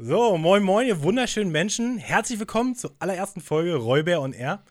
So, 0.00 0.38
moin 0.38 0.62
moin, 0.62 0.86
ihr 0.86 1.02
wunderschönen 1.02 1.50
Menschen. 1.50 1.98
Herzlich 1.98 2.38
willkommen 2.38 2.76
zur 2.76 2.94
allerersten 3.00 3.40
Folge 3.40 3.74
Räuber 3.74 4.20
und 4.20 4.32
R. 4.32 4.62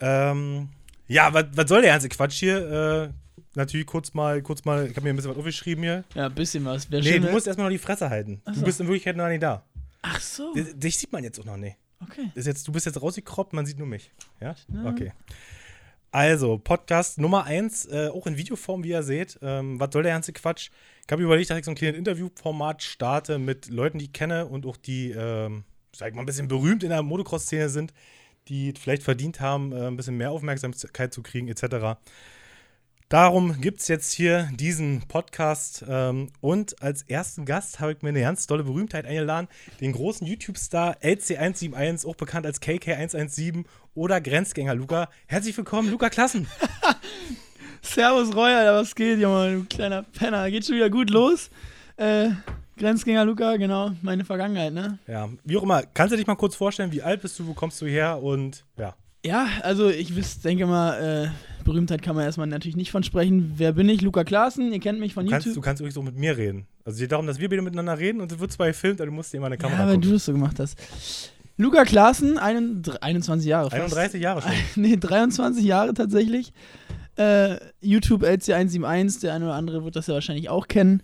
Ähm, 0.00 0.70
ja, 1.06 1.32
was 1.32 1.68
soll 1.68 1.82
der 1.82 1.92
ganze 1.92 2.08
Quatsch 2.08 2.40
hier? 2.40 3.12
Äh, 3.14 3.36
natürlich 3.54 3.86
kurz 3.86 4.14
mal, 4.14 4.42
kurz 4.42 4.64
mal, 4.64 4.88
ich 4.88 4.96
habe 4.96 5.02
mir 5.02 5.10
ein 5.10 5.16
bisschen 5.16 5.30
was 5.30 5.38
aufgeschrieben 5.38 5.84
hier. 5.84 6.02
Ja, 6.12 6.26
ein 6.26 6.34
bisschen 6.34 6.64
was. 6.64 6.90
Wär 6.90 6.98
nee, 6.98 7.06
schön, 7.06 7.22
du 7.22 7.30
musst 7.30 7.46
erstmal 7.46 7.68
noch 7.68 7.72
die 7.72 7.78
Fresse 7.78 8.10
halten. 8.10 8.42
So. 8.46 8.52
Du 8.54 8.62
bist 8.62 8.80
in 8.80 8.88
Wirklichkeit 8.88 9.16
noch 9.16 9.28
nicht 9.28 9.44
da. 9.44 9.62
Ach 10.02 10.20
so. 10.20 10.52
Dich 10.52 10.98
sieht 10.98 11.12
man 11.12 11.22
jetzt 11.22 11.38
auch 11.38 11.44
noch 11.44 11.56
nicht. 11.56 11.76
Okay. 12.02 12.32
Ist 12.34 12.48
jetzt, 12.48 12.66
du 12.66 12.72
bist 12.72 12.84
jetzt 12.84 13.00
rausgekroppt, 13.00 13.52
man 13.52 13.64
sieht 13.64 13.78
nur 13.78 13.86
mich. 13.86 14.10
Ja? 14.40 14.56
ja. 14.74 14.84
Okay. 14.86 15.12
Also, 16.10 16.58
Podcast 16.58 17.18
Nummer 17.18 17.44
1, 17.44 17.86
äh, 17.86 18.08
auch 18.08 18.26
in 18.26 18.36
Videoform, 18.36 18.82
wie 18.82 18.88
ihr 18.88 19.04
seht. 19.04 19.38
Ähm, 19.40 19.78
was 19.78 19.90
soll 19.92 20.02
der 20.02 20.14
ganze 20.14 20.32
Quatsch? 20.32 20.70
Ich 21.08 21.12
habe 21.12 21.22
überlegt, 21.22 21.48
dass 21.48 21.56
ich 21.56 21.64
so 21.64 21.70
ein 21.70 21.74
kleines 21.74 21.96
Interviewformat 21.96 22.82
starte 22.82 23.38
mit 23.38 23.70
Leuten, 23.70 23.98
die 23.98 24.04
ich 24.04 24.12
kenne 24.12 24.44
und 24.44 24.66
auch 24.66 24.76
die, 24.76 25.12
ähm, 25.12 25.64
sag 25.96 26.10
ich 26.10 26.14
mal, 26.14 26.20
ein 26.20 26.26
bisschen 26.26 26.48
berühmt 26.48 26.82
in 26.82 26.90
der 26.90 27.02
Motocross-Szene 27.02 27.70
sind, 27.70 27.94
die 28.48 28.74
vielleicht 28.78 29.04
verdient 29.04 29.40
haben, 29.40 29.72
äh, 29.72 29.86
ein 29.86 29.96
bisschen 29.96 30.18
mehr 30.18 30.30
Aufmerksamkeit 30.30 31.14
zu 31.14 31.22
kriegen, 31.22 31.48
etc. 31.48 31.98
Darum 33.08 33.58
gibt 33.58 33.80
es 33.80 33.88
jetzt 33.88 34.12
hier 34.12 34.50
diesen 34.52 35.08
Podcast. 35.08 35.82
Ähm, 35.88 36.28
und 36.42 36.82
als 36.82 37.04
ersten 37.04 37.46
Gast 37.46 37.80
habe 37.80 37.92
ich 37.92 38.02
mir 38.02 38.10
eine 38.10 38.20
ganz 38.20 38.46
tolle 38.46 38.64
Berühmtheit 38.64 39.06
eingeladen: 39.06 39.48
den 39.80 39.92
großen 39.92 40.26
YouTube-Star 40.26 40.98
LC171, 41.00 42.06
auch 42.06 42.16
bekannt 42.16 42.44
als 42.44 42.60
KK117 42.60 43.64
oder 43.94 44.20
Grenzgänger 44.20 44.74
Luca. 44.74 45.08
Herzlich 45.26 45.56
willkommen, 45.56 45.90
Luca 45.90 46.10
Klassen. 46.10 46.48
Servus, 47.82 48.34
Royal, 48.34 48.74
was 48.74 48.94
geht, 48.94 49.18
Junge, 49.18 49.54
du 49.54 49.64
kleiner 49.64 50.02
Penner. 50.02 50.50
Geht 50.50 50.66
schon 50.66 50.76
wieder 50.76 50.90
gut 50.90 51.10
los. 51.10 51.50
Äh, 51.96 52.30
Grenzgänger 52.78 53.24
Luca, 53.24 53.56
genau, 53.56 53.90
meine 54.02 54.24
Vergangenheit, 54.24 54.72
ne? 54.72 54.98
Ja, 55.08 55.28
wie 55.44 55.56
auch 55.56 55.64
immer. 55.64 55.82
Kannst 55.94 56.12
du 56.12 56.16
dich 56.16 56.26
mal 56.26 56.36
kurz 56.36 56.54
vorstellen, 56.54 56.92
wie 56.92 57.02
alt 57.02 57.22
bist 57.22 57.38
du, 57.38 57.46
wo 57.46 57.52
kommst 57.52 57.80
du 57.82 57.86
her 57.86 58.22
und 58.22 58.64
ja. 58.78 58.94
Ja, 59.24 59.48
also 59.62 59.88
ich 59.88 60.14
wiss, 60.14 60.40
denke 60.40 60.64
mal, 60.64 61.26
äh, 61.26 61.64
Berühmtheit 61.64 62.02
kann 62.02 62.14
man 62.14 62.24
erstmal 62.24 62.46
natürlich 62.46 62.76
nicht 62.76 62.92
von 62.92 63.02
sprechen. 63.02 63.54
Wer 63.56 63.72
bin 63.72 63.88
ich? 63.88 64.00
Luca 64.00 64.22
Klaassen, 64.22 64.72
ihr 64.72 64.78
kennt 64.78 65.00
mich 65.00 65.12
von 65.12 65.26
du 65.26 65.32
YouTube. 65.32 65.44
Kannst, 65.44 65.56
du 65.56 65.60
kannst 65.60 65.80
übrigens 65.80 65.98
auch 65.98 66.04
mit 66.04 66.16
mir 66.16 66.36
reden. 66.36 66.66
Also 66.84 66.96
es 66.96 67.00
geht 67.00 67.12
darum, 67.12 67.26
dass 67.26 67.40
wir 67.40 67.48
beide 67.48 67.62
miteinander 67.62 67.98
reden 67.98 68.20
und 68.20 68.30
es 68.30 68.38
wird 68.38 68.52
zwar 68.52 68.68
gefilmt, 68.68 69.00
aber 69.00 69.06
du 69.06 69.12
musst 69.12 69.32
dir 69.32 69.38
immer 69.38 69.46
eine 69.46 69.58
Kamera 69.58 69.80
ja, 69.80 69.86
weil 69.86 69.94
gucken. 69.96 70.08
du 70.08 70.14
das 70.14 70.24
so 70.24 70.32
gemacht 70.32 70.58
hast. 70.60 70.78
Luca 71.56 71.84
Klaassen, 71.84 72.38
21 72.38 73.48
Jahre 73.48 73.70
fast. 73.70 73.82
31 73.82 74.22
Jahre 74.22 74.42
schon. 74.42 74.52
nee, 74.76 74.96
23 74.96 75.64
Jahre 75.64 75.92
tatsächlich. 75.92 76.52
Äh, 77.18 77.58
YouTube 77.80 78.22
LC171, 78.22 79.20
der 79.20 79.34
eine 79.34 79.46
oder 79.46 79.54
andere 79.54 79.84
wird 79.84 79.96
das 79.96 80.06
ja 80.06 80.14
wahrscheinlich 80.14 80.48
auch 80.48 80.68
kennen. 80.68 81.02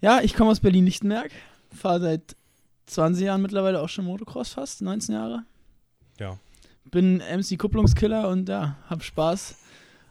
Ja, 0.00 0.20
ich 0.20 0.34
komme 0.34 0.50
aus 0.50 0.60
Berlin-Lichtenberg, 0.60 1.32
fahre 1.74 2.00
seit 2.00 2.36
20 2.86 3.24
Jahren 3.24 3.42
mittlerweile 3.42 3.80
auch 3.80 3.88
schon 3.88 4.04
Motocross 4.04 4.52
fast, 4.52 4.82
19 4.82 5.14
Jahre. 5.14 5.42
Ja. 6.20 6.38
Bin 6.90 7.16
MC-Kupplungskiller 7.16 8.28
und 8.28 8.48
ja, 8.48 8.76
hab 8.88 9.02
Spaß 9.02 9.56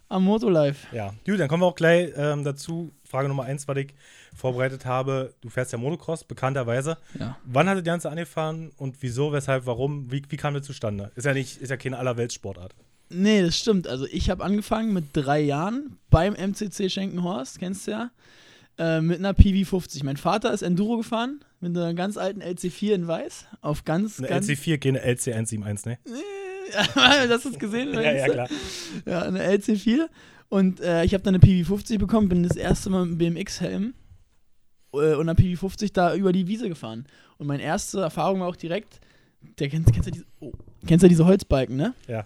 am 0.10 0.26
Motolife. 0.26 0.94
Ja, 0.96 1.14
gut, 1.26 1.40
dann 1.40 1.48
kommen 1.48 1.64
wir 1.64 1.68
auch 1.68 1.76
gleich 1.76 2.12
ähm, 2.16 2.44
dazu. 2.44 2.92
Frage 3.04 3.28
Nummer 3.28 3.44
eins, 3.44 3.68
was 3.68 3.78
ich 3.78 3.94
vorbereitet 4.36 4.86
habe. 4.86 5.34
Du 5.42 5.50
fährst 5.50 5.72
ja 5.72 5.78
Motocross, 5.78 6.24
bekannterweise. 6.24 6.98
Ja. 7.18 7.38
Wann 7.46 7.70
hat 7.70 7.78
das 7.78 7.84
Ganze 7.84 8.10
angefangen 8.10 8.72
und 8.78 8.98
wieso, 9.02 9.32
weshalb, 9.32 9.66
warum? 9.66 10.12
Wie, 10.12 10.22
wie 10.28 10.38
kam 10.38 10.54
das 10.54 10.66
zustande? 10.66 11.12
Ist 11.16 11.26
ja 11.26 11.34
nicht, 11.34 11.62
ist 11.62 11.70
ja 11.70 11.78
keine 11.78 11.98
Allerweltssportart. 11.98 12.76
Nee, 13.14 13.42
das 13.42 13.58
stimmt. 13.58 13.88
Also 13.88 14.06
ich 14.12 14.30
habe 14.30 14.44
angefangen 14.44 14.94
mit 14.94 15.06
drei 15.14 15.42
Jahren 15.42 15.98
beim 16.10 16.34
MCC 16.34 16.90
Schenkenhorst, 16.90 17.60
kennst 17.60 17.88
du 17.88 17.92
ja, 17.92 18.12
äh, 18.78 19.02
mit 19.02 19.20
einer 19.20 19.34
PV50. 19.34 20.04
Mein 20.04 20.18
Vater 20.18 20.54
ist 20.54 20.62
Enduro 20.62 20.98
gefahren, 20.98 21.44
mit 21.60 21.78
einer 21.78 21.94
ganz 21.94 22.18
alten 22.18 22.42
LC4 22.42 22.94
in 22.94 23.08
Weiß, 23.08 23.46
auf 23.62 23.86
ganz, 23.86 24.20
eine 24.20 24.28
ganz... 24.28 24.48
LC4, 24.48 24.78
keine 24.78 25.06
LC171, 25.06 25.90
ne? 25.90 25.98
das 26.74 26.96
hast 27.46 27.56
du 27.56 27.60
gesehen? 27.60 27.94
ja, 27.94 28.02
ja, 28.02 28.28
klar. 28.28 28.50
Ja, 29.06 29.22
eine 29.24 29.44
LC4. 29.44 30.08
Und 30.50 30.82
äh, 30.82 31.04
ich 31.04 31.14
habe 31.14 31.24
dann 31.24 31.36
eine 31.36 31.44
PV50 31.44 31.98
bekommen, 31.98 32.30
bin 32.30 32.44
das 32.44 32.56
erste 32.56 32.90
Mal 32.90 33.06
mit 33.06 33.22
einem 33.22 33.36
BMX-Helm 33.36 33.94
äh, 34.94 35.16
und 35.16 35.30
einer 35.30 35.34
PV50 35.34 35.94
da 35.94 36.16
über 36.16 36.32
die 36.32 36.48
Wiese 36.48 36.70
gefahren. 36.70 37.06
Und 37.38 37.48
meine 37.48 37.64
erste 37.64 38.02
Erfahrung 38.02 38.40
war 38.40 38.48
auch 38.48 38.56
direkt, 38.56 39.00
der 39.60 39.70
kennst, 39.70 39.92
kennst, 39.92 40.08
du, 40.08 40.12
diese, 40.12 40.26
oh, 40.40 40.54
kennst 40.86 41.04
du 41.04 41.08
diese 41.08 41.26
Holzbalken, 41.26 41.76
ne? 41.76 41.94
Ja. 42.08 42.26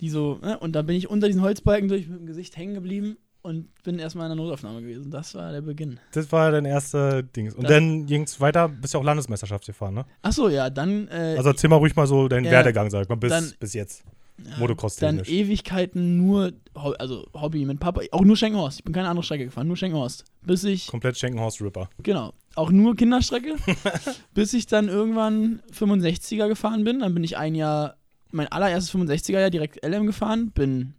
Die 0.00 0.10
so, 0.10 0.38
ne? 0.42 0.58
Und 0.58 0.72
da 0.72 0.82
bin 0.82 0.96
ich 0.96 1.08
unter 1.08 1.26
diesen 1.26 1.42
Holzbalken 1.42 1.88
durch 1.88 2.08
mit 2.08 2.20
dem 2.20 2.26
Gesicht 2.26 2.56
hängen 2.56 2.74
geblieben 2.74 3.16
und 3.46 3.68
bin 3.84 3.98
erstmal 4.00 4.30
in 4.30 4.36
der 4.36 4.44
Notaufnahme 4.44 4.82
gewesen. 4.82 5.10
Das 5.10 5.34
war 5.36 5.52
der 5.52 5.60
Beginn. 5.60 6.00
Das 6.12 6.32
war 6.32 6.50
dein 6.50 6.64
erster 6.64 7.22
Dings. 7.22 7.54
Und 7.54 7.62
das 7.62 7.70
dann 7.70 8.06
ging 8.06 8.22
es 8.22 8.40
weiter, 8.40 8.68
bist 8.68 8.94
ja 8.94 9.00
auch 9.00 9.04
Landesmeisterschaft 9.04 9.66
gefahren, 9.66 9.94
ne? 9.94 10.04
Achso, 10.22 10.48
ja, 10.48 10.68
dann. 10.68 11.06
Äh, 11.08 11.36
also 11.36 11.50
erzähl 11.50 11.70
mal 11.70 11.76
ruhig 11.76 11.94
mal 11.94 12.08
so 12.08 12.26
deinen 12.26 12.44
ja, 12.44 12.50
Werdegang, 12.50 12.90
sag 12.90 13.02
ich 13.02 13.08
mal, 13.08 13.14
bis, 13.14 13.30
dann, 13.30 13.52
bis 13.60 13.72
jetzt. 13.72 14.04
Ja, 14.44 14.58
Motocross-technisch. 14.58 15.28
Dann 15.28 15.34
Ewigkeiten 15.34 16.16
nur, 16.18 16.52
also 16.74 17.26
Hobby 17.32 17.64
mit 17.64 17.80
Papa, 17.80 18.02
auch 18.10 18.22
nur 18.22 18.36
Schenkenhorst. 18.36 18.80
Ich 18.80 18.84
bin 18.84 18.92
keine 18.92 19.08
andere 19.08 19.22
Strecke 19.22 19.46
gefahren, 19.46 19.66
nur 19.66 19.76
Schenkenhorst. 19.76 20.24
Bis 20.42 20.64
ich. 20.64 20.88
Komplett 20.88 21.16
Schenkenhorst-Ripper. 21.16 21.88
Genau. 22.02 22.34
Auch 22.54 22.70
nur 22.70 22.96
Kinderstrecke. 22.96 23.54
bis 24.34 24.52
ich 24.52 24.66
dann 24.66 24.88
irgendwann 24.88 25.62
65er 25.72 26.48
gefahren 26.48 26.84
bin. 26.84 27.00
Dann 27.00 27.14
bin 27.14 27.24
ich 27.24 27.36
ein 27.36 27.54
Jahr, 27.54 27.96
mein 28.36 28.48
allererstes 28.48 28.94
65er 28.94 29.40
Jahr 29.40 29.50
direkt 29.50 29.84
LM 29.84 30.06
gefahren. 30.06 30.50
Bin 30.50 30.94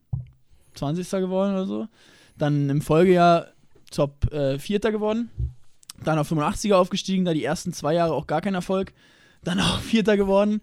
20. 0.76 1.10
geworden 1.10 1.54
oder 1.54 1.66
so. 1.66 1.88
Dann 2.38 2.70
im 2.70 2.82
Folgejahr 2.82 3.48
Top 3.92 4.32
äh, 4.34 4.60
Vierter 4.60 4.92
geworden. 4.92 5.30
Dann 6.04 6.20
auf 6.20 6.32
85er 6.32 6.76
aufgestiegen, 6.76 7.26
da 7.26 7.34
die 7.34 7.44
ersten 7.44 7.74
zwei 7.74 7.94
Jahre 7.94 8.14
auch 8.14 8.28
gar 8.28 8.42
kein 8.42 8.54
Erfolg. 8.54 8.94
Dann 9.44 9.60
auch 9.60 9.80
Vierter 9.82 10.18
geworden. 10.18 10.62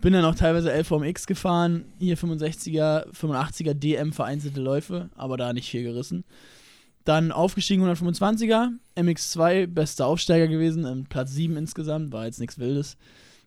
Bin 0.00 0.12
dann 0.12 0.24
auch 0.24 0.34
teilweise 0.34 0.70
LVMX 0.70 1.26
gefahren. 1.26 1.86
Hier 1.98 2.18
65er, 2.18 3.06
85er 3.12 3.72
DM 3.72 4.12
vereinzelte 4.12 4.60
Läufe, 4.60 5.08
aber 5.14 5.36
da 5.36 5.52
nicht 5.52 5.70
viel 5.70 5.84
gerissen. 5.84 6.24
Dann 7.04 7.30
aufgestiegen 7.30 7.84
125er, 7.84 8.70
MX2, 8.96 9.68
bester 9.68 10.06
Aufsteiger 10.06 10.48
gewesen, 10.48 11.06
Platz 11.08 11.32
7 11.32 11.56
insgesamt, 11.56 12.12
war 12.12 12.26
jetzt 12.26 12.40
nichts 12.40 12.58
Wildes. 12.58 12.96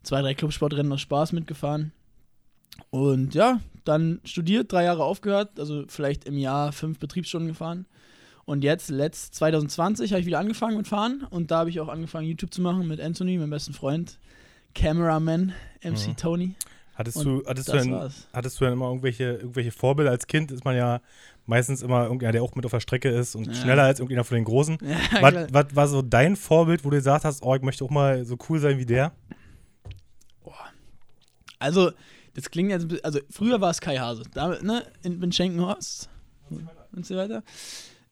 Zwei, 0.01 0.22
drei 0.22 0.34
Clubsportrennen 0.34 0.91
aus 0.94 1.01
Spaß 1.01 1.34
mitgefahren. 1.34 1.91
Und 2.90 3.35
ja, 3.35 3.59
dann 3.84 4.19
studiert, 4.24 4.72
drei 4.72 4.84
Jahre 4.84 5.03
aufgehört, 5.03 5.59
also 5.59 5.84
vielleicht 5.88 6.25
im 6.25 6.38
Jahr 6.38 6.72
fünf 6.72 7.00
Betriebsstunden 7.00 7.50
gefahren. 7.50 7.85
Und 8.46 8.63
jetzt, 8.63 8.90
letzt 8.90 9.35
2020, 9.35 10.12
habe 10.12 10.22
ich 10.22 10.25
wieder 10.25 10.40
angefangen 10.40 10.78
mit 10.78 10.88
Fahren 10.88 11.25
und 11.30 11.52
da 11.52 11.59
habe 11.59 11.69
ich 11.69 11.80
auch 11.80 11.88
angefangen, 11.88 12.28
YouTube 12.28 12.53
zu 12.53 12.62
machen 12.62 12.88
mit 12.88 13.00
Anthony, 13.00 13.38
meinem 13.38 13.52
besten 13.52 13.74
Freund, 13.74 14.18
Cameraman, 14.74 15.53
MC 15.84 16.07
mhm. 16.07 16.18
Tony. 16.18 16.56
Hattest 16.96 17.24
du, 17.24 17.44
hattest, 17.46 17.69
du 17.69 17.78
denn, 17.78 18.12
hattest 18.34 18.59
du 18.59 18.66
denn 18.66 18.74
immer 18.74 18.88
irgendwelche, 18.88 19.24
irgendwelche 19.24 19.72
Vorbilder? 19.72 20.12
Als 20.12 20.28
Kind 20.28 20.51
ist 20.51 20.66
man 20.66 20.75
ja 20.75 21.00
meistens 21.46 21.81
immer 21.81 22.03
irgendjemand, 22.03 22.36
der 22.36 22.44
auch 22.44 22.56
mit 22.56 22.66
auf 22.66 22.72
der 22.72 22.81
Strecke 22.81 23.09
ist 23.09 23.36
und 23.36 23.47
ja. 23.47 23.53
schneller 23.53 23.84
als 23.84 24.00
irgendjemand 24.00 24.28
von 24.28 24.36
den 24.36 24.44
Großen. 24.44 24.78
Ja, 24.81 25.22
was, 25.22 25.53
was, 25.53 25.75
war 25.75 25.88
so 25.88 26.01
dein 26.01 26.36
Vorbild, 26.36 26.84
wo 26.84 26.90
du 26.90 26.97
gesagt 26.97 27.24
hast, 27.24 27.41
oh, 27.41 27.56
ich 27.56 27.62
möchte 27.62 27.86
auch 27.86 27.90
mal 27.90 28.25
so 28.25 28.38
cool 28.50 28.59
sein 28.59 28.78
wie 28.80 28.86
der? 28.86 29.13
Also, 31.59 31.91
das 32.39 32.50
klingt 32.50 32.69
jetzt, 32.69 32.88
also 33.03 33.19
früher 33.29 33.59
war 33.59 33.72
es 33.72 33.81
Kai 33.81 33.97
Hase, 33.97 34.23
da, 34.33 34.57
ne, 34.61 34.85
in, 35.03 35.22
in 35.22 35.31
Schenkenhorst 35.31 36.09
und 36.91 37.05
so 37.05 37.16
weiter. 37.16 37.44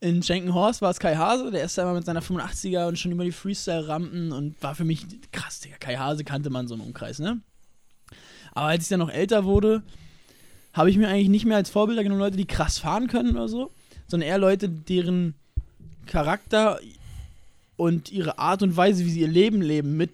In 0.00 0.22
Schenkenhorst 0.22 0.82
war 0.82 0.90
es 0.90 1.00
Kai 1.00 1.16
Hase, 1.16 1.50
der 1.50 1.64
ist 1.64 1.76
da 1.78 1.82
immer 1.82 1.94
mit 1.94 2.04
seiner 2.04 2.22
85er 2.22 2.86
und 2.86 2.98
schon 2.98 3.12
über 3.12 3.24
die 3.24 3.32
Freestyle-Rampen 3.32 4.32
und 4.32 4.62
war 4.62 4.74
für 4.74 4.84
mich 4.84 5.06
krass, 5.32 5.60
Digga. 5.60 5.76
Kai 5.78 5.96
Hase 5.96 6.24
kannte 6.24 6.50
man 6.50 6.68
so 6.68 6.74
einen 6.74 6.84
Umkreis, 6.84 7.18
ne? 7.18 7.40
Aber 8.52 8.66
als 8.66 8.84
ich 8.84 8.88
dann 8.88 9.00
noch 9.00 9.10
älter 9.10 9.44
wurde, 9.44 9.82
habe 10.72 10.90
ich 10.90 10.98
mir 10.98 11.08
eigentlich 11.08 11.28
nicht 11.28 11.46
mehr 11.46 11.56
als 11.56 11.70
Vorbilder 11.70 12.02
genommen 12.02 12.20
Leute, 12.20 12.36
die 12.36 12.46
krass 12.46 12.78
fahren 12.78 13.08
können 13.08 13.30
oder 13.30 13.48
so, 13.48 13.72
sondern 14.06 14.28
eher 14.28 14.38
Leute, 14.38 14.68
deren 14.68 15.34
Charakter 16.06 16.78
und 17.76 18.12
ihre 18.12 18.38
Art 18.38 18.62
und 18.62 18.76
Weise, 18.76 19.04
wie 19.04 19.10
sie 19.10 19.20
ihr 19.20 19.28
Leben 19.28 19.62
leben, 19.62 19.96
mit 19.96 20.10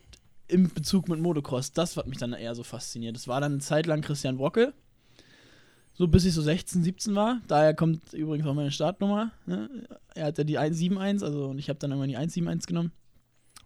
im 0.49 0.69
Bezug 0.73 1.09
mit 1.09 1.21
Motocross. 1.21 1.73
Das 1.73 1.97
hat 1.97 2.07
mich 2.07 2.19
dann 2.19 2.33
eher 2.33 2.55
so 2.55 2.63
fasziniert. 2.63 3.17
Das 3.17 3.29
war 3.29 3.41
dann 3.41 3.53
eine 3.53 3.61
Zeit 3.61 3.87
lang 3.87 4.01
Christian 4.03 4.37
Brocke. 4.37 4.75
So 5.95 6.09
bis 6.09 6.25
ich 6.25 6.35
so 6.35 6.43
16, 6.43 6.83
17 6.83 7.15
war. 7.15 7.41
Daher 7.47 7.73
kommt 7.73 8.13
übrigens 8.13 8.47
auch 8.47 8.55
meine 8.55 8.73
Startnummer. 8.73 9.31
Ne? 9.47 9.69
Er 10.15 10.27
hat 10.27 10.39
ja 10.39 10.45
die 10.45 10.59
171, 10.59 11.25
also 11.25 11.47
und 11.47 11.59
ich 11.59 11.69
habe 11.69 11.79
dann 11.79 11.93
immer 11.93 12.07
die 12.07 12.17
171 12.17 12.67
genommen. 12.67 12.93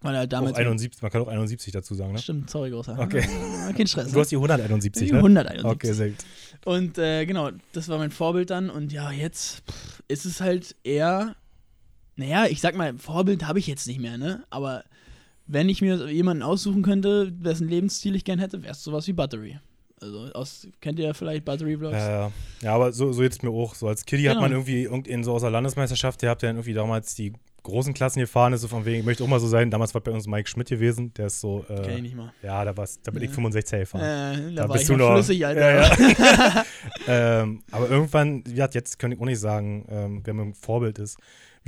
Weil 0.01 0.15
er 0.15 0.27
damals. 0.27 0.53
Auch 0.53 0.59
71, 0.59 1.01
man 1.01 1.11
kann 1.11 1.21
auch 1.21 1.27
71 1.27 1.73
dazu 1.73 1.93
sagen, 1.93 2.13
ne? 2.13 2.19
Stimmt, 2.19 2.49
sorry, 2.49 2.69
großer. 2.69 2.97
Okay. 2.97 3.21
Kein 3.75 3.87
Stress. 3.87 4.11
Du 4.11 4.19
hast 4.19 4.31
die 4.31 4.37
171, 4.37 5.07
die 5.07 5.11
ne? 5.11 5.17
171. 5.17 5.65
Okay, 5.65 5.93
sehr 5.93 6.09
gut. 6.09 6.17
Und 6.63 6.97
äh, 6.97 7.25
genau, 7.25 7.49
das 7.73 7.89
war 7.89 7.97
mein 7.97 8.11
Vorbild 8.11 8.49
dann. 8.49 8.69
Und 8.69 8.93
ja, 8.93 9.11
jetzt 9.11 9.63
pff, 9.69 10.03
ist 10.07 10.25
es 10.25 10.39
halt 10.39 10.75
eher. 10.83 11.35
Naja, 12.15 12.45
ich 12.45 12.61
sag 12.61 12.75
mal, 12.75 12.97
Vorbild 12.97 13.45
habe 13.47 13.59
ich 13.59 13.67
jetzt 13.67 13.87
nicht 13.87 13.99
mehr, 13.99 14.17
ne? 14.17 14.45
Aber 14.49 14.83
wenn 15.49 15.67
ich 15.67 15.81
mir 15.81 16.09
jemanden 16.11 16.43
aussuchen 16.43 16.83
könnte, 16.83 17.33
wessen 17.39 17.67
Lebensstil 17.67 18.15
ich 18.15 18.23
gern 18.23 18.39
hätte, 18.39 18.61
wäre 18.61 18.73
es 18.73 18.83
sowas 18.83 19.07
wie 19.07 19.13
Battery. 19.13 19.59
Also 19.99 20.31
aus, 20.33 20.67
kennt 20.79 20.99
ihr 20.99 21.07
ja 21.07 21.13
vielleicht 21.13 21.43
Battery 21.43 21.75
Vlogs? 21.75 21.97
Ja, 21.97 22.31
ja, 22.61 22.73
aber 22.73 22.93
so, 22.93 23.11
so 23.11 23.23
jetzt 23.23 23.43
mir 23.43 23.49
auch. 23.49 23.75
So 23.75 23.87
als 23.87 24.05
Kiddie 24.05 24.23
genau. 24.23 24.35
hat 24.35 24.41
man 24.41 24.51
irgendwie 24.51 24.83
irgendeinen 24.83 25.23
so 25.23 25.33
aus 25.33 25.41
der 25.41 25.51
Landesmeisterschaft, 25.51 26.21
der 26.21 26.29
habt 26.29 26.43
ja 26.43 26.49
irgendwie 26.49 26.73
damals 26.73 27.15
die 27.15 27.33
großen 27.63 27.93
Klassen 27.93 28.19
gefahren 28.19 28.53
ist, 28.53 28.61
so 28.61 28.67
von 28.67 28.85
wegen, 28.85 28.99
ich 28.99 29.05
möchte 29.05 29.23
auch 29.23 29.27
mal 29.27 29.39
so 29.39 29.47
sein. 29.47 29.69
Damals 29.71 29.93
war 29.93 30.01
bei 30.01 30.11
uns 30.11 30.27
Mike 30.27 30.47
Schmidt 30.47 30.69
gewesen, 30.69 31.13
der 31.15 31.27
ist 31.27 31.41
so. 31.41 31.65
Äh, 31.67 31.81
Kenn 31.81 31.95
ich 31.97 32.01
nicht 32.03 32.15
mal. 32.15 32.31
Ja, 32.41 32.63
da, 32.63 32.77
war's, 32.77 33.01
da 33.01 33.11
bin 33.11 33.23
ich 33.23 33.29
Ja. 33.29 33.35
65 33.35 33.79
gefahren. 33.79 34.01
Äh, 34.01 34.55
da, 34.55 34.61
Da 34.61 34.69
war 34.69 34.73
bist 34.73 34.83
ich 34.83 34.87
du 34.87 34.97
noch 34.97 35.13
flüssig, 35.13 35.45
Alter. 35.45 35.75
Ja, 35.75 35.95
ja. 35.97 36.65
ähm, 37.41 37.63
aber 37.71 37.89
irgendwann, 37.89 38.43
gesagt, 38.43 38.75
jetzt 38.75 38.99
kann 38.99 39.11
ich 39.11 39.19
auch 39.19 39.25
nicht 39.25 39.39
sagen, 39.39 39.85
ähm, 39.89 40.21
wer 40.23 40.33
mein 40.33 40.53
Vorbild 40.53 40.99
ist. 40.99 41.17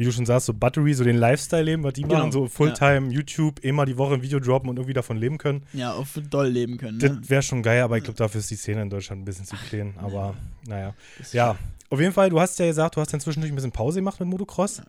Wie 0.01 0.06
du 0.06 0.12
schon 0.12 0.25
sagst, 0.25 0.48
so 0.48 0.53
Battery, 0.56 0.95
so 0.95 1.03
den 1.03 1.15
Lifestyle 1.15 1.62
leben, 1.62 1.83
was 1.83 1.94
die 1.94 2.01
Genau. 2.01 2.15
machen, 2.15 2.31
so 2.31 2.48
Fulltime, 2.48 3.12
YouTube, 3.13 3.59
immer 3.59 3.86
die 3.86 4.00
Woche 4.00 4.15
ein 4.15 4.24
Video 4.24 4.39
droppen 4.39 4.68
und 4.68 4.77
irgendwie 4.77 4.94
davon 4.95 5.15
leben 5.15 5.38
können. 5.38 5.62
Ja, 5.74 5.94
auf 5.94 6.19
doll 6.27 6.48
leben 6.48 6.80
können. 6.80 6.98
Ne? 6.98 7.19
Das 7.21 7.30
wäre 7.30 7.44
schon 7.44 7.62
geil, 7.62 7.83
aber 7.83 7.98
ich 7.98 8.03
glaube, 8.03 8.18
dafür 8.18 8.39
ist 8.39 8.50
die 8.50 8.56
Szene 8.56 8.81
in 8.81 8.89
Deutschland 8.89 9.21
ein 9.21 9.25
bisschen 9.25 9.45
zu 9.45 9.56
klein. 9.69 9.94
Aber 10.01 10.33
naja. 10.65 10.95
Ja, 11.33 11.56
auf 11.92 12.00
jeden 12.00 12.13
Fall, 12.13 12.31
du 12.31 12.39
hast 12.39 12.57
ja 12.57 12.65
gesagt, 12.65 12.95
du 12.95 13.00
hast 13.01 13.13
dann 13.13 13.19
zwischendurch 13.19 13.51
ein 13.51 13.56
bisschen 13.56 13.71
Pause 13.71 14.00
gemacht 14.00 14.19
mit 14.19 14.27
Motocross. 14.27 14.81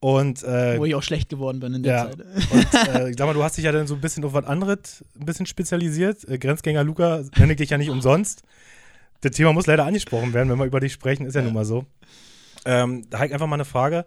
Und, 0.00 0.42
äh, 0.42 0.78
Wo 0.78 0.84
ich 0.84 0.94
auch 0.96 1.02
schlecht 1.02 1.30
geworden 1.30 1.58
bin 1.58 1.72
in 1.72 1.82
der 1.82 1.94
ja. 1.94 2.10
Zeit. 2.10 2.20
und 2.50 2.74
äh, 2.94 3.10
ich 3.10 3.16
sag 3.16 3.26
mal, 3.26 3.32
du 3.32 3.42
hast 3.42 3.56
dich 3.56 3.64
ja 3.64 3.72
dann 3.72 3.86
so 3.86 3.94
ein 3.94 4.02
bisschen 4.02 4.22
auf 4.26 4.34
was 4.34 4.44
anderes 4.44 5.02
ein 5.18 5.24
bisschen 5.24 5.46
spezialisiert. 5.46 6.28
Äh, 6.28 6.36
Grenzgänger 6.36 6.84
Luca 6.84 7.22
nenne 7.38 7.52
ich 7.52 7.56
dich 7.56 7.70
ja 7.70 7.78
nicht 7.78 7.88
umsonst. 7.88 8.42
Das 9.22 9.32
Thema 9.32 9.54
muss 9.54 9.66
leider 9.66 9.86
angesprochen 9.86 10.34
werden, 10.34 10.50
wenn 10.50 10.58
wir 10.58 10.66
über 10.66 10.80
dich 10.80 10.92
sprechen, 10.92 11.24
ist 11.24 11.36
ja, 11.36 11.40
Ja. 11.40 11.46
nun 11.46 11.54
mal 11.54 11.64
so. 11.64 11.86
Ähm, 12.66 13.06
da 13.08 13.18
habe 13.18 13.28
ich 13.28 13.32
einfach 13.32 13.46
mal 13.46 13.54
eine 13.56 13.64
Frage. 13.64 14.04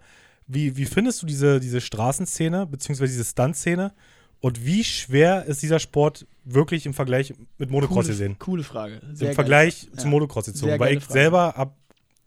Wie, 0.48 0.78
wie 0.78 0.86
findest 0.86 1.22
du 1.22 1.26
diese, 1.26 1.60
diese 1.60 1.82
Straßenszene, 1.82 2.66
beziehungsweise 2.68 3.12
diese 3.12 3.26
Stunt-Szene? 3.26 3.94
Und 4.42 4.64
wie 4.66 4.84
schwer 4.84 5.46
ist 5.46 5.64
dieser 5.64 5.80
Sport 5.80 6.28
wirklich 6.44 6.86
im 6.86 6.94
Vergleich 6.94 7.34
mit 7.58 7.72
Motocross 7.72 8.06
coole, 8.06 8.08
gesehen? 8.08 8.40
coole 8.40 8.64
Frage. 8.64 9.02
Sehr 9.14 9.30
Im 9.30 9.36
Vergleich 9.36 9.82
Frage. 9.86 9.98
zum 9.98 10.12
Ja. 10.12 10.12
Motocross 10.12 10.46
gezogen. 10.46 10.80
Weil 10.80 10.98
ich 10.98 11.04
Frage. 11.04 11.14
selber 11.14 11.76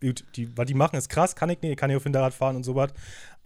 gut, 0.01 0.25
die, 0.37 0.57
was 0.57 0.67
die 0.67 0.75
machen, 0.75 0.97
ist 0.97 1.09
krass, 1.09 1.35
kann 1.35 1.51
ich 1.51 1.61
nicht, 1.61 1.73
ich 1.73 1.77
kann 1.77 1.89
nicht 1.89 1.97
auf 1.97 2.03
Hinterrad 2.03 2.35
fahren 2.35 2.57
und 2.57 2.65
so 2.65 2.75
was. 2.75 2.93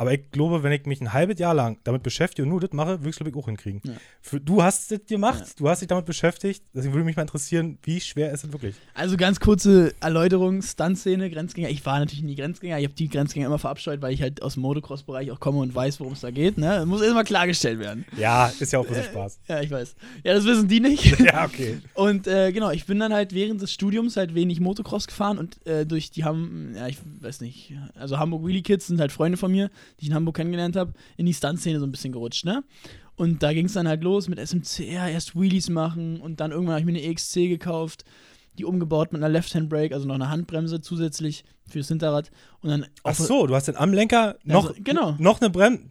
Aber 0.02 0.12
ich 0.12 0.32
glaube, 0.32 0.64
wenn 0.64 0.72
ich 0.72 0.84
mich 0.84 1.00
ein 1.00 1.12
halbes 1.12 1.38
Jahr 1.38 1.54
lang 1.54 1.78
damit 1.84 2.02
beschäftige 2.02 2.42
und 2.42 2.48
nur 2.48 2.60
das 2.60 2.72
mache, 2.72 2.98
würde 2.98 3.10
ich 3.10 3.14
es, 3.14 3.16
glaube 3.18 3.30
ich, 3.30 3.36
auch 3.36 3.46
hinkriegen. 3.46 3.80
Ja. 3.84 3.92
Für, 4.20 4.40
du 4.40 4.60
hast 4.60 4.90
das 4.90 4.98
gemacht, 5.08 5.38
Ja. 5.40 5.46
du 5.58 5.68
hast 5.68 5.80
dich 5.80 5.86
damit 5.86 6.06
beschäftigt. 6.06 6.64
Deswegen 6.74 6.92
würde 6.92 7.04
mich 7.04 7.14
mal 7.14 7.22
interessieren, 7.22 7.78
wie 7.84 8.00
schwer 8.00 8.32
ist 8.32 8.42
es 8.42 8.50
wirklich? 8.52 8.74
Also 8.94 9.16
ganz 9.16 9.38
kurze 9.38 9.94
Erläuterung, 10.00 10.60
Stuntszene, 10.60 11.30
Grenzgänger. 11.30 11.68
Ich 11.70 11.86
war 11.86 12.00
natürlich 12.00 12.24
nie 12.24 12.34
Grenzgänger. 12.34 12.78
Ich 12.80 12.84
habe 12.84 12.94
die 12.94 13.08
Grenzgänger 13.08 13.46
immer 13.46 13.60
verabscheut, 13.60 14.02
weil 14.02 14.12
ich 14.12 14.20
halt 14.22 14.42
aus 14.42 14.54
dem 14.54 14.62
Motocross-Bereich 14.62 15.30
auch 15.30 15.38
komme 15.38 15.58
und 15.60 15.72
weiß, 15.72 16.00
worum 16.00 16.14
es 16.14 16.20
da 16.20 16.32
geht. 16.32 16.58
Ne? 16.58 16.84
Muss 16.84 17.00
erstmal 17.00 17.22
klargestellt 17.24 17.78
werden. 17.78 18.04
Ja, 18.18 18.52
ist 18.58 18.72
ja 18.72 18.80
auch 18.80 18.84
ein 18.84 18.88
bisschen 18.88 19.04
Spaß. 19.04 19.38
Ja, 19.46 19.60
ich 19.60 19.70
weiß. 19.70 19.94
Ja, 20.24 20.34
das 20.34 20.44
wissen 20.44 20.66
die 20.66 20.80
nicht. 20.80 21.16
Ja, 21.22 21.44
okay. 21.44 21.78
Und 21.94 22.26
äh, 22.26 22.50
genau, 22.50 22.70
ich 22.72 22.84
bin 22.86 22.98
dann 22.98 23.12
halt 23.14 23.32
während 23.32 23.62
des 23.62 23.72
Studiums 23.72 24.16
halt 24.16 24.34
wenig 24.34 24.58
Motocross 24.58 25.06
gefahren 25.06 25.38
und 25.38 25.64
äh, 25.66 25.86
durch 25.86 26.10
die 26.10 26.24
haben, 26.24 26.72
ja, 26.74 26.88
ich 26.88 26.98
weiß 27.20 27.40
nicht, 27.42 27.72
also 27.94 28.18
Hamburg 28.18 28.44
Wheelie 28.44 28.62
Kids 28.62 28.88
sind 28.88 28.98
halt 29.00 29.12
Freunde 29.12 29.38
von 29.38 29.52
mir, 29.52 29.70
die 30.00 30.04
ich 30.04 30.08
in 30.10 30.14
Hamburg 30.14 30.36
kennengelernt 30.36 30.76
habe, 30.76 30.92
in 31.16 31.26
die 31.26 31.34
Stuntszene 31.34 31.78
so 31.80 31.86
ein 31.86 31.92
bisschen 31.92 32.12
gerutscht, 32.12 32.44
ne? 32.44 32.64
Und 33.16 33.42
da 33.42 33.52
ging 33.52 33.66
es 33.66 33.74
dann 33.74 33.86
halt 33.88 34.02
los 34.02 34.28
mit 34.28 34.38
SMCR, 34.38 35.08
erst 35.10 35.36
Wheelies 35.38 35.68
machen 35.68 36.20
und 36.20 36.40
dann 36.40 36.50
irgendwann 36.50 36.74
habe 36.74 36.80
ich 36.80 36.86
mir 36.86 36.98
eine 36.98 37.02
EXC 37.02 37.34
gekauft, 37.48 38.04
die 38.58 38.64
umgebaut 38.64 39.12
mit 39.12 39.22
einer 39.22 39.28
Left-Hand-Brake, 39.30 39.94
also 39.94 40.06
noch 40.06 40.14
eine 40.14 40.28
Handbremse 40.30 40.80
zusätzlich 40.80 41.44
fürs 41.68 41.88
Hinterrad 41.88 42.30
und 42.60 42.70
dann 42.70 42.86
Ach 43.04 43.14
so, 43.14 43.46
du 43.46 43.54
hast 43.54 43.68
dann 43.68 43.76
am 43.76 43.92
Lenker 43.92 44.36
noch, 44.44 44.70
Also, 44.70 44.80
genau. 44.82 45.14
noch 45.18 45.40
eine 45.40 45.50
Bremse. 45.50 45.84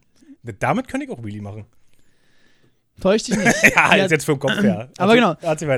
Damit 0.60 0.88
könnte 0.88 1.06
ich 1.06 1.12
auch 1.12 1.24
Wheelie 1.24 1.42
machen. 1.42 1.66
täuscht 3.00 3.28
dich 3.28 3.38
nicht. 3.38 3.56
Ja, 3.76 3.96
Ja, 3.96 4.06
ist 4.06 4.12
jetzt 4.12 4.26
für 4.26 4.34
den 4.34 4.40
Kopf 4.40 4.62
her. 4.62 4.90
aber 4.98 5.16
genau. 5.16 5.36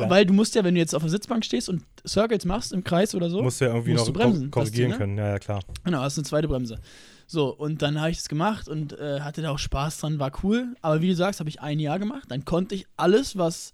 Weil 0.09 0.25
du 0.25 0.33
musst 0.33 0.55
ja, 0.55 0.63
wenn 0.63 0.73
du 0.75 0.79
jetzt 0.79 0.93
auf 0.95 1.03
der 1.03 1.11
Sitzbank 1.11 1.45
stehst 1.45 1.69
und 1.69 1.83
Circles 2.07 2.45
machst 2.45 2.73
im 2.73 2.83
Kreis 2.83 3.15
oder 3.15 3.29
so, 3.29 3.41
musst 3.41 3.61
du 3.61 3.65
ja 3.65 3.71
irgendwie 3.73 3.93
noch 3.93 4.11
bremsen, 4.11 4.51
kor- 4.51 4.63
korrigieren 4.63 4.91
Ding, 4.91 4.97
können. 4.99 5.17
Ja, 5.17 5.29
ja, 5.29 5.39
klar. 5.39 5.61
Genau, 5.83 5.99
hast 6.01 6.17
eine 6.17 6.25
zweite 6.25 6.47
Bremse. 6.47 6.79
So, 7.27 7.49
und 7.53 7.81
dann 7.81 7.99
habe 7.99 8.11
ich 8.11 8.17
das 8.17 8.29
gemacht 8.29 8.67
und 8.67 8.93
äh, 8.99 9.21
hatte 9.21 9.41
da 9.41 9.51
auch 9.51 9.59
Spaß 9.59 9.99
dran, 9.99 10.19
war 10.19 10.31
cool. 10.43 10.75
Aber 10.81 11.01
wie 11.01 11.09
du 11.09 11.15
sagst, 11.15 11.39
habe 11.39 11.49
ich 11.49 11.61
ein 11.61 11.79
Jahr 11.79 11.99
gemacht. 11.99 12.25
Dann 12.29 12.45
konnte 12.45 12.75
ich 12.75 12.85
alles, 12.97 13.37
was 13.37 13.73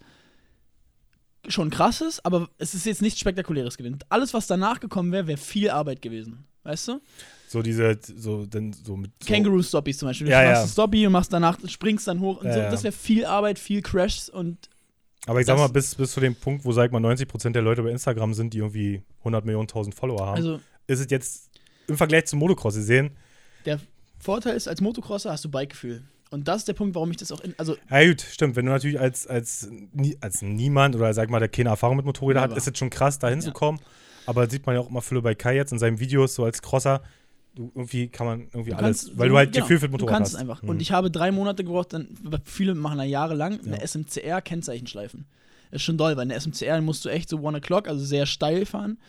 schon 1.48 1.70
krass 1.70 2.02
ist, 2.02 2.26
aber 2.26 2.50
es 2.58 2.74
ist 2.74 2.86
jetzt 2.86 3.02
nichts 3.02 3.20
Spektakuläres 3.20 3.78
gewesen. 3.78 4.00
Alles, 4.10 4.34
was 4.34 4.48
danach 4.48 4.80
gekommen 4.80 5.12
wäre, 5.12 5.28
wäre 5.28 5.38
viel 5.38 5.70
Arbeit 5.70 6.02
gewesen. 6.02 6.46
Weißt 6.64 6.90
du? 6.90 7.02
So 7.48 7.62
diese, 7.62 7.98
so, 8.16 8.46
dann 8.46 8.74
so 8.74 8.96
mit. 8.96 9.12
So, 9.24 9.34
Kangaroo-Stoppies 9.34 9.98
zum 9.98 10.10
Beispiel. 10.10 10.28
Du 10.28 10.32
Ja, 10.34 10.42
machst 10.42 10.54
ja. 10.54 10.60
einen 10.62 10.70
Stoppie 10.70 11.08
und 11.08 11.14
machst 11.14 11.34
danach, 11.34 11.58
springst 11.68 12.08
dann 12.08 12.20
hoch 12.20 12.42
und 12.42 12.48
Ja, 12.48 12.54
so. 12.54 12.60
Das 12.72 12.84
wäre 12.84 12.92
viel 12.92 13.26
Arbeit, 13.26 13.58
viel 13.58 13.82
Crashs 13.82 14.30
und 14.30 14.70
Aber 15.26 15.40
ich 15.40 15.48
sag 15.48 15.58
mal, 15.58 15.68
bis, 15.68 15.96
bis 15.96 16.12
zu 16.12 16.20
dem 16.20 16.36
Punkt, 16.36 16.66
wo, 16.66 16.72
sag 16.74 16.92
mal, 16.92 17.02
90% 17.04 17.52
der 17.52 17.62
Leute 17.62 17.82
bei 17.82 17.90
Instagram 17.90 18.34
sind, 18.34 18.54
die 18.54 18.60
irgendwie 18.60 19.02
100 19.20 19.46
Millionen, 19.46 19.64
1000 19.68 19.96
Follower 19.96 20.28
haben, 20.28 20.36
also 20.38 20.60
ist 20.86 21.00
es 21.00 21.10
jetzt 21.10 21.50
im 21.88 21.98
Vergleich 21.98 22.26
zum 22.26 22.40
Motocross 22.40 22.76
gesehen, 22.76 23.12
der 23.66 23.80
Vorteil 24.20 24.56
ist, 24.56 24.68
als 24.68 24.82
Motocrosser 24.82 25.32
hast 25.32 25.46
du 25.46 25.50
Bikegefühl. 25.52 26.04
Und 26.32 26.48
das 26.48 26.58
ist 26.58 26.68
der 26.68 26.74
Punkt, 26.74 26.94
warum 26.94 27.10
ich 27.10 27.18
das 27.18 27.32
auch 27.32 27.40
in, 27.42 27.56
also 27.58 27.76
ja 27.90 28.08
gut, 28.08 28.22
stimmt, 28.22 28.56
wenn 28.56 28.66
du 28.66 28.72
natürlich 28.72 29.00
als, 29.00 29.26
als, 29.26 29.68
als 30.22 30.42
niemand 30.44 30.96
oder 30.96 31.12
sag 31.14 31.30
mal, 31.32 31.40
der 31.40 31.50
keine 31.50 31.70
Erfahrung 31.70 31.98
mit 31.98 32.06
Motorrädern 32.06 32.44
hat, 32.44 32.58
ist 32.58 32.68
es 32.68 32.78
schon 32.78 32.90
krass, 32.92 33.18
da 33.18 33.30
hinzukommen. 33.30 33.82
Aber 34.28 34.44
das 34.44 34.52
sieht 34.52 34.66
man 34.68 34.76
ja 34.76 34.82
auch 34.82 34.90
immer 34.90 35.02
viele 35.02 35.22
bei 35.24 35.34
Kai 35.34 35.56
jetzt 35.56 35.72
in 35.72 35.80
seinen 35.80 36.00
Videos, 36.00 36.36
so 36.36 36.44
als 36.44 36.62
Crosser, 36.62 37.02
du, 37.56 37.72
irgendwie 37.74 38.10
kann 38.10 38.28
man 38.28 38.42
irgendwie 38.54 38.70
Du 38.72 38.78
alles, 38.78 39.06
kannst- 39.06 39.18
weil 39.18 39.30
du 39.30 39.38
halt 39.38 39.54
genau, 39.54 39.66
Gefühl 39.66 39.80
für 39.80 39.88
das 39.88 39.92
Motorrad 39.92 40.10
Du 40.12 40.18
kannst 40.18 40.34
hast. 40.34 40.36
es 40.36 40.40
einfach. 40.42 40.62
Mhm. 40.62 40.70
Und 40.70 40.82
ich 40.84 40.92
habe 40.92 41.10
drei 41.10 41.32
Monate 41.32 41.64
gebraucht, 41.64 41.94
dann, 41.94 42.10
viele 42.46 42.76
machen 42.76 43.00
da 43.00 43.04
jahrelang, 43.06 43.60
eine 43.66 43.78
Ja. 43.78 43.84
SMCR-Kennzeichen 43.88 44.86
schleifen. 44.86 45.26
Ist 45.72 45.82
schon 45.82 45.98
doll, 45.98 46.16
weil 46.16 46.24
eine 46.24 46.36
SMCR 46.40 46.80
musst 46.82 47.06
du 47.06 47.10
echt 47.10 47.30
so 47.30 47.40
One 47.40 47.58
O'Clock, 47.60 47.88
also 47.88 48.04
sehr 48.06 48.28
steil 48.28 48.68
fahren. 48.68 49.00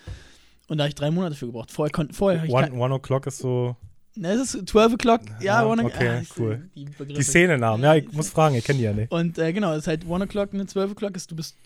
Und 0.69 0.79
da 0.79 0.85
habe 0.85 0.89
ich 0.89 0.95
drei 0.95 1.11
Monate 1.11 1.35
für 1.35 1.47
gebraucht. 1.47 1.71
Vorher 1.71 1.93
konnte, 1.93 2.15
vorher 2.15 2.39
habe 2.41 2.49
ich 2.49 2.55
One, 2.55 2.73
One 2.73 2.95
O'Clock 2.95 3.27
ist 3.27 3.39
so 3.39 3.77
ne, 4.21 4.33
es 4.33 4.55
ist 4.55 4.69
12 4.69 4.95
O'Clock, 4.95 5.21
ja, 5.41 5.63
Ja, 5.63 5.67
One 5.67 5.83
O'Clock. 5.83 5.95
okay, 5.95 6.23
ah, 6.23 6.35
cool. 6.39 6.71
Die, 6.75 6.85
die. 6.85 7.23
Szenenamen. 7.23 7.83
Ja, 7.83 7.95
ich 7.95 8.13
muss 8.13 8.31
fragen, 8.31 8.55
ich 8.55 8.65
kenne 8.65 8.79
die 8.79 8.85
ja 8.85 8.93
nicht. 8.93 9.11
Und 9.11 9.39
äh, 9.39 9.53
genau, 9.53 9.73
es 9.73 9.81
ist 9.81 9.87
halt 9.87 10.07
One 10.07 10.25
O'Clock, 10.25 10.53
eine 10.53 10.67
12 10.67 10.93
O'Clock 10.93 11.17
ist, 11.17 11.31
du 11.31 11.37
bist 11.37 11.57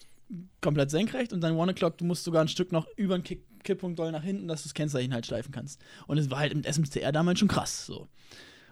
komplett 0.61 0.91
senkrecht 0.91 1.33
und 1.33 1.41
dann 1.41 1.57
One 1.57 1.73
O'Clock, 1.73 1.99
du 1.99 2.05
musst 2.05 2.25
sogar 2.25 2.43
ein 2.43 2.49
Stück 2.49 2.73
noch 2.73 2.87
über 2.97 3.19
den 3.19 3.25
Kick, 3.25 3.45
Kipppunkt 3.63 3.99
doll 3.99 4.13
nach 4.13 4.23
hinten, 4.23 4.47
dass 4.47 4.63
du 4.63 4.69
das 4.69 4.75
Kennzeichen 4.75 5.13
halt 5.15 5.27
schleifen 5.27 5.53
kannst. 5.53 5.81
Und 6.07 6.19
es 6.19 6.31
war 6.31 6.39
halt 6.39 6.55
mit 6.55 6.67
SMCR 6.67 7.13
damals 7.13 7.39
schon 7.39 7.49
krass 7.49 7.87
so. 7.87 8.09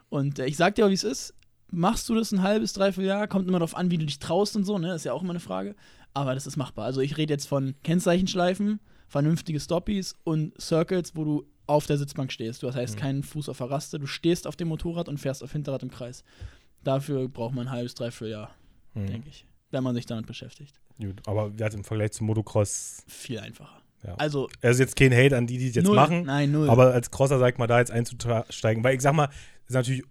Und 0.09 0.39
äh, 0.39 0.47
ich 0.47 0.57
sag 0.57 0.75
dir 0.75 0.87
auch, 0.87 0.91
wie 0.91 0.95
es 0.95 1.05
ist. 1.05 1.35
Machst 1.71 2.07
du 2.11 2.15
das 2.15 2.33
ein 2.33 2.43
halbes, 2.43 2.75
dreiviertel 2.75 3.09
Jahr? 3.09 3.27
Kommt 3.27 3.49
immer 3.49 3.59
darauf 3.59 3.75
an, 3.75 3.91
wie 3.91 3.97
du 3.97 4.05
dich 4.05 4.19
traust 4.19 4.57
und 4.57 4.65
so, 4.65 4.79
ne? 4.79 4.95
Ist 4.95 5.05
ja 5.05 5.15
auch 5.15 5.23
immer 5.23 5.31
eine 5.31 5.41
Frage. 5.41 5.75
Aber 6.13 6.35
das 6.35 6.47
ist 6.47 6.59
machbar. 6.59 6.85
Also 6.85 7.01
ich 7.01 7.17
rede 7.17 7.33
jetzt 7.33 7.49
von 7.49 7.75
Kennzeichenschleifen, 7.83 8.81
vernünftige 9.09 9.59
Stoppies 9.59 10.15
und 10.25 10.53
Circles, 10.61 11.17
wo 11.17 11.25
du 11.25 11.47
auf 11.73 11.87
der 11.87 11.99
Sitzbank 11.99 12.33
stehst. 12.33 12.63
Du 12.63 12.69
hast 12.69 12.75
heißt 12.77 12.97
Mhm. 12.97 13.01
keinen 13.01 13.23
Fuß 13.23 13.49
auf 13.49 13.59
der 13.59 13.71
Raste, 13.71 13.99
du 13.99 14.07
stehst 14.07 14.47
auf 14.47 14.57
dem 14.57 14.69
Motorrad 14.69 15.09
und 15.09 15.19
fährst 15.19 15.43
auf 15.43 15.53
Hinterrad 15.53 15.83
im 15.83 15.91
Kreis. 15.91 16.25
Dafür 16.85 17.29
braucht 17.29 17.55
man 17.55 17.69
ein 17.69 17.73
halbes, 17.73 17.95
dreiviertel 17.95 18.31
Jahr, 18.33 18.55
Hm. 18.95 19.07
denke 19.07 19.29
ich. 19.29 19.47
Wenn 19.71 19.83
man 19.85 19.95
sich 19.95 20.05
damit 20.07 20.27
beschäftigt. 20.27 20.79
Gut, 21.01 21.21
aber 21.27 21.51
im 21.75 21.85
Vergleich 21.85 22.13
zum 22.13 22.27
Motocross, 22.27 23.05
Viel 23.09 23.39
einfacher. 23.39 23.81
ja. 24.07 24.15
Also, 24.17 24.49
Also 24.61 24.83
jetzt 24.83 24.97
kein 24.97 25.13
Hate 25.15 25.37
an 25.37 25.47
die, 25.47 25.59
die 25.59 25.69
es 25.69 25.75
jetzt 25.75 25.87
null. 25.87 25.97
machen, 25.97 26.25
Nein, 26.25 26.53
null. 26.53 26.69
aber 26.69 26.93
als 26.93 27.11
Crosser, 27.11 27.39
sag 27.39 27.55
ich 27.55 27.59
mal, 27.59 27.67
da 27.67 27.79
jetzt 27.79 27.91
einzusteigen, 27.91 28.85
weil 28.85 28.95
ich 28.97 29.01
sag 29.01 29.15
mal, 29.15 29.29
ist 29.67 29.75
natürlich 29.75 30.03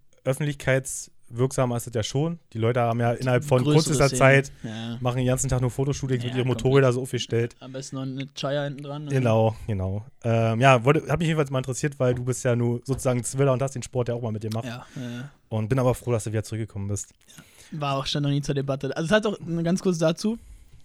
öffentlichkeitswirksamer 1.31 1.77
ist 1.77 1.88
das 1.88 1.93
ja 1.95 2.03
schon. 2.03 2.39
Die 2.53 2.57
Leute 2.57 2.81
haben 2.81 3.00
ja 3.00 3.11
innerhalb 3.13 3.43
von 3.43 3.63
kürzester. 3.63 4.09
Zeit, 4.09 4.51
Ja. 4.63 4.97
machen 5.00 5.17
den 5.17 5.25
ganzen 5.25 5.50
Tag 5.50 5.61
nur 5.61 5.71
Fotoshootings 5.71 6.23
Ja, 6.23 6.29
mit 6.29 6.38
ihren 6.38 6.47
komplett. 6.47 6.63
Motorrädern 6.65 6.93
so 6.93 7.01
aufgestellt. 7.01 7.55
Am 7.59 7.71
besten 7.71 7.95
noch 7.95 8.03
eine 8.03 8.27
Chaya 8.35 8.65
hinten 8.65 8.83
dran. 8.83 9.07
Genau, 9.07 9.55
genau. 9.67 10.05
Ähm, 10.23 10.59
ja, 10.61 10.83
wollte, 10.83 11.07
hat 11.09 11.19
mich 11.19 11.27
jedenfalls 11.27 11.50
mal 11.50 11.59
interessiert, 11.59 12.00
weil 12.00 12.13
du 12.15 12.23
bist 12.23 12.43
ja 12.43 12.55
nur 12.55 12.81
sozusagen 12.83 13.23
Zwiller 13.23 13.53
und 13.53 13.61
hast 13.61 13.75
den 13.75 13.83
Sport 13.83 14.09
ja 14.09 14.15
auch 14.15 14.21
mal 14.21 14.31
mit 14.31 14.43
dir 14.43 14.50
gemacht. 14.50 14.65
Ja, 14.65 14.85
ja. 14.95 15.29
Und 15.50 15.69
bin 15.69 15.79
aber 15.79 15.93
froh, 15.95 16.11
dass 16.11 16.23
du 16.25 16.31
wieder 16.31 16.43
zurückgekommen 16.43 16.88
bist. 16.88 17.13
War 17.71 17.97
auch 17.97 18.05
schon 18.05 18.23
noch 18.23 18.29
nie 18.29 18.41
zur 18.41 18.55
Debatte. 18.55 18.95
Also 18.95 19.05
es 19.07 19.11
hat 19.11 19.25
auch, 19.25 19.38
ganz 19.63 19.81
kurz 19.81 19.97
dazu, 19.97 20.38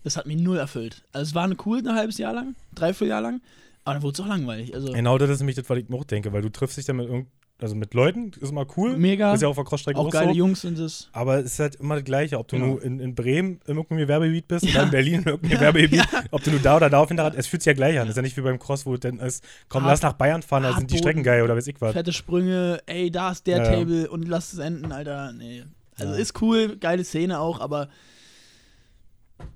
das 0.04 0.16
hat 0.16 0.26
mich 0.26 0.36
null 0.36 0.56
erfüllt. 0.58 1.02
Also 1.12 1.30
es 1.30 1.34
war 1.34 1.44
eine 1.44 1.56
cool, 1.66 1.78
ein 1.78 1.94
halbes 1.94 2.18
Jahr 2.18 2.32
lang, 2.32 2.54
dreiviertel 2.74 3.08
Jahr 3.08 3.20
lang, 3.22 3.40
aber 3.84 3.94
dann 3.94 4.02
wurde 4.04 4.14
es 4.14 4.20
auch 4.20 4.28
langweilig. 4.28 4.72
Also 4.74 4.92
Genau, 4.92 5.18
das 5.18 5.30
ist 5.30 5.40
nämlich 5.40 5.56
das, 5.56 5.68
was 5.68 5.78
ich 5.78 5.88
mir 5.88 5.96
auch 5.96 6.04
denke, 6.04 6.32
weil 6.32 6.42
du 6.42 6.48
triffst 6.48 6.76
dich 6.76 6.84
dann 6.84 6.96
mit 6.96 7.06
irgend, 7.08 7.26
also 7.58 7.74
mit 7.74 7.94
Leuten, 7.94 8.32
ist 8.40 8.50
immer 8.50 8.66
cool. 8.76 8.96
mega, 8.98 9.32
Ist 9.32 9.40
ja 9.40 9.48
auf 9.48 9.56
der 9.56 9.64
Crossstrecke 9.64 9.98
auch 9.98 10.06
auch, 10.08 10.10
geile 10.10 10.32
so. 10.32 10.36
Jungs 10.36 10.60
sind 10.60 10.78
es. 10.78 11.08
Aber 11.12 11.38
es 11.38 11.46
ist 11.54 11.58
halt 11.58 11.76
immer 11.76 11.94
das 11.94 12.04
Gleiche, 12.04 12.38
ob 12.38 12.48
du 12.48 12.56
Genau. 12.56 12.66
nur 12.72 12.82
in, 12.82 13.00
in 13.00 13.14
Bremen 13.14 13.60
in 13.66 13.76
irgendeinem 13.76 13.98
Gewerbegebiet 13.98 14.46
bist 14.48 14.64
Ja. 14.66 14.72
oder 14.74 14.82
in 14.84 14.90
Berlin 14.90 15.14
in 15.20 15.24
irgendeinem 15.26 15.50
Ja, 15.52 15.58
Gewerbegebiet, 15.58 16.06
ob 16.32 16.42
du 16.44 16.50
nur 16.50 16.60
da 16.60 16.76
oder 16.76 16.90
da 16.90 16.98
auf 17.00 17.08
Hinterrad, 17.08 17.34
es 17.34 17.46
fühlt 17.46 17.62
sich 17.62 17.66
ja 17.70 17.72
gleich 17.74 17.98
an. 17.98 18.04
Es 18.06 18.10
ist 18.10 18.16
ja 18.16 18.22
nicht 18.22 18.36
wie 18.36 18.42
beim 18.42 18.58
Cross, 18.58 18.84
wo 18.84 18.92
es 18.94 19.00
dann 19.00 19.18
ist, 19.20 19.42
komm, 19.70 19.84
Hart- 19.84 19.92
lass 19.92 20.02
nach 20.02 20.12
Bayern 20.12 20.42
fahren, 20.42 20.64
da 20.64 20.76
sind 20.76 20.90
die. 20.90 20.98
Strecken 20.98 21.22
geil 21.22 21.42
oder 21.42 21.56
weiß 21.56 21.66
ich 21.68 21.80
was. 21.80 21.92
Fette 21.94 22.12
Sprünge, 22.12 22.80
ey, 22.86 23.10
da 23.10 23.30
ist 23.32 23.46
der 23.46 23.58
Ja, 23.58 23.64
ja. 23.64 23.70
Table 23.78 24.10
und 24.10 24.28
lass 24.28 24.52
es 24.52 24.58
enden, 24.58 24.92
Alter. 24.92 25.32
Nee. 25.32 25.64
Also 25.98 26.12
Ja. 26.12 26.18
ist 26.18 26.42
cool, 26.42 26.76
geile 26.76 27.04
Szene 27.04 27.40
auch, 27.40 27.60
aber 27.60 27.88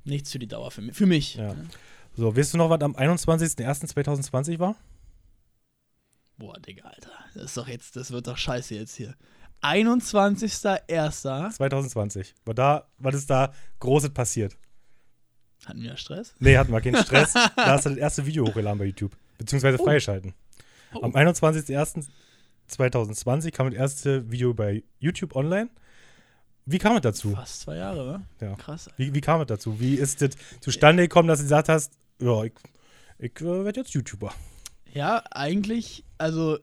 nichts 0.04 0.32
für 0.32 0.38
die 0.38 0.46
Dauer 0.48 0.70
für 0.70 0.80
mich. 0.80 0.96
Für 0.96 1.06
mich. 1.06 1.34
Ja. 1.34 1.54
So, 2.16 2.34
weißt 2.36 2.54
du 2.54 2.58
noch, 2.58 2.70
was 2.70 2.80
am 2.80 2.96
21.01.2020 2.96 4.58
war? 4.58 4.74
Boah, 6.40 6.58
Digga, 6.58 6.88
Alter. 6.88 7.10
Das 7.34 7.44
ist 7.44 7.56
doch 7.58 7.68
jetzt, 7.68 7.94
das 7.96 8.10
wird 8.10 8.26
doch 8.26 8.38
scheiße 8.38 8.74
jetzt 8.74 8.96
hier. 8.96 9.14
21.01. 9.60 11.50
2020. 11.52 12.34
War 12.46 12.54
da, 12.54 12.86
was 12.96 13.14
ist 13.14 13.28
da 13.28 13.52
Großes 13.78 14.14
passiert? 14.14 14.56
Hatten 15.66 15.82
wir 15.82 15.98
Stress? 15.98 16.34
Nee, 16.38 16.56
hatten 16.56 16.72
wir 16.72 16.80
keinen 16.80 17.04
Stress. 17.04 17.34
da 17.34 17.50
hast 17.56 17.84
du 17.84 17.90
das 17.90 17.98
erste 17.98 18.24
Video 18.24 18.46
hochgeladen 18.46 18.78
bei 18.78 18.86
YouTube. 18.86 19.14
Beziehungsweise 19.36 19.78
Oh. 19.78 19.84
freigeschalten. 19.84 20.32
Oh. 20.94 21.02
Am 21.02 21.12
2020 21.12 23.52
kam 23.52 23.70
das 23.70 23.78
erste 23.78 24.30
Video 24.30 24.54
bei 24.54 24.82
YouTube 24.98 25.36
online. 25.36 25.68
Wie 26.64 26.78
kam 26.78 26.96
es 26.96 27.02
dazu? 27.02 27.32
Fast 27.32 27.60
zwei 27.60 27.76
Jahre, 27.76 28.06
wa? 28.06 28.22
Ja. 28.40 28.54
Krass. 28.54 28.88
Wie, 28.96 29.12
wie 29.12 29.20
kam 29.20 29.42
es 29.42 29.46
dazu? 29.48 29.78
Wie 29.78 29.96
ist 29.96 30.22
das 30.22 30.30
zustande 30.60 31.02
gekommen, 31.02 31.28
dass 31.28 31.40
du 31.40 31.44
gesagt 31.44 31.68
hast, 31.68 31.92
ja, 32.18 32.44
ich, 32.44 32.52
ich 33.18 33.38
äh, 33.42 33.64
werde 33.64 33.80
jetzt 33.80 33.92
YouTuber? 33.92 34.32
Ja, 34.92 35.22
eigentlich, 35.30 36.04
also 36.18 36.58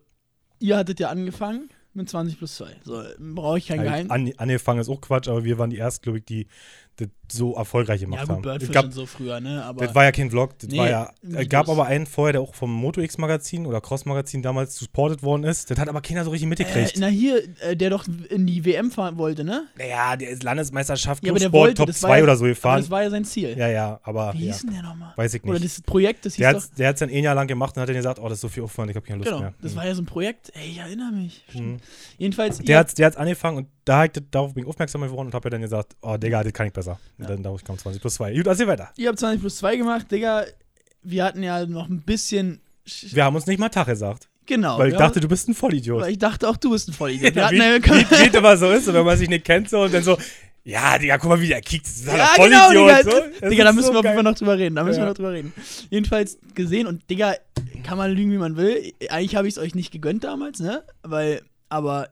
ihr 0.60 0.78
hattet 0.78 1.00
ja 1.00 1.10
angefangen 1.10 1.70
mit 1.94 2.10
20 2.10 2.38
plus 2.38 2.56
2. 2.58 2.76
So, 2.84 3.04
brauche 3.20 3.58
ich 3.58 3.68
kein 3.68 3.82
Geheimnis. 3.82 4.12
An, 4.12 4.32
angefangen 4.38 4.80
ist 4.80 4.90
auch 4.90 5.02
Quatsch, 5.02 5.28
aber 5.28 5.44
wir 5.44 5.58
waren 5.58 5.70
die 5.70 5.78
ersten, 5.78 6.04
glaube 6.04 6.20
ich, 6.20 6.26
die 6.26 6.48
das 6.98 7.10
so 7.32 7.56
erfolgreich 7.56 8.00
gemacht 8.02 8.20
Ja, 8.22 8.26
gut, 8.26 8.32
haben. 8.32 8.40
Es 8.40 8.44
Birdfish 8.60 8.72
gab, 8.74 8.86
und 8.86 8.92
so 8.92 9.06
früher, 9.06 9.40
ne? 9.40 9.64
Aber 9.66 9.86
das 9.86 9.94
war 9.94 10.04
ja 10.06 10.12
kein 10.12 10.30
Vlog, 10.32 10.58
das 10.60 10.70
Nee, 10.70 10.78
war 10.78 10.90
ja. 10.90 11.12
Es 11.36 11.48
gab 11.50 11.68
aber 11.70 11.86
einen 11.86 12.06
vorher, 12.08 12.32
der 12.34 12.42
auch 12.42 12.56
vom 12.56 12.72
Moto 12.74 13.02
X 13.02 13.18
Magazin 13.18 13.66
oder 13.66 13.82
Cross 13.82 14.06
Magazin 14.06 14.42
damals 14.42 14.76
supported 14.78 15.22
worden 15.24 15.44
ist. 15.44 15.70
Das 15.70 15.78
hat 15.78 15.90
aber 15.90 16.02
keiner 16.02 16.24
so 16.24 16.32
richtig 16.32 16.46
äh, 16.46 16.50
mitgekriegt. 16.50 16.94
na 16.98 17.08
hier, 17.08 17.44
äh, 17.60 17.76
der 17.76 17.90
doch 17.92 18.06
in 18.30 18.48
die 18.48 18.64
WM 18.66 18.90
fahren 18.92 19.18
wollte, 19.18 19.44
ne? 19.44 19.68
naja, 19.78 20.16
der 20.16 20.30
ist 20.30 20.44
Landesmeisterschaft 20.44 21.24
Ja, 21.24 21.32
aber 21.32 21.40
der 21.40 21.50
Clubsport 21.50 21.62
wollte, 21.68 21.76
Top 21.76 21.88
das 21.88 22.02
war 22.04 22.10
2 22.10 22.18
ja- 22.18 22.24
oder 22.24 22.38
so 22.38 22.46
gefahren. 22.46 22.80
das 22.82 22.90
war 22.90 23.04
ja 23.04 23.10
sein 23.10 23.26
Ziel. 23.26 23.56
Ja, 23.58 23.68
ja, 23.68 24.00
aber 24.04 24.34
Wie 24.34 24.38
hieß 24.40 24.62
denn 24.62 24.72
der 24.74 24.84
nochmal? 24.84 25.14
weiß 25.18 25.34
ich 25.34 25.44
Oder 25.44 25.54
nicht. 25.60 25.66
das 25.66 25.82
Projekt, 25.82 26.26
das 26.26 26.34
hieß 26.36 26.40
Der 26.44 26.54
doch. 26.54 26.62
hat 26.88 26.96
es 26.96 27.00
dann 27.00 27.10
ein 27.10 27.24
Jahr 27.24 27.36
lang 27.36 27.48
gemacht 27.48 27.76
und 27.76 27.82
hat 27.82 27.90
dann 27.90 27.96
gesagt, 27.96 28.20
oh, 28.20 28.24
das 28.30 28.34
ist 28.38 28.42
so 28.42 28.50
viel 28.50 28.64
Aufwand, 28.64 28.90
ich 28.90 28.96
habe 28.96 29.06
keine 29.06 29.20
Lust 29.20 29.30
Genau, 29.30 29.42
mehr. 29.42 29.54
das 29.62 29.74
Mhm. 29.74 29.78
war 29.78 29.86
ja 29.86 29.94
so 29.96 30.02
ein 30.02 30.06
Projekt. 30.06 30.52
Ey, 30.56 30.70
ich 30.72 30.78
erinnere 30.80 31.12
mich. 31.12 31.44
Mhm. 31.54 31.78
Jedenfalls, 32.18 32.60
Der 32.60 32.80
hat 32.80 32.98
der 32.98 33.06
hat's 33.08 33.18
angefangen 33.18 33.58
und 33.58 33.68
da 33.88 34.06
ich, 34.06 34.12
darauf 34.32 34.54
bin 34.54 34.64
ich 34.64 34.70
aufmerksam 34.70 35.02
geworden 35.02 35.28
und 35.28 35.34
habe 35.34 35.46
ja 35.48 35.50
dann 35.52 35.62
gesagt, 35.62 35.96
oh, 36.02 36.18
Digga, 36.18 36.44
das 36.44 36.54
kann 36.54 36.68
ich 36.68 36.74
besser. 36.74 37.00
Und 37.18 37.24
Ja. 37.26 37.30
dann 37.32 37.44
darauf 37.44 37.64
kam 37.64 37.78
20 37.78 38.02
plus 38.02 38.16
2. 38.16 38.34
Gut, 38.36 38.48
erzähl 38.48 38.68
weiter. 38.68 38.90
ihr 38.98 39.08
habt 39.10 39.20
20 39.20 39.40
plus 39.42 39.58
2 39.58 39.78
gemacht, 39.78 40.12
Digga. 40.12 40.46
Wir 41.04 41.24
hatten 41.24 41.44
ja 41.44 41.66
noch 41.66 41.88
ein 41.90 42.02
bisschen. 42.02 42.60
sch- 42.88 43.16
Wir 43.16 43.24
haben 43.24 43.36
uns 43.36 43.46
nicht 43.48 43.60
mal 43.60 43.70
Tag 43.70 43.88
gesagt, 43.88 44.28
Genau. 44.46 44.78
weil 44.80 44.90
ich 44.90 44.96
dachte, 44.98 45.16
haben- 45.16 45.22
du 45.22 45.28
bist 45.28 45.48
ein 45.48 45.54
Vollidiot. 45.54 46.02
weil 46.02 46.12
ich 46.12 46.18
dachte 46.20 46.48
auch, 46.50 46.58
du 46.58 46.70
bist 46.72 46.90
ein 46.90 46.94
Vollidiot. 46.94 47.36
Ja, 47.36 47.52
wie, 47.52 47.58
ja, 47.58 47.76
wie, 47.76 47.82
wie 48.34 48.38
immer 48.38 48.58
so 48.58 48.70
ist, 48.72 48.92
wenn 48.92 49.06
man 49.06 49.18
sich 49.18 49.30
nicht 49.30 49.46
kennt 49.46 49.70
so 49.70 49.82
und 49.84 49.94
dann 49.94 50.04
so, 50.04 50.18
ja, 50.64 50.98
Digga, 50.98 51.18
guck 51.18 51.30
mal, 51.30 51.40
wie 51.40 51.48
der 51.48 51.62
kickt. 51.62 51.86
Das 51.86 51.96
ist 51.96 52.08
halt 52.12 52.18
Ja, 52.20 52.44
ein 52.44 52.50
genau, 52.50 52.66
Vollidiot. 52.66 53.06
Digga. 53.06 53.30
so. 53.42 53.50
Digga, 53.50 53.64
da 53.64 53.72
müssen 53.72 53.88
so 53.88 53.94
wir 53.94 54.00
auf 54.00 54.06
jeden. 54.06 54.16
Fall 54.16 54.24
noch 54.24 54.36
drüber 54.36 54.58
reden. 54.58 54.76
Da 54.76 54.84
müssen 54.84 55.00
Ja. 55.00 55.06
wir 55.06 55.10
noch 55.10 55.16
drüber 55.16 55.32
reden. 55.32 55.54
Jedenfalls 55.90 56.38
gesehen 56.56 56.88
und 56.88 57.10
Digga, 57.10 57.36
kann 57.86 57.98
man 57.98 58.12
lügen, 58.12 58.32
wie 58.34 58.38
man 58.38 58.58
will. 58.58 58.92
Eigentlich 59.10 59.36
habe 59.38 59.48
ich 59.48 59.54
es 59.54 59.58
euch 59.60 59.76
nicht 59.76 59.92
gegönnt 59.92 60.26
damals, 60.26 60.60
ne? 60.60 60.84
Weil, 61.04 61.42
aber, 61.70 62.10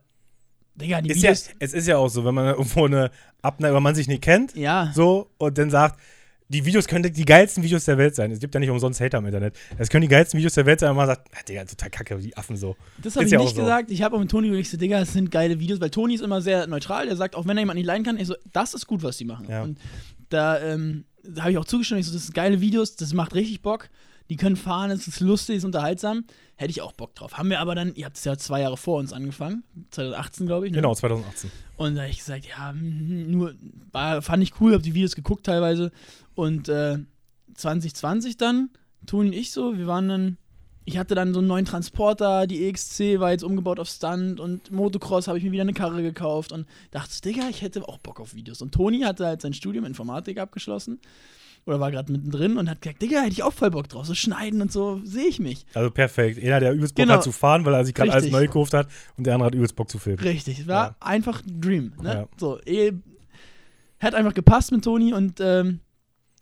Digga, 0.75 1.01
die 1.01 1.11
Ist 1.11 1.23
ja, 1.23 1.31
Videos. 1.31 1.49
es 1.59 1.73
ist 1.73 1.87
ja 1.87 1.97
auch 1.97 2.09
so, 2.09 2.25
wenn 2.25 2.35
man 2.35 2.47
irgendwo 2.55 2.85
eine 2.85 3.11
Abneigung, 3.41 3.77
wenn 3.77 3.83
man 3.83 3.95
sich 3.95 4.07
nicht 4.07 4.21
kennt, 4.21 4.55
Ja, 4.55 4.91
so, 4.93 5.29
und 5.37 5.57
dann 5.57 5.69
sagt, 5.69 5.99
die 6.47 6.63
Videos 6.63 6.87
könnten 6.87 7.11
die 7.11 7.25
geilsten 7.25 7.63
Videos 7.63 7.85
der 7.85 7.97
Welt 7.97 8.13
sein. 8.13 8.31
Es 8.31 8.39
gibt 8.39 8.53
ja 8.53 8.59
nicht 8.59 8.69
umsonst 8.69 9.01
Hater 9.01 9.17
im 9.17 9.25
Internet. 9.25 9.55
Es 9.79 9.89
können 9.89 10.03
die 10.03 10.07
geilsten 10.07 10.37
Videos 10.37 10.53
der 10.53 10.65
Welt 10.67 10.79
sein, 10.79 10.91
und 10.91 10.97
man 10.97 11.07
sagt, 11.07 11.27
ah, 11.33 11.41
Digga, 11.47 11.65
total 11.65 11.89
kacke, 11.89 12.17
die 12.17 12.37
Affen 12.37 12.55
so. 12.55 12.75
das 13.01 13.15
habe 13.15 13.25
ich 13.25 13.31
ja 13.31 13.39
nicht 13.39 13.47
auch 13.47 13.55
so. 13.55 13.61
gesagt. 13.61 13.89
Ich 13.89 14.03
habe 14.03 14.15
auch 14.15 14.19
mit 14.19 14.29
Toni 14.29 14.49
gesagt, 14.49 14.61
ich 14.61 14.69
so, 14.69 14.77
Digga, 14.77 14.99
das 14.99 15.13
sind 15.13 15.31
geile 15.31 15.59
Videos, 15.59 15.81
weil 15.81 15.89
Toni 15.89 16.13
ist 16.13 16.21
immer 16.21 16.41
sehr 16.41 16.67
neutral. 16.67 17.07
Der 17.07 17.15
sagt, 17.15 17.35
auch 17.35 17.47
wenn 17.47 17.57
er 17.57 17.61
jemand 17.61 17.77
nicht 17.77 17.87
leiden 17.87 18.03
kann, 18.03 18.17
ich 18.17 18.27
so, 18.27 18.35
das 18.53 18.73
ist 18.73 18.85
gut, 18.85 19.01
was 19.01 19.17
die 19.17 19.25
machen. 19.25 19.47
Ja. 19.49 19.63
Und 19.63 19.79
da, 20.29 20.59
ähm, 20.61 21.05
da 21.23 21.43
habe 21.43 21.51
ich 21.51 21.57
auch 21.57 21.65
zugestimmt. 21.65 22.01
Ich 22.01 22.07
so, 22.07 22.13
das 22.13 22.25
sind 22.25 22.35
geile 22.35 22.61
Videos, 22.61 22.95
das 22.95 23.13
macht 23.13 23.33
richtig 23.33 23.61
Bock. 23.61 23.89
Die 24.29 24.37
können 24.37 24.55
fahren, 24.55 24.91
es 24.91 25.07
ist 25.07 25.19
lustig, 25.19 25.55
es 25.55 25.61
ist 25.61 25.65
unterhaltsam. 25.65 26.25
Hätte 26.57 26.71
ich 26.71 26.81
auch 26.81 26.93
Bock 26.93 27.13
drauf. 27.15 27.37
Haben 27.37 27.49
wir 27.49 27.59
aber 27.59 27.75
dann, 27.75 27.93
ihr 27.95 28.05
habt 28.05 28.15
es 28.15 28.23
ja 28.23 28.37
zwei 28.37 28.61
Jahre 28.61 28.77
vor 28.77 28.99
uns 28.99 29.11
angefangen, 29.11 29.63
2018, 29.91 30.47
glaube 30.47 30.67
ich. 30.67 30.71
Ne? 30.71 30.77
Genau, 30.77 30.95
2018. 30.95 31.51
Und 31.75 31.95
da 31.95 32.03
habe 32.03 32.11
ich 32.11 32.19
gesagt, 32.19 32.45
ja, 32.47 32.71
mhm, 32.71 33.29
nur, 33.29 33.55
war, 33.91 34.21
fand 34.21 34.41
ich 34.41 34.59
cool, 34.61 34.71
habe 34.71 34.83
die 34.83 34.93
Videos 34.93 35.15
geguckt 35.15 35.45
teilweise. 35.45 35.91
Und 36.33 36.69
äh, 36.69 36.99
2020 37.55 38.37
dann, 38.37 38.69
Toni 39.05 39.29
und 39.29 39.35
ich 39.35 39.51
so, 39.51 39.77
wir 39.77 39.85
waren 39.85 40.07
dann, 40.07 40.37
ich 40.85 40.97
hatte 40.97 41.13
dann 41.13 41.33
so 41.33 41.39
einen 41.39 41.47
neuen 41.47 41.65
Transporter, 41.65 42.47
die 42.47 42.67
EXC 42.67 43.19
war 43.19 43.31
jetzt 43.31 43.43
umgebaut 43.43 43.79
auf 43.79 43.89
Stunt 43.89 44.39
und 44.39 44.71
Motocross 44.71 45.27
habe 45.27 45.37
ich 45.37 45.43
mir 45.43 45.51
wieder 45.51 45.63
eine 45.63 45.73
Karre 45.73 46.01
gekauft 46.01 46.53
und 46.53 46.67
dachte, 46.91 47.19
Digga, 47.21 47.49
ich 47.49 47.63
hätte 47.63 47.85
auch 47.87 47.97
Bock 47.97 48.21
auf 48.21 48.33
Videos. 48.33 48.61
Und 48.61 48.73
Toni 48.73 49.01
hatte 49.01 49.25
halt 49.25 49.41
sein 49.41 49.53
Studium 49.53 49.83
Informatik 49.83 50.37
abgeschlossen 50.37 51.01
oder 51.65 51.79
war 51.79 51.91
gerade 51.91 52.11
mittendrin 52.11 52.57
und 52.57 52.69
hat 52.69 52.81
gesagt, 52.81 53.01
Digga, 53.01 53.21
hätte 53.21 53.31
ich 53.31 53.43
auch 53.43 53.53
voll 53.53 53.71
Bock 53.71 53.89
drauf, 53.89 54.05
so 54.05 54.13
schneiden 54.13 54.61
und 54.61 54.71
so, 54.71 55.01
sehe 55.03 55.27
ich 55.27 55.39
mich. 55.39 55.65
Also 55.73 55.89
perfekt. 55.89 56.41
Einer, 56.43 56.59
der 56.59 56.73
übelst 56.73 56.95
Bock 56.95 57.03
Genau. 57.03 57.15
hat 57.15 57.23
zu 57.23 57.31
fahren, 57.31 57.65
weil 57.65 57.73
er 57.73 57.83
sich 57.85 57.93
gerade 57.95 58.11
alles 58.11 58.25
Richtig. 58.25 58.39
neu 58.39 58.45
gekauft 58.47 58.73
hat 58.73 58.87
und 59.17 59.25
der 59.25 59.33
andere 59.33 59.47
hat 59.47 59.55
übelst 59.55 59.75
Bock 59.75 59.89
zu 59.89 59.97
filmen. 59.97 60.19
Richtig, 60.19 60.59
es 60.59 60.67
war 60.67 60.87
Ja. 60.89 60.95
einfach 60.99 61.41
ein 61.43 61.61
Dream. 61.61 61.93
Ne? 62.01 62.13
Ja. 62.13 62.27
So, 62.37 62.59
eh, 62.65 62.91
hat 63.99 64.13
einfach 64.13 64.33
gepasst 64.33 64.71
mit 64.71 64.83
Toni 64.83 65.13
und 65.13 65.39
ähm, 65.39 65.79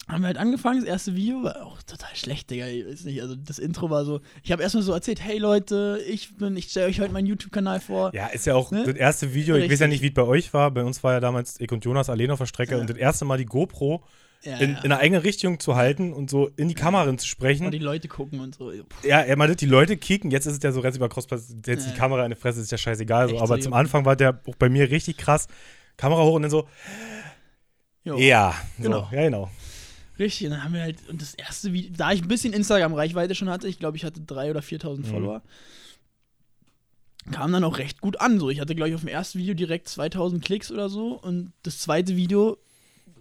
haben 0.09 0.21
wir 0.21 0.27
halt 0.27 0.37
angefangen. 0.37 0.81
Das 0.81 0.89
erste 0.89 1.15
Video 1.15 1.43
war 1.43 1.65
auch 1.65 1.81
total 1.83 2.13
schlecht, 2.15 2.49
Digga. 2.49 2.67
Ich 2.67 2.85
weiß 2.85 3.05
nicht, 3.05 3.21
also 3.21 3.35
das 3.35 3.57
Intro 3.59 3.89
war 3.89 4.03
so. 4.03 4.19
Ich 4.43 4.51
habe 4.51 4.61
erstmal 4.61 4.83
so 4.83 4.91
erzählt: 4.91 5.21
Hey 5.23 5.37
Leute, 5.37 6.01
ich 6.09 6.35
bin, 6.35 6.57
ich 6.57 6.65
stelle 6.65 6.87
euch 6.87 6.99
heute 6.99 7.13
meinen 7.13 7.27
YouTube-Kanal 7.27 7.79
vor. 7.79 8.13
Ja, 8.13 8.27
ist 8.27 8.45
ja 8.45 8.55
auch 8.55 8.71
Ne? 8.71 8.83
das 8.85 8.95
erste 8.95 9.33
Video. 9.33 9.55
Ich 9.55 9.71
weiß 9.71 9.79
ja 9.79 9.85
Richtig. 9.85 9.89
nicht, 9.89 10.01
wie 10.01 10.07
es 10.07 10.13
bei 10.13 10.23
euch 10.23 10.53
war. 10.53 10.71
Bei 10.71 10.83
uns 10.83 11.01
war 11.05 11.13
ja 11.13 11.19
damals 11.21 11.57
ich 11.61 11.71
und 11.71 11.85
Jonas 11.85 12.09
allein 12.09 12.31
auf 12.31 12.39
der 12.39 12.47
Strecke 12.47 12.75
Ja. 12.75 12.81
und 12.81 12.89
das 12.89 12.97
erste 12.97 13.23
Mal 13.23 13.37
die 13.37 13.45
GoPro 13.45 14.03
Ja, 14.43 14.57
in, 14.57 14.71
ja. 14.73 14.77
in 14.79 14.91
eine 14.91 14.97
eigene 14.97 15.23
Richtung 15.23 15.59
zu 15.59 15.75
halten 15.75 16.11
und 16.11 16.29
so 16.29 16.49
in 16.57 16.67
die 16.67 16.73
Kamera 16.75 17.03
zu 17.05 17.09
Und 17.11 17.23
sprechen. 17.23 17.71
die 17.71 17.77
Leute 17.79 18.07
gucken 18.09 18.39
und 18.41 18.55
so. 18.55 18.67
Puh, 18.71 19.07
Ja, 19.07 19.21
er 19.21 19.37
meinte, 19.37 19.55
die 19.55 19.65
Leute 19.65 19.95
kicken. 19.95 20.31
Jetzt 20.31 20.45
ist 20.45 20.57
es 20.57 20.63
ja 20.63 20.71
so 20.73 20.81
über 20.81 21.07
Crossplatz. 21.09 21.55
Jetzt 21.65 21.85
Ja. 21.85 21.91
die 21.93 21.97
Kamera 21.97 22.23
in 22.25 22.31
der 22.31 22.37
Fresse 22.37 22.59
ist 22.59 22.71
ja 22.71 22.77
scheißegal. 22.77 23.29
So. 23.29 23.37
Aber 23.39 23.55
so, 23.57 23.63
zum. 23.63 23.73
Anfang 23.73 24.03
war 24.05 24.15
der 24.17 24.41
auch 24.45 24.55
bei 24.55 24.67
mir 24.69 24.89
richtig 24.91 25.17
krass. 25.17 25.47
Kamera 25.95 26.23
hoch 26.23 26.33
und 26.35 26.41
dann 26.41 26.51
so, 26.51 26.67
jo. 28.03 28.17
ja. 28.17 28.53
So, 28.77 28.83
Genau. 28.83 29.07
Ja, 29.11 29.21
genau. 29.23 29.51
Richtig, 30.19 30.45
und 30.47 30.51
dann 30.53 30.63
haben 30.63 30.73
wir 30.73 30.81
halt, 30.81 30.97
und 31.09 31.21
das 31.21 31.33
erste 31.33 31.73
Video, 31.73 31.91
da 31.97 32.11
ich 32.11 32.21
ein 32.21 32.27
bisschen 32.27 32.53
Instagram-Reichweite 32.53 33.33
schon 33.35 33.49
hatte, 33.49 33.67
ich 33.67 33.79
glaube, 33.79 33.97
ich 33.97 34.03
hatte 34.05 34.19
3.000 34.21 34.49
oder 34.51 34.59
4.000 34.59 34.97
Mhm. 34.99 35.03
Follower, 35.05 35.41
kam 37.31 37.51
dann 37.51 37.63
auch 37.63 37.77
recht 37.77 38.01
gut 38.01 38.19
an. 38.19 38.39
So, 38.39 38.49
ich 38.49 38.59
hatte, 38.59 38.75
glaube 38.75 38.89
ich, 38.89 38.95
auf 38.95 39.01
dem 39.01 39.07
ersten 39.07 39.39
Video 39.39 39.53
direkt 39.53 39.87
2.000 39.87 40.41
Klicks 40.41 40.71
oder 40.71 40.89
so 40.89 41.13
und 41.13 41.53
das 41.63 41.79
zweite 41.79 42.15
Video, 42.15 42.57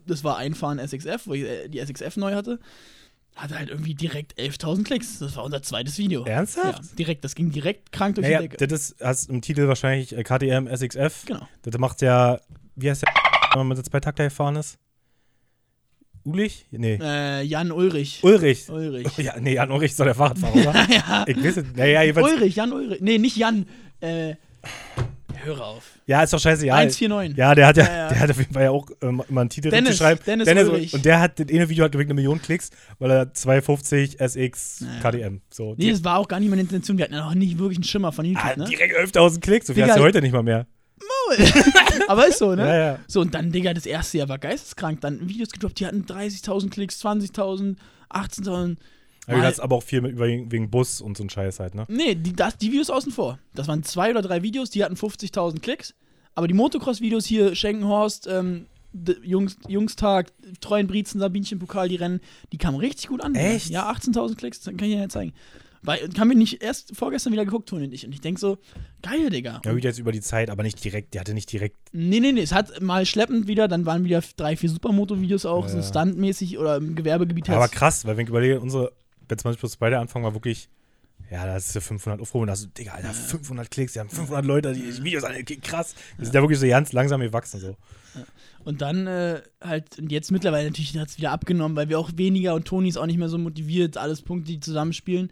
das 0.06 0.24
war 0.24 0.36
Einfahren 0.36 0.78
SXF, 0.78 1.26
wo 1.26 1.34
ich 1.34 1.42
äh, 1.42 1.68
die 1.68 1.78
SXF 1.78 2.16
neu 2.16 2.34
hatte, 2.34 2.58
hatte 3.34 3.58
halt 3.58 3.70
irgendwie 3.70 3.94
direkt 3.94 4.38
11.000 4.38 4.84
Klicks. 4.84 5.18
Das 5.18 5.36
war 5.36 5.44
unser 5.44 5.62
zweites 5.62 5.98
Video. 5.98 6.24
Ernsthaft? 6.24 6.84
Ja, 6.84 6.96
direkt, 6.98 7.24
das 7.24 7.34
ging 7.34 7.50
direkt 7.50 7.92
krank 7.92 8.16
durch 8.16 8.26
Naja, 8.26 8.42
die 8.42 8.48
Decke. 8.48 8.66
das 8.66 8.90
ist, 8.90 9.00
hast 9.00 9.30
im 9.30 9.40
Titel 9.40 9.68
wahrscheinlich 9.68 10.16
äh, 10.16 10.22
KTM 10.22 10.68
SXF. 10.74 11.26
Genau. 11.26 11.48
Das 11.62 11.78
macht 11.78 12.02
ja, 12.02 12.40
wie 12.76 12.90
heißt 12.90 13.02
der, 13.02 13.12
wenn 13.52 13.60
man 13.60 13.68
mit 13.68 13.78
der 13.78 13.84
Zweitakter 13.84 14.24
gefahren 14.24 14.56
ist? 14.56 14.78
Ulich? 16.24 16.66
Nee. 16.70 16.98
Äh, 17.02 17.42
Jan 17.42 17.72
Ulrich. 17.72 18.20
Ulrich. 18.22 18.68
Ulrich. 18.68 19.08
Ja, 19.18 19.40
nee, 19.40 19.54
Jan 19.54 19.70
Ulrich 19.72 19.96
doch 19.96 20.04
der 20.04 20.14
Fahrradfahrer, 20.14 20.54
oder? 20.54 20.72
ja. 20.90 21.24
Ich 21.26 21.42
weiß 21.42 21.56
es. 21.56 21.64
Naja. 21.74 22.22
Ulrich, 22.22 22.54
Jan 22.54 22.72
Ulrich. 22.72 23.00
Nee, 23.00 23.18
nicht 23.18 23.36
Jan. 23.36 23.66
Äh, 24.00 24.34
hör 25.44 25.60
auf. 25.64 25.84
Ja, 26.06 26.22
ist 26.22 26.32
doch 26.32 26.40
scheiße. 26.40 26.66
Ja, 26.66 26.74
149. 26.74 27.36
ja 27.36 27.54
der 27.54 27.66
hat 27.66 27.76
ja, 27.76 27.84
Ja, 27.84 27.96
ja. 27.96 28.08
der 28.08 28.20
hat 28.20 28.30
auf 28.30 28.38
jeden 28.38 28.52
Fall 28.52 28.62
ja 28.64 28.70
auch 28.70 28.86
ähm, 29.00 29.22
immer 29.28 29.40
einen 29.42 29.50
Titel 29.50 29.70
Dennis, 29.70 29.96
schreiben. 29.98 30.20
Dennis 30.24 30.48
Ulrich. 30.48 30.94
Und 30.94 31.04
der 31.04 31.20
hat, 31.20 31.38
das 31.38 31.48
eine 31.48 31.68
Video 31.68 31.84
hat 31.84 31.92
wirklich 31.92 32.06
eine 32.06 32.14
Million 32.14 32.40
Klicks, 32.40 32.70
weil 32.98 33.10
er 33.10 33.32
250 33.34 34.20
SX 34.20 34.80
Ja. 34.80 35.10
KDM. 35.10 35.40
So, 35.50 35.74
Nee, 35.76 35.90
das 35.90 36.04
war 36.04 36.18
auch 36.18 36.28
gar 36.28 36.40
nicht 36.40 36.48
meine 36.50 36.62
Intention. 36.62 36.98
Wir 36.98 37.04
hatten 37.04 37.14
ja 37.14 37.24
noch 37.24 37.34
nicht 37.34 37.58
wirklich 37.58 37.78
einen 37.78 37.84
Schimmer 37.84 38.12
von 38.12 38.24
YouTube, 38.24 38.44
ah, 38.44 38.56
ne? 38.56 38.64
direkt 38.64 38.96
11.000 38.96 39.40
Klicks. 39.40 39.66
So 39.66 39.74
viel 39.74 39.82
Digga, 39.82 39.94
hast 39.94 40.00
du 40.00 40.04
heute 40.04 40.20
nicht 40.22 40.32
mal 40.32 40.42
mehr. 40.42 40.66
Aber 42.08 42.26
ist 42.26 42.38
so, 42.38 42.54
ne? 42.54 42.66
Ja, 42.66 42.76
ja. 42.76 42.98
So, 43.06 43.20
und 43.20 43.34
dann, 43.34 43.50
Digga, 43.50 43.74
das 43.74 43.86
erste 43.86 44.18
Jahr 44.18 44.28
war 44.28 44.38
geisteskrank. 44.38 45.00
Dann 45.00 45.28
Videos 45.28 45.50
gedroppt, 45.50 45.80
die 45.80 45.86
hatten 45.86 46.04
30.000 46.04 46.70
Klicks, 46.70 47.04
20.000, 47.04 47.76
18.000. 48.10 48.76
Aber 49.26 49.38
du 49.38 49.44
hast 49.44 49.60
aber 49.60 49.76
auch 49.76 49.82
viel 49.82 50.00
mit, 50.00 50.18
wegen, 50.18 50.70
Bus 50.70 51.00
und 51.00 51.16
so 51.16 51.24
ein 51.24 51.30
Scheiß 51.30 51.60
halt, 51.60 51.74
ne? 51.74 51.84
Nee, 51.88 52.14
die, 52.14 52.32
das, 52.32 52.56
die 52.58 52.72
Videos 52.72 52.90
außen 52.90 53.12
vor. 53.12 53.38
Das 53.54 53.68
waren 53.68 53.82
zwei 53.82 54.10
oder 54.10 54.22
drei 54.22 54.42
Videos, 54.42 54.70
die 54.70 54.82
hatten 54.82 54.96
50.000 54.96 55.60
Klicks. 55.60 55.94
Aber 56.34 56.48
die 56.48 56.54
Motocross-Videos 56.54 57.26
hier, 57.26 57.54
Schenkenhorst, 57.54 58.26
ähm, 58.26 58.66
Jungs, 59.22 59.56
Jungstag, 59.68 60.32
Treuenbrietzen, 60.60 61.20
Sabinchen, 61.20 61.58
Pokal, 61.58 61.88
die 61.88 61.96
Rennen, 61.96 62.20
die 62.52 62.58
kamen 62.58 62.78
richtig 62.78 63.08
gut 63.08 63.22
an. 63.22 63.34
Echt? 63.34 63.70
Ja, 63.70 63.90
18.000 63.90 64.36
Klicks, 64.36 64.60
das 64.60 64.74
kann 64.76 64.88
ich 64.88 64.94
dir 64.94 65.00
ja 65.00 65.08
zeigen. 65.08 65.32
Weil, 65.84 66.08
haben 66.16 66.28
wir 66.28 66.36
nicht 66.36 66.62
erst 66.62 66.96
vorgestern 66.96 67.32
wieder 67.32 67.44
geguckt, 67.44 67.68
Toni 67.68 67.86
und 67.86 67.92
ich. 67.92 68.06
Und 68.06 68.12
ich 68.12 68.20
denk 68.20 68.38
so, 68.38 68.58
geil, 69.02 69.30
Digga. 69.30 69.60
Ja, 69.64 69.72
gut, 69.72 69.82
jetzt 69.82 69.98
über 69.98 70.12
die 70.12 70.20
Zeit, 70.20 70.48
aber 70.48 70.62
nicht 70.62 70.82
direkt. 70.84 71.14
Der 71.14 71.20
hatte 71.22 71.34
nicht 71.34 71.50
direkt. 71.50 71.76
Nee, 71.92 72.20
nee, 72.20 72.30
nee, 72.30 72.40
es 72.40 72.52
hat 72.52 72.80
mal 72.80 73.04
schleppend 73.04 73.48
wieder, 73.48 73.66
dann 73.66 73.84
waren 73.84 74.04
wieder 74.04 74.22
drei, 74.36 74.56
vier 74.56 74.70
Supermoto-Videos 74.70 75.44
auch, 75.44 75.66
Ja, 75.66 75.72
so 75.72 75.82
stuntmäßig 75.82 76.58
oder 76.58 76.76
im 76.76 76.94
Gewerbegebiet. 76.94 77.50
Aber 77.50 77.66
krass, 77.66 78.04
weil 78.04 78.16
wenn 78.16 78.24
ich 78.24 78.30
überlege, 78.30 78.60
unsere 78.60 78.92
bei 79.32 79.36
20 79.36 79.58
plus 79.58 79.72
2 79.72 79.90
der 79.90 80.00
Anfang 80.00 80.22
war 80.22 80.34
wirklich. 80.34 80.68
Ja, 81.30 81.46
da 81.46 81.56
ist 81.56 81.74
ja 81.74 81.80
500 81.80 82.20
Aufrufe 82.20 82.42
und 82.42 82.48
da 82.48 82.54
du, 82.54 82.66
Digga, 82.66 82.92
Alter, 82.92 83.14
500 83.14 83.70
Klicks, 83.70 83.92
die 83.92 84.00
haben 84.00 84.10
500 84.10 84.44
Leute, 84.44 84.72
die 84.72 84.82
die 84.82 85.04
Videos 85.04 85.24
an, 85.24 85.32
krass. 85.62 85.94
Das 86.18 86.28
ist 86.28 86.34
ja 86.34 86.42
wirklich 86.42 86.58
so 86.58 86.66
ganz 86.66 86.92
langsam 86.92 87.20
gewachsen 87.20 87.60
so. 87.60 87.76
Und 88.64 88.82
dann 88.82 89.06
äh, 89.06 89.40
halt, 89.62 89.98
und 89.98 90.12
jetzt 90.12 90.30
mittlerweile 90.30 90.68
natürlich 90.68 90.96
hat 90.98 91.08
es 91.08 91.18
wieder 91.18 91.30
abgenommen, 91.30 91.76
weil 91.76 91.88
wir 91.88 91.98
auch 91.98 92.10
weniger 92.16 92.54
und 92.54 92.66
Toni 92.66 92.88
ist 92.88 92.96
auch 92.96 93.06
nicht 93.06 93.18
mehr 93.18 93.28
so 93.28 93.38
motiviert, 93.38 93.96
alles 93.96 94.22
Punkte, 94.22 94.52
die 94.52 94.60
zusammenspielen. 94.60 95.30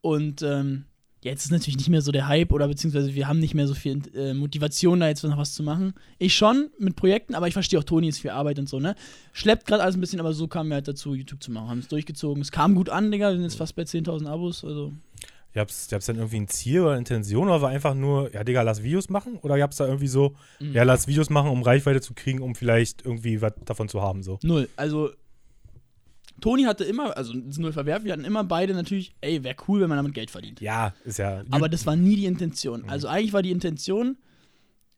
Und 0.00 0.42
ähm, 0.42 0.84
jetzt 1.22 1.44
ist 1.44 1.50
natürlich 1.50 1.76
nicht 1.76 1.88
mehr 1.88 2.00
so 2.02 2.12
der 2.12 2.28
Hype 2.28 2.52
oder 2.52 2.68
beziehungsweise 2.68 3.14
wir 3.14 3.26
haben 3.28 3.38
nicht 3.40 3.54
mehr 3.54 3.66
so 3.66 3.74
viel 3.74 4.00
äh, 4.14 4.34
Motivation, 4.34 5.00
da 5.00 5.08
jetzt 5.08 5.22
noch 5.24 5.36
was 5.36 5.54
zu 5.54 5.62
machen. 5.62 5.94
Ich 6.18 6.34
schon 6.36 6.70
mit 6.78 6.96
Projekten, 6.96 7.34
aber 7.34 7.48
ich 7.48 7.54
verstehe 7.54 7.78
auch, 7.78 7.84
Toni 7.84 8.08
ist 8.08 8.20
viel 8.20 8.30
Arbeit 8.30 8.58
und 8.58 8.68
so, 8.68 8.78
ne? 8.80 8.94
Schleppt 9.32 9.66
gerade 9.66 9.82
alles 9.82 9.96
ein 9.96 10.00
bisschen, 10.00 10.20
aber 10.20 10.32
so 10.32 10.46
kamen 10.48 10.70
wir 10.70 10.74
halt 10.76 10.88
dazu, 10.88 11.14
YouTube 11.14 11.42
zu 11.42 11.50
machen. 11.50 11.68
Haben 11.68 11.78
es 11.80 11.88
durchgezogen. 11.88 12.40
Es 12.40 12.52
kam 12.52 12.74
gut 12.74 12.88
an, 12.88 13.10
Digga. 13.10 13.28
Wir 13.30 13.34
sind 13.36 13.42
jetzt 13.42 13.56
fast 13.56 13.74
bei 13.74 13.82
10.000 13.82 14.26
Abos, 14.26 14.64
also. 14.64 14.92
Gab 15.54 15.70
es 15.70 15.88
dann 15.88 16.16
irgendwie 16.16 16.36
ein 16.40 16.46
Ziel 16.48 16.82
oder 16.82 16.90
eine 16.90 16.98
Intention 17.00 17.48
oder 17.48 17.60
war 17.62 17.70
einfach 17.70 17.94
nur, 17.94 18.32
ja, 18.32 18.44
Digga, 18.44 18.62
lass 18.62 18.82
Videos 18.82 19.08
machen? 19.08 19.38
Oder 19.42 19.58
gab 19.58 19.72
es 19.72 19.78
da 19.78 19.86
irgendwie 19.86 20.06
so, 20.06 20.36
Mhm. 20.60 20.72
ja, 20.74 20.82
lass 20.84 21.08
Videos 21.08 21.30
machen, 21.30 21.50
um 21.50 21.62
Reichweite 21.62 22.00
zu 22.00 22.14
kriegen, 22.14 22.42
um 22.42 22.54
vielleicht 22.54 23.04
irgendwie 23.04 23.40
was 23.40 23.54
davon 23.64 23.88
zu 23.88 24.02
haben, 24.02 24.22
so? 24.22 24.38
Null. 24.42 24.68
Also, 24.76 25.10
Toni 26.40 26.64
hatte 26.64 26.84
immer, 26.84 27.16
also 27.16 27.32
das 27.32 27.50
ist 27.50 27.58
null 27.58 27.72
verwerfen, 27.72 28.04
wir 28.04 28.12
hatten 28.12 28.24
immer 28.24 28.44
beide 28.44 28.74
natürlich, 28.74 29.14
ey, 29.20 29.42
wäre 29.42 29.56
cool, 29.66 29.80
wenn 29.80 29.88
man 29.88 29.98
damit 29.98 30.14
Geld 30.14 30.30
verdient. 30.30 30.60
Ja, 30.60 30.94
ist 31.04 31.18
ja. 31.18 31.42
Aber 31.50 31.68
das 31.68 31.86
war 31.86 31.96
nie 31.96 32.16
die 32.16 32.26
Intention. 32.26 32.82
Mhm. 32.82 32.88
Also 32.88 33.08
eigentlich 33.08 33.32
war 33.32 33.42
die 33.42 33.50
Intention, 33.50 34.18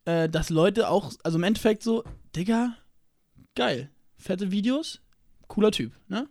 äh, 0.05 0.29
dass 0.29 0.49
Leute 0.49 0.89
auch, 0.89 1.11
also 1.23 1.37
im 1.37 1.43
Endeffekt 1.43 1.83
so, 1.83 2.03
Digga, 2.35 2.75
geil, 3.55 3.89
fette 4.17 4.51
Videos, 4.51 5.01
cooler 5.47 5.71
Typ, 5.71 5.93
ne? 6.07 6.27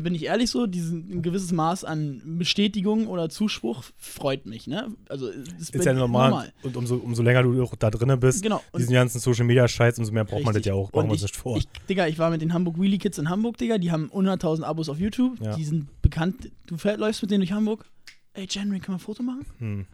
Bin 0.00 0.14
ich 0.14 0.24
ehrlich 0.24 0.50
so, 0.50 0.66
diesen, 0.66 1.10
ein 1.10 1.22
gewisses 1.22 1.52
Maß 1.52 1.84
an 1.84 2.22
Bestätigung 2.38 3.06
oder 3.06 3.28
Zuspruch 3.28 3.82
freut 3.96 4.46
mich, 4.46 4.66
ne? 4.66 4.88
Also 5.08 5.28
ist 5.28 5.74
ja 5.74 5.92
normal. 5.92 6.52
Und 6.62 6.76
umso, 6.76 6.96
umso 6.96 7.22
länger 7.22 7.42
du 7.42 7.62
auch 7.62 7.74
da 7.76 7.90
drinnen 7.90 8.18
bist, 8.20 8.42
Genau. 8.42 8.62
Und 8.72 8.80
diesen 8.80 8.94
ganzen 8.94 9.18
Social 9.20 9.44
Media 9.44 9.66
Scheiß, 9.68 9.98
umso 9.98 10.12
mehr 10.12 10.24
braucht 10.24 10.44
man 10.44 10.52
das 10.54 10.56
Richtig. 10.60 10.66
ja 10.70 10.74
auch. 10.74 10.90
Brauchen 10.90 11.06
wir 11.08 11.12
uns 11.12 11.20
ich- 11.22 11.28
nicht 11.28 11.36
vor. 11.36 11.56
Ich, 11.56 11.66
Digga, 11.88 12.06
ich 12.06 12.18
war 12.18 12.30
mit 12.30 12.40
den 12.40 12.52
Hamburg 12.52 12.80
Wheelie 12.80 12.98
Kids 12.98 13.18
in 13.18 13.28
Hamburg, 13.28 13.58
Digga. 13.58 13.78
Die 13.78 13.90
haben 13.90 14.10
100.000 14.12 14.62
Abos 14.64 14.88
auf 14.88 14.98
YouTube. 14.98 15.40
Ja. 15.40 15.56
Die 15.56 15.64
sind 15.64 15.88
bekannt. 16.02 16.50
Du 16.66 16.76
fähr, 16.76 16.96
läufst 16.96 17.22
mit 17.22 17.30
denen 17.30 17.40
durch 17.40 17.52
Hamburg. 17.52 17.84
Ey, 18.32 18.46
January, 18.50 18.80
können 18.80 18.96
wir 18.96 19.00
ein 19.00 19.04
Foto 19.04 19.22
machen? 19.22 19.44
hm. 19.58 19.86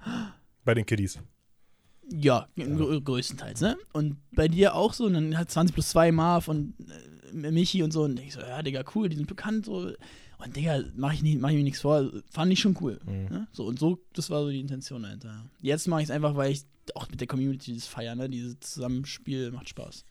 Bei 0.65 0.75
den 0.75 0.85
Kiddies. 0.87 1.19
Ja, 2.13 2.49
grö- 2.59 3.01
größtenteils, 3.03 3.61
ne? 3.61 3.77
Und 3.93 4.17
bei 4.33 4.49
dir 4.49 4.75
auch 4.75 4.93
so. 4.95 5.05
Und 5.05 5.15
dann 5.15 5.39
hat 5.39 5.51
20 5.51 5.75
plus 5.75 5.91
2 5.91 6.11
Marv 6.11 6.49
und 6.49 6.75
äh, 6.81 6.93
Michi 7.33 7.83
und 7.83 7.93
so. 7.93 8.03
Und 8.05 8.19
ich 8.21 8.33
so, 8.35 8.41
ja, 8.41 8.63
Digga, 8.63 8.85
cool, 8.95 9.09
die 9.09 9.17
sind 9.17 9.27
bekannt. 9.27 9.67
So. 9.67 9.93
Und 10.39 10.57
Digga, 10.57 10.83
mach 10.97 11.13
ich, 11.13 11.23
nicht, 11.23 11.41
mach 11.41 11.51
ich 11.51 11.57
mir 11.57 11.63
nichts 11.65 11.81
vor. 11.81 12.11
Fand 12.31 12.53
ich 12.53 12.61
schon 12.61 12.77
cool. 12.81 12.99
Mhm. 13.05 13.25
Ne? 13.31 13.47
So, 13.53 13.65
und 13.67 13.79
so, 13.79 13.99
das 14.15 14.31
war 14.31 14.43
so 14.43 14.51
die 14.51 14.61
Intention 14.61 15.03
dahinter. 15.03 15.29
ja. 15.29 15.45
Jetzt 15.61 15.89
mache 15.89 16.01
ich 16.01 16.07
es 16.07 16.11
einfach, 16.11 16.35
weil 16.37 16.53
ich 16.53 16.63
auch 16.95 17.09
mit 17.09 17.21
der 17.21 17.29
Community 17.29 17.75
das 17.75 17.87
feiern, 17.87 18.19
ne? 18.19 18.29
Dieses 18.29 18.59
Zusammenspiel 18.61 19.51
macht 19.53 19.69
Spaß. 19.69 20.05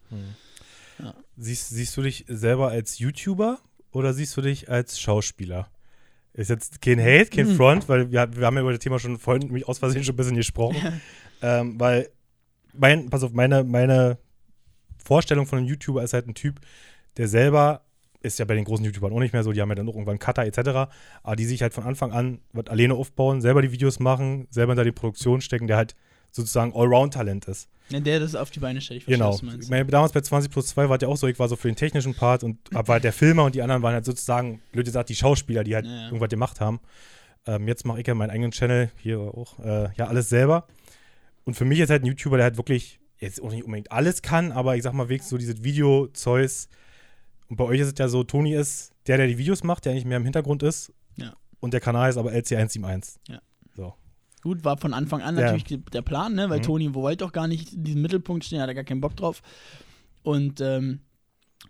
Siehst, 1.37 1.69
siehst 1.69 1.95
du 1.97 2.01
dich 2.01 2.25
selber 2.27 2.69
als 2.69 2.99
YouTuber 2.99 3.59
oder 3.91 4.13
siehst 4.13 4.35
du 4.37 4.41
dich 4.41 4.69
als 4.69 4.99
Schauspieler? 4.99 5.69
Ist 6.33 6.49
jetzt 6.49 6.81
kein 6.81 6.99
Hate, 6.99 7.25
kein 7.27 7.47
Hm. 7.47 7.55
Front, 7.55 7.89
weil 7.89 8.11
wir, 8.11 8.35
wir 8.35 8.45
haben 8.45 8.55
ja 8.55 8.61
über 8.61 8.71
das 8.71 8.79
Thema 8.79 8.99
schon 8.99 9.17
vorhin 9.17 9.47
nämlich 9.47 9.67
aus 9.67 9.79
Versehen 9.79 10.03
schon 10.03 10.13
ein 10.13 10.17
bisschen 10.17 10.35
gesprochen. 10.35 11.01
ähm, 11.41 11.79
weil, 11.79 12.09
mein, 12.73 13.09
pass 13.09 13.23
auf, 13.23 13.31
meine, 13.33 13.63
meine 13.63 14.17
Vorstellung 15.03 15.45
von 15.47 15.57
einem 15.59 15.67
YouTuber 15.67 16.03
ist 16.03 16.13
halt 16.13 16.27
ein 16.27 16.35
Typ, 16.35 16.59
der 17.19 17.27
selber, 17.27 17.81
ist 18.21 18.39
ja 18.39 18.45
bei 18.45 18.55
den 18.55 18.65
großen 18.65 18.83
YouTubern 18.83 19.13
auch 19.13 19.19
nicht 19.19 19.33
mehr 19.33 19.43
so, 19.43 19.51
die 19.51 19.61
haben 19.61 19.69
ja 19.69 19.75
dann 19.75 19.87
auch 19.87 19.93
irgendwann 19.93 20.17
Cutter 20.19 20.43
etc., 20.45 20.91
aber 21.23 21.35
die 21.37 21.45
sich 21.45 21.61
halt 21.61 21.73
von 21.73 21.83
Anfang 21.83 22.11
an 22.11 22.39
was 22.51 22.65
alleine 22.67 22.95
aufbauen, 22.95 23.39
selber 23.41 23.61
die 23.61 23.71
Videos 23.71 23.99
machen, 23.99 24.47
selber 24.49 24.71
hinter 24.73 24.83
die 24.83 24.91
Produktion 24.91 25.39
stecken, 25.41 25.67
der 25.67 25.77
halt 25.77 25.95
sozusagen 26.31 26.73
Allround-Talent 26.75 27.45
ist. 27.47 27.69
Ne, 27.91 28.01
der 28.01 28.19
das 28.19 28.35
auf 28.35 28.51
die 28.51 28.59
Beine 28.59 28.81
stellt. 28.81 28.99
Ich 28.99 29.03
verstehe, 29.05 29.17
Genau. 29.17 29.33
was 29.33 29.39
du 29.39 29.45
meinst. 29.47 29.63
Ich 29.63 29.69
meine, 29.69 29.85
damals 29.85 30.11
bei 30.11 30.21
20 30.21 30.51
plus 30.51 30.67
2 30.67 30.89
war 30.89 31.01
ja 31.01 31.07
auch 31.07 31.17
so, 31.17 31.27
ich 31.27 31.39
war 31.39 31.47
so 31.47 31.55
für 31.55 31.67
den 31.69 31.75
technischen 31.75 32.13
Part 32.13 32.43
und 32.43 32.57
war 32.71 32.85
halt 32.87 33.03
der 33.03 33.13
Filmer 33.13 33.45
und 33.45 33.55
die 33.55 33.61
anderen 33.61 33.81
waren 33.83 33.93
halt 33.93 34.05
sozusagen, 34.05 34.61
blöd 34.71 34.85
gesagt, 34.85 35.09
die 35.09 35.15
Schauspieler, 35.15 35.63
die 35.63 35.75
halt 35.75 35.85
Ja, 35.85 35.91
ja. 35.91 36.05
irgendwas 36.07 36.29
gemacht 36.29 36.59
haben. 36.61 36.79
Ähm, 37.47 37.67
jetzt 37.67 37.85
mache 37.85 38.01
ich 38.01 38.05
ja 38.07 38.13
meinen 38.15 38.29
eigenen 38.29 38.51
Channel, 38.51 38.91
hier 38.97 39.19
auch, 39.19 39.57
äh, 39.59 39.89
ja, 39.95 40.07
alles 40.07 40.29
selber. 40.29 40.67
Und 41.45 41.55
für 41.55 41.65
mich 41.65 41.79
ist 41.79 41.89
halt 41.89 42.03
ein 42.03 42.05
YouTuber, 42.05 42.37
der 42.37 42.43
halt 42.43 42.57
wirklich 42.57 42.99
jetzt 43.17 43.41
auch 43.41 43.49
nicht 43.51 43.63
unbedingt 43.63 43.91
alles 43.91 44.21
kann, 44.21 44.51
aber 44.51 44.75
ich 44.75 44.83
sag 44.83 44.93
mal, 44.93 45.09
wenigstens 45.09 45.31
so 45.31 45.37
dieses 45.37 45.63
Video-Zeus. 45.63 46.69
Und 47.49 47.57
bei 47.57 47.63
euch 47.65 47.79
ist 47.81 47.87
es 47.87 47.93
ja 47.97 48.07
so, 48.07 48.23
Toni 48.23 48.53
ist 48.55 48.91
der, 49.07 49.17
der 49.17 49.27
die 49.27 49.37
Videos 49.37 49.63
macht, 49.63 49.83
der 49.85 49.93
nicht 49.93 50.05
mehr 50.05 50.17
im 50.17 50.23
Hintergrund 50.23 50.63
ist. 50.63 50.93
Ja. 51.17 51.33
Und 51.59 51.73
der 51.73 51.81
Kanal 51.81 52.09
ist 52.09 52.17
aber 52.17 52.31
LC171. 52.31 53.17
Gut, 54.41 54.63
war 54.63 54.77
von 54.77 54.93
Anfang 54.93 55.21
an 55.21 55.35
Ja. 55.35 55.41
natürlich 55.41 55.65
die- 55.65 55.83
der 55.83 56.01
Plan, 56.01 56.33
ne? 56.33 56.49
Weil 56.49 56.59
Mhm. 56.59 56.63
Toni 56.63 56.93
wollte 56.93 57.25
doch 57.25 57.33
gar 57.33 57.45
nicht 57.49 57.73
in 57.73 57.83
diesem 57.83 58.01
Mittelpunkt 58.01 58.45
stehen, 58.45 58.61
hat 58.61 58.69
er 58.69 58.73
gar 58.73 58.85
keinen 58.85 59.01
Bock 59.01 59.17
drauf. 59.17 59.41
Und 60.23 60.61
ähm, 60.61 61.01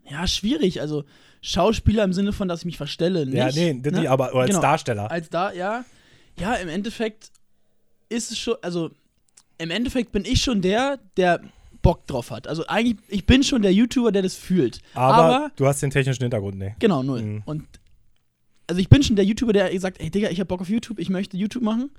ja, 0.07 0.27
schwierig. 0.27 0.79
Also 0.79 1.03
Schauspieler 1.41 2.03
im 2.03 2.13
Sinne 2.13 2.31
von, 2.31 2.47
dass 2.47 2.59
ich 2.59 2.65
mich 2.65 2.77
verstelle, 2.77 3.25
nicht. 3.25 3.35
ja, 3.37 3.49
nee, 3.51 3.73
ne? 3.73 3.91
nicht, 4.01 4.07
aber 4.07 4.35
als 4.35 4.49
Genau. 4.51 4.61
Darsteller. 4.61 5.09
Als 5.09 5.31
da, 5.31 5.51
ja. 5.51 5.83
Ja, 6.37 6.53
im 6.55 6.69
Endeffekt 6.69 7.31
ist 8.07 8.31
es 8.31 8.37
schon, 8.37 8.57
also 8.61 8.91
im 9.57 9.71
Endeffekt 9.71 10.11
bin 10.11 10.23
ich 10.23 10.39
schon 10.43 10.61
der, 10.61 10.99
der 11.17 11.41
Bock 11.89 12.05
drauf 12.05 12.29
hat. 12.29 12.45
Also 12.47 12.67
eigentlich, 12.67 12.97
ich 13.07 13.25
bin 13.25 13.41
schon 13.43 13.63
der 13.63 13.73
YouTuber, 13.73 14.11
der 14.11 14.21
das 14.21 14.35
fühlt. 14.35 14.79
Aber, 14.93 15.15
aber 15.15 15.51
du 15.55 15.65
hast 15.65 15.81
den 15.81 15.89
technischen 15.89 16.21
Hintergrund, 16.21 16.57
ne? 16.59 16.75
Genau, 16.77 17.01
null. 17.01 17.21
Mhm. 17.23 17.41
Und 17.45 17.65
also 18.67 18.79
ich 18.79 18.89
bin 18.89 19.01
schon 19.01 19.15
der 19.15 19.25
YouTuber, 19.25 19.53
der 19.53 19.79
sagt, 19.79 19.99
ey 19.99 20.11
Digga, 20.11 20.29
ich 20.29 20.39
hab 20.39 20.47
Bock 20.47 20.61
auf 20.61 20.69
YouTube, 20.69 20.99
ich 20.99 21.09
möchte 21.09 21.35
YouTube 21.37 21.63
machen. 21.63 21.89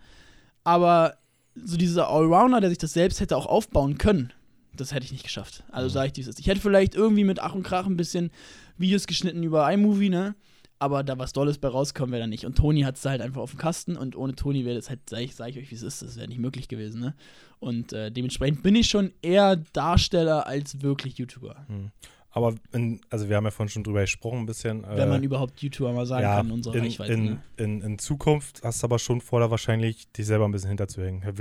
Aber 0.63 1.17
so 1.57 1.77
dieser 1.77 2.09
Allrounder, 2.09 2.61
der 2.61 2.69
sich 2.71 2.79
das 2.79 2.93
selbst 2.93 3.19
hätte 3.21 3.37
auch 3.37 3.47
aufbauen 3.47 3.99
können, 3.99 4.33
das 4.77 4.95
hätte 4.95 5.05
ich 5.05 5.11
nicht 5.13 5.25
geschafft. 5.25 5.65
Also 5.73 5.89
Mhm. 5.89 5.93
sage 5.93 6.07
ich 6.07 6.13
dieses. 6.13 6.39
Ich 6.39 6.47
hätte 6.47 6.61
vielleicht 6.61 6.95
irgendwie 6.95 7.25
mit 7.25 7.41
Ach 7.41 7.55
und 7.57 7.65
Krach 7.65 7.87
ein 7.87 7.97
bisschen 7.97 8.31
Videos 8.79 9.09
geschnitten 9.09 9.43
über 9.43 9.71
iMovie, 9.73 10.11
ne? 10.11 10.37
Aber 10.83 11.05
da 11.05 11.19
was 11.19 11.35
Dolles 11.35 11.59
bei 11.59 11.69
rauskommen 11.69 12.11
wäre 12.11 12.23
da 12.23 12.27
nicht. 12.27 12.47
Und 12.47 12.57
Toni 12.57 12.81
hat 12.83 12.97
es 12.97 13.05
halt 13.05 13.21
einfach 13.21 13.43
auf 13.43 13.51
dem 13.51 13.59
Kasten 13.59 13.97
und 13.97 14.17
ohne 14.17 14.35
Toni 14.35 14.65
wäre 14.65 14.77
das 14.77 14.89
halt, 14.89 15.01
sag 15.09 15.21
ich, 15.21 15.35
sag 15.37 15.51
ich 15.51 15.59
euch, 15.59 15.71
wie 15.71 15.75
es 15.75 15.83
ist, 15.83 16.01
das 16.01 16.17
wäre 16.17 16.27
nicht 16.27 16.41
möglich 16.41 16.69
gewesen, 16.69 17.01
ne? 17.01 17.15
Und 17.59 17.93
äh, 17.93 18.11
dementsprechend 18.11 18.63
bin 18.63 18.75
ich 18.75 18.89
schon 18.89 19.13
eher 19.21 19.57
Darsteller 19.75 20.47
als 20.47 20.81
wirklich 20.81 21.19
YouTuber. 21.19 21.67
Aber, 22.33 22.55
in, 22.73 23.01
also 23.11 23.29
wir 23.29 23.37
haben 23.37 23.45
ja 23.45 23.51
vorhin 23.51 23.69
schon 23.69 23.83
drüber 23.85 24.01
gesprochen, 24.01 24.39
ein 24.39 24.47
bisschen. 24.47 24.83
Wenn 24.89 24.99
äh, 24.99 25.07
man 25.07 25.23
überhaupt 25.23 25.61
YouTuber 25.61 25.93
mal 25.93 26.07
sagen 26.07 26.23
ja, 26.23 26.37
kann 26.37 26.47
in 26.47 26.53
unserer 26.53 26.77
in, 26.77 26.83
Reichweite. 26.85 27.13
in, 27.13 27.25
ne? 27.25 27.43
in, 27.57 27.81
in 27.83 27.99
Zukunft 27.99 28.63
hast 28.63 28.83
du 28.83 28.87
aber 28.87 28.99
schon 28.99 29.21
vor, 29.21 29.41
da 29.41 29.51
wahrscheinlich 29.51 30.11
dich 30.13 30.27
selber 30.27 30.47
ein 30.47 30.53
bisschen 30.53 30.69
hinterzuhängen. 30.69 31.23
Er 31.23 31.35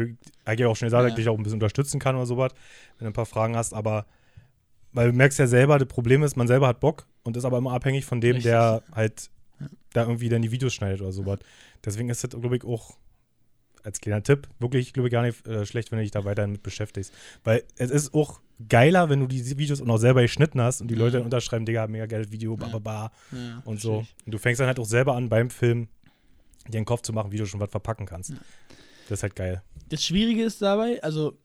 eigentlich 0.45 0.65
auch 0.65 0.75
schon 0.75 0.87
gesagt, 0.87 1.03
dass 1.03 1.09
Ja. 1.09 1.09
ich 1.09 1.15
dich 1.15 1.29
auch 1.29 1.37
ein 1.37 1.43
bisschen 1.43 1.57
unterstützen 1.57 1.99
kann 1.99 2.15
oder 2.15 2.25
sowas, 2.25 2.51
wenn 2.97 3.05
du 3.05 3.11
ein 3.11 3.13
paar 3.13 3.27
Fragen 3.27 3.55
hast, 3.55 3.73
aber 3.73 4.05
weil 4.93 5.11
du 5.11 5.17
merkst 5.17 5.39
ja 5.39 5.47
selber, 5.47 5.77
das 5.79 5.87
Problem 5.87 6.23
ist, 6.23 6.35
man 6.35 6.47
selber 6.47 6.67
hat 6.67 6.79
Bock 6.79 7.05
und 7.23 7.37
ist 7.37 7.45
aber 7.45 7.57
immer 7.57 7.71
abhängig 7.73 8.05
von 8.05 8.21
dem, 8.21 8.35
Richtig. 8.35 8.51
der 8.51 8.83
halt 8.91 9.29
da 9.93 10.03
irgendwie 10.03 10.29
dann 10.29 10.41
die 10.41 10.51
Videos 10.51 10.73
schneidet 10.73 11.01
oder 11.01 11.11
sowas. 11.11 11.39
Deswegen 11.83 12.09
ist 12.09 12.23
das, 12.23 12.31
glaube 12.39 12.55
ich, 12.57 12.63
auch 12.63 12.97
als 13.83 14.01
kleiner 14.01 14.21
Tipp 14.23 14.47
wirklich, 14.59 14.93
glaube 14.93 15.07
ich, 15.07 15.11
gar 15.13 15.21
nicht 15.23 15.45
äh, 15.47 15.65
schlecht, 15.65 15.91
wenn 15.91 15.97
du 15.99 16.03
dich 16.03 16.11
da 16.11 16.25
weiterhin 16.25 16.51
mit 16.51 16.63
beschäftigst. 16.63 17.13
Weil 17.43 17.63
es 17.77 17.89
ist 17.91 18.13
auch 18.13 18.41
geiler, 18.67 19.09
wenn 19.09 19.21
du 19.21 19.27
die 19.27 19.57
Videos 19.57 19.81
auch 19.81 19.85
noch 19.85 19.97
selber 19.97 20.21
geschnitten 20.21 20.59
hast 20.61 20.81
und 20.81 20.89
die 20.89 20.95
Leute 20.95 21.13
Ja. 21.13 21.19
dann 21.19 21.25
unterschreiben, 21.25 21.65
Digga, 21.65 21.87
mega 21.87 22.05
geiles 22.05 22.31
Video, 22.31 22.57
Ja. 22.59 22.65
bababa 22.67 23.11
Ja, 23.31 23.61
und 23.65 23.79
so. 23.79 24.05
Und 24.25 24.31
du 24.33 24.37
fängst 24.37 24.59
dann 24.59 24.67
halt 24.67 24.79
auch 24.79 24.85
selber 24.85 25.15
an, 25.15 25.29
beim 25.29 25.49
Film 25.49 25.87
dir 26.67 26.71
den 26.73 26.85
Kopf 26.85 27.01
zu 27.01 27.13
machen, 27.13 27.31
wie 27.31 27.37
du 27.37 27.45
schon 27.45 27.59
was 27.61 27.69
verpacken 27.71 28.05
kannst. 28.05 28.31
Ja. 28.31 28.35
Das 29.07 29.19
ist 29.19 29.23
halt 29.23 29.35
geil. 29.35 29.63
Das 29.87 30.03
Schwierige 30.03 30.43
ist 30.43 30.61
dabei, 30.61 31.01
also 31.01 31.37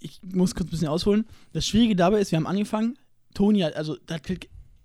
ich 0.00 0.20
muss 0.22 0.54
kurz 0.54 0.68
ein 0.68 0.70
bisschen 0.70 0.88
ausholen. 0.88 1.26
Das 1.52 1.66
Schwierige 1.66 1.96
dabei 1.96 2.20
ist, 2.20 2.30
wir 2.32 2.36
haben 2.36 2.46
angefangen, 2.46 2.98
Toni 3.34 3.60
hat, 3.60 3.74
also 3.76 3.96
der, 4.08 4.20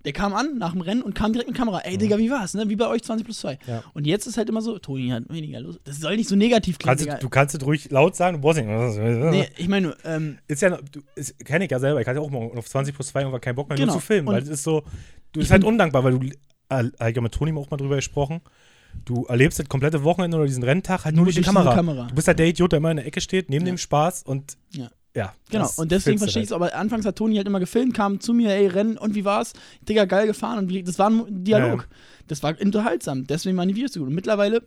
der 0.06 0.12
kam 0.14 0.34
an 0.34 0.58
nach 0.58 0.74
dem 0.74 0.82
Rennen 0.82 1.02
und 1.02 1.14
kam 1.16 1.32
direkt 1.34 1.50
mit 1.50 1.58
Kamera. 1.58 1.80
Ey, 1.80 1.96
Mhm. 1.96 2.00
Digga, 2.00 2.18
wie 2.18 2.30
war's, 2.30 2.54
ne? 2.56 2.68
Wie 2.68 2.76
bei 2.76 2.88
euch 2.88 3.04
20 3.04 3.24
plus 3.26 3.40
2. 3.40 3.58
Ja. 3.68 3.84
Und 3.94 4.06
jetzt 4.06 4.28
ist 4.28 4.38
halt 4.38 4.50
immer 4.50 4.62
so, 4.62 4.78
Toni 4.80 5.10
hat 5.10 5.24
weniger 5.30 5.60
los. 5.62 5.80
Das 5.86 6.00
soll 6.00 6.18
nicht 6.18 6.28
so 6.28 6.36
negativ 6.36 6.78
klingen, 6.78 6.98
Kannst 6.98 7.08
du, 7.10 7.18
du 7.26 7.30
kannst 7.30 7.56
es 7.56 7.66
ruhig 7.66 7.90
laut 7.90 8.16
sagen, 8.16 8.38
du 8.38 8.42
brauchst 8.42 8.60
nicht. 8.60 8.68
Nee, 8.68 9.48
ich 9.58 9.68
meine, 9.68 9.88
nur, 9.88 9.98
ähm, 10.06 10.38
Ist 10.48 10.62
ja, 10.62 10.72
du, 10.78 11.00
ist, 11.16 11.40
kenn 11.46 11.62
ich 11.62 11.72
ja 11.72 11.80
selber, 11.80 12.02
ich 12.02 12.08
hatte 12.08 12.20
auch 12.22 12.30
mal 12.30 12.52
auf 12.58 12.68
20 12.70 12.94
plus 12.94 13.08
2 13.08 13.22
irgendwann 13.22 13.42
keinen 13.42 13.56
Bock 13.56 13.70
mehr 13.70 13.78
Genau. 13.78 13.94
nur 13.94 14.02
zu 14.02 14.06
filmen, 14.06 14.28
Und 14.28 14.36
weil 14.36 14.44
es 14.44 14.50
ist 14.50 14.64
so, 14.64 14.84
du 15.32 15.40
ich 15.40 15.46
ist 15.46 15.52
halt 15.52 15.64
undankbar, 15.64 16.04
weil 16.04 16.20
du, 16.20 16.26
äh, 16.28 16.86
ich 16.86 17.00
habe 17.00 17.22
mit 17.22 17.32
Toni 17.34 17.58
auch 17.58 17.70
mal 17.72 17.78
drüber 17.78 17.96
gesprochen, 17.96 18.42
du 19.06 19.24
erlebst 19.26 19.58
das 19.60 19.70
komplette 19.70 20.04
Wochenende 20.04 20.38
oder 20.38 20.46
diesen 20.48 20.64
Renntag 20.64 21.06
halt 21.06 21.16
nur, 21.16 21.26
durch 21.26 21.36
die 21.38 21.42
Kamera. 21.42 21.74
Kamera. 21.74 22.08
Du 22.08 22.16
bist 22.16 22.28
halt 22.28 22.40
der 22.40 22.48
Idiot, 22.48 22.72
der 22.74 22.78
immer 22.78 22.92
in 22.92 22.98
der 22.98 23.06
Ecke 23.08 23.22
steht, 23.22 23.50
neben 23.50 23.66
Ja. 23.66 23.72
dem 23.74 23.78
Spaß 23.78 24.24
und 24.24 24.58
Ja. 24.72 24.90
Ja 25.16 25.34
Genau, 25.50 25.70
und 25.78 25.92
deswegen 25.92 26.18
verstehe 26.18 26.42
ich 26.44 26.50
es, 26.50 26.54
aber 26.54 26.74
anfangs 26.76 27.06
hat 27.06 27.16
Toni 27.18 27.36
halt 27.36 27.48
immer 27.48 27.60
gefilmt, 27.60 27.94
kam 27.94 28.20
zu 28.20 28.34
mir, 28.34 28.50
ey, 28.50 28.68
Rennen, 28.68 28.98
und 28.98 29.14
wie 29.16 29.26
war's? 29.26 29.54
Digga, 29.88 30.06
geil 30.06 30.28
gefahren 30.28 30.58
und 30.60 30.70
wie, 30.70 30.84
das 30.84 30.98
war 31.00 31.10
ein 31.10 31.44
Dialog. 31.44 31.82
Ja, 31.90 31.96
Das 32.28 32.42
war 32.44 32.56
unterhaltsam, 32.60 33.26
deswegen 33.28 33.56
waren 33.58 33.68
die 33.68 33.76
Videos 33.76 33.94
so 33.94 34.00
gut. 34.00 34.10
Und 34.10 34.16
mittlerweile, 34.16 34.64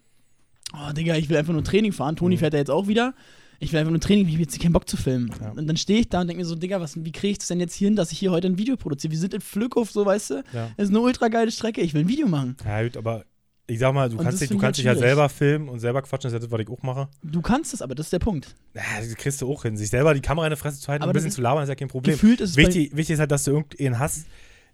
oh, 0.74 0.92
Digga, 0.92 1.16
ich 1.16 1.28
will 1.28 1.36
einfach 1.36 1.52
nur 1.52 1.64
Training 1.64 1.92
fahren. 1.92 2.16
Toni 2.16 2.36
Mhm. 2.36 2.38
fährt 2.40 2.52
ja 2.54 2.58
jetzt 2.60 2.70
auch 2.70 2.86
wieder. 2.86 3.14
Ich 3.58 3.72
will 3.72 3.80
einfach 3.80 3.90
nur 3.90 4.00
Training, 4.00 4.26
ich 4.26 4.34
habe 4.34 4.42
jetzt 4.42 4.60
keinen 4.60 4.74
Bock 4.74 4.86
zu 4.86 4.98
filmen. 4.98 5.32
Ja. 5.40 5.50
Und 5.52 5.66
dann 5.66 5.78
stehe 5.78 6.00
ich 6.00 6.10
da 6.10 6.20
und 6.20 6.26
denke 6.26 6.42
mir 6.42 6.46
so, 6.46 6.54
Digga, 6.56 6.78
was, 6.80 7.02
wie 7.02 7.10
kriege 7.12 7.32
ich 7.32 7.38
das 7.38 7.48
denn 7.48 7.58
jetzt 7.58 7.74
hier 7.74 7.88
hin, 7.88 7.96
dass 7.96 8.12
ich 8.12 8.18
hier 8.18 8.30
heute 8.30 8.48
ein 8.48 8.58
Video 8.58 8.76
produziere? 8.76 9.12
Wir 9.12 9.18
sind 9.18 9.32
in 9.32 9.40
Flückhof, 9.40 9.90
so, 9.90 10.04
weißt 10.04 10.30
du? 10.30 10.34
Ja. 10.52 10.68
Das 10.76 10.84
ist 10.84 10.90
eine 10.90 11.00
ultra 11.00 11.28
geile 11.28 11.50
Strecke, 11.50 11.80
ich 11.80 11.94
will 11.94 12.02
ein 12.02 12.08
Video 12.08 12.28
machen. 12.28 12.56
Ja, 12.66 12.82
gut, 12.82 12.98
aber 12.98 13.24
ich 13.68 13.78
sag 13.80 13.92
mal, 13.92 14.08
du 14.08 14.16
Und 14.16 14.24
kannst 14.24 14.40
dich, 14.40 14.48
du 14.48 14.54
kannst 14.58 14.64
halt 14.64 14.76
dich 14.78 14.84
ja 14.84 14.92
schwierig. 14.92 15.08
selber 15.08 15.28
filmen 15.28 15.68
und 15.68 15.80
selber 15.80 16.02
quatschen, 16.02 16.28
das 16.30 16.34
ist 16.34 16.42
ja 16.42 16.46
das, 16.46 16.50
was 16.52 16.60
ich 16.60 16.68
auch 16.70 16.82
mache. 16.82 17.08
Du 17.22 17.42
kannst 17.42 17.74
es, 17.74 17.82
aber 17.82 17.94
das 17.94 18.06
ist 18.06 18.12
der 18.12 18.18
Punkt. 18.20 18.54
Ja, 18.74 18.82
das 19.00 19.14
kriegst 19.16 19.40
du 19.42 19.50
auch 19.52 19.62
hin. 19.62 19.76
Sich 19.76 19.90
selber 19.90 20.14
die 20.14 20.20
Kamera 20.20 20.46
in 20.46 20.50
der 20.50 20.56
Fresse 20.56 20.80
zu 20.80 20.88
halten 20.88 21.02
Aber 21.02 21.10
und 21.10 21.14
ein 21.14 21.18
bisschen 21.18 21.32
zu 21.32 21.40
labern, 21.40 21.62
ist 21.64 21.68
ja 21.68 21.74
kein 21.74 21.88
Problem. 21.88 22.14
Gefühlt 22.14 22.40
ist 22.40 22.56
Wichtig, 22.56 22.94
wichtig 22.96 23.14
ist 23.14 23.20
halt, 23.20 23.30
dass 23.32 23.44
du 23.44 23.50
irgendeinen 23.52 23.98
hast, 23.98 24.26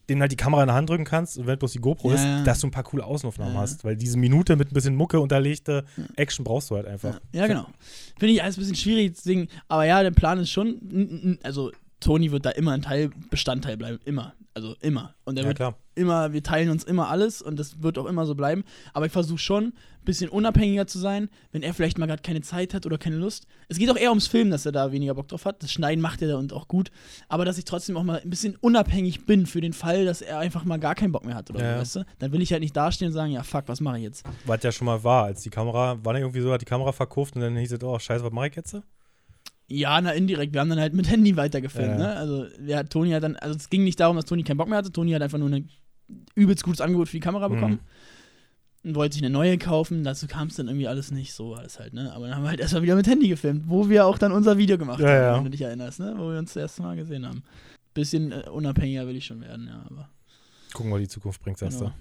den 0.09 0.21
halt 0.21 0.33
die 0.33 0.37
Kamera 0.37 0.63
in 0.63 0.67
der 0.67 0.75
Hand 0.75 0.91
drücken 0.91 1.05
kannst 1.05 1.39
und 1.39 1.47
wenn 1.47 1.59
bloß 1.59 1.73
die 1.73 1.79
GoPro 1.79 2.09
Ja, 2.11 2.15
ist, 2.17 2.25
ja. 2.25 2.43
dass 2.45 2.61
du 2.61 2.67
ein 2.67 2.71
paar 2.73 2.83
coole 2.83 3.05
Außenaufnahmen 3.05 3.55
Ja, 3.55 3.61
ja. 3.61 3.63
hast. 3.63 3.85
Weil 3.85 3.97
diese 3.97 4.19
Minute 4.19 4.57
mit 4.57 4.71
ein 4.71 4.75
bisschen 4.75 4.97
Mucke 4.97 5.21
unterlegte 5.21 5.85
Action 6.17 6.45
brauchst 6.45 6.71
du 6.71 6.77
halt 6.77 6.87
einfach. 6.87 7.21
Ja, 7.33 7.43
ja 7.43 7.47
genau. 7.47 7.67
Finde 8.19 8.35
ich 8.35 8.43
alles 8.43 8.57
ein 8.57 8.61
bisschen 8.61 8.75
schwierig, 8.77 9.15
deswegen, 9.17 9.49
aber 9.69 9.85
ja, 9.85 10.03
der 10.03 10.11
Plan 10.11 10.39
ist 10.41 10.51
schon, 10.51 11.39
also 11.45 11.71
Toni 12.01 12.33
wird 12.33 12.45
da 12.45 12.51
immer 12.51 12.73
ein 12.73 12.83
Teil, 12.83 13.11
Bestandteil 13.31 13.77
bleiben. 13.77 14.01
Immer. 14.05 14.35
Also 14.55 14.75
immer. 14.81 15.15
Und 15.25 15.37
er 15.39 15.43
Ja, 15.45 15.49
wird 15.49 15.57
klar. 15.59 15.77
Immer, 15.95 16.33
wir 16.33 16.43
teilen 16.43 16.71
uns 16.71 16.85
immer 16.85 17.09
alles 17.09 17.43
und 17.43 17.59
das 17.59 17.83
wird 17.83 17.99
auch 17.99 18.07
immer 18.07 18.27
so 18.27 18.35
bleiben. 18.35 18.65
Aber 18.93 19.07
ich 19.07 19.13
versuche 19.13 19.39
schon, 19.39 19.65
ein 19.67 20.05
bisschen 20.05 20.29
unabhängiger 20.31 20.87
zu 20.89 20.99
sein, 20.99 21.29
wenn 21.53 21.63
er 21.63 21.75
vielleicht 21.75 21.97
mal 21.97 22.07
gerade 22.07 22.23
keine 22.23 22.41
Zeit 22.41 22.75
hat 22.75 22.87
oder 22.87 22.99
keine 22.99 23.17
Lust. 23.17 23.47
Es 23.69 23.79
geht 23.79 23.89
auch 23.89 23.97
eher 23.97 24.09
ums 24.11 24.27
Filmen, 24.27 24.51
dass 24.51 24.67
er 24.67 24.73
da 24.73 24.91
weniger 24.91 25.15
Bock 25.15 25.29
drauf 25.29 25.45
hat. 25.45 25.63
Das 25.63 25.71
Schneiden 25.71 26.01
macht 26.03 26.23
er 26.23 26.29
da 26.29 26.37
und 26.39 26.53
auch 26.53 26.67
gut. 26.67 26.91
Aber 27.29 27.45
dass 27.45 27.57
ich 27.57 27.65
trotzdem 27.65 27.97
auch 27.97 28.03
mal 28.03 28.19
ein 28.21 28.29
bisschen 28.29 28.57
unabhängig 28.57 29.27
bin 29.27 29.47
für 29.47 29.61
den 29.61 29.73
Fall, 29.73 30.05
dass 30.05 30.21
er 30.21 30.39
einfach 30.41 30.65
mal 30.65 30.79
gar 30.79 30.95
keinen 30.97 31.13
Bock 31.13 31.25
mehr 31.25 31.37
hat 31.37 31.51
oder 31.51 31.61
Ja, 31.63 31.79
weißt 31.79 31.97
du? 31.97 32.05
Dann 32.19 32.33
will 32.33 32.43
ich 32.43 32.51
halt 32.53 32.63
nicht 32.63 32.77
dastehen 32.77 33.09
und 33.09 33.15
sagen, 33.15 33.31
ja, 33.33 33.43
fuck, 33.45 33.65
was 33.67 33.81
mache 33.81 33.99
ich 33.99 34.03
jetzt? 34.05 34.25
Was 34.45 34.63
ja 34.65 34.73
schon 34.73 34.87
mal 34.87 35.05
war, 35.05 35.25
als 35.25 35.43
die 35.43 35.51
Kamera, 35.51 36.05
war 36.05 36.13
nicht 36.15 36.23
irgendwie 36.23 36.41
so, 36.41 36.53
hat 36.53 36.61
die 36.63 36.67
Kamera 36.67 36.91
verkauft 36.93 37.37
und 37.37 37.43
dann 37.43 37.57
hieß 37.57 37.71
es, 37.73 37.83
oh, 37.85 37.97
scheiße, 37.99 38.25
was 38.25 38.33
mache 38.33 38.49
ich 38.49 38.57
jetzt? 38.57 38.77
Ja, 39.69 40.01
na, 40.01 40.11
indirekt. 40.13 40.53
Wir 40.53 40.61
haben 40.61 40.69
dann 40.69 40.81
halt 40.81 40.93
mit 40.93 41.09
Handy 41.09 41.37
weitergefilmt, 41.37 41.93
Ja. 41.93 41.97
ne? 41.99 42.17
Also, 42.17 42.47
ja, 42.67 42.83
Toni 42.83 43.11
hat 43.13 43.23
dann, 43.23 43.37
also 43.37 43.57
es 43.57 43.71
ging 43.71 43.85
nicht 43.85 43.99
darum, 44.01 44.17
dass 44.17 44.27
Toni 44.27 44.43
keinen 44.43 44.59
Bock 44.59 44.69
mehr 44.69 44.77
hatte. 44.79 44.93
Toni 44.93 45.13
hat 45.13 45.23
einfach 45.23 45.39
nur 45.39 45.49
ein 45.49 45.69
übelst 46.35 46.65
gutes 46.65 46.81
Angebot 46.81 47.09
für 47.09 47.17
die 47.17 47.21
Kamera 47.21 47.49
Mhm. 47.49 47.55
bekommen. 47.55 47.81
Und 48.85 48.97
wollte 48.97 49.15
sich 49.15 49.23
eine 49.23 49.33
neue 49.33 49.59
kaufen. 49.59 50.03
Dazu 50.03 50.27
kam 50.27 50.49
es 50.49 50.57
dann 50.57 50.67
irgendwie 50.67 50.89
alles 50.89 51.13
nicht. 51.13 51.33
So 51.35 51.51
war 51.51 51.65
es 51.65 51.79
halt, 51.79 51.93
ne? 51.95 52.13
Aber 52.13 52.27
dann 52.27 52.35
haben 52.37 52.43
wir 52.43 52.49
halt 52.51 52.59
erstmal 52.59 52.83
wieder 52.83 52.97
mit 52.97 53.07
Handy 53.07 53.29
gefilmt, 53.29 53.65
wo 53.69 53.89
wir 53.89 54.07
auch 54.07 54.19
dann 54.19 54.33
unser 54.33 54.59
Video 54.59 54.77
gemacht 54.77 54.99
Ja, 54.99 55.07
haben, 55.07 55.15
ja. 55.23 55.37
wenn 55.37 55.45
du 55.45 55.51
dich 55.51 55.61
erinnerst, 55.61 56.01
ne? 56.01 56.15
Wo 56.17 56.31
wir 56.33 56.39
uns 56.39 56.53
das 56.55 56.63
erste 56.63 56.83
Mal 56.83 56.97
gesehen 56.97 57.25
haben. 57.27 57.45
Bisschen 57.95 58.33
äh, 58.33 58.45
unabhängiger 58.51 59.07
will 59.07 59.15
ich 59.15 59.25
schon 59.27 59.41
werden, 59.41 59.69
ja, 59.69 59.85
aber. 59.89 60.09
Gucken, 60.73 60.91
was 60.91 61.01
die 61.01 61.09
Zukunft 61.09 61.41
bringt, 61.43 61.59
sagst 61.59 61.79
Genau. 61.79 61.93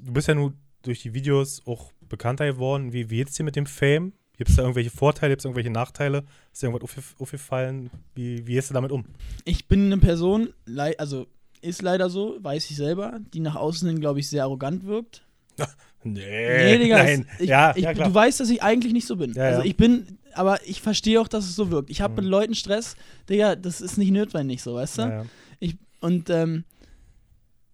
du. 0.00 0.06
Du 0.06 0.12
bist 0.14 0.26
ja 0.28 0.34
nur 0.34 0.54
durch 0.82 1.02
die 1.02 1.12
Videos 1.12 1.60
auch 1.66 1.92
bekannter 2.08 2.46
geworden. 2.46 2.92
Wie, 2.94 3.10
wie 3.10 3.16
geht's 3.16 3.34
dir 3.34 3.42
mit 3.44 3.54
dem 3.56 3.66
Fame? 3.66 4.12
Gibt 4.38 4.48
es 4.48 4.56
da 4.56 4.62
irgendwelche 4.62 4.90
Vorteile, 4.90 5.32
gibt 5.32 5.42
es 5.42 5.44
irgendwelche 5.44 5.70
Nachteile? 5.70 6.24
Ist 6.50 6.62
dir 6.62 6.68
irgendwas 6.68 6.88
aufgef- 6.88 7.20
aufgefallen? 7.20 7.90
Wie, 8.14 8.46
wie 8.46 8.54
gehst 8.54 8.70
du 8.70 8.74
damit 8.74 8.90
um? 8.90 9.04
Ich 9.44 9.68
bin 9.68 9.86
eine 9.86 9.98
Person, 9.98 10.48
also 10.96 11.26
ist 11.62 11.80
leider 11.82 12.10
so, 12.10 12.36
weiß 12.40 12.70
ich 12.70 12.76
selber, 12.76 13.20
die 13.32 13.40
nach 13.40 13.54
außen 13.56 13.88
hin, 13.88 14.00
glaube 14.00 14.20
ich, 14.20 14.28
sehr 14.28 14.42
arrogant 14.44 14.84
wirkt. 14.86 15.22
Nee, 16.04 16.18
Nee, 16.64 16.78
Digga, 16.78 17.00
nein. 17.04 17.28
ich, 17.38 17.48
ja, 17.48 17.72
ich, 17.76 17.84
ja, 17.84 17.94
klar. 17.94 18.08
du 18.08 18.14
weißt, 18.14 18.40
dass 18.40 18.50
ich 18.50 18.60
eigentlich 18.60 18.92
nicht 18.92 19.06
so 19.06 19.14
bin. 19.14 19.34
Ja, 19.34 19.44
also 19.44 19.62
ich 19.62 19.76
bin, 19.76 20.18
aber 20.34 20.58
ich 20.66 20.82
verstehe 20.82 21.20
auch, 21.20 21.28
dass 21.28 21.44
es 21.44 21.54
so 21.54 21.70
wirkt. 21.70 21.90
Ich 21.90 22.00
habe 22.00 22.14
Mhm. 22.14 22.16
mit 22.16 22.24
Leuten 22.24 22.54
Stress, 22.56 22.96
Digga, 23.30 23.54
das 23.54 23.80
ist 23.80 23.98
nicht 23.98 24.10
notwendig 24.10 24.62
so, 24.62 24.74
weißt 24.74 24.98
du? 24.98 25.26
Ich, 25.60 25.76
und, 26.00 26.28
ähm, 26.28 26.64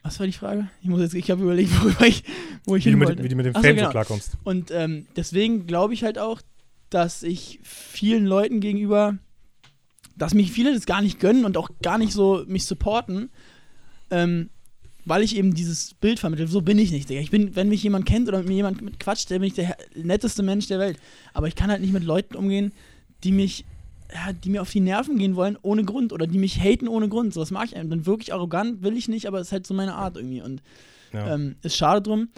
was 0.03 0.20
war 0.20 0.27
die 0.27 0.35
Frage? 0.35 0.68
Ich 0.83 0.88
muss 0.90 1.01
jetzt, 1.01 1.14
ich 1.14 1.31
habe 1.31 1.42
überlegt, 1.42 1.70
worüber 1.83 2.07
ich, 2.07 2.22
wo 2.66 2.77
ich 2.77 2.85
Wie, 2.85 2.90
du 2.92 2.98
hin 2.98 3.09
mit, 3.09 3.22
wie 3.24 3.29
du 3.31 3.37
mit 3.37 3.46
dem 3.46 3.57
Ach 3.57 3.62
so, 3.62 3.68
genau. 3.68 3.85
so 3.85 3.90
klarkommst. 3.92 4.33
Und 4.44 4.70
ähm, 4.72 5.07
deswegen 5.16 5.66
glaube 5.66 5.94
ich 5.94 6.05
halt 6.05 6.18
auch, 6.18 6.42
dass 6.90 7.22
ich 7.22 7.61
vielen 7.62 8.27
Leuten 8.27 8.61
gegenüber, 8.61 9.16
dass 10.16 10.35
mich 10.35 10.53
viele 10.53 10.74
das 10.74 10.85
gar 10.85 11.01
nicht 11.01 11.18
gönnen 11.18 11.46
und 11.46 11.57
auch 11.57 11.70
gar 11.83 11.96
nicht 11.96 12.12
so 12.12 12.44
mich 12.46 12.66
supporten, 12.66 13.31
ähm, 14.11 14.51
weil 15.05 15.23
ich 15.23 15.37
eben 15.37 15.55
dieses 15.55 15.94
Bild 15.94 16.18
vermittle. 16.18 16.47
So 16.49 16.61
bin 16.61 16.79
ich 16.79 16.90
nicht, 16.92 17.09
Digga. 17.09 17.21
Ich 17.21 17.31
bin, 17.31 17.57
wenn 17.57 17.68
mich 17.68 17.83
jemand 17.83 18.05
kennt 18.05 18.29
oder 18.29 18.38
mit 18.38 18.49
mir 18.49 18.57
jemand 18.57 18.83
mit 18.83 19.01
quatscht, 19.01 19.31
dann 19.31 19.40
bin 19.40 19.49
ich 19.49 19.55
der 19.55 19.77
netteste 19.94 20.42
Mensch 20.42 20.66
der 20.66 20.79
Welt. 20.79 20.99
Aber 21.33 21.49
ich 21.49 21.55
kann 21.55 21.71
halt 21.71 21.81
nicht 21.81 21.92
mit 21.94 22.05
Leuten 22.05 22.37
umgehen, 22.37 22.73
die 23.25 23.33
mich, 23.33 23.64
ja, 24.12 24.33
die 24.33 24.51
mir 24.51 24.61
auf 24.62 24.71
die 24.71 24.81
Nerven 24.81 25.16
gehen 25.16 25.35
wollen 25.35 25.57
ohne 25.62 25.85
Grund 25.85 26.12
oder 26.12 26.27
die 26.27 26.38
mich 26.38 26.61
haten 26.61 26.88
ohne 26.88 27.09
Grund. 27.09 27.33
So 27.33 27.40
was 27.40 27.51
mag 27.51 27.66
ich 27.66 27.77
einfach. 27.77 27.88
Dann 27.90 28.05
wirklich 28.07 28.35
arrogant 28.35 28.83
will 28.83 28.97
ich 28.97 29.09
nicht, 29.09 29.27
aber 29.27 29.40
es 29.40 29.49
ist 29.49 29.53
halt 29.53 29.66
so 29.66 29.73
meine 29.75 29.94
Art 29.94 30.16
irgendwie. 30.16 30.42
Und 30.42 30.62
Ja. 31.12 31.35
ähm, 31.35 31.57
ist 31.62 31.77
schade 31.77 32.03
drum. 32.03 32.29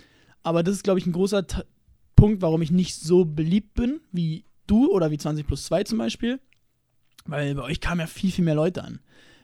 Aber 0.44 0.62
das 0.62 0.76
ist, 0.76 0.84
glaube 0.84 1.00
ich, 1.00 1.06
ein 1.06 1.12
großer 1.12 1.46
Ta 1.46 1.64
Punkt, 2.14 2.40
warum 2.42 2.60
ich 2.62 2.70
nicht 2.70 2.96
so 2.96 3.24
beliebt 3.24 3.72
bin 3.74 3.98
wie 4.12 4.44
du 4.66 4.90
oder 4.92 5.10
wie 5.10 5.16
20 5.18 5.46
plus 5.46 5.64
2 5.64 5.84
zum 5.84 5.96
Beispiel. 5.98 6.38
Weil 7.26 7.54
bei 7.54 7.62
euch 7.62 7.80
kamen 7.80 8.00
ja 8.00 8.06
viel, 8.06 8.30
viel 8.30 8.44
mehr 8.44 8.54
Leute 8.54 8.84
an. 8.84 9.00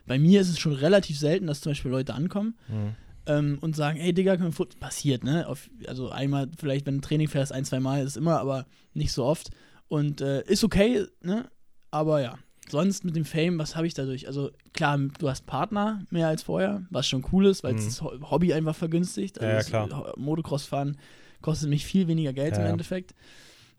Bei 0.07 0.17
mir 0.17 0.41
ist 0.41 0.49
es 0.49 0.57
schon 0.59 0.73
relativ 0.73 1.19
selten, 1.19 1.47
dass 1.47 1.61
zum 1.61 1.71
Beispiel 1.71 1.91
Leute 1.91 2.13
ankommen 2.13 2.55
Mhm. 2.69 2.95
ähm, 3.27 3.57
und 3.61 3.75
sagen, 3.75 3.99
ey 3.99 4.13
Digga, 4.13 4.37
können 4.37 4.57
wir. 4.57 4.65
Passiert, 4.79 5.23
ne? 5.23 5.47
Auf, 5.47 5.69
also 5.87 6.09
einmal, 6.09 6.49
vielleicht, 6.57 6.85
wenn 6.85 6.95
du 6.95 7.01
Training 7.01 7.27
fährst, 7.27 7.51
ein, 7.51 7.65
zwei 7.65 7.79
Mal 7.79 8.01
ist 8.01 8.11
es 8.11 8.17
immer, 8.17 8.39
aber 8.39 8.65
nicht 8.93 9.11
so 9.11 9.23
oft. 9.25 9.49
Und 9.89 10.21
äh, 10.21 10.43
ist 10.45 10.63
okay, 10.63 11.05
ne? 11.21 11.49
Aber 11.91 12.21
ja. 12.21 12.37
Sonst 12.69 13.05
mit 13.05 13.15
dem 13.15 13.23
Fame, 13.23 13.57
was 13.59 13.77
habe 13.77 13.87
ich 13.87 13.93
dadurch? 13.93 14.27
Also 14.27 14.51
klar, 14.73 14.97
du 14.97 15.29
hast 15.29 15.45
Partner 15.45 16.03
mehr 16.09 16.27
als 16.27 16.43
vorher, 16.43 16.85
was 16.89 17.07
schon 17.07 17.23
cool 17.31 17.45
ist, 17.45 17.63
weil 17.63 17.75
es 17.75 17.81
Mhm. 17.83 17.85
das 17.87 18.01
Ho- 18.01 18.29
Hobby 18.29 18.53
einfach 18.53 18.75
vergünstigt. 18.75 19.41
Ja, 19.41 19.49
ja, 19.53 19.63
klar. 19.63 20.13
Motocross 20.17 20.65
fahren 20.65 20.97
kostet 21.41 21.69
mich 21.69 21.85
viel 21.85 22.09
weniger 22.09 22.33
Geld 22.33 22.57
Ja, 22.57 22.63
im. 22.65 22.71
Endeffekt. 22.71 23.13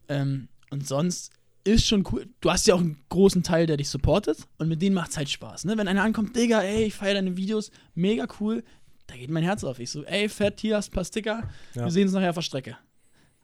Ähm, 0.08 0.48
und 0.70 0.86
sonst 0.88 1.32
ist 1.68 1.86
schon 1.86 2.04
cool. 2.12 2.26
Du 2.40 2.50
hast 2.50 2.66
ja 2.66 2.74
auch 2.74 2.80
einen 2.80 2.98
großen 3.08 3.42
Teil, 3.42 3.66
der 3.66 3.76
dich 3.76 3.88
supportet 3.88 4.38
und 4.58 4.68
mit 4.68 4.80
denen 4.82 4.94
macht 4.94 5.10
es 5.10 5.16
halt 5.16 5.28
Spaß. 5.28 5.64
Ne? 5.64 5.76
Wenn 5.76 5.88
einer 5.88 6.02
ankommt, 6.02 6.34
Digga, 6.36 6.62
ey, 6.62 6.84
ich 6.84 6.94
feiere 6.94 7.14
deine 7.14 7.36
Videos, 7.36 7.70
mega 7.94 8.26
cool, 8.40 8.64
da 9.06 9.16
geht 9.16 9.30
mein 9.30 9.42
Herz 9.42 9.64
auf. 9.64 9.78
Ich 9.78 9.90
so, 9.90 10.04
ey, 10.04 10.28
fett, 10.28 10.60
hier 10.60 10.76
hast 10.76 10.90
ein 10.90 10.94
paar 10.94 11.04
Sticker, 11.04 11.48
Ja. 11.74 11.84
wir 11.84 11.90
sehen 11.90 12.04
uns 12.04 12.12
nachher 12.12 12.30
auf 12.30 12.36
der 12.36 12.42
Strecke. 12.42 12.76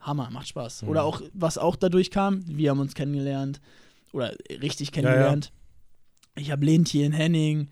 Hammer, 0.01 0.31
macht 0.31 0.49
Spaß. 0.49 0.83
Mhm. 0.83 0.89
Oder 0.89 1.05
auch, 1.05 1.23
was 1.33 1.59
auch 1.59 1.77
dadurch 1.77 2.11
kam, 2.11 2.45
wir 2.47 2.71
haben 2.71 2.81
uns 2.81 2.95
kennengelernt 2.95 3.61
oder 4.13 4.35
richtig 4.63 4.93
kennengelernt. 4.93 5.53
Ich 6.37 6.51
habe 6.51 6.65
Lentchen, 6.65 7.13
Henning, 7.13 7.69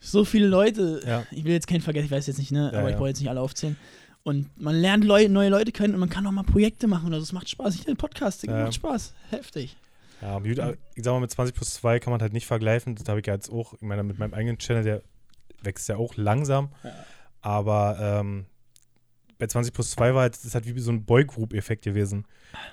so 0.00 0.24
viele 0.24 0.46
Leute. 0.46 1.02
Ja. 1.06 1.26
Ich 1.30 1.44
will 1.44 1.52
jetzt 1.52 1.66
keinen 1.66 1.80
vergessen, 1.80 2.06
ich 2.06 2.10
weiß 2.10 2.26
jetzt 2.26 2.38
nicht, 2.38 2.52
ne? 2.52 2.70
Ja, 2.72 2.78
aber 2.78 2.88
ich 2.88 2.92
ja. 2.92 2.98
brauche 2.98 3.08
jetzt 3.08 3.20
nicht 3.20 3.28
alle 3.30 3.40
aufzählen. 3.40 3.76
Und 4.24 4.48
man 4.60 4.76
lernt 4.76 5.04
Leu 5.04 5.28
neue 5.28 5.48
Leute 5.48 5.72
kennen 5.72 5.94
und 5.94 6.00
man 6.00 6.08
kann 6.08 6.26
auch 6.26 6.30
mal 6.32 6.44
Projekte 6.44 6.86
machen 6.86 7.08
oder 7.08 7.16
so. 7.18 7.24
Es 7.24 7.32
macht 7.32 7.48
Spaß. 7.48 7.74
Ich 7.74 7.84
den 7.84 7.96
Podcast, 7.96 8.42
Digga, 8.42 8.56
Ja. 8.58 8.64
macht 8.64 8.74
Spaß. 8.74 9.14
Heftig. 9.30 9.76
Ja, 10.20 10.28
aber 10.36 10.46
gut, 10.48 10.58
ich 10.94 11.02
sag 11.04 11.12
mal, 11.12 11.20
mit 11.20 11.30
20 11.32 11.54
plus 11.56 11.74
2 11.74 11.98
kann 11.98 12.12
man 12.12 12.20
halt 12.20 12.32
nicht 12.32 12.46
vergleichen. 12.46 12.94
Das 12.94 13.08
habe 13.08 13.18
ich 13.18 13.26
ja 13.26 13.34
jetzt 13.34 13.50
auch, 13.50 13.74
ich 13.74 13.82
meine, 13.82 14.04
mit 14.04 14.18
meinem 14.20 14.34
eigenen 14.34 14.58
Channel, 14.58 14.84
der 14.84 15.02
wächst 15.62 15.88
ja 15.88 15.96
auch 15.96 16.16
langsam. 16.16 16.70
Ja. 16.84 16.92
Aber 17.40 17.98
ähm, 18.00 18.46
bei 19.38 19.48
20 19.48 19.74
plus 19.74 19.90
2 19.90 20.14
war 20.14 20.22
halt, 20.22 20.34
das 20.34 20.44
ist 20.44 20.54
halt 20.54 20.72
wie 20.72 20.78
so 20.78 20.92
ein 20.92 21.04
Boygroup-Effekt 21.04 21.82
gewesen. 21.82 22.24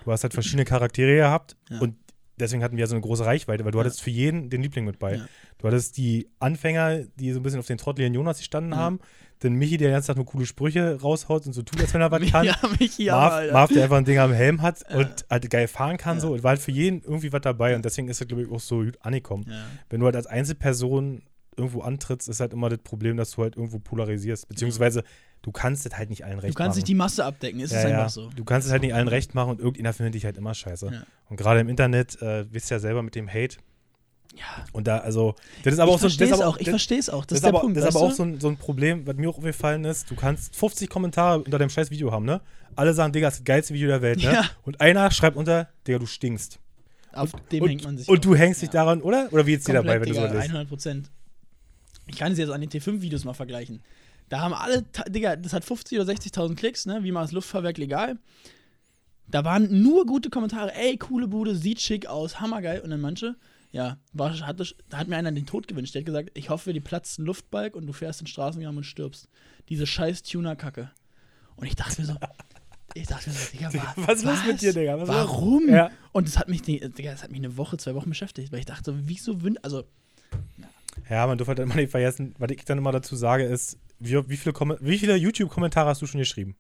Du 0.06 0.12
hast 0.12 0.22
halt 0.24 0.34
verschiedene 0.34 0.66
Charaktere 0.66 1.16
gehabt 1.16 1.58
Ja. 1.72 1.80
und 1.80 1.96
deswegen 2.40 2.64
hatten 2.64 2.78
wir 2.78 2.86
so 2.86 2.94
eine 2.94 3.02
große 3.02 3.26
Reichweite, 3.26 3.66
weil 3.66 3.72
du 3.72 3.80
Ja. 3.80 3.84
hattest 3.86 4.02
für 4.04 4.12
jeden 4.12 4.52
den 4.52 4.62
Liebling 4.62 4.86
mit 4.86 5.00
bei. 5.00 5.16
Ja. 5.16 5.26
Du 5.58 5.68
hattest 5.68 5.98
die 5.98 6.30
Anfänger, 6.38 7.00
die 7.16 7.32
so 7.32 7.40
ein 7.40 7.44
bisschen 7.44 7.60
auf 7.60 7.66
den 7.66 7.80
Trotteligen 7.80 8.14
Jonas 8.14 8.38
gestanden 8.38 8.74
Ja. 8.74 8.78
haben. 8.78 9.00
Dann 9.42 9.54
Michi, 9.54 9.78
der 9.78 9.88
den 9.90 9.94
ganzen 9.94 10.08
Tag 10.08 10.16
nur 10.18 10.26
coole 10.26 10.46
Sprüche 10.46 11.00
raushaut 11.02 11.46
und 11.48 11.54
so 11.54 11.62
tut, 11.62 11.80
als 11.80 11.94
wenn 11.94 12.02
er 12.02 12.12
was 12.12 12.22
kann. 12.32 12.46
Ja, 12.46 12.56
mich 12.80 12.98
ja, 12.98 13.16
Marv. 13.16 13.52
Marv, 13.54 13.72
der 13.72 13.84
einfach 13.84 13.98
ein 13.98 14.06
Ding 14.06 14.18
am 14.20 14.34
Helm 14.34 14.62
hat 14.62 14.84
Ja. 14.90 14.98
und 14.98 15.26
halt 15.30 15.50
geil 15.50 15.68
fahren 15.70 15.98
kann, 15.98 16.18
Ja. 16.18 16.22
so, 16.22 16.34
und 16.34 16.44
war 16.44 16.50
halt 16.50 16.60
für 16.62 16.72
jeden 16.72 17.02
irgendwie 17.04 17.32
was 17.32 17.42
dabei 17.42 17.76
und 17.76 17.86
deswegen 17.86 18.10
ist 18.10 18.20
er, 18.20 18.28
glaube 18.28 18.44
ich, 18.44 18.52
auch 18.52 18.60
so 18.60 18.80
gut 18.84 18.98
angekommen. 19.02 19.46
Wenn 19.90 20.00
du 20.02 20.06
halt 20.06 20.16
als 20.18 20.28
Einzelperson 20.28 21.22
irgendwo 21.56 21.82
antrittst, 21.82 22.28
ist 22.30 22.40
halt 22.40 22.54
immer 22.54 22.70
das 22.70 22.80
Problem, 22.80 23.18
dass 23.18 23.32
du 23.32 23.42
halt 23.44 23.56
irgendwo 23.58 23.80
polarisierst, 23.80 24.48
beziehungsweise 24.48 25.04
du 25.42 25.52
kannst 25.52 25.86
das 25.86 25.98
halt 25.98 26.10
nicht 26.10 26.24
allen 26.26 26.38
Du 26.38 26.44
recht 26.44 26.56
kannst 26.56 26.70
machen. 26.72 26.78
nicht 26.80 26.88
die 26.88 26.96
Masse 26.96 27.24
abdecken, 27.26 27.60
ist 27.62 27.72
ja, 27.72 27.80
es 27.80 27.86
einfach 27.86 27.98
ja. 28.00 28.10
so. 28.10 28.30
Du 28.36 28.44
kannst 28.44 28.68
es 28.68 28.72
halt 28.74 28.82
nicht 28.82 28.94
allen 28.94 29.08
recht 29.08 29.36
machen 29.36 29.52
und 29.52 29.60
irgendeiner 29.60 29.94
findet 29.94 30.16
dich 30.16 30.26
halt 30.26 30.38
immer 30.38 30.54
scheiße. 30.54 30.88
Ja. 30.92 31.04
Und 31.30 31.38
gerade 31.38 31.60
im 31.62 31.70
Internet, 31.70 32.22
äh, 32.22 32.46
wisst 32.54 32.72
ihr 32.72 32.76
ja 32.76 32.80
selber 32.80 33.04
mit 33.04 33.16
dem 33.16 33.28
Hate. 33.30 33.58
Ja. 34.36 34.46
Und 34.72 34.88
da, 34.88 35.00
also, 35.00 35.36
das 35.64 35.74
ist 35.74 35.80
aber 35.80 35.90
ich 35.92 35.96
auch 35.96 36.00
so. 36.02 36.08
Das 36.08 36.20
es 36.20 36.32
aber 36.34 36.48
auch, 36.48 36.58
ich 36.58 36.66
das- 36.66 36.72
verstehe 36.72 37.00
es 37.00 37.10
auch. 37.10 37.26
Das, 37.26 37.28
das 37.28 37.38
ist 37.40 37.42
der 37.44 37.50
aber, 37.50 37.60
Punkt. 37.62 37.78
das 37.78 37.86
ist 37.90 37.96
aber 37.96 38.06
auch 38.06 38.10
du? 38.10 38.16
so 38.16 38.24
ein, 38.24 38.40
so 38.40 38.48
ein 38.48 38.58
Problem, 38.58 39.06
was 39.06 39.16
mir 39.18 39.30
auch 39.30 39.38
aufgefallen 39.38 39.84
ist. 39.86 40.10
Du 40.10 40.16
kannst 40.16 40.56
50 40.56 40.90
Kommentare 40.90 41.40
unter 41.40 41.58
deinem 41.58 41.70
scheiß 41.70 41.90
Video 41.92 42.12
haben, 42.12 42.26
ne? 42.26 42.42
Alle 42.76 42.94
sagen, 42.94 43.12
Digga, 43.12 43.28
das 43.28 43.36
ist 43.36 43.40
das 43.42 43.46
geilste 43.46 43.74
Video 43.74 43.88
der 43.88 44.02
Welt, 44.02 44.20
ne? 44.20 44.32
Ja. 44.34 44.46
Und 44.64 44.80
einer 44.80 45.10
schreibt 45.12 45.36
unter, 45.36 45.68
Digga, 45.88 46.00
du 46.00 46.06
stinkst. 46.06 46.60
Auf 47.12 47.32
dem 47.52 47.64
und, 47.64 47.70
hängt 47.70 47.84
man 47.84 47.98
sich. 47.98 48.08
Und 48.08 48.24
du 48.24 48.34
auf. 48.34 48.38
hängst 48.38 48.62
dich 48.62 48.68
Ja. 48.68 48.74
daran, 48.74 49.02
oder? 49.02 49.28
Oder 49.32 49.46
wie 49.48 49.52
jetzt 49.54 49.68
dir 49.68 49.74
dabei, 49.74 50.00
wenn 50.00 50.08
du 50.08 50.14
so 50.16 50.22
Digga, 50.22 50.34
liest? 50.34 50.44
100 50.50 50.70
Prozent. 50.70 51.12
Ich 52.08 52.18
kann 52.18 52.32
es 52.32 52.38
jetzt 52.38 52.52
an 52.52 52.62
den 52.62 52.70
T5-Videos 52.70 53.24
mal 53.26 53.34
vergleichen. 53.34 53.82
Da 54.30 54.42
haben 54.42 54.54
alle, 54.54 54.86
Digga, 55.10 55.36
das 55.36 55.54
hat 55.54 55.66
50 55.66 56.00
oder 56.00 56.12
60.000 56.12 56.56
Klicks, 56.56 56.86
ne? 56.86 57.00
Wie 57.04 57.12
macht 57.12 57.26
das 57.26 57.32
Luftfahrwerk 57.32 57.80
legal? 57.80 58.18
Da 59.28 59.44
waren 59.44 59.82
nur 59.82 60.06
gute 60.06 60.30
Kommentare. 60.30 60.74
Ey, 60.76 60.98
coole 60.98 61.28
Bude, 61.28 61.56
sieht 61.56 61.82
schick 61.82 62.06
aus, 62.08 62.40
hammergeil. 62.40 62.82
Und 62.82 62.92
dann 62.92 63.02
manche, 63.02 63.36
ja, 63.72 63.98
war, 64.14 64.38
hat 64.48 64.60
das, 64.60 64.74
da 64.90 64.98
hat 64.98 65.08
mir 65.08 65.18
einer 65.18 65.32
den 65.32 65.46
Tod 65.46 65.68
gewünscht. 65.68 65.94
Der 65.96 66.02
hat 66.02 66.06
gesagt, 66.08 66.32
ich 66.34 66.50
hoffe, 66.50 66.74
dir 66.74 66.82
platzt 66.82 67.20
ein 67.20 67.26
Luftbalg 67.26 67.76
und 67.76 67.86
du 67.86 67.94
fährst 67.94 68.20
den 68.22 68.28
Straßengang 68.28 68.76
und 68.76 68.84
stirbst. 68.84 69.30
Diese 69.70 69.86
scheiß 69.86 70.24
Tuner-Kacke. 70.24 70.90
Und 71.56 71.68
ich 71.68 71.76
dachte 71.76 72.02
mir 72.02 72.08
so, 72.08 72.16
ich 72.96 73.06
dachte 73.08 73.30
mir 73.30 73.36
so, 73.36 73.52
Digga, 73.52 73.74
wa- 73.74 73.94
Was 73.98 74.20
ist 74.20 74.26
los 74.26 74.46
mit 74.48 74.62
dir, 74.62 74.74
Digga? 74.74 75.00
Was? 75.00 75.08
Warum? 75.10 75.70
Ja. 75.70 75.92
Und 76.12 76.28
das 76.28 76.38
hat 76.40 76.50
mich, 76.50 76.62
die- 76.64 76.80
Digga, 76.80 77.12
das 77.12 77.22
hat 77.24 77.30
mich 77.32 77.40
eine 77.40 77.58
Woche, 77.58 77.78
zwei 77.78 77.94
Wochen 77.96 78.10
beschäftigt, 78.10 78.52
weil 78.52 78.60
ich 78.60 78.66
dachte, 78.66 78.96
wieso 79.08 79.44
wün 79.44 79.58
also 79.64 79.84
Ja, 81.10 81.28
man 81.28 81.38
darf 81.38 81.48
halt 81.48 81.60
immer 81.60 81.76
nicht 81.76 81.92
vergessen, 81.92 82.34
was 82.40 82.50
ich 82.52 82.64
dann 82.66 82.78
immer 82.80 82.92
dazu 82.92 83.16
sage, 83.16 83.44
ist, 83.44 83.78
wie, 84.00 84.16
wie 84.30 84.38
viele, 84.38 84.54
wie 84.82 84.98
viele 84.98 85.16
YouTube-Kommentare 85.16 85.90
hast 85.90 86.02
du 86.02 86.08
schon 86.08 86.20
geschrieben? 86.20 86.56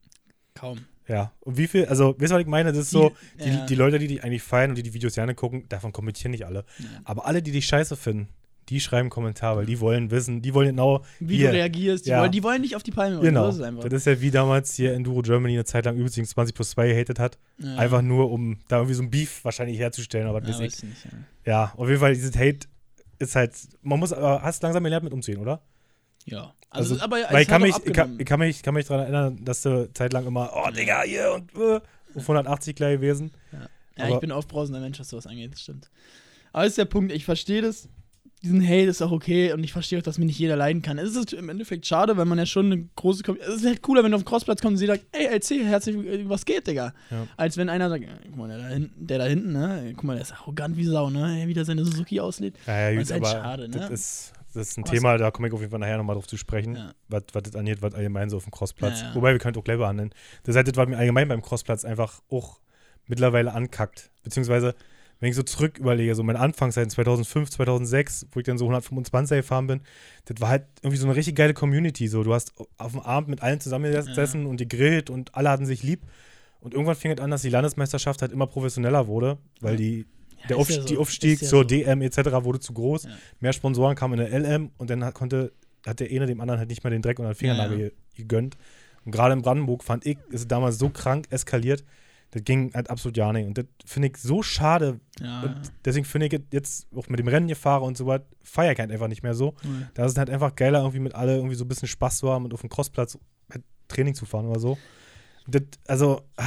kaum. 0.54 0.80
Ja. 1.10 1.34
Und 1.42 1.58
wie 1.58 1.68
viel, 1.68 1.86
also, 1.86 2.16
weißt 2.20 2.32
du, 2.32 2.36
was 2.36 2.42
ich 2.42 2.48
meine? 2.48 2.72
Das 2.72 2.78
ist 2.84 2.92
so, 2.92 3.12
Die- 3.40 3.44
die, 3.44 3.50
ja. 3.50 3.66
die 3.66 3.76
Leute, 3.76 4.00
die 4.00 4.08
dich 4.08 4.24
eigentlich 4.24 4.44
feiern 4.44 4.70
und 4.70 4.78
die 4.78 4.84
die 4.84 4.94
Videos 4.94 5.16
gerne 5.16 5.36
gucken, 5.36 5.68
davon 5.68 5.92
kommentieren 5.92 6.32
nicht 6.32 6.46
alle. 6.46 6.64
Ja. 6.78 6.86
Aber 7.04 7.26
alle, 7.26 7.42
die 7.42 7.52
dich 7.52 7.66
scheiße 7.66 7.98
finden, 7.98 8.30
die 8.70 8.80
schreiben 8.80 9.10
Kommentare, 9.10 9.58
weil 9.58 9.66
die 9.66 9.80
wollen 9.80 10.12
wissen, 10.12 10.44
die 10.44 10.54
wollen 10.54 10.68
genau, 10.68 11.04
Wie 11.20 11.38
hier, 11.38 11.48
du 11.48 11.54
reagierst, 11.56 12.06
die, 12.06 12.12
Ja. 12.12 12.22
wollen, 12.22 12.32
die 12.32 12.44
wollen 12.44 12.62
nicht 12.62 12.76
auf 12.76 12.84
die 12.84 12.92
Palme. 12.92 13.20
Genau. 13.20 13.48
Das 13.48 13.56
ist 13.56 13.62
einfach. 13.64 13.84
Das 13.86 13.94
ist 13.94 14.06
ja 14.06 14.22
wie 14.22 14.30
damals 14.30 14.76
hier 14.76 14.94
Enduro 14.94 15.24
Germany 15.24 15.56
eine 15.56 15.66
Zeit 15.66 15.86
lang 15.86 15.98
übrigens 15.98 16.30
20 16.30 16.54
plus 16.54 16.70
2 16.70 16.88
gehatet 16.90 17.18
hat. 17.18 17.40
ja. 17.58 17.76
Einfach 17.78 18.04
nur, 18.04 18.30
um 18.32 18.58
da 18.68 18.78
irgendwie 18.78 18.94
so 18.94 19.02
ein 19.02 19.10
Beef 19.10 19.44
wahrscheinlich 19.44 19.80
herzustellen, 19.80 20.28
aber 20.28 20.44
ja, 20.44 20.50
weiß 20.50 20.60
ich 20.60 20.84
nicht. 20.84 21.06
Ja. 21.06 21.12
Ja, 21.46 21.74
auf 21.78 21.88
jeden 21.88 22.00
Fall 22.00 22.14
dieses 22.14 22.36
Hate 22.38 22.68
ist 23.18 23.36
halt, 23.36 23.54
man 23.82 23.98
muss, 24.00 24.14
aber 24.14 24.44
hast 24.44 24.62
langsam 24.62 24.84
gelernt 24.84 25.04
mit 25.04 25.14
umzugehen, 25.14 25.42
oder? 25.42 25.62
Ja. 26.26 26.54
Also, 26.70 26.94
Also, 26.94 27.04
aber 27.04 27.18
Weil 27.32 27.42
ich 27.42 27.48
kann, 27.48 27.62
hat 27.64 27.84
mich, 27.86 27.94
kann, 27.94 28.18
kann 28.20 28.40
mich, 28.40 28.62
kann 28.62 28.74
mich 28.76 28.86
daran 28.86 29.04
erinnern, 29.04 29.44
dass 29.44 29.62
du 29.64 29.92
zeitlang 29.94 30.28
immer, 30.28 30.52
oh 30.54 30.70
Digga, 30.70 31.02
hier 31.04 31.32
und 31.34 31.52
äh, 31.56 31.76
auf 32.16 32.22
180 32.24 32.76
gleich 32.76 32.96
gewesen. 32.98 33.32
Ja, 33.52 34.06
Aber- 34.06 34.14
ich 34.16 34.20
bin 34.20 34.32
aufbrausender 34.32 34.80
Mensch, 34.80 35.00
was 35.00 35.10
sowas 35.10 35.26
angeht, 35.28 35.54
das 35.54 35.62
stimmt. 35.62 35.90
Aber 36.54 36.64
das 36.64 36.72
ist 36.74 36.78
der 36.78 36.86
Punkt, 36.86 37.12
ich 37.12 37.26
verstehe 37.26 37.62
das. 37.62 37.90
Diesen 38.42 38.64
Hate 38.66 38.84
ist 38.86 39.02
auch 39.02 39.12
okay 39.12 39.52
und 39.52 39.64
ich 39.66 39.74
verstehe 39.74 40.00
auch, 40.00 40.04
dass 40.04 40.18
mir 40.18 40.24
nicht 40.26 40.40
jeder 40.40 40.56
leiden 40.56 40.82
kann. 40.82 40.98
Es 40.98 41.14
ist 41.14 41.34
im 41.34 41.50
Endeffekt 41.50 41.86
schade, 41.86 42.16
weil 42.16 42.24
man 42.24 42.38
ja 42.38 42.46
schon 42.46 42.68
eine 42.72 42.88
große. 42.96 43.22
Es 43.42 43.56
ist 43.56 43.66
halt 43.66 43.82
cooler, 43.82 44.02
wenn 44.02 44.12
du 44.12 44.16
auf 44.16 44.24
den 44.24 44.30
Crossplatz 44.30 44.62
kommst 44.62 44.76
und 44.76 44.78
sie 44.78 44.86
sagt, 44.86 45.06
ey, 45.12 45.26
LC, 45.28 45.66
herzlich, 45.66 45.98
äh, 45.98 46.30
was 46.30 46.46
geht, 46.46 46.66
Digga? 46.66 46.94
Ja. 47.12 47.28
Als 47.36 47.58
wenn 47.58 47.68
einer 47.68 47.90
sagt, 47.90 48.04
ja, 48.06 48.10
guck 48.28 48.38
mal, 48.38 48.48
der 48.48 48.60
da 48.60 48.68
hinten, 48.70 49.08
der 49.08 49.18
da 49.18 49.26
hinten, 49.26 49.52
ne? 49.52 49.92
Guck 49.94 50.06
mal, 50.06 50.14
der 50.14 50.22
ist 50.22 50.32
arrogant 50.32 50.78
wie 50.78 50.86
Sau, 50.86 51.10
ne? 51.10 51.36
Der 51.40 51.48
wieder 51.50 51.66
seine 51.66 51.84
Suzuki 51.84 52.22
auslädt. 52.22 52.56
Ja, 52.66 52.90
ja, 52.92 52.96
Das 52.96 52.96
gut, 52.96 53.02
ist 53.04 53.12
halt 53.12 53.26
aber 53.36 53.44
schade, 53.44 53.68
ne? 53.70 53.78
das, 53.78 53.90
ist, 53.90 54.34
das 54.54 54.70
ist 54.70 54.78
ein 54.78 54.84
Aber 54.84 54.92
Thema, 54.92 55.18
da 55.18 55.32
komme 55.32 55.48
ich 55.48 55.54
auf 55.54 55.60
jeden 55.60 55.72
Fall 55.72 55.80
nachher 55.80 55.98
nochmal 55.98 56.16
drauf 56.16 56.28
zu 56.28 56.38
sprechen, 56.38 56.76
Ja. 56.76 56.94
was, 57.08 57.24
was 57.34 57.44
das 57.44 57.56
angeht, 57.56 57.82
was 57.82 57.94
allgemein 57.94 58.30
so 58.30 58.38
auf 58.38 58.44
dem 58.44 58.52
Crossplatz. 58.52 59.02
Ja, 59.02 59.08
ja. 59.10 59.16
Wobei 59.16 59.32
wir 59.32 59.40
können 59.40 59.56
auch 59.58 59.64
gleich 59.64 59.78
behandeln. 59.78 60.12
Das 60.44 60.56
ist 60.56 60.68
das, 60.68 60.76
was 60.78 60.88
mir 60.88 60.98
allgemein 60.98 61.28
beim 61.28 61.42
Crossplatz 61.42 61.86
einfach 61.86 62.22
auch 62.30 62.60
mittlerweile 63.08 63.54
ankackt. 63.54 64.12
Beziehungsweise, 64.24 64.76
wenn 65.20 65.30
ich 65.30 65.36
so 65.36 65.44
zurück 65.44 65.78
überlege, 65.78 66.16
so 66.16 66.24
meine 66.24 66.40
Anfangszeit 66.40 66.90
2005, 66.92 67.50
2006, 67.50 68.28
wo 68.32 68.40
ich 68.40 68.46
dann 68.46 68.58
so 68.58 68.66
125 68.66 69.38
gefahren 69.38 69.68
bin, 69.68 69.82
das 70.26 70.40
war 70.40 70.50
halt 70.50 70.66
irgendwie 70.82 70.98
so 70.98 71.06
eine 71.08 71.16
richtig 71.16 71.36
geile 71.36 71.54
Community. 71.54 72.08
So, 72.08 72.24
du 72.24 72.34
hast 72.34 72.54
auf 72.78 72.92
dem 72.94 73.02
Abend 73.02 73.30
mit 73.30 73.42
allen 73.44 73.60
zusammengesessen 73.60 74.46
und 74.46 74.58
gegrillt 74.58 75.10
und 75.10 75.36
alle 75.36 75.50
hatten 75.50 75.66
sich 75.66 75.84
lieb. 75.84 76.02
Und 76.62 76.74
irgendwann 76.74 76.96
fing 76.96 77.12
es 77.12 77.20
an, 77.22 77.32
dass 77.32 77.42
die 77.42 77.50
Landesmeisterschaft 77.50 78.22
halt 78.22 78.32
immer 78.32 78.48
professioneller 78.48 79.08
wurde, 79.08 79.38
weil 79.62 79.78
die 79.78 80.06
der 80.48 80.58
Aufstieg, 80.58 80.78
ja 80.78 80.82
so. 80.84 80.88
die 80.88 80.98
Aufstieg 80.98 81.40
zur 81.40 81.48
so. 81.48 81.64
DM 81.64 82.02
etc. 82.02 82.18
wurde 82.44 82.60
zu 82.60 82.74
groß. 82.74 83.04
Ja. 83.04 83.10
Mehr 83.40 83.54
Sponsoren 83.54 83.96
kamen 83.96 84.20
in 84.20 84.30
der 84.32 84.40
LM 84.40 84.72
und 84.78 84.90
dann 84.90 85.04
hat, 85.04 85.14
konnte, 85.14 85.52
hat 85.86 86.00
der 86.00 86.10
eine 86.10 86.26
dem 86.28 86.40
anderen 86.42 86.60
halt 86.60 86.70
nicht 86.70 86.84
mehr 86.84 86.92
den 86.92 87.02
Dreck 87.02 87.20
unter 87.20 87.32
den 87.32 87.36
Fingernagel 87.36 87.78
Ja, 87.78 87.84
ja. 87.86 87.90
ge- 87.90 87.98
gegönnt. 88.16 88.58
Und 89.06 89.12
gerade 89.12 89.34
in 89.34 89.42
Brandenburg 89.42 89.84
fand 89.84 90.06
ich, 90.06 90.18
ist 90.30 90.42
es 90.42 90.48
damals 90.48 90.78
so 90.78 90.90
krank 90.90 91.26
eskaliert, 91.30 91.84
das 92.32 92.44
ging 92.44 92.72
halt 92.76 92.92
absolut 92.92 93.18
ja 93.18 93.34
nicht. 93.34 93.48
Und 93.48 93.58
das 93.58 93.66
finde 93.86 94.10
ich 94.10 94.18
so 94.18 94.44
schade. 94.44 95.00
Deswegen 95.84 96.06
finde 96.06 96.28
ich 96.28 96.40
jetzt 96.52 96.88
auch 96.96 97.08
mit 97.10 97.18
dem 97.20 97.28
Rennen 97.28 97.48
gefahren 97.48 97.82
und 97.82 97.98
so 97.98 98.06
was, 98.06 98.22
feiere 98.44 98.74
ich 98.74 98.80
halt 98.80 98.92
einfach 98.92 99.08
nicht 99.08 99.24
mehr 99.24 99.34
so. 99.34 99.56
ja. 99.64 99.70
Da 99.96 100.06
ist 100.06 100.12
es 100.12 100.18
halt 100.18 100.30
einfach 100.30 100.56
geiler, 100.56 100.80
irgendwie 100.80 101.00
mit 101.00 101.16
alle 101.16 101.36
irgendwie 101.38 101.56
so 101.56 101.66
ein 101.66 101.68
bisschen 101.68 101.88
Spaß 101.88 102.20
zu 102.20 102.30
haben 102.30 102.46
und 102.46 102.54
auf 102.54 102.62
dem 102.62 102.70
Crossplatz 102.70 103.18
halt 103.52 103.64
Training 103.88 104.14
zu 104.14 104.26
fahren 104.26 104.46
oder 104.46 104.60
so. 104.60 104.78
Das, 105.48 105.64
also, 105.88 106.22
ah, 106.38 106.44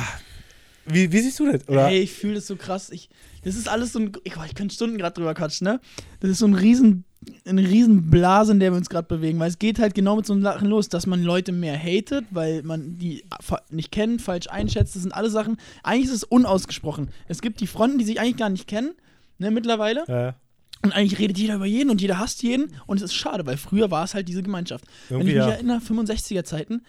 wie, 0.86 1.12
wie 1.12 1.18
siehst 1.20 1.38
du 1.38 1.50
das? 1.50 1.68
Oder? 1.68 1.88
Ey, 1.88 2.00
ich 2.00 2.12
fühle 2.12 2.34
das 2.34 2.46
so 2.46 2.56
krass. 2.56 2.90
Ich, 2.90 3.08
das 3.44 3.56
ist 3.56 3.68
alles 3.68 3.92
so 3.92 4.00
ein. 4.00 4.12
Ich, 4.24 4.34
ich 4.36 4.54
könnte 4.54 4.74
Stunden 4.74 4.98
gerade 4.98 5.14
drüber 5.14 5.34
quatschen, 5.34 5.66
ne? 5.66 5.80
Das 6.20 6.30
ist 6.30 6.38
so 6.38 6.46
ein 6.46 6.54
riesen, 6.54 7.04
eine 7.46 7.62
riesen 7.62 8.10
Blase, 8.10 8.52
in 8.52 8.60
der 8.60 8.72
wir 8.72 8.76
uns 8.76 8.88
gerade 8.88 9.06
bewegen, 9.06 9.38
weil 9.38 9.48
es 9.48 9.58
geht 9.58 9.78
halt 9.78 9.94
genau 9.94 10.16
mit 10.16 10.26
so 10.26 10.32
einem 10.32 10.42
Sachen 10.42 10.68
los, 10.68 10.88
dass 10.88 11.06
man 11.06 11.22
Leute 11.22 11.52
mehr 11.52 11.78
hatet, 11.78 12.24
weil 12.30 12.62
man 12.62 12.98
die 12.98 13.24
nicht 13.70 13.92
kennt, 13.92 14.22
falsch 14.22 14.48
einschätzt. 14.48 14.96
Das 14.96 15.02
sind 15.02 15.12
alle 15.12 15.30
Sachen. 15.30 15.56
Eigentlich 15.82 16.06
ist 16.06 16.16
es 16.16 16.24
unausgesprochen. 16.24 17.10
Es 17.28 17.40
gibt 17.42 17.60
die 17.60 17.66
Fronten, 17.66 17.98
die 17.98 18.04
sich 18.04 18.20
eigentlich 18.20 18.36
gar 18.36 18.50
nicht 18.50 18.66
kennen, 18.66 18.92
ne, 19.38 19.50
mittlerweile. 19.50 20.04
Äh, 20.08 20.32
Und 20.84 20.92
eigentlich 20.92 21.20
redet 21.20 21.38
jeder 21.38 21.54
über 21.56 21.66
jeden 21.66 21.90
und 21.90 22.00
jeder 22.00 22.18
hasst 22.18 22.42
jeden. 22.42 22.74
Und 22.86 22.96
es 22.96 23.04
ist 23.04 23.14
schade, 23.14 23.46
weil 23.46 23.56
früher 23.56 23.90
war 23.92 24.04
es 24.04 24.14
halt 24.14 24.28
diese 24.28 24.42
Gemeinschaft. 24.42 24.84
Wenn 25.08 25.20
ich 25.20 25.28
irgendwie 25.28 25.38
mich 25.38 25.48
ja. 25.48 25.52
erinnere, 25.54 25.78
65er 25.78 26.42
Zeiten, 26.42 26.82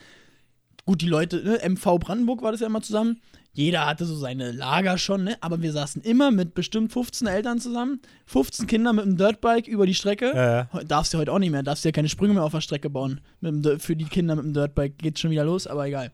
gut, 0.85 1.01
die 1.01 1.07
Leute, 1.07 1.43
ne, 1.43 1.69
MV 1.69 1.99
Brandenburg 1.99 2.41
war 2.41 2.51
das 2.51 2.61
ja 2.61 2.67
immer 2.67 2.81
zusammen. 2.81 3.21
Jeder 3.55 3.85
hatte 3.85 4.05
so 4.05 4.15
seine 4.15 4.51
Lager 4.51 4.97
schon, 4.97 5.23
ne? 5.23 5.37
Aber 5.41 5.61
wir 5.61 5.71
saßen 5.71 6.01
immer 6.01 6.31
mit 6.31 6.55
bestimmt 6.55 6.91
15 6.91 7.27
Eltern 7.27 7.59
zusammen, 7.59 8.01
15 8.25 8.65
Kinder 8.65 8.93
mit 8.93 9.05
einem 9.05 9.15
Dirtbike 9.15 9.67
über 9.67 9.85
die 9.85 9.93
Strecke. 9.93 10.31
Ja, 10.33 10.67
ja. 10.73 10.83
Darfst 10.83 11.13
du 11.13 11.19
heute 11.19 11.31
auch 11.31 11.37
nicht 11.39 11.51
mehr, 11.51 11.61
darfst 11.61 11.85
du 11.85 11.89
ja 11.89 11.91
keine 11.93 12.09
Sprünge 12.09 12.33
mehr 12.33 12.43
auf 12.43 12.51
der 12.51 12.61
Strecke 12.61 12.89
bauen. 12.89 13.21
Dem, 13.41 13.79
für 13.79 13.95
die 13.95 14.05
Kinder 14.05 14.35
mit 14.35 14.45
dem 14.45 14.53
Dirtbike 14.53 14.97
geht 14.97 15.19
schon 15.19 15.29
wieder 15.29 15.45
los, 15.45 15.67
aber 15.67 15.85
egal. 15.85 16.11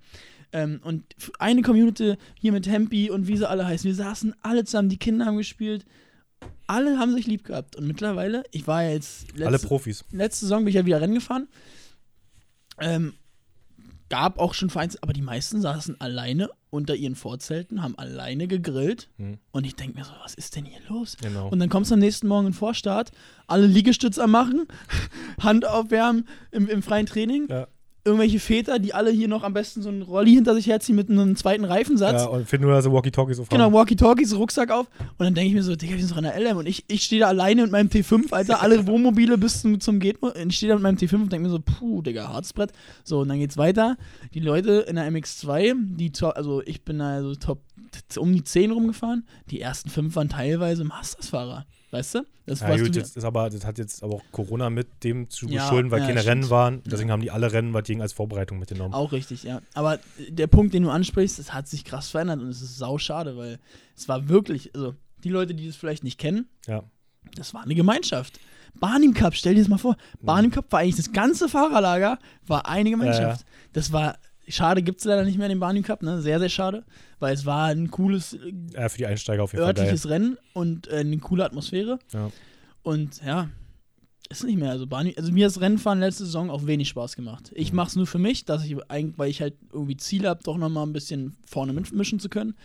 Ähm, 0.52 0.82
und 0.84 1.04
eine 1.38 1.62
Community 1.62 2.15
hier 2.39 2.52
mit 2.52 2.67
Hempi 2.67 3.10
und 3.10 3.28
wie 3.28 3.38
sie 3.38 3.47
alle 3.47 3.65
heißen, 3.65 3.88
wir 3.88 3.95
saßen 3.95 4.36
alle 4.41 4.65
zusammen, 4.65 4.89
die 4.89 4.97
Kinder 4.97 5.25
haben 5.25 5.38
gespielt. 5.38 5.86
Alle 6.67 6.99
haben 6.99 7.13
sich 7.13 7.25
lieb 7.25 7.45
gehabt. 7.45 7.75
Und 7.78 7.88
mittlerweile, 7.88 8.43
ich 8.52 8.67
war 8.67 8.84
ja 8.84 8.91
jetzt 8.91 9.32
letzte, 9.32 9.47
Alle 9.47 9.60
Profis. 9.60 10.04
letzte 10.12 10.45
Saison 10.45 10.60
bin 10.60 10.69
ich 10.69 10.75
ja 10.75 10.86
wieder 10.86 10.99
Rennen 11.02 11.15
gefahren. 11.15 11.47
Ähm, 12.80 13.13
gab 14.10 14.39
auch 14.39 14.54
schon 14.54 14.69
Vereins, 14.69 15.02
aber 15.02 15.13
die 15.13 15.22
meisten 15.22 15.62
saßen 15.62 16.02
alleine 16.02 16.50
unter 16.69 16.95
ihren 16.95 17.15
Vorzelten, 17.15 17.82
haben 17.82 17.98
alleine 17.98 18.48
gegrillt. 18.48 19.10
Hm. 19.17 19.38
Und 19.52 19.65
ich 19.65 19.76
denke 19.76 19.98
mir 19.98 20.04
so, 20.04 20.12
was 20.24 20.34
ist 20.36 20.56
denn 20.56 20.65
hier 20.65 20.80
los? 20.88 21.17
Genau. 21.22 21.50
Und 21.50 21.60
dann 21.60 21.69
kommst 21.69 21.91
du 21.91 21.95
am 21.95 22.00
nächsten 22.00 22.28
Morgen 22.28 22.48
in 22.48 22.52
den 22.52 22.58
Vorstart, 22.58 23.12
alle 23.48 23.67
Liegestütz 23.67 24.19
am 24.19 24.32
machen, 24.32 24.67
Hand 25.41 25.65
aufwärmen 25.65 26.28
im, 26.52 26.67
im 26.67 26.82
freien 26.82 27.06
Training. 27.06 27.48
Ja. 27.50 27.67
Irgendwelche 28.06 28.40
Väter, 28.40 28.80
die 28.80 28.94
alle 28.94 29.12
hier 29.12 29.28
noch 29.28 29.44
am 29.44 29.54
besten 29.54 29.82
so 29.82 29.90
einen 29.90 30.02
Rolli 30.02 30.34
hinter 30.34 30.56
sich 30.56 30.68
herziehen 30.68 30.96
mit 30.96 31.10
einem 31.10 31.36
zweiten 31.36 31.66
Reifensatz. 31.66 32.22
Ja, 32.24 32.28
und 32.28 32.48
finden 32.48 32.68
nur 32.68 32.82
so 32.82 32.94
Walkie-Talkies 32.94 33.40
auf 33.40 33.50
Genau. 33.50 33.74
Walkie-Talkies, 33.74 34.36
Rucksack 34.36 34.72
auf. 34.72 34.88
Und 35.18 35.26
dann 35.26 35.34
denke 35.34 35.50
ich 35.50 35.54
mir 35.54 35.64
so, 35.64 35.76
Digga, 35.76 35.94
wir 35.94 36.00
sind 36.00 36.12
doch 36.12 36.18
in 36.18 36.24
der 36.24 36.40
LM. 36.40 36.58
Und 36.58 36.66
ich, 36.66 36.86
ich 36.88 37.04
stehe 37.04 37.20
da 37.22 37.28
alleine 37.28 37.64
mit 37.64 37.72
meinem 37.72 37.90
T5, 37.90 38.32
Alter, 38.32 38.62
alle 38.62 38.86
Wohnmobile 38.88 39.38
bis 39.38 39.62
zum, 39.62 39.80
zum 39.82 40.00
geht. 40.00 40.22
Und 40.22 40.34
ich 40.50 40.56
stehe 40.56 40.70
da 40.70 40.76
mit 40.76 40.84
meinem 40.84 40.98
T5 40.98 41.14
und 41.16 41.32
denke 41.32 41.48
mir 41.48 41.52
so, 41.52 41.60
puh, 41.60 42.02
Digga, 42.02 42.30
hartes 42.30 42.54
Brett. 42.54 42.72
So, 43.04 43.20
und 43.20 43.28
dann 43.28 43.40
geht's 43.40 43.58
weiter. 43.58 43.98
Die 44.34 44.40
Leute 44.40 44.86
in 44.88 44.96
der 44.96 45.12
MX2, 45.12 45.74
die, 45.98 46.12
also 46.24 46.62
ich 46.66 46.84
bin 46.84 47.00
da 47.00 47.22
so 47.22 47.36
top 47.36 47.62
um 48.18 48.32
die 48.34 48.44
10 48.44 48.72
rumgefahren. 48.72 49.26
Die 49.50 49.60
ersten 49.62 49.90
fünf 49.90 50.16
waren 50.16 50.30
teilweise 50.30 50.84
Masters-Fahrer. 50.84 51.66
Weißt 51.91 52.15
du? 52.15 52.25
Das 52.45 52.60
Ja, 52.60 52.69
gut, 52.78 52.95
du 52.95 52.99
das, 52.99 53.15
ist 53.15 53.23
aber, 53.23 53.49
das 53.49 53.65
hat 53.65 53.78
jetzt 53.80 54.04
aber 54.04 54.15
auch 54.15 54.23
Corona 54.32 54.69
mit 54.69 55.04
dem 55.04 55.30
zu 55.30 55.47
Ja, 55.47 55.63
beschulden, 55.63 55.89
weil 55.91 56.02
ja, 56.02 56.08
keine. 56.08 56.25
Rennen 56.25 56.49
waren. 56.49 56.84
Deswegen 56.86 57.12
haben 57.12 57.21
die 57.21 57.32
alle 57.32 57.52
Rennen, 57.52 57.73
was 57.73 57.84
ging, 57.84 58.02
als 58.02 58.13
Vorbereitung 58.13 58.60
mitgenommen. 58.60 58.93
Auch 58.93 59.12
richtig, 59.12 59.43
ja. 59.43 59.62
Aber 59.73 59.99
der 60.30 60.47
Punkt, 60.47 60.73
den 60.73 60.84
du 60.84 60.89
ansprichst, 60.91 61.39
es 61.39 61.52
hat 61.54 61.67
sich 61.67 61.86
krass 61.86 62.10
verändert 62.10 62.41
und 62.41 62.49
es 62.49 62.62
ist 62.62 62.78
sau 62.78 62.97
schade, 62.99 63.38
weil 63.38 63.58
es 63.97 64.08
war 64.08 64.30
wirklich, 64.30 64.73
also 64.75 64.93
die 65.23 65.30
Leute, 65.30 65.56
die 65.56 65.65
das 65.67 65.75
vielleicht 65.75 66.04
nicht 66.04 66.19
kennen, 66.19 66.47
Ja. 66.67 66.84
das 67.36 67.54
war 67.56 67.63
eine 67.63 67.73
Gemeinschaft. 67.75 68.39
Barnim 68.80 69.15
Cup, 69.15 69.34
stell 69.36 69.56
dir 69.56 69.62
das 69.62 69.67
mal 69.67 69.80
vor. 69.80 69.97
Barnim 70.21 70.52
Cup 70.52 70.71
war 70.71 70.82
eigentlich 70.82 70.95
das 70.97 71.12
ganze 71.12 71.49
Fahrerlager, 71.49 72.19
war 72.45 72.67
eine 72.67 72.91
Gemeinschaft. 72.91 73.45
Das 73.73 73.91
war, 73.91 74.17
schade 74.50 74.82
gibt 74.82 75.00
es 75.00 75.06
leider 75.06 75.24
nicht 75.24 75.38
mehr 75.38 75.48
den 75.50 75.60
Barnim 75.60 75.84
Cup, 75.84 76.02
ne? 76.04 76.22
Sehr, 76.22 76.40
sehr 76.40 76.50
schade, 76.50 76.84
weil 77.20 77.34
es 77.34 77.46
war 77.46 77.68
ein 77.68 77.90
cooles 77.92 78.38
ja, 78.74 78.90
für 78.90 78.98
die 78.98 79.06
Einsteiger 79.06 79.44
auf 79.44 79.52
jeden 79.54 79.64
Fall 79.64 79.70
örtliches 79.78 80.10
Rennen 80.10 80.38
und 80.54 80.88
äh, 80.88 80.98
eine 80.98 81.18
coole 81.18 81.46
Atmosphäre. 81.46 82.00
Ja. 82.14 82.32
Und 82.84 83.22
ja, 83.24 83.50
ist 84.30 84.44
nicht 84.44 84.58
mehr. 84.58 84.72
Also, 84.72 84.86
Barney, 84.88 85.16
also 85.18 85.32
mir 85.32 85.46
hat 85.46 85.56
das 85.56 85.62
Rennfahren 85.62 86.00
letzte 86.00 86.26
Saison 86.26 86.50
auch 86.52 86.66
wenig 86.68 86.88
Spaß 86.90 87.16
gemacht. 87.16 87.52
Ich 87.56 87.72
Mhm. 87.72 87.78
mache 87.78 87.88
es 87.90 87.96
nur 87.96 88.08
für 88.08 88.20
mich, 88.20 88.46
dass 88.46 88.64
ich 88.64 88.76
eigentlich, 88.90 89.18
weil 89.18 89.30
ich 89.30 89.42
halt 89.42 89.56
irgendwie 89.74 89.98
Ziel 89.98 90.28
habe, 90.28 90.44
doch 90.44 90.58
nochmal 90.58 90.86
ein 90.86 90.94
bisschen 90.94 91.36
vorne 91.46 91.74
mitmischen 91.74 92.20
zu 92.20 92.30
können. 92.30 92.56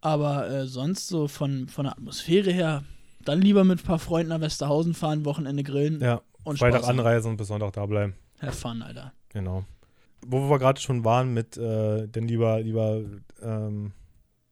Aber 0.00 0.48
äh, 0.50 0.66
sonst 0.66 1.08
so 1.08 1.28
von, 1.28 1.68
von 1.68 1.84
der 1.84 1.92
Atmosphäre 1.92 2.50
her, 2.52 2.84
dann 3.24 3.40
lieber 3.42 3.64
mit 3.64 3.80
ein 3.80 3.84
paar 3.84 3.98
Freunden 3.98 4.30
nach 4.30 4.40
Westerhausen 4.40 4.94
fahren, 4.94 5.24
Wochenende 5.26 5.62
grillen 5.62 6.00
Ja, 6.00 6.22
und 6.44 6.58
Freitag 6.58 6.84
anreisen 6.84 7.32
und 7.32 7.36
bis 7.36 7.48
Sonntag 7.48 7.72
da 7.74 7.84
bleiben. 7.86 8.14
Have 8.40 8.52
fun, 8.52 8.80
Alter. 8.82 9.12
Genau. 9.28 9.64
Wo 10.26 10.48
wir 10.50 10.58
gerade 10.58 10.80
schon 10.80 11.04
waren 11.04 11.32
mit, 11.32 11.56
äh, 11.56 12.06
denn 12.06 12.28
lieber, 12.28 12.60
lieber, 12.60 13.00
ähm, 13.42 13.92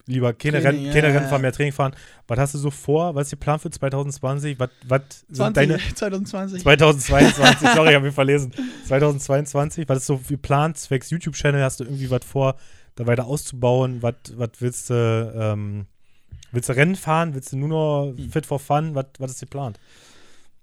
lieber 0.07 0.33
keine, 0.33 0.61
Training, 0.63 0.67
Rennen, 0.67 0.87
ja, 0.87 0.93
keine 0.93 1.09
ja, 1.09 1.15
Rennen 1.15 1.29
fahren, 1.29 1.43
mehr 1.43 1.53
Training 1.53 1.73
fahren. 1.73 1.95
Was 2.27 2.39
hast 2.39 2.55
du 2.55 2.59
so 2.59 2.71
vor? 2.71 3.15
Was 3.15 3.25
ist 3.27 3.33
der 3.33 3.37
Plan 3.37 3.59
für 3.59 3.71
2020? 3.71 4.59
Was, 4.59 4.71
was 4.87 5.03
sind 5.29 5.37
20, 5.37 5.55
deine 5.55 5.79
2020. 5.95 6.63
2022, 6.63 7.69
sorry, 7.75 7.89
ich 7.91 7.95
habe 7.95 8.07
mich 8.07 8.15
verlesen. 8.15 8.53
2022, 8.87 9.89
was 9.89 9.99
ist 9.99 10.07
so 10.07 10.19
geplant? 10.27 10.79
Zwecks 10.79 11.11
YouTube-Channel 11.11 11.63
hast 11.63 11.81
du 11.81 11.85
irgendwie 11.85 12.11
was 12.11 12.25
vor, 12.25 12.57
da 12.95 13.07
weiter 13.07 13.27
auszubauen? 13.27 14.03
Was, 14.03 14.15
was 14.37 14.51
willst 14.61 14.91
du, 14.91 15.33
ähm, 15.37 15.87
willst 16.53 16.69
du 16.71 16.73
Rennen 16.77 16.97
fahren? 16.97 17.35
Willst 17.35 17.53
du 17.53 17.57
nur 17.59 17.69
noch 17.69 18.15
Hm. 18.17 18.31
fit 18.31 18.47
for 18.47 18.59
fun? 18.59 18.95
Was, 18.95 19.07
was 19.19 19.33
ist 19.33 19.41
geplant? 19.41 19.79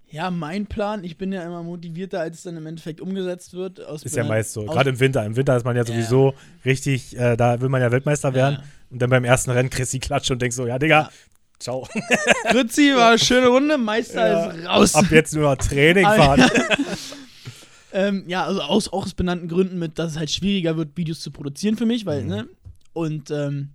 Ja, 0.08 0.30
mein 0.30 0.66
Plan, 0.66 1.02
ich 1.02 1.18
bin 1.18 1.32
ja 1.32 1.42
immer 1.44 1.62
motivierter, 1.64 2.20
als 2.20 2.36
es 2.38 2.42
dann 2.44 2.56
im 2.56 2.64
Endeffekt 2.66 3.00
umgesetzt 3.00 3.54
wird. 3.54 3.84
Aus, 3.84 4.02
Ist 4.04 4.14
ja 4.16 4.24
meist 4.24 4.52
so. 4.52 4.64
Gerade 4.64 4.90
im 4.90 5.00
Winter. 5.00 5.24
Im 5.26 5.34
Winter 5.36 5.56
ist 5.56 5.64
man 5.64 5.74
ja 5.76 5.82
Ja. 5.82 5.86
sowieso 5.86 6.34
richtig, 6.64 7.16
äh, 7.18 7.36
da 7.36 7.60
will 7.60 7.68
man 7.68 7.82
ja 7.82 7.90
Weltmeister 7.90 8.32
werden. 8.32 8.56
Ja. 8.60 8.64
Und 8.90 9.02
dann 9.02 9.10
beim 9.10 9.24
ersten 9.24 9.50
Rennen 9.50 9.68
kriegst 9.68 9.92
du 9.92 9.96
die 9.96 10.00
Klatsche 10.06 10.32
und 10.32 10.40
denkst 10.40 10.56
so, 10.56 10.66
ja, 10.66 10.78
Digga, 10.78 11.00
Ja. 11.02 11.10
ciao. 11.58 11.88
Fritzi 12.50 12.92
war 12.94 13.08
eine 13.10 13.18
schöne 13.18 13.48
Runde, 13.48 13.78
Meister 13.78 14.28
Ja. 14.28 14.46
ist 14.50 14.66
raus. 14.66 14.94
Ab 14.94 15.06
jetzt 15.10 15.34
nur 15.34 15.42
noch 15.50 15.56
Training 15.56 16.04
fahren. 16.04 16.48
ähm, 17.92 18.24
ja, 18.28 18.44
also 18.44 18.60
aus, 18.62 18.88
auch 18.92 19.04
aus 19.06 19.14
benannten 19.14 19.48
Gründen 19.48 19.78
mit, 19.78 19.98
dass 19.98 20.12
es 20.12 20.18
halt 20.18 20.30
schwieriger 20.30 20.76
wird, 20.76 20.96
Videos 20.96 21.20
zu 21.20 21.30
produzieren 21.30 21.76
für 21.76 21.86
mich, 21.86 22.06
weil, 22.06 22.22
Mhm. 22.22 22.28
ne? 22.28 22.48
Und 22.92 23.30
ähm, 23.30 23.70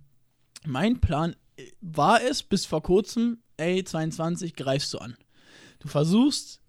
mein 0.66 1.00
Plan 1.00 1.36
äh, 1.56 1.64
war 1.80 2.22
es 2.22 2.42
bis 2.42 2.66
vor 2.66 2.82
kurzem, 2.82 3.38
ey, 3.56 3.84
22 3.84 4.56
greifst 4.56 4.92
du 4.94 4.98
an. 4.98 5.14
Du 5.82 5.88
versuchst 5.88 6.60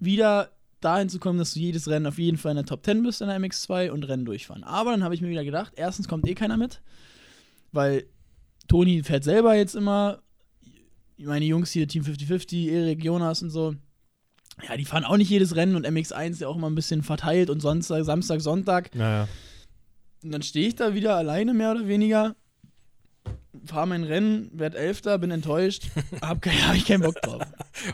wieder 0.00 0.50
dahin 0.80 1.08
zu 1.08 1.20
kommen, 1.20 1.38
dass 1.38 1.54
du 1.54 1.60
jedes 1.60 1.88
Rennen 1.88 2.06
auf 2.06 2.18
jeden 2.18 2.38
Fall 2.38 2.50
in 2.50 2.56
der 2.56 2.66
Top 2.66 2.84
10 2.84 3.04
bist 3.04 3.20
in 3.20 3.28
der 3.28 3.38
MX2 3.38 3.90
und 3.90 4.02
Rennen 4.02 4.24
durchfahren. 4.24 4.64
Aber 4.64 4.90
dann 4.90 5.04
habe 5.04 5.14
ich 5.14 5.20
mir 5.20 5.28
wieder 5.28 5.44
gedacht, 5.44 5.74
erstens 5.76 6.08
kommt 6.08 6.26
eh 6.26 6.34
keiner 6.34 6.56
mit, 6.56 6.82
weil 7.70 8.06
Toni 8.66 9.04
fährt 9.04 9.22
selber 9.22 9.54
jetzt 9.54 9.76
immer 9.76 10.22
meine 11.18 11.44
Jungs 11.44 11.70
hier, 11.70 11.86
Team 11.86 12.02
50-50, 12.02 12.68
Erik, 12.68 13.04
Jonas 13.04 13.42
und 13.42 13.50
so, 13.50 13.76
ja, 14.68 14.76
die 14.76 14.84
fahren 14.84 15.04
auch 15.04 15.16
nicht 15.16 15.30
jedes 15.30 15.54
Rennen 15.54 15.76
und 15.76 15.86
MX1 15.86 16.40
ja 16.40 16.48
auch 16.48 16.56
immer 16.56 16.68
ein 16.68 16.74
bisschen 16.74 17.04
verteilt 17.04 17.48
und 17.48 17.60
Sonntag, 17.60 18.04
Samstag, 18.04 18.40
Sonntag. 18.40 18.92
Naja. 18.96 19.28
Und 20.24 20.32
dann 20.32 20.42
stehe 20.42 20.66
ich 20.66 20.74
da 20.74 20.94
wieder 20.94 21.16
alleine, 21.16 21.54
mehr 21.54 21.70
oder 21.70 21.86
weniger, 21.86 22.34
fahre 23.64 23.86
mein 23.86 24.04
Rennen, 24.04 24.50
werd 24.52 24.74
Elfter, 24.74 25.18
bin 25.18 25.30
enttäuscht, 25.30 25.88
hab, 26.20 26.42
kein, 26.42 26.54
hab 26.68 26.74
ich 26.74 26.86
keinen 26.86 27.02
Bock 27.02 27.20
drauf. 27.22 27.42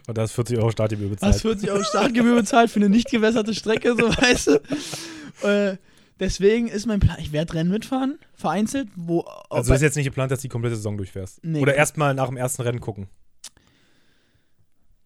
Und 0.07 0.19
da 0.19 0.25
ist 0.25 0.33
40 0.33 0.59
Euro 0.59 0.71
Startgebühr 0.71 1.11
bezahlt. 1.11 1.35
Hast 1.35 1.43
40 1.43 1.71
Euro 1.71 1.83
Startgebühr 1.83 2.35
bezahlt 2.35 2.71
für 2.71 2.81
eine 2.81 2.89
nicht 2.89 3.11
gewässerte 3.11 3.55
Strecke, 3.55 3.95
so 3.97 4.09
weißt 4.09 4.47
du. 4.49 5.47
Äh, 5.47 5.77
deswegen 6.19 6.69
ist 6.69 6.87
mein 6.87 7.01
Plan, 7.01 7.17
ich 7.21 7.33
werde 7.33 7.55
Rennen 7.55 7.71
mitfahren, 7.71 8.19
vereinzelt, 8.35 8.89
wo. 8.97 9.21
Also 9.51 9.75
ist 9.75 9.83
jetzt 9.83 9.97
nicht 9.97 10.07
geplant, 10.07 10.33
dass 10.33 10.41
du 10.41 10.49
die 10.49 10.53
komplette 10.53 10.77
Saison 10.77 10.97
durchfährst. 10.97 11.45
Nee. 11.45 11.61
Oder 11.61 11.75
erstmal 11.75 12.15
nach 12.15 12.29
dem 12.29 12.37
ersten 12.37 12.63
Rennen 12.63 12.81
gucken. 12.81 13.09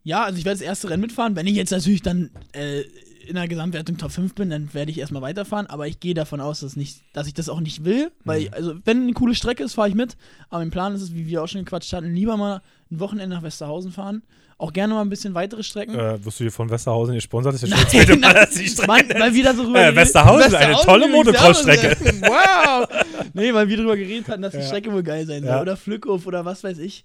Ja, 0.03 0.25
also 0.25 0.37
ich 0.37 0.45
werde 0.45 0.59
das 0.59 0.67
erste 0.67 0.89
Rennen 0.89 1.01
mitfahren. 1.01 1.35
Wenn 1.35 1.47
ich 1.47 1.55
jetzt 1.55 1.71
natürlich 1.71 2.01
dann 2.01 2.31
äh, 2.51 2.83
in 3.27 3.35
der 3.35 3.47
Gesamtwertung 3.47 3.97
Top 3.97 4.11
5 4.11 4.35
bin, 4.35 4.49
dann 4.49 4.73
werde 4.73 4.91
ich 4.91 4.99
erstmal 4.99 5.21
weiterfahren. 5.21 5.67
Aber 5.67 5.87
ich 5.87 5.99
gehe 5.99 6.13
davon 6.13 6.39
aus, 6.41 6.59
dass, 6.61 6.75
nicht, 6.75 6.97
dass 7.13 7.27
ich 7.27 7.33
das 7.33 7.49
auch 7.49 7.59
nicht 7.59 7.85
will. 7.85 8.11
Weil, 8.25 8.39
Mhm. 8.41 8.45
ich, 8.47 8.53
also, 8.53 8.73
wenn 8.85 9.03
eine 9.03 9.13
coole 9.13 9.35
Strecke 9.35 9.63
ist, 9.63 9.73
fahre 9.75 9.89
ich 9.89 9.95
mit. 9.95 10.15
Aber 10.49 10.59
mein 10.59 10.71
Plan 10.71 10.93
ist 10.95 11.01
es, 11.01 11.13
wie 11.13 11.27
wir 11.27 11.43
auch 11.43 11.47
schon 11.47 11.63
gequatscht 11.63 11.93
hatten, 11.93 12.13
lieber 12.13 12.37
mal 12.37 12.61
ein 12.91 12.99
Wochenende 12.99 13.35
nach 13.35 13.43
Westerhausen 13.43 13.91
fahren. 13.91 14.23
Auch 14.59 14.71
gerne 14.71 14.93
mal 14.93 15.01
ein 15.01 15.09
bisschen 15.09 15.33
weitere 15.33 15.63
Strecken. 15.63 15.95
Äh, 15.95 16.23
wirst 16.23 16.39
du 16.39 16.43
dir 16.45 16.51
von 16.51 16.69
Westerhausen 16.69 17.15
gesponsert? 17.15 17.55
Das 17.55 17.63
ist 17.63 17.69
ja 17.69 17.75
Nein, 17.75 17.87
schon 17.89 17.91
das 17.91 17.91
zweite 17.91 18.19
Mal, 18.19 18.33
nein, 18.33 18.35
dass 18.45 18.49
die 18.51 18.67
Strecke 18.67 18.87
Mann, 18.87 19.21
weil 19.21 19.33
wir 19.33 19.43
da 19.43 19.53
so 19.55 19.63
drüber 19.63 19.79
Äh, 19.79 19.81
geredet- 19.83 19.95
Westerhausen, 19.97 20.55
eine 20.55 20.73
tolle 20.75 21.07
Motocross-Strecke. 21.09 21.97
Wow! 22.21 22.87
Nee, 23.33 23.53
weil 23.53 23.67
wir 23.67 23.77
drüber 23.77 23.97
geredet 23.97 24.27
hatten, 24.29 24.41
dass 24.43 24.51
die 24.53 24.59
Ja. 24.59 24.65
Strecke 24.67 24.91
wohl 24.93 25.03
geil 25.03 25.25
sein 25.25 25.41
soll. 25.41 25.49
Ja. 25.51 25.61
Oder 25.61 25.75
Flückhof 25.75 26.25
oder 26.27 26.45
was 26.45 26.63
weiß 26.63 26.77
ich. 26.77 27.03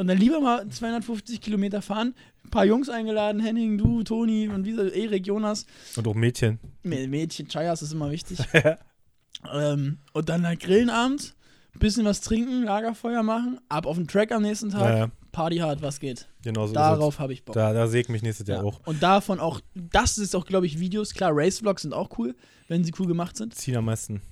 Und 0.00 0.06
dann 0.06 0.16
lieber 0.16 0.40
mal 0.40 0.66
250 0.66 1.42
Kilometer 1.42 1.82
fahren. 1.82 2.14
Ein 2.44 2.50
paar 2.50 2.64
Jungs 2.64 2.88
eingeladen, 2.88 3.38
Henning, 3.40 3.76
du, 3.76 4.02
Toni 4.02 4.48
und 4.48 4.64
wie 4.64 4.72
so, 4.72 4.82
Erik, 4.82 5.26
Jonas. 5.26 5.66
Und 5.94 6.08
auch 6.08 6.14
Mädchen. 6.14 6.58
Mä- 6.82 7.06
Mädchen, 7.06 7.46
Chayas 7.48 7.82
ist 7.82 7.92
immer 7.92 8.10
wichtig. 8.10 8.38
ähm, 9.52 9.98
und 10.14 10.28
dann 10.30 10.46
halt 10.46 10.60
grillen 10.60 10.88
abends, 10.88 11.34
bisschen 11.78 12.04
was 12.06 12.22
trinken, 12.22 12.64
Lagerfeuer 12.64 13.22
machen, 13.22 13.60
ab 13.68 13.86
auf 13.86 13.96
den 13.96 14.08
Track 14.08 14.32
am 14.32 14.40
nächsten 14.42 14.70
Tag, 14.70 14.96
Ja. 14.98 15.10
Party 15.32 15.58
hard, 15.58 15.82
was 15.82 16.00
geht. 16.00 16.26
Genau 16.42 16.66
so 16.66 16.72
Darauf 16.72 17.18
habe 17.18 17.32
ich 17.34 17.44
Bock. 17.44 17.54
Da, 17.54 17.72
da 17.74 17.92
ich 17.92 18.08
mich 18.08 18.22
nächstes 18.22 18.46
Jahr 18.48 18.58
Ja. 18.62 18.64
auch. 18.64 18.80
Und 18.86 19.02
davon 19.02 19.38
auch, 19.38 19.60
das 19.74 20.16
ist 20.18 20.34
auch, 20.34 20.46
glaube 20.46 20.64
ich, 20.66 20.80
Videos. 20.80 21.12
Klar, 21.14 21.30
Race-Vlogs 21.34 21.82
sind 21.82 21.92
auch 21.92 22.18
cool, 22.18 22.34
wenn 22.68 22.84
sie 22.84 22.92
cool 22.98 23.06
gemacht 23.06 23.36
sind. 23.36 23.54
Ziehen 23.54 23.76
am 23.76 23.84
meisten. 23.84 24.22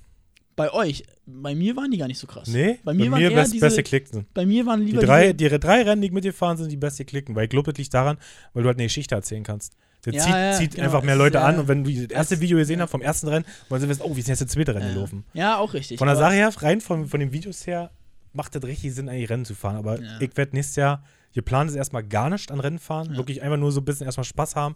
Bei 0.59 0.73
euch, 0.73 1.03
bei 1.25 1.55
mir 1.55 1.73
waren 1.77 1.89
die 1.89 1.97
gar 1.97 2.07
nicht 2.07 2.17
so 2.19 2.27
krass. 2.27 2.49
Nee, 2.49 2.79
bei 2.83 2.93
mir 2.93 3.09
waren 3.09 3.21
eher 3.21 3.29
best, 3.31 3.53
diese, 3.53 3.65
beste 3.65 3.81
Klicken. 3.81 4.25
bei 4.33 4.45
mir 4.45 4.65
waren 4.65 4.81
Die 4.85 4.91
lieber 4.91 5.01
drei, 5.05 5.31
diese, 5.31 5.51
die 5.51 5.59
drei 5.59 5.83
Rennen, 5.83 6.01
die 6.01 6.11
mit 6.11 6.25
dir 6.25 6.33
fahren, 6.33 6.57
sind 6.57 6.69
die 6.69 6.75
beste 6.75 7.05
Klicken. 7.05 7.33
Weil 7.33 7.45
ich 7.45 7.49
glaube, 7.49 7.71
das 7.71 7.77
liegt 7.77 7.93
daran, 7.93 8.17
weil 8.53 8.63
du 8.63 8.67
halt 8.67 8.77
eine 8.77 8.87
Geschichte 8.87 9.15
erzählen 9.15 9.43
kannst. 9.43 9.71
Der 10.05 10.13
Ja, 10.15 10.21
zieht, 10.21 10.33
ja, 10.33 10.51
zieht 10.51 10.71
genau. 10.71 10.83
einfach 10.83 11.01
mehr 11.03 11.15
Leute 11.15 11.37
ist, 11.37 11.43
an 11.45 11.55
ja, 11.55 11.61
und 11.61 11.67
wenn 11.69 11.85
du 11.85 11.93
das 11.93 12.11
erste 12.11 12.41
Video 12.41 12.57
gesehen 12.57 12.81
hast 12.81 12.91
vom 12.91 13.01
ersten 13.01 13.29
Rennen, 13.29 13.45
wollen 13.69 13.81
sie 13.81 13.87
wissen, 13.87 14.01
oh, 14.03 14.13
wie 14.13 14.19
ist 14.19 14.27
jetzt 14.27 14.41
das 14.41 14.49
zweite 14.49 14.75
Rennen 14.75 14.93
gelaufen? 14.93 15.23
ja, 15.33 15.57
auch 15.57 15.73
richtig. 15.73 15.97
Von 15.97 16.07
der 16.09 16.17
Sache 16.17 16.33
her, 16.33 16.51
rein 16.57 16.81
von, 16.81 17.07
von 17.07 17.21
den 17.21 17.31
Videos 17.31 17.65
her, 17.65 17.91
macht 18.33 18.53
das 18.53 18.63
richtig 18.63 18.93
Sinn, 18.93 19.07
eigentlich 19.07 19.29
Rennen 19.29 19.45
zu 19.45 19.55
fahren. 19.55 19.77
Aber 19.77 19.97
ich 20.19 20.35
werde 20.35 20.57
nächstes 20.57 20.75
Jahr, 20.75 21.03
geplant 21.33 21.69
ist 21.69 21.75
erstmal 21.75 22.03
gar 22.03 22.29
nicht 22.29 22.51
an 22.51 22.59
Rennen 22.59 22.79
fahren, 22.79 23.09
Ja. 23.11 23.17
wirklich 23.17 23.41
einfach 23.41 23.57
nur 23.57 23.71
so 23.71 23.81
ein 23.81 23.85
bisschen 23.85 24.05
erstmal 24.05 24.23
Spaß 24.25 24.55
haben. 24.55 24.75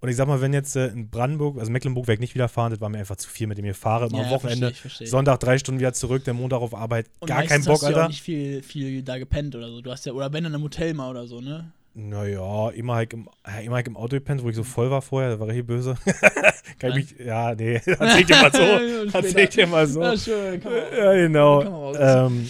Und 0.00 0.08
ich 0.08 0.14
sag 0.14 0.28
mal, 0.28 0.40
wenn 0.40 0.52
jetzt 0.52 0.76
äh, 0.76 0.86
in 0.88 1.10
Brandenburg, 1.10 1.58
also 1.58 1.72
Mecklenburg 1.72 2.06
werde 2.06 2.14
ich 2.14 2.20
nicht 2.20 2.34
wieder 2.36 2.48
fahren, 2.48 2.70
das 2.70 2.80
war 2.80 2.88
mir 2.88 2.98
einfach 2.98 3.16
zu 3.16 3.28
viel, 3.28 3.48
mit 3.48 3.58
dem 3.58 3.64
ich 3.64 3.76
fahre, 3.76 4.06
immer 4.06 4.18
ja, 4.18 4.24
am 4.24 4.30
ja, 4.30 4.36
Wochenende, 4.36 4.66
versteh 4.66 4.74
ich, 4.76 4.80
versteh 4.80 5.04
ich. 5.04 5.10
Sonntag 5.10 5.40
drei 5.40 5.58
Stunden 5.58 5.80
wieder 5.80 5.92
zurück, 5.92 6.22
der 6.22 6.34
Montag 6.34 6.60
auf 6.60 6.72
Arbeit, 6.72 7.06
Und 7.18 7.26
gar 7.26 7.42
keinen 7.42 7.64
Bock, 7.64 7.74
hast 7.74 7.82
du 7.82 7.86
ja 7.86 7.88
Alter. 7.94 8.04
auch 8.04 8.08
nicht 8.08 8.22
viel, 8.22 8.62
viel 8.62 9.02
da 9.02 9.18
gepennt 9.18 9.56
oder 9.56 9.68
so. 9.70 9.80
Du 9.80 9.90
hast 9.90 10.06
ja, 10.06 10.12
oder 10.12 10.32
wenn 10.32 10.44
dann 10.44 10.54
im 10.54 10.62
Hotel 10.62 10.94
mal 10.94 11.10
oder 11.10 11.26
so, 11.26 11.40
ne? 11.40 11.72
Naja, 12.00 12.70
immer 12.70 12.94
halt 12.94 13.12
im, 13.12 13.28
ja, 13.44 13.58
immer 13.58 13.74
halt 13.74 13.88
im 13.88 13.96
Auto 13.96 14.14
gepennt, 14.16 14.44
wo 14.44 14.48
ich 14.48 14.54
so 14.54 14.62
voll 14.62 14.88
war 14.88 15.02
vorher, 15.02 15.30
da 15.30 15.40
war 15.40 15.48
richtig 15.48 15.66
böse. 15.66 15.96
Kann 16.78 16.90
ich 16.90 17.18
mich, 17.18 17.26
ja, 17.26 17.56
nee, 17.56 17.80
erzähl 17.84 18.24
dir 18.24 18.36
mal 18.36 18.52
so. 18.52 19.16
Erzähl 19.18 19.46
dir 19.48 19.66
mal 19.66 19.86
so. 19.88 20.00
Ja, 20.00 20.16
schön, 20.16 20.60
kann 20.60 20.70
man, 20.72 20.82
Ja, 20.96 21.12
genau. 21.14 21.94
Ähm, 21.96 22.48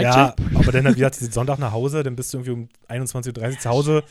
ja, 0.00 0.34
aber 0.54 0.72
dann 0.72 0.84
halt 0.84 0.96
wieder 0.98 1.08
diesen 1.08 1.32
Sonntag 1.32 1.58
nach 1.58 1.72
Hause, 1.72 2.02
dann 2.02 2.14
bist 2.14 2.34
du 2.34 2.38
irgendwie 2.38 2.50
um 2.52 2.68
21.30 2.90 3.52
Uhr 3.52 3.58
zu 3.58 3.70
Hause, 3.70 4.04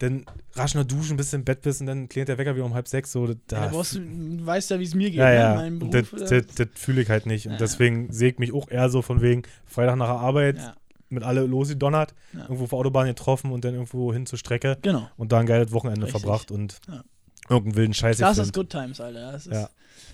dann 0.00 0.24
rasch 0.54 0.74
noch 0.74 0.82
duschen, 0.82 1.16
bist 1.16 1.32
im 1.34 1.44
Bett 1.44 1.62
bist 1.62 1.80
und 1.80 1.86
dann 1.86 2.08
klingelt 2.08 2.28
der 2.30 2.38
Wecker 2.38 2.56
wieder 2.56 2.64
um 2.64 2.74
halb 2.74 2.88
sechs. 2.88 3.12
So, 3.12 3.26
Ja, 3.28 3.34
da, 3.46 3.68
brauchst 3.68 3.94
du, 3.94 4.00
du 4.00 4.44
weißt 4.44 4.70
ja, 4.72 4.80
wie 4.80 4.84
es 4.84 4.96
mir 4.96 5.10
geht, 5.10 5.20
ja, 5.20 5.26
ne? 5.28 5.34
ja. 5.36 5.50
in 5.50 5.56
meinem 5.56 5.78
Beruf. 5.78 6.10
das, 6.18 6.28
das, 6.30 6.46
das 6.56 6.68
fühle 6.74 7.02
ich 7.02 7.10
halt 7.10 7.26
nicht. 7.26 7.46
Und 7.46 7.52
Ja. 7.52 7.58
deswegen 7.58 8.12
sehe 8.12 8.30
ich 8.30 8.38
mich 8.38 8.52
auch 8.52 8.68
eher 8.68 8.88
so 8.88 9.02
von 9.02 9.22
wegen 9.22 9.42
Freitag 9.66 9.94
nach 9.96 10.08
der 10.08 10.16
Arbeit 10.16 10.56
ja, 10.58 10.74
mit 11.12 11.22
alle 11.22 11.46
losgedonnert, 11.46 12.14
Ja. 12.32 12.42
irgendwo 12.42 12.64
auf 12.64 12.70
der 12.70 12.78
Autobahn 12.78 13.06
getroffen 13.06 13.52
und 13.52 13.64
dann 13.64 13.74
irgendwo 13.74 14.12
hin 14.12 14.26
zur 14.26 14.38
Strecke 14.38 14.78
genau. 14.82 15.08
und 15.16 15.32
da 15.32 15.38
ein 15.38 15.46
geiles 15.46 15.72
Wochenende 15.72 16.06
Richtig. 16.06 16.20
verbracht 16.20 16.50
und 16.50 16.78
Ja. 16.88 17.02
irgendeinen 17.48 17.76
wilden 17.76 17.94
Scheiß 17.94 18.18
Das 18.18 18.38
ist. 18.38 18.52
Good 18.52 18.70
Times, 18.70 19.00
Alter. 19.00 19.38
Ja. 19.50 19.68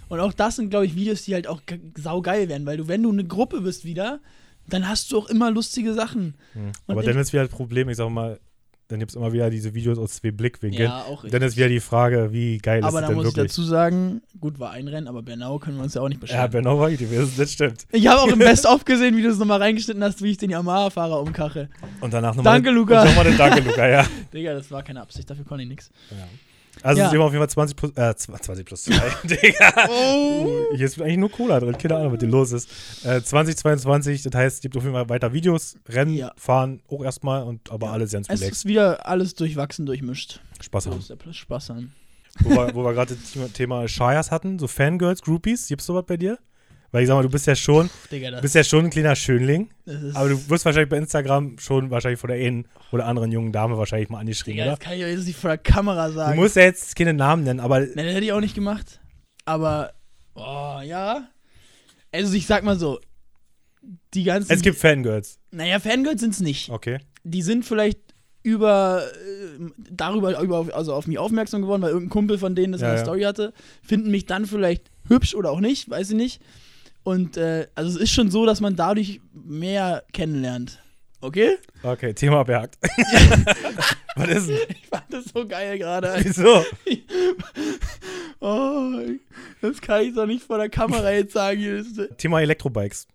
Und 0.09 0.21
auch 0.21 0.33
das 0.33 0.57
sind, 0.57 0.71
glaube 0.71 0.87
ich, 0.87 0.95
Videos, 0.95 1.23
die 1.23 1.35
halt 1.35 1.47
auch 1.47 1.61
saugeil 1.97 2.49
werden, 2.49 2.67
weil 2.67 2.77
du, 2.79 2.89
wenn 2.89 3.03
du 3.03 3.11
eine 3.11 3.25
Gruppe 3.25 3.61
bist 3.61 3.85
wieder, 3.85 4.21
dann 4.69 4.89
hast 4.89 5.13
du 5.13 5.19
auch 5.19 5.29
immer 5.29 5.51
lustige 5.51 5.95
Sachen. 5.95 6.35
Hm. 6.53 6.67
Und 6.67 6.73
Aber 6.89 7.03
dann 7.03 7.17
ist 7.19 7.33
wieder 7.33 7.43
das 7.45 7.53
Problem, 7.53 7.89
ich 7.89 7.97
sag 7.97 8.11
mal, 8.11 8.39
dann 8.89 9.01
gibt 9.01 9.11
es 9.11 9.17
immer 9.17 9.35
wieder 9.35 9.51
diese 9.51 9.75
Videos 9.75 9.99
aus 9.99 10.15
zwei 10.15 10.31
Blickwinkeln. 10.31 10.89
Ja, 10.89 11.03
auch 11.03 11.23
Und 11.23 11.33
dann 11.33 11.43
ist 11.43 11.59
wieder 11.59 11.69
die 11.69 11.81
Frage, 11.81 12.33
wie 12.33 12.57
geil 12.57 12.83
Aber 12.83 12.89
ist 12.89 12.95
da 12.95 13.01
es 13.01 13.07
denn 13.09 13.17
muss 13.17 13.27
ich 13.29 13.37
wirklich? 13.37 13.53
dazu 13.53 13.63
sagen, 13.63 14.23
gut, 14.41 14.59
war 14.59 14.71
ein 14.71 14.89
Rennen, 14.89 15.07
aber 15.09 15.21
Bernau 15.21 15.59
können 15.59 15.77
wir 15.77 15.85
uns 15.85 15.93
ja 15.93 16.01
auch 16.01 16.09
nicht 16.09 16.17
ja, 16.17 16.21
beschweren. 16.23 16.51
Bernau 16.51 16.79
war 16.81 16.91
ich 16.91 16.99
gewesen, 16.99 17.31
das 17.37 17.53
stimmt. 17.53 17.87
ich 17.93 18.07
habe 18.07 18.23
auch 18.23 18.29
im 18.29 18.39
Best-of 18.39 18.87
gesehen, 18.87 19.15
wie 19.19 19.23
du 19.23 19.29
es 19.29 19.39
nochmal 19.39 19.61
reingeschnitten 19.61 20.03
hast, 20.03 20.23
wie 20.23 20.31
ich 20.31 20.39
den 20.39 20.51
Yamaha-Fahrer 20.51 21.21
umkache. 21.21 21.69
Und 22.01 22.15
danach 22.15 22.35
nochmal. 22.35 22.55
Danke, 22.55 22.71
Luca. 22.71 23.03
Und 23.03 23.09
nochmal 23.09 23.25
den 23.25 23.37
Danke, 23.37 23.61
Luca, 23.61 23.87
ja. 23.87 24.07
Digga, 24.33 24.55
das 24.55 24.71
war 24.71 24.83
keine 24.83 25.03
Absicht, 25.03 25.29
dafür 25.29 25.45
konnte 25.45 25.65
ich 25.65 25.69
nichts. 25.69 25.91
Also 26.83 26.99
Ja. 26.99 27.07
es 27.07 27.11
ist 27.13 27.15
immer 27.17 27.25
auf 27.25 27.33
jeden 27.33 27.41
Fall 27.41 27.51
20 27.51 27.77
plus, 27.77 27.91
äh, 27.97 28.15
20 28.17 28.65
plus 28.67 28.85
2. 28.85 29.01
Digga. 29.25 29.89
Oh! 29.89 30.49
Hier 30.75 30.87
ist 30.87 31.01
eigentlich 31.01 31.17
nur 31.19 31.31
Cola 31.31 31.61
drin, 31.61 31.77
keine 31.79 31.97
Ahnung, 31.97 32.13
was 32.13 32.21
hier 32.21 32.29
los 32.29 32.53
ist. 32.53 32.69
Äh, 33.05 33.23
2022, 33.23 34.23
das 34.23 34.35
heißt, 34.35 34.57
es 34.57 34.61
gibt 34.61 34.77
auf 34.77 34.83
jeden 34.83 34.95
Fall 34.95 35.09
weiter 35.09 35.33
Videos, 35.33 35.77
Rennen, 35.89 36.15
Ja. 36.15 36.33
fahren 36.37 36.81
auch 36.89 37.03
erstmal 37.05 37.43
und 37.43 37.71
aber 37.71 37.91
alles 37.93 38.13
ganz 38.13 38.27
Es 38.29 38.41
relaxed. 38.41 38.53
ist 38.53 38.65
wieder 38.67 39.07
alles 39.07 39.35
durchwachsen, 39.35 39.87
durchmischt. 39.87 40.41
Spaß 40.61 40.87
haben. 40.87 41.03
Plus 41.19 41.37
Spaß 41.37 41.71
haben. 41.71 41.93
Wo 42.41 42.51
wir, 42.51 42.75
wir 42.75 42.93
gerade 42.93 43.15
das 43.17 43.33
Thema- 43.33 43.49
Thema 43.53 43.89
Shires 43.89 44.31
hatten, 44.31 44.59
so 44.59 44.69
Fangirls, 44.69 45.23
Groupies, 45.23 45.67
gibt's 45.69 45.87
sowas 45.87 46.05
bei 46.07 46.17
dir? 46.17 46.39
Weil 46.91 47.03
ich 47.03 47.09
sag 47.09 47.17
mal, 47.17 47.23
du 47.23 47.29
bist 47.29 47.47
ja 47.47 47.55
schon, 47.55 47.91
Digga, 48.11 48.31
das, 48.31 48.41
bist 48.41 48.55
ja 48.55 48.65
schon 48.65 48.87
ein 48.87 48.91
kleiner 48.91 49.15
Schönling, 49.15 49.69
das 49.85 50.17
aber 50.17 50.31
du 50.31 50.49
wirst 50.51 50.65
wahrscheinlich 50.65 50.89
bei 50.89 50.97
Instagram 50.97 51.59
schon 51.59 51.91
wahrscheinlich 51.91 52.19
von 52.19 52.29
der 52.31 52.39
einen 52.39 52.67
oder 52.93 53.05
anderen 53.07 53.31
jungen 53.31 53.53
Dame 53.53 53.77
wahrscheinlich 53.77 54.09
mal 54.09 54.21
angeschrieben, 54.21 54.55
Digga, 54.57 54.65
das 54.71 54.79
oder? 54.79 54.85
kann 54.85 54.99
ich 54.99 55.05
euch 55.05 55.11
jetzt 55.17 55.27
nicht 55.27 55.39
vor 55.39 55.51
der 55.51 55.59
Kamera 55.59 56.09
Du 56.09 56.15
sagen. 56.15 56.37
musst 56.39 56.57
ja 56.57 56.63
jetzt 56.63 56.97
keine 56.97 57.13
Namen 57.13 57.45
nennen, 57.45 57.61
aber 57.61 57.81
Ne, 57.81 57.89
das 57.95 58.15
hätte 58.15 58.25
ich 58.25 58.33
auch 58.33 58.41
nicht 58.41 58.55
gemacht. 58.55 59.01
Aber, 59.45 59.93
oh, 60.35 60.81
ja. 60.83 61.29
Also, 62.13 62.35
ich 62.35 62.47
sag 62.47 62.65
mal 62.65 62.79
so, 62.79 63.01
die 64.15 64.25
ganzen. 64.25 64.51
es 64.53 64.63
gibt 64.63 64.79
Fangirls. 64.79 65.39
Naja, 65.51 65.81
Fangirls 65.81 66.21
sind's 66.21 66.41
nicht. 66.41 66.71
Okay. 66.71 66.99
Die 67.25 67.43
sind 67.43 67.65
vielleicht 67.67 67.99
über, 68.43 69.03
äh, 69.05 69.67
darüber, 69.91 70.41
über, 70.41 70.67
also 70.75 70.95
auf 70.95 71.07
mich 71.07 71.19
aufmerksam 71.19 71.61
geworden, 71.63 71.83
weil 71.83 71.91
irgendein 71.91 72.11
Kumpel 72.11 72.39
von 72.39 72.55
denen 72.55 72.73
das 72.73 72.81
Ja, 72.81 72.89
in 72.89 72.93
der 72.93 72.99
ja. 73.01 73.05
Story 73.05 73.23
hatte, 73.23 73.53
finden 73.83 74.11
mich 74.11 74.25
dann 74.27 74.47
vielleicht 74.47 74.91
hübsch 75.09 75.35
oder 75.35 75.51
auch 75.51 75.61
nicht, 75.61 75.91
weiß 75.91 76.11
ich 76.11 76.17
nicht. 76.17 76.43
Und, 77.09 77.39
äh, 77.39 77.67
also 77.75 77.97
es 77.97 78.03
ist 78.03 78.11
schon 78.11 78.31
so, 78.31 78.45
dass 78.45 78.61
man 78.61 78.77
dadurch 78.77 79.23
mehr 79.33 80.05
kennenlernt. 80.13 80.79
Okay? 81.23 81.57
Okay, 81.83 82.13
Thema 82.13 82.41
abgehakt. 82.41 82.77
Was 84.17 84.29
ist 84.29 84.49
denn? 84.51 84.59
Ich 84.69 84.87
fand 84.89 85.05
das 85.09 85.25
so 85.33 85.49
geil 85.49 85.79
gerade. 85.79 86.15
Wieso? 86.23 86.63
Oh, 88.41 88.93
das 89.63 89.81
kann 89.81 90.03
ich 90.03 90.15
doch 90.15 90.27
nicht 90.27 90.45
vor 90.45 90.59
der 90.59 90.69
Kamera 90.69 91.11
jetzt 91.11 91.33
sagen. 91.33 92.09
Thema 92.19 92.41
Elektrobikes. 92.41 93.09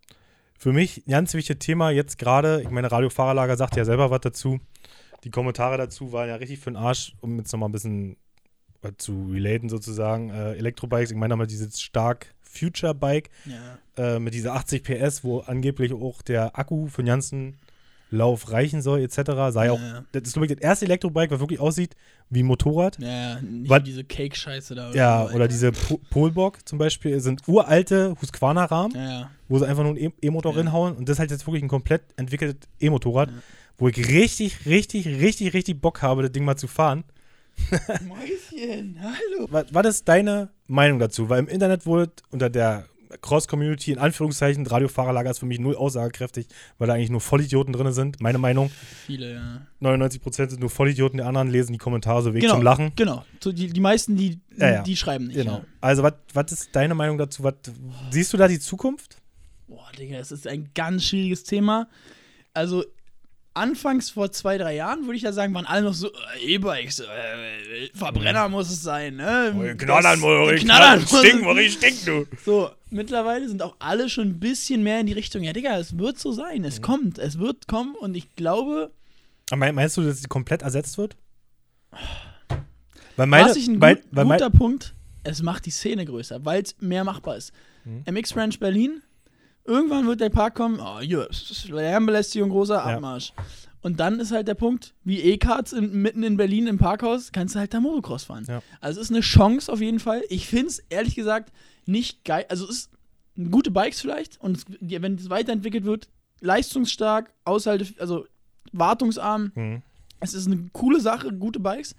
Für 0.58 0.74
mich 0.74 1.06
ein 1.08 1.12
ganz 1.12 1.34
wichtiges 1.34 1.66
Thema 1.66 1.92
jetzt 1.92 2.18
gerade. 2.18 2.62
Ich 2.62 2.70
meine, 2.70 2.92
Radio 2.92 3.10
Fahrerlager 3.10 3.56
sagt 3.56 3.78
ja 3.78 3.86
selber 3.86 4.10
was 4.10 4.20
dazu. 4.20 4.60
Die 5.24 5.30
Kommentare 5.30 5.78
dazu 5.78 6.12
waren 6.12 6.28
ja 6.28 6.36
richtig 6.36 6.60
für 6.60 6.72
den 6.72 6.78
Arsch, 6.78 7.16
um 7.22 7.38
jetzt 7.38 7.54
nochmal 7.54 7.70
ein 7.70 7.74
bisschen 7.74 8.18
zu 8.98 9.30
relaten 9.32 9.70
sozusagen. 9.70 10.32
Äh, 10.32 10.56
Elektrobikes, 10.56 11.12
ich 11.12 11.18
meine 11.18 11.38
mal 11.38 11.48
dieses 11.48 11.80
stark 11.80 12.33
Future 12.54 12.94
Bike 12.96 13.30
Ja. 13.46 14.16
äh, 14.16 14.20
mit 14.20 14.34
dieser 14.34 14.54
80 14.54 14.84
PS, 14.84 15.24
wo 15.24 15.40
angeblich 15.40 15.94
auch 15.94 16.22
der 16.22 16.58
Akku 16.58 16.88
für 16.88 17.02
den 17.04 17.08
ganzen 17.08 17.58
Lauf 18.12 18.52
reichen 18.52 18.84
soll, 18.84 19.00
etc. 19.02 19.50
Sei 19.50 19.72
auch, 19.72 19.80
Ja. 19.80 20.04
das 20.12 20.24
ist, 20.24 20.34
glaube 20.34 20.46
ich, 20.46 20.54
das 20.54 20.62
erste 20.62 20.86
Elektrobike, 20.86 21.32
was 21.32 21.40
wirklich 21.40 21.60
aussieht 21.60 21.96
wie 22.30 22.44
ein 22.44 22.46
Motorrad. 22.46 23.00
Ja, 23.00 23.08
ja, 23.08 23.42
nicht 23.42 23.70
Was- 23.70 23.84
diese 23.84 24.04
Cake-Scheiße 24.04 24.76
da. 24.76 24.92
Ja, 24.94 25.28
so, 25.28 25.36
oder 25.36 25.48
diese 25.48 25.72
Po- 25.72 26.00
Polbock 26.12 26.60
zum 26.68 26.78
Beispiel 26.78 27.20
sind 27.22 27.48
uralte 27.48 28.16
Husqvarna-Rahmen, 28.22 28.96
Ja, 28.96 29.10
ja. 29.22 29.32
wo 29.50 29.58
sie 29.58 29.68
einfach 29.68 29.82
nur 29.82 29.94
einen 29.96 29.98
E- 30.06 30.12
E-Motor 30.22 30.52
Ja. 30.54 30.60
reinhauen 30.60 30.96
und 30.96 31.10
das 31.10 31.16
ist 31.16 31.20
halt 31.20 31.32
jetzt 31.32 31.48
wirklich 31.48 31.64
ein 31.64 31.70
komplett 31.70 32.04
entwickeltes 32.16 32.70
E-Motorrad, 32.80 33.30
Ja. 33.32 33.36
wo 33.80 33.88
ich 33.88 33.98
richtig, 33.98 34.68
richtig, 34.68 35.08
richtig, 35.08 35.54
richtig 35.56 35.82
Bock 35.82 36.04
habe, 36.04 36.22
das 36.22 36.32
Ding 36.32 36.46
mal 36.46 36.56
zu 36.56 36.68
fahren. 36.68 37.04
Mäuschen, 38.08 38.98
hallo. 39.02 39.48
Was, 39.50 39.66
was 39.74 39.86
ist 39.88 40.08
deine 40.08 40.50
Meinung 40.68 41.00
dazu? 41.00 41.30
Weil 41.30 41.40
im 41.40 41.48
Internet 41.48 41.86
wurde 41.86 42.12
unter 42.32 42.50
der 42.50 42.86
Cross-Community, 43.22 43.92
in 43.92 44.00
Anführungszeichen, 44.00 44.66
Radiofahrerlager 44.66 45.30
ist 45.32 45.40
für 45.40 45.46
mich 45.46 45.60
null 45.60 45.76
aussagekräftig, 45.76 46.48
weil 46.78 46.88
da 46.88 46.94
eigentlich 46.94 47.10
nur 47.12 47.22
Vollidioten 47.22 47.74
drin 47.74 47.92
sind, 47.92 48.22
meine 48.22 48.38
Meinung. 48.38 48.72
Viele, 49.06 49.34
ja. 49.36 49.68
99% 49.82 50.50
sind 50.50 50.60
nur 50.60 50.70
Vollidioten, 50.70 51.18
die 51.18 51.24
anderen 51.24 51.50
lesen 51.50 51.74
die 51.74 51.78
Kommentare 51.78 52.22
so 52.24 52.34
weg 52.34 52.42
Genau, 52.42 52.56
zum 52.56 52.64
Lachen. 52.64 52.92
Genau. 52.96 53.24
So 53.40 53.52
die, 53.52 53.68
die 53.68 53.80
meisten, 53.80 54.16
die, 54.16 54.40
Ja, 54.58 54.72
ja. 54.72 54.84
die 54.84 54.96
schreiben 54.96 55.28
nicht. 55.28 55.36
Genau. 55.38 55.58
Ja. 55.58 55.66
Also, 55.82 56.04
was 56.34 56.52
ist 56.52 56.70
deine 56.76 56.96
Meinung 56.96 57.18
dazu? 57.18 57.44
Was, 57.44 57.56
siehst 58.12 58.34
du 58.34 58.38
da 58.38 58.48
die 58.48 58.60
Zukunft? 58.60 59.18
Boah, 59.68 59.92
Digga, 59.98 60.18
das 60.18 60.32
ist 60.32 60.48
ein 60.48 60.72
ganz 60.74 61.04
schwieriges 61.06 61.44
Thema. 61.44 61.88
Also, 62.54 62.84
anfangs 63.56 64.10
vor 64.10 64.32
zwei, 64.32 64.58
drei 64.58 64.76
Jahren 64.76 65.04
würde 65.06 65.16
ich 65.18 65.22
ja 65.24 65.32
sagen, 65.34 65.54
waren 65.54 65.66
alle 65.66 65.84
noch 65.84 65.94
so, 65.94 66.08
äh, 66.38 66.44
E-Bikes, 66.56 67.00
äh, 67.02 67.06
Verbrenner 67.94 68.50
muss 68.50 68.70
es 68.72 68.82
sein, 68.82 69.16
ne? 69.18 69.54
Oh, 69.56 69.78
Knallern, 69.78 70.20
Moritz, 70.20 70.62
Knallern, 70.64 71.02
muss 71.02 71.20
Stink, 71.20 71.36
es- 71.36 71.42
Moritz, 71.42 71.74
stink, 71.74 72.06
du. 72.06 72.26
So, 72.44 72.70
mittlerweile 72.90 73.48
sind 73.48 73.62
auch 73.62 73.76
alle 73.80 74.10
schon 74.10 74.28
ein 74.30 74.40
bisschen 74.40 74.82
mehr 74.84 75.00
in 75.00 75.06
die 75.08 75.14
Richtung, 75.14 75.44
ja, 75.44 75.54
Digga, 75.54 75.78
es 75.78 75.98
wird 75.98 76.18
so 76.20 76.32
sein, 76.32 76.60
Mhm. 76.60 76.66
es 76.66 76.82
kommt, 76.82 77.20
es 77.20 77.38
wird 77.40 77.68
kommen 77.68 77.96
und 77.96 78.16
ich 78.16 78.36
glaube, 78.36 78.92
Aber 79.52 79.58
mein- 79.60 79.76
Meinst 79.76 79.98
du, 79.98 80.02
dass 80.04 80.20
sie 80.22 80.28
komplett 80.28 80.62
ersetzt 80.64 80.98
wird? 80.98 81.16
Weil 83.18 83.28
meine, 83.28 83.50
was 83.50 83.58
ich 83.58 83.68
ein 83.68 83.80
weil, 83.80 83.96
gut, 83.98 84.06
weil 84.12 84.26
mein, 84.26 84.40
guter 84.40 84.50
Punkt, 84.50 84.94
es 85.24 85.42
macht 85.44 85.66
die 85.66 85.72
Szene 85.72 86.06
größer, 86.06 86.44
weil 86.46 86.64
es 86.64 86.76
mehr 86.80 87.04
machbar 87.04 87.38
ist. 87.38 87.52
Mhm. 87.86 88.04
MX 88.06 88.36
Ranch 88.36 88.60
Berlin, 88.60 89.02
irgendwann 89.66 90.08
wird 90.08 90.22
der 90.22 90.30
Park 90.30 90.56
kommen, 90.56 90.80
oh, 90.80 91.00
hier, 91.00 91.28
Lärmbelästigung, 91.68 92.50
großer 92.50 92.76
Ja. 92.76 92.84
Abmarsch. 92.96 93.34
Und 93.82 94.00
dann 94.00 94.20
ist 94.22 94.32
halt 94.32 94.48
der 94.48 94.54
Punkt, 94.56 94.94
wie 95.04 95.20
E-Cards 95.20 95.74
mitten 95.74 96.24
in 96.24 96.38
Berlin 96.38 96.68
im 96.68 96.78
Parkhaus, 96.78 97.34
kannst 97.34 97.56
du 97.56 97.60
halt 97.60 97.74
da 97.74 97.82
Motocross 97.82 98.24
fahren. 98.24 98.46
Ja. 98.48 98.62
Also 98.80 99.02
es 99.02 99.08
ist 99.08 99.12
eine 99.12 99.20
Chance 99.22 99.72
auf 99.72 99.82
jeden 99.82 100.00
Fall. 100.00 100.24
Ich 100.30 100.48
finde 100.48 100.68
es 100.68 100.80
ehrlich 100.90 101.16
gesagt 101.16 101.52
nicht 101.86 102.24
geil. 102.24 102.46
Also 102.48 102.64
es 102.66 102.72
ist 102.72 102.90
gute 103.52 103.72
Bikes 103.72 104.00
vielleicht 104.00 104.40
und 104.40 104.56
es, 104.58 104.66
wenn 104.80 105.16
es 105.16 105.30
weiterentwickelt 105.30 105.84
wird, 105.84 106.08
leistungsstark, 106.40 107.34
aushalte, 107.44 107.88
also 108.00 108.26
wartungsarm, 108.72 109.52
Mhm. 109.56 109.82
es 110.22 110.34
ist 110.34 110.48
eine 110.48 110.70
coole 110.72 111.02
Sache, 111.02 111.34
gute 111.34 111.60
Bikes. 111.60 111.96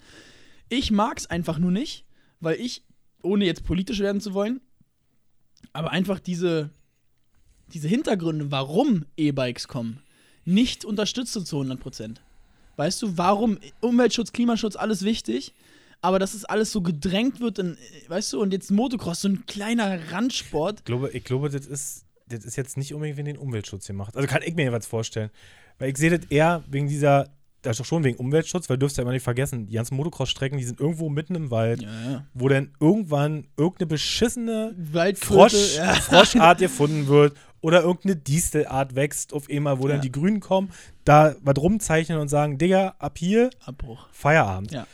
Ich 0.69 0.89
mag 0.89 1.19
es 1.19 1.27
einfach 1.29 1.59
nur 1.59 1.71
nicht, 1.71 2.05
weil 2.39 2.59
ich, 2.59 2.83
ohne 3.21 3.45
jetzt 3.45 3.63
politisch 3.63 3.99
werden 3.99 4.21
zu 4.21 4.33
wollen, 4.33 4.59
aber 5.71 5.91
einfach 5.91 6.19
diese, 6.19 6.71
diese 7.73 7.87
Hintergründe, 7.87 8.51
warum 8.51 9.05
E-Bikes 9.17 9.67
kommen, 9.67 9.99
nicht 10.45 10.85
unterstütze 10.85 11.43
zu 11.43 11.59
100%. 11.59 12.17
Weißt 12.77 13.01
du, 13.01 13.17
warum 13.17 13.57
Umweltschutz, 13.81 14.31
Klimaschutz, 14.33 14.75
alles 14.75 15.03
wichtig, 15.03 15.53
aber 16.01 16.19
dass 16.19 16.33
es 16.33 16.45
alles 16.45 16.71
so 16.71 16.81
gedrängt 16.81 17.39
wird, 17.39 17.57
in, 17.59 17.77
weißt 18.09 18.33
du, 18.33 18.41
und 18.41 18.53
jetzt 18.53 18.69
Motocross, 18.69 19.21
so 19.21 19.29
ein 19.29 19.45
kleiner 19.45 20.11
Randsport. 20.11 20.79
Ich 20.79 20.85
glaube, 20.85 21.09
ich 21.11 21.23
glaube 21.23 21.49
das, 21.49 21.65
ist, 21.65 22.05
das 22.27 22.45
ist 22.45 22.55
jetzt 22.57 22.77
nicht 22.77 22.93
unbedingt 22.93 23.17
wegen 23.17 23.25
den 23.25 23.37
Umweltschutz 23.37 23.87
gemacht. 23.87 24.15
Also 24.15 24.27
kann 24.27 24.41
ich 24.43 24.55
mir 24.55 24.63
jeweils 24.63 24.85
vorstellen. 24.85 25.31
Weil 25.79 25.89
ich 25.89 25.97
sehe 25.97 26.15
das 26.15 26.29
eher 26.29 26.63
wegen 26.69 26.87
dieser, 26.87 27.29
das 27.61 27.71
ist 27.71 27.79
doch 27.79 27.85
schon 27.85 28.03
wegen 28.03 28.17
Umweltschutz, 28.17 28.69
weil 28.69 28.77
du 28.77 28.81
dürfst 28.81 28.97
ja 28.97 29.01
immer 29.01 29.13
nicht 29.13 29.23
vergessen, 29.23 29.67
die 29.67 29.73
ganzen 29.73 29.95
Motocross-Strecken, 29.95 30.57
die 30.57 30.63
sind 30.63 30.79
irgendwo 30.79 31.09
mitten 31.09 31.33
im 31.33 31.49
Wald, 31.49 31.81
Ja, 31.81 32.11
ja. 32.11 32.25
wo 32.33 32.49
dann 32.49 32.71
irgendwann 32.79 33.47
irgendeine 33.57 33.87
beschissene 33.87 34.75
Frosch, 35.15 35.77
ja. 35.77 35.93
Froschart 35.95 36.59
gefunden 36.59 37.07
wird 37.07 37.35
oder 37.65 37.81
irgendeine 37.81 38.15
Distelart 38.15 38.93
wächst 38.93 39.33
auf 39.33 39.49
einmal, 39.49 39.79
wo 39.79 39.87
Ja. 39.87 39.93
dann 39.93 40.01
die 40.01 40.11
Grünen 40.11 40.39
kommen, 40.39 40.71
da 41.03 41.35
was 41.41 41.57
rumzeichnen 41.57 42.19
und 42.19 42.27
sagen, 42.27 42.57
Digga, 42.59 42.93
ab 42.99 43.17
hier 43.17 43.49
Abbruch. 43.65 44.07
Feierabend. 44.11 44.71
Ja. 44.71 44.85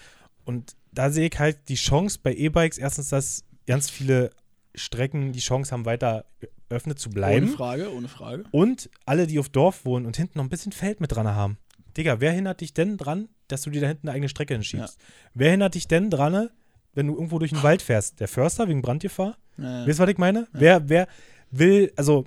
Und 0.45 0.75
da 0.93 1.09
sehe 1.11 1.27
ich 1.31 1.37
halt 1.37 1.67
die 1.67 1.75
Chance 1.75 2.19
bei 2.23 2.33
E-Bikes, 2.33 2.77
erstens, 2.77 3.09
dass 3.09 3.43
ganz 3.67 3.89
viele 3.89 4.29
Strecken 4.73 5.33
die 5.33 5.39
Chance 5.39 5.71
haben, 5.73 5.85
weiter 5.85 6.23
geöffnet 6.69 6.97
zu 6.97 7.09
bleiben. 7.09 7.47
Ohne 7.47 7.55
Frage, 7.57 7.93
ohne 7.93 8.07
Frage. 8.07 8.43
Und 8.51 8.89
alle, 9.05 9.27
die 9.27 9.37
auf 9.39 9.49
Dorf 9.49 9.83
wohnen 9.85 10.05
und 10.05 10.15
hinten 10.15 10.37
noch 10.37 10.45
ein 10.45 10.49
bisschen 10.49 10.71
Feld 10.71 11.01
mit 11.01 11.13
dran 11.13 11.27
haben. 11.27 11.57
Digga, 11.97 12.21
wer 12.21 12.31
hindert 12.31 12.61
dich 12.61 12.73
denn 12.73 12.95
dran, 12.97 13.27
dass 13.49 13.63
du 13.63 13.69
dir 13.69 13.81
da 13.81 13.87
hinten 13.87 14.07
eine 14.07 14.15
eigene 14.15 14.29
Strecke 14.29 14.53
hinschiebst? 14.53 14.97
Wer 15.33 15.51
hindert 15.51 15.75
dich 15.75 15.89
denn 15.89 16.09
dran, 16.09 16.49
wenn 16.93 17.07
du 17.07 17.13
irgendwo 17.15 17.37
durch 17.39 17.51
den 17.51 17.63
Wald 17.63 17.81
fährst? 17.81 18.21
Der 18.21 18.29
Förster 18.29 18.69
wegen 18.69 18.81
Brandgefahr? 18.81 19.37
Ja, 19.57 19.85
Weißt 19.85 19.99
du, 19.99 20.03
was 20.03 20.09
ich 20.09 20.17
meine? 20.17 20.47
Wer, 20.53 20.87
wer 20.87 21.07
will, 21.51 21.91
also, 21.97 22.23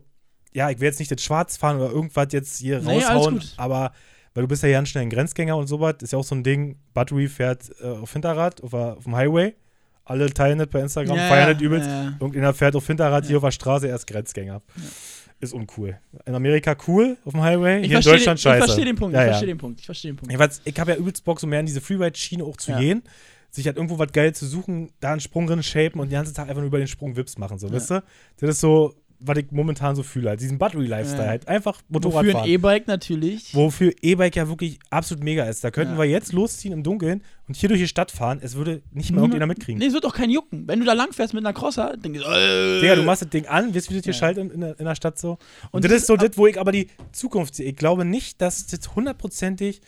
ja, 0.55 0.71
ich 0.71 0.79
will 0.81 0.87
jetzt 0.87 0.99
nicht 0.99 1.11
das 1.11 1.23
Schwarz 1.23 1.57
fahren 1.57 1.77
oder 1.81 1.91
irgendwas 1.91 2.29
jetzt 2.33 2.59
hier 2.59 2.81
Nee, 2.81 3.03
raushauen, 3.03 3.43
aber 3.57 3.93
weil 4.35 4.43
du 4.43 4.49
bist 4.49 4.63
ja 4.63 4.71
ganz 4.71 4.89
schnell 4.89 5.03
ein 5.03 5.11
Grenzgänger 5.11 5.57
und 5.57 5.67
sowas, 5.67 5.97
ist 6.01 6.13
ja 6.13 6.19
auch 6.19 6.25
so 6.25 6.35
ein 6.35 6.43
Ding, 6.43 6.77
Battery 6.93 7.29
fährt 7.29 7.71
äh, 7.81 7.87
auf 7.89 8.13
Hinterrad, 8.13 8.63
auf, 8.63 8.73
auf 8.75 9.05
dem 9.05 9.15
Highway. 9.15 9.55
Alle 10.07 10.29
teilen 10.33 10.59
das 10.59 10.69
bei 10.69 10.81
Instagram, 10.81 11.17
Ja, 11.17 11.29
feiern 11.29 11.53
das 11.55 11.63
übelst. 11.63 11.87
ja, 11.89 12.03
ja. 12.05 12.13
Irgendeiner 12.21 12.53
fährt 12.53 12.77
auf 12.77 12.87
Hinterrad 12.87 13.27
hier 13.27 13.37
auf 13.39 13.43
der 13.45 13.51
Straße, 13.53 13.89
er 13.89 13.97
ist 13.97 14.07
Grenzgänger. 14.07 14.61
Ist 15.41 15.53
uncool. 15.55 15.99
In 16.27 16.35
Amerika 16.35 16.77
cool, 16.87 17.17
auf 17.25 17.33
dem 17.33 17.43
Highway, 17.43 17.81
Ich 17.81 17.89
hier 17.89 17.99
in 17.99 18.03
Deutschland 18.05 18.39
den, 18.39 18.43
scheiße. 18.43 18.59
ich 18.59 18.65
verstehe 18.65 18.85
den 18.85 18.97
Punkt, 18.97 19.17
ich 19.17 19.23
verstehe 19.23 19.47
den 19.49 19.59
Punkt, 19.59 19.81
ich 19.81 19.87
verstehe 19.87 20.13
den 20.13 20.17
Punkt. 20.17 20.31
Jedenfalls, 20.31 20.61
ich 20.65 20.79
habe 20.79 20.93
ja 20.93 20.97
übelst 20.97 21.25
Bock, 21.25 21.41
so 21.41 21.47
mehr 21.47 21.61
in 21.61 21.67
diese 21.67 21.81
Freeride-Schiene 21.81 22.45
auch 22.45 22.57
zu 22.57 22.73
gehen, 22.75 23.03
sich 23.51 23.67
halt 23.67 23.77
irgendwo 23.77 23.99
was 23.99 24.13
geil 24.13 24.35
zu 24.35 24.47
suchen, 24.47 24.91
da 25.01 25.13
einen 25.13 25.21
Sprung 25.21 25.47
drin 25.47 25.63
shapen 25.63 26.01
und 26.01 26.09
den 26.11 26.15
ganzen 26.19 26.35
Tag 26.35 26.49
einfach 26.49 26.61
nur 26.61 26.67
über 26.69 26.79
den 26.79 26.89
Sprung 26.89 27.17
Wips 27.17 27.39
machen, 27.39 27.59
so, 27.59 27.67
Ja. 27.69 27.73
weißt 27.75 27.91
du? 27.91 28.03
Das 28.41 28.51
ist 28.51 28.61
so, 28.61 28.95
was 29.21 29.39
ich 29.39 29.47
momentan 29.51 29.97
so 29.97 30.03
fühle, 30.03 30.31
halt, 30.31 30.41
diesen 30.41 30.59
Battery-Lifestyle 30.59 31.23
Ja. 31.25 31.29
halt, 31.31 31.49
einfach 31.49 31.81
Motorrad 31.89 32.27
Wofür 32.27 32.43
ein. 32.43 32.49
E-Bike 32.49 32.87
natürlich. 32.89 33.55
Wofür 33.55 33.93
E-Bike 34.03 34.37
ja 34.37 34.49
wirklich 34.49 34.79
absolut 34.91 35.25
mega 35.25 35.45
ist. 35.45 35.65
Da 35.65 35.71
könnten 35.71 35.95
Ja. 35.95 35.99
wir 35.99 36.05
jetzt 36.05 36.33
losziehen 36.33 36.73
im 36.75 36.83
Dunkeln 36.83 37.23
und 37.49 37.57
hier 37.57 37.69
durch 37.69 37.81
die 37.81 37.89
Stadt 37.89 38.11
fahren, 38.11 38.41
es 38.43 38.55
würde 38.57 38.83
nicht 38.93 39.11
mal 39.11 39.17
Niemand- 39.17 39.35
irgendjemand 39.35 39.59
mitkriegen. 39.59 39.79
Nee, 39.79 39.87
es 39.87 39.93
wird 39.95 40.05
doch 40.05 40.15
kein 40.15 40.31
Jucken. 40.31 40.67
Wenn 40.69 40.81
du 40.81 40.85
da 40.87 40.93
lang 40.93 41.13
fährst 41.13 41.33
mit 41.35 41.45
einer 41.45 41.53
Crosser, 41.55 41.97
denkst 41.97 42.21
du, 42.21 42.27
äh, 42.29 42.81
Digga, 42.81 42.97
du 42.97 43.03
machst 43.03 43.23
das 43.23 43.31
Ding 43.31 43.47
an, 43.47 43.75
weißt 43.75 43.87
du, 43.89 43.91
wie 43.93 43.97
das 43.97 44.05
hier 44.05 44.13
Ja. 44.13 44.19
schaltet 44.19 44.45
in, 44.45 44.51
in, 44.51 44.61
der- 44.61 44.79
in 44.79 44.85
der 44.85 44.95
Stadt 44.95 45.19
so. 45.19 45.31
Und, 45.33 45.39
Und 45.73 45.85
das 45.85 45.93
das 45.93 46.01
ist 46.03 46.07
so 46.09 46.17
das, 46.17 46.31
wo 46.37 46.47
ich 46.47 46.61
aber 46.61 46.73
die 46.73 46.89
Zukunft 47.13 47.55
sehe. 47.55 47.67
Ich 47.67 47.77
glaube 47.77 48.05
nicht, 48.05 48.41
dass 48.43 48.67
das 48.67 48.95
hundertprozentig 48.95 49.81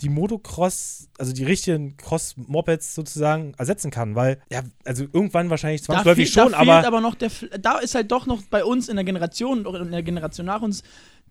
die 0.00 0.08
Motocross, 0.08 1.08
also 1.18 1.32
die 1.32 1.44
richtigen 1.44 1.96
Cross-Mopeds 1.96 2.94
sozusagen 2.94 3.54
ersetzen 3.58 3.90
kann, 3.90 4.14
weil, 4.14 4.40
ja, 4.50 4.62
also 4.84 5.04
irgendwann 5.04 5.50
wahrscheinlich 5.50 5.82
da 5.82 5.94
zwangsläufig 5.94 6.32
fehlt, 6.32 6.44
schon, 6.44 6.52
da 6.52 6.58
fehlt 6.58 6.70
aber, 6.70 6.86
aber 6.86 7.00
noch 7.00 7.14
der, 7.14 7.30
da 7.60 7.78
ist 7.78 7.94
halt 7.94 8.10
doch 8.10 8.26
noch 8.26 8.42
bei 8.50 8.64
uns 8.64 8.88
in 8.88 8.96
der 8.96 9.04
Generation 9.04 9.60
und 9.60 9.66
auch 9.66 9.74
in 9.74 9.92
der 9.92 10.02
Generation 10.02 10.46
nach 10.46 10.62
uns 10.62 10.82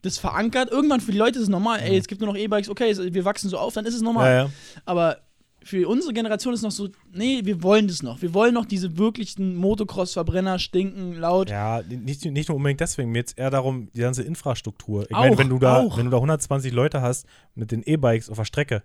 das 0.02 0.18
verankert. 0.18 0.72
Irgendwann 0.72 1.02
für 1.02 1.12
die 1.12 1.18
Leute 1.18 1.38
ist 1.38 1.44
es 1.44 1.50
normal, 1.50 1.80
ey, 1.80 1.98
es 1.98 2.08
gibt 2.08 2.22
nur 2.22 2.30
noch 2.30 2.38
E-Bikes, 2.38 2.70
okay, 2.70 2.96
wir 3.14 3.26
wachsen 3.26 3.50
so 3.50 3.58
auf, 3.58 3.74
dann 3.74 3.86
ist 3.86 3.96
es 3.96 4.02
normal. 4.02 4.30
ja, 4.30 4.44
ja. 4.44 4.50
Aber 4.86 5.18
für 5.64 5.88
unsere 5.88 6.14
Generation 6.14 6.54
ist 6.54 6.62
noch 6.62 6.72
so, 6.72 6.90
nee, 7.12 7.42
wir 7.44 7.64
wollen 7.64 7.88
das 7.88 8.04
noch. 8.04 8.22
Wir 8.22 8.34
wollen 8.34 8.54
noch 8.54 8.66
diese 8.66 8.98
wirklichen 8.98 9.56
Motocross-Verbrenner, 9.56 10.60
stinken, 10.60 11.16
laut. 11.16 11.50
Ja, 11.50 11.82
nicht, 11.82 12.26
nicht 12.26 12.50
nur 12.50 12.58
unbedingt 12.58 12.80
deswegen, 12.80 13.12
mir 13.12 13.20
jetzt 13.20 13.38
eher 13.38 13.50
darum, 13.50 13.90
die 13.94 14.02
ganze 14.02 14.24
Infrastruktur. 14.24 15.04
Ich 15.04 15.12
meine, 15.12 15.38
wenn 15.38 15.50
du 15.50 15.60
da, 15.60 15.80
auch. 15.80 15.98
wenn 15.98 16.06
du 16.06 16.12
da 16.12 16.18
120 16.18 16.72
Leute 16.74 17.02
hast 17.02 17.26
mit 17.56 17.72
den 17.72 17.84
E-Bikes 17.84 18.30
auf 18.30 18.38
der 18.38 18.46
Strecke, 18.46 18.84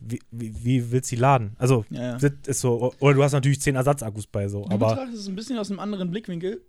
wie, 0.00 0.20
wie, 0.30 0.64
wie 0.64 0.92
willst 0.92 1.10
du 1.10 1.16
die 1.16 1.20
laden? 1.20 1.56
Also, 1.58 1.84
Ja, 1.90 2.02
ja. 2.02 2.18
das 2.18 2.32
ist 2.46 2.60
so, 2.60 2.94
oder 2.98 3.14
du 3.14 3.22
hast 3.22 3.32
natürlich 3.32 3.60
10 3.60 3.76
Ersatzakkus 3.76 4.26
bei 4.26 4.48
so, 4.48 4.64
Du 4.64 4.74
aber 4.74 4.90
betrachtest 4.90 5.20
es 5.20 5.28
ein 5.28 5.36
bisschen 5.36 5.58
aus 5.58 5.70
einem 5.70 5.80
anderen 5.80 6.10
Blickwinkel. 6.10 6.62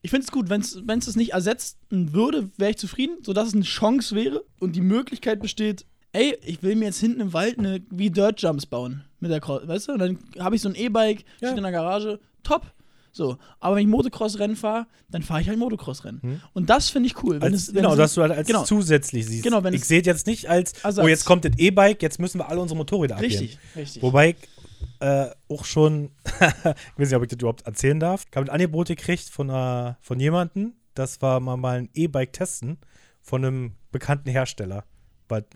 Ich 0.00 0.10
finde 0.10 0.24
es 0.24 0.30
gut, 0.30 0.48
wenn 0.48 0.60
es 0.60 1.08
es 1.08 1.16
nicht 1.16 1.32
ersetzen 1.32 2.12
würde, 2.12 2.50
wäre 2.56 2.70
ich 2.70 2.78
zufrieden, 2.78 3.18
sodass 3.22 3.48
es 3.48 3.54
eine 3.54 3.64
Chance 3.64 4.14
wäre 4.14 4.44
und 4.60 4.76
die 4.76 4.80
Möglichkeit 4.80 5.40
besteht, 5.40 5.86
ey, 6.12 6.36
ich 6.44 6.62
will 6.62 6.76
mir 6.76 6.86
jetzt 6.86 7.00
hinten 7.00 7.20
im 7.20 7.32
Wald 7.32 7.58
eine, 7.58 7.80
wie 7.90 8.10
Dirt 8.10 8.40
Jumps 8.40 8.66
bauen 8.66 9.04
mit 9.20 9.30
der 9.30 9.40
Cross, 9.40 9.66
weißt 9.66 9.88
du? 9.88 9.92
Und 9.92 9.98
dann 9.98 10.18
habe 10.38 10.56
ich 10.56 10.62
so 10.62 10.68
ein 10.68 10.74
E-Bike, 10.74 11.24
Ja. 11.40 11.48
steht 11.48 11.58
in 11.58 11.62
der 11.62 11.72
Garage, 11.72 12.20
top. 12.42 12.72
So, 13.10 13.36
aber 13.58 13.76
wenn 13.76 13.82
ich 13.82 13.88
Motocross-Rennen 13.88 14.54
fahre, 14.54 14.86
dann 15.10 15.22
fahre 15.22 15.40
ich 15.40 15.48
halt 15.48 15.58
Motocross-Rennen. 15.58 16.22
Hm. 16.22 16.40
Und 16.52 16.70
das 16.70 16.90
finde 16.90 17.08
ich 17.08 17.22
cool. 17.24 17.40
Wenn 17.40 17.52
als, 17.52 17.68
es, 17.68 17.74
genau, 17.74 17.92
es, 17.92 17.96
dass 17.96 18.14
du 18.14 18.22
halt 18.22 18.32
als 18.32 18.46
genau. 18.46 18.64
zusätzlich 18.64 19.26
siehst. 19.26 19.42
Genau, 19.42 19.64
wenn 19.64 19.74
ich 19.74 19.84
sehe 19.84 20.02
jetzt 20.02 20.26
nicht 20.26 20.48
als, 20.48 20.72
Ersatz. 20.84 21.04
oh, 21.04 21.08
jetzt 21.08 21.24
kommt 21.24 21.44
das 21.44 21.52
E-Bike, 21.56 22.02
jetzt 22.02 22.20
müssen 22.20 22.38
wir 22.38 22.48
alle 22.48 22.60
unsere 22.60 22.76
Motorräder 22.76 23.16
abgeben. 23.16 23.40
Richtig, 23.40 23.58
richtig. 23.74 24.02
Wobei 24.02 24.30
ich 24.30 24.36
äh, 25.00 25.30
auch 25.48 25.64
schon, 25.64 26.10
ich 26.24 26.42
weiß 26.42 27.08
nicht, 27.08 27.14
ob 27.14 27.22
ich 27.22 27.28
das 27.30 27.38
überhaupt 27.38 27.66
erzählen 27.66 27.98
darf, 27.98 28.24
ich 28.30 28.36
habe 28.36 28.46
ein 28.46 28.50
Angebot 28.50 28.88
gekriegt 28.88 29.28
von, 29.30 29.48
äh, 29.48 29.94
von 30.00 30.20
jemandem, 30.20 30.74
das 30.94 31.20
war 31.22 31.40
mal, 31.40 31.56
mal 31.56 31.78
ein 31.78 31.88
E-Bike 31.94 32.32
testen 32.32 32.78
von 33.20 33.44
einem 33.44 33.72
bekannten 33.90 34.30
Hersteller, 34.30 34.84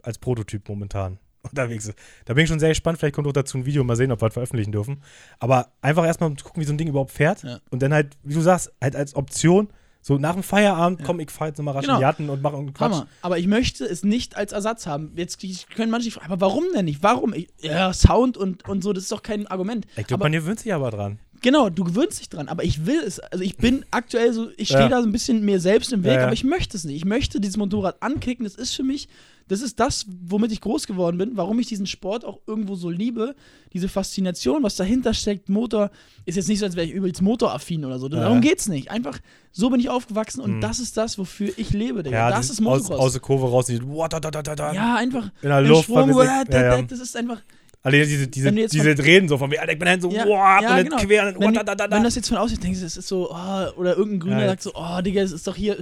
als 0.02 0.18
Prototyp 0.18 0.68
momentan 0.68 1.18
unterwegs 1.42 1.86
ist. 1.86 1.98
Da 2.24 2.34
bin 2.34 2.44
ich 2.44 2.48
schon 2.48 2.60
sehr 2.60 2.68
gespannt, 2.68 2.98
vielleicht 2.98 3.14
kommt 3.14 3.26
auch 3.26 3.32
dazu 3.32 3.58
ein 3.58 3.66
Video, 3.66 3.82
mal 3.84 3.96
sehen, 3.96 4.12
ob 4.12 4.20
wir 4.22 4.28
das 4.28 4.34
veröffentlichen 4.34 4.72
dürfen. 4.72 5.02
Aber 5.40 5.72
einfach 5.80 6.04
erstmal 6.04 6.30
gucken, 6.36 6.60
wie 6.62 6.66
so 6.66 6.72
ein 6.72 6.78
Ding 6.78 6.88
überhaupt 6.88 7.10
fährt 7.10 7.42
Ja. 7.42 7.58
und 7.70 7.82
dann 7.82 7.92
halt, 7.92 8.16
wie 8.22 8.34
du 8.34 8.40
sagst, 8.40 8.70
halt 8.80 8.94
als 8.96 9.14
Option, 9.16 9.68
so 10.04 10.18
nach 10.18 10.34
dem 10.34 10.42
Feierabend, 10.42 11.00
Ja. 11.00 11.06
komm, 11.06 11.20
ich 11.20 11.30
fahr 11.30 11.48
jetzt 11.48 11.58
nochmal 11.58 11.74
rasch 11.74 11.82
Genau. 11.84 11.94
in 11.94 11.98
die 12.00 12.02
Jatten 12.02 12.28
und 12.28 12.42
mache 12.42 12.54
irgendeinen 12.54 12.74
Quatsch. 12.74 12.92
Hammer. 13.00 13.06
Aber 13.22 13.38
ich 13.38 13.46
möchte 13.46 13.84
es 13.84 14.02
nicht 14.04 14.36
als 14.36 14.52
Ersatz 14.52 14.86
haben. 14.86 15.12
Jetzt 15.16 15.38
können 15.74 15.90
manche 15.90 16.10
fragen, 16.10 16.26
aber 16.32 16.40
warum 16.40 16.64
denn 16.74 16.84
nicht? 16.86 17.02
Warum? 17.02 17.32
Ich, 17.34 17.48
ja, 17.60 17.92
Sound 17.92 18.36
und, 18.36 18.68
und 18.68 18.82
so, 18.82 18.92
das 18.92 19.04
ist 19.04 19.12
doch 19.12 19.22
kein 19.22 19.46
Argument. 19.46 19.86
Ich 19.96 20.06
glaube, 20.06 20.24
man 20.24 20.32
gewöhnt 20.32 20.58
sich 20.60 20.72
aber 20.74 20.90
dran. 20.90 21.18
Genau, 21.40 21.70
du 21.70 21.82
gewöhnst 21.82 22.20
dich 22.20 22.28
dran, 22.28 22.48
aber 22.48 22.62
ich 22.62 22.86
will 22.86 23.00
es. 23.04 23.18
Also 23.18 23.42
ich 23.42 23.56
bin 23.56 23.84
aktuell 23.90 24.32
so, 24.32 24.50
ich 24.56 24.68
stehe 24.68 24.82
Ja. 24.82 24.88
da 24.88 25.00
so 25.02 25.08
ein 25.08 25.12
bisschen 25.12 25.44
mir 25.44 25.58
selbst 25.58 25.92
im 25.92 26.04
Weg, 26.04 26.12
Ja, 26.12 26.18
ja. 26.18 26.24
aber 26.24 26.32
ich 26.32 26.44
möchte 26.44 26.76
es 26.76 26.84
nicht. 26.84 26.94
Ich 26.96 27.04
möchte 27.04 27.40
dieses 27.40 27.56
Motorrad 27.56 28.00
ankicken. 28.00 28.44
Das 28.44 28.54
ist 28.54 28.74
für 28.76 28.84
mich, 28.84 29.08
das 29.48 29.60
ist 29.62 29.78
das, 29.80 30.06
womit 30.26 30.52
ich 30.52 30.60
groß 30.60 30.86
geworden 30.86 31.18
bin, 31.18 31.36
warum 31.36 31.58
ich 31.58 31.66
diesen 31.66 31.86
Sport 31.86 32.24
auch 32.24 32.40
irgendwo 32.46 32.74
so 32.74 32.88
liebe. 32.90 33.34
Diese 33.72 33.88
Faszination, 33.88 34.62
was 34.62 34.76
dahinter 34.76 35.14
steckt. 35.14 35.48
Motor 35.48 35.90
ist 36.26 36.36
jetzt 36.36 36.48
nicht 36.48 36.58
so, 36.60 36.66
als 36.66 36.76
wäre 36.76 36.86
ich 36.86 36.92
übelst 36.92 37.20
motoraffin 37.22 37.84
oder 37.84 37.98
so. 37.98 38.08
Ja. 38.08 38.20
Darum 38.20 38.40
geht's 38.40 38.68
nicht. 38.68 38.90
Einfach 38.90 39.18
so 39.50 39.70
bin 39.70 39.80
ich 39.80 39.88
aufgewachsen 39.88 40.40
und 40.40 40.56
Mhm. 40.56 40.60
das 40.60 40.78
ist 40.78 40.96
das, 40.96 41.18
wofür 41.18 41.52
ich 41.56 41.70
lebe, 41.72 42.02
Digga. 42.02 42.16
Ja, 42.16 42.30
das 42.30 42.46
ist 42.46 42.52
aus, 42.52 42.60
Motocross. 42.60 42.98
aus 43.00 43.12
der 43.12 43.20
Kurve 43.20 43.48
raus, 43.50 43.66
die, 43.66 43.80
wow, 43.82 44.08
da, 44.08 44.20
da, 44.20 44.30
da, 44.30 44.42
da, 44.42 44.54
da. 44.54 44.72
ja, 44.72 44.96
einfach 44.96 45.30
in 45.42 45.48
der 45.48 45.60
Luft. 45.62 45.88
Wir- 45.88 46.24
ja, 46.24 46.44
ja, 46.50 46.76
ja. 46.76 46.82
das 46.82 47.00
ist 47.00 47.16
einfach 47.16 47.40
Alle 47.84 48.06
diese, 48.06 48.28
diese, 48.28 48.48
jetzt 48.50 48.72
diese 48.74 48.96
Reden 48.96 49.28
so 49.28 49.36
von 49.38 49.50
mir, 49.50 49.60
Alter, 49.60 49.72
ich 49.72 49.78
bin 49.78 49.88
halt 49.88 50.00
so, 50.02 50.10
Ja, 50.12 50.24
wow, 50.24 50.62
ja, 50.62 50.76
dann 50.76 50.84
genau. 50.84 50.96
quer, 50.98 51.28
und 51.34 51.40
wenn, 51.40 51.52
da, 51.54 51.64
da, 51.64 51.74
da, 51.74 51.88
da. 51.88 51.96
wenn 51.96 52.04
das 52.04 52.14
jetzt 52.14 52.28
von 52.28 52.36
außen 52.38 52.60
denkst, 52.60 52.80
es 52.80 52.96
ist 52.96 53.08
so, 53.08 53.28
oh, 53.32 53.34
oder 53.76 53.96
irgendein 53.96 54.20
Grüner 54.20 54.40
Ja, 54.42 54.46
sagt 54.50 54.62
so, 54.62 54.70
oh, 54.74 55.00
Digga, 55.00 55.20
es 55.22 55.32
ist 55.32 55.46
doch 55.48 55.56
hier 55.56 55.76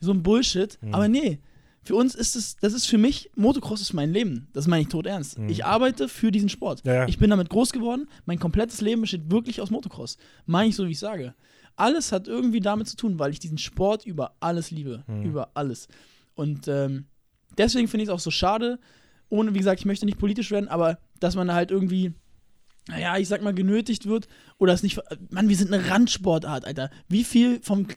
so 0.00 0.12
ein 0.12 0.22
Bullshit. 0.22 0.76
Mhm. 0.82 0.94
Aber 0.94 1.08
nee, 1.08 1.38
für 1.90 1.96
uns 1.96 2.14
ist 2.14 2.36
es, 2.36 2.54
das 2.54 2.72
ist 2.72 2.86
für 2.86 2.98
mich, 2.98 3.32
Motocross 3.34 3.80
ist 3.80 3.94
mein 3.94 4.12
Leben. 4.12 4.46
Das 4.52 4.68
meine 4.68 4.82
ich 4.82 4.88
tot 4.88 5.06
ernst. 5.06 5.40
Mhm. 5.40 5.48
Ich 5.48 5.64
arbeite 5.64 6.08
für 6.08 6.30
diesen 6.30 6.48
Sport. 6.48 6.82
Ja, 6.84 6.94
ja. 6.94 7.08
Ich 7.08 7.18
bin 7.18 7.30
damit 7.30 7.50
groß 7.50 7.72
geworden. 7.72 8.08
Mein 8.26 8.38
komplettes 8.38 8.80
Leben 8.80 9.00
besteht 9.00 9.28
wirklich 9.28 9.60
aus 9.60 9.70
Motocross. 9.70 10.16
Meine 10.46 10.68
ich 10.68 10.76
so, 10.76 10.86
wie 10.86 10.92
ich 10.92 11.00
sage. 11.00 11.34
Alles 11.74 12.12
hat 12.12 12.28
irgendwie 12.28 12.60
damit 12.60 12.86
zu 12.86 12.96
tun, 12.96 13.18
weil 13.18 13.32
ich 13.32 13.40
diesen 13.40 13.58
Sport 13.58 14.06
über 14.06 14.36
alles 14.38 14.70
liebe. 14.70 15.02
Mhm. 15.08 15.24
Über 15.24 15.50
alles. 15.54 15.88
Und 16.36 16.68
ähm, 16.68 17.06
deswegen 17.58 17.88
finde 17.88 18.04
ich 18.04 18.08
es 18.08 18.14
auch 18.14 18.20
so 18.20 18.30
schade, 18.30 18.78
ohne, 19.28 19.52
wie 19.52 19.58
gesagt, 19.58 19.80
ich 19.80 19.86
möchte 19.86 20.06
nicht 20.06 20.18
politisch 20.18 20.52
werden, 20.52 20.68
aber 20.68 20.96
dass 21.18 21.34
man 21.34 21.48
da 21.48 21.54
halt 21.54 21.72
irgendwie, 21.72 22.12
naja, 22.86 23.18
ich 23.18 23.26
sag 23.26 23.42
mal, 23.42 23.52
genötigt 23.52 24.06
wird 24.06 24.28
oder 24.58 24.74
es 24.74 24.84
nicht. 24.84 25.00
Mann, 25.30 25.48
wir 25.48 25.56
sind 25.56 25.74
eine 25.74 25.90
Randsportart, 25.90 26.66
Alter. 26.66 26.88
Wie 27.08 27.24
viel 27.24 27.58
vom 27.64 27.88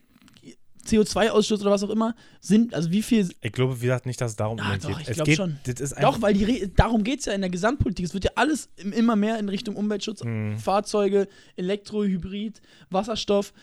CO2-Ausstoß 0.87 1.61
oder 1.61 1.71
was 1.71 1.83
auch 1.83 1.89
immer 1.89 2.15
sind, 2.41 2.73
also 2.73 2.91
wie 2.91 3.01
viel. 3.01 3.29
Ich 3.41 3.51
glaube, 3.51 3.77
wie 3.79 3.85
gesagt, 3.85 4.05
nicht, 4.05 4.19
dass 4.21 4.31
es 4.31 4.35
darum 4.37 4.57
unbedingt 4.59 4.83
doch, 4.83 4.89
geht. 4.89 5.01
ich 5.01 5.09
es 5.09 5.15
glaub 5.15 5.25
geht, 5.27 5.37
schon. 5.37 5.57
Das 5.65 5.79
ist 5.79 5.93
einfach, 5.93 6.13
Doch, 6.13 6.21
weil 6.21 6.33
die 6.33 6.43
Re 6.43 6.67
darum 6.75 7.03
geht 7.03 7.19
es 7.19 7.25
ja 7.25 7.33
in 7.33 7.41
der 7.41 7.49
Gesamtpolitik. 7.49 8.05
Es 8.05 8.13
wird 8.13 8.25
ja 8.25 8.31
alles 8.35 8.69
im- 8.77 8.93
immer 8.93 9.15
mehr 9.15 9.39
in 9.39 9.49
Richtung 9.49 9.75
Umweltschutz, 9.75 10.23
Mhm. 10.23 10.57
Fahrzeuge, 10.57 11.27
Elektro, 11.55 12.03
Hybrid, 12.03 12.61
Wasserstoff. 12.89 13.53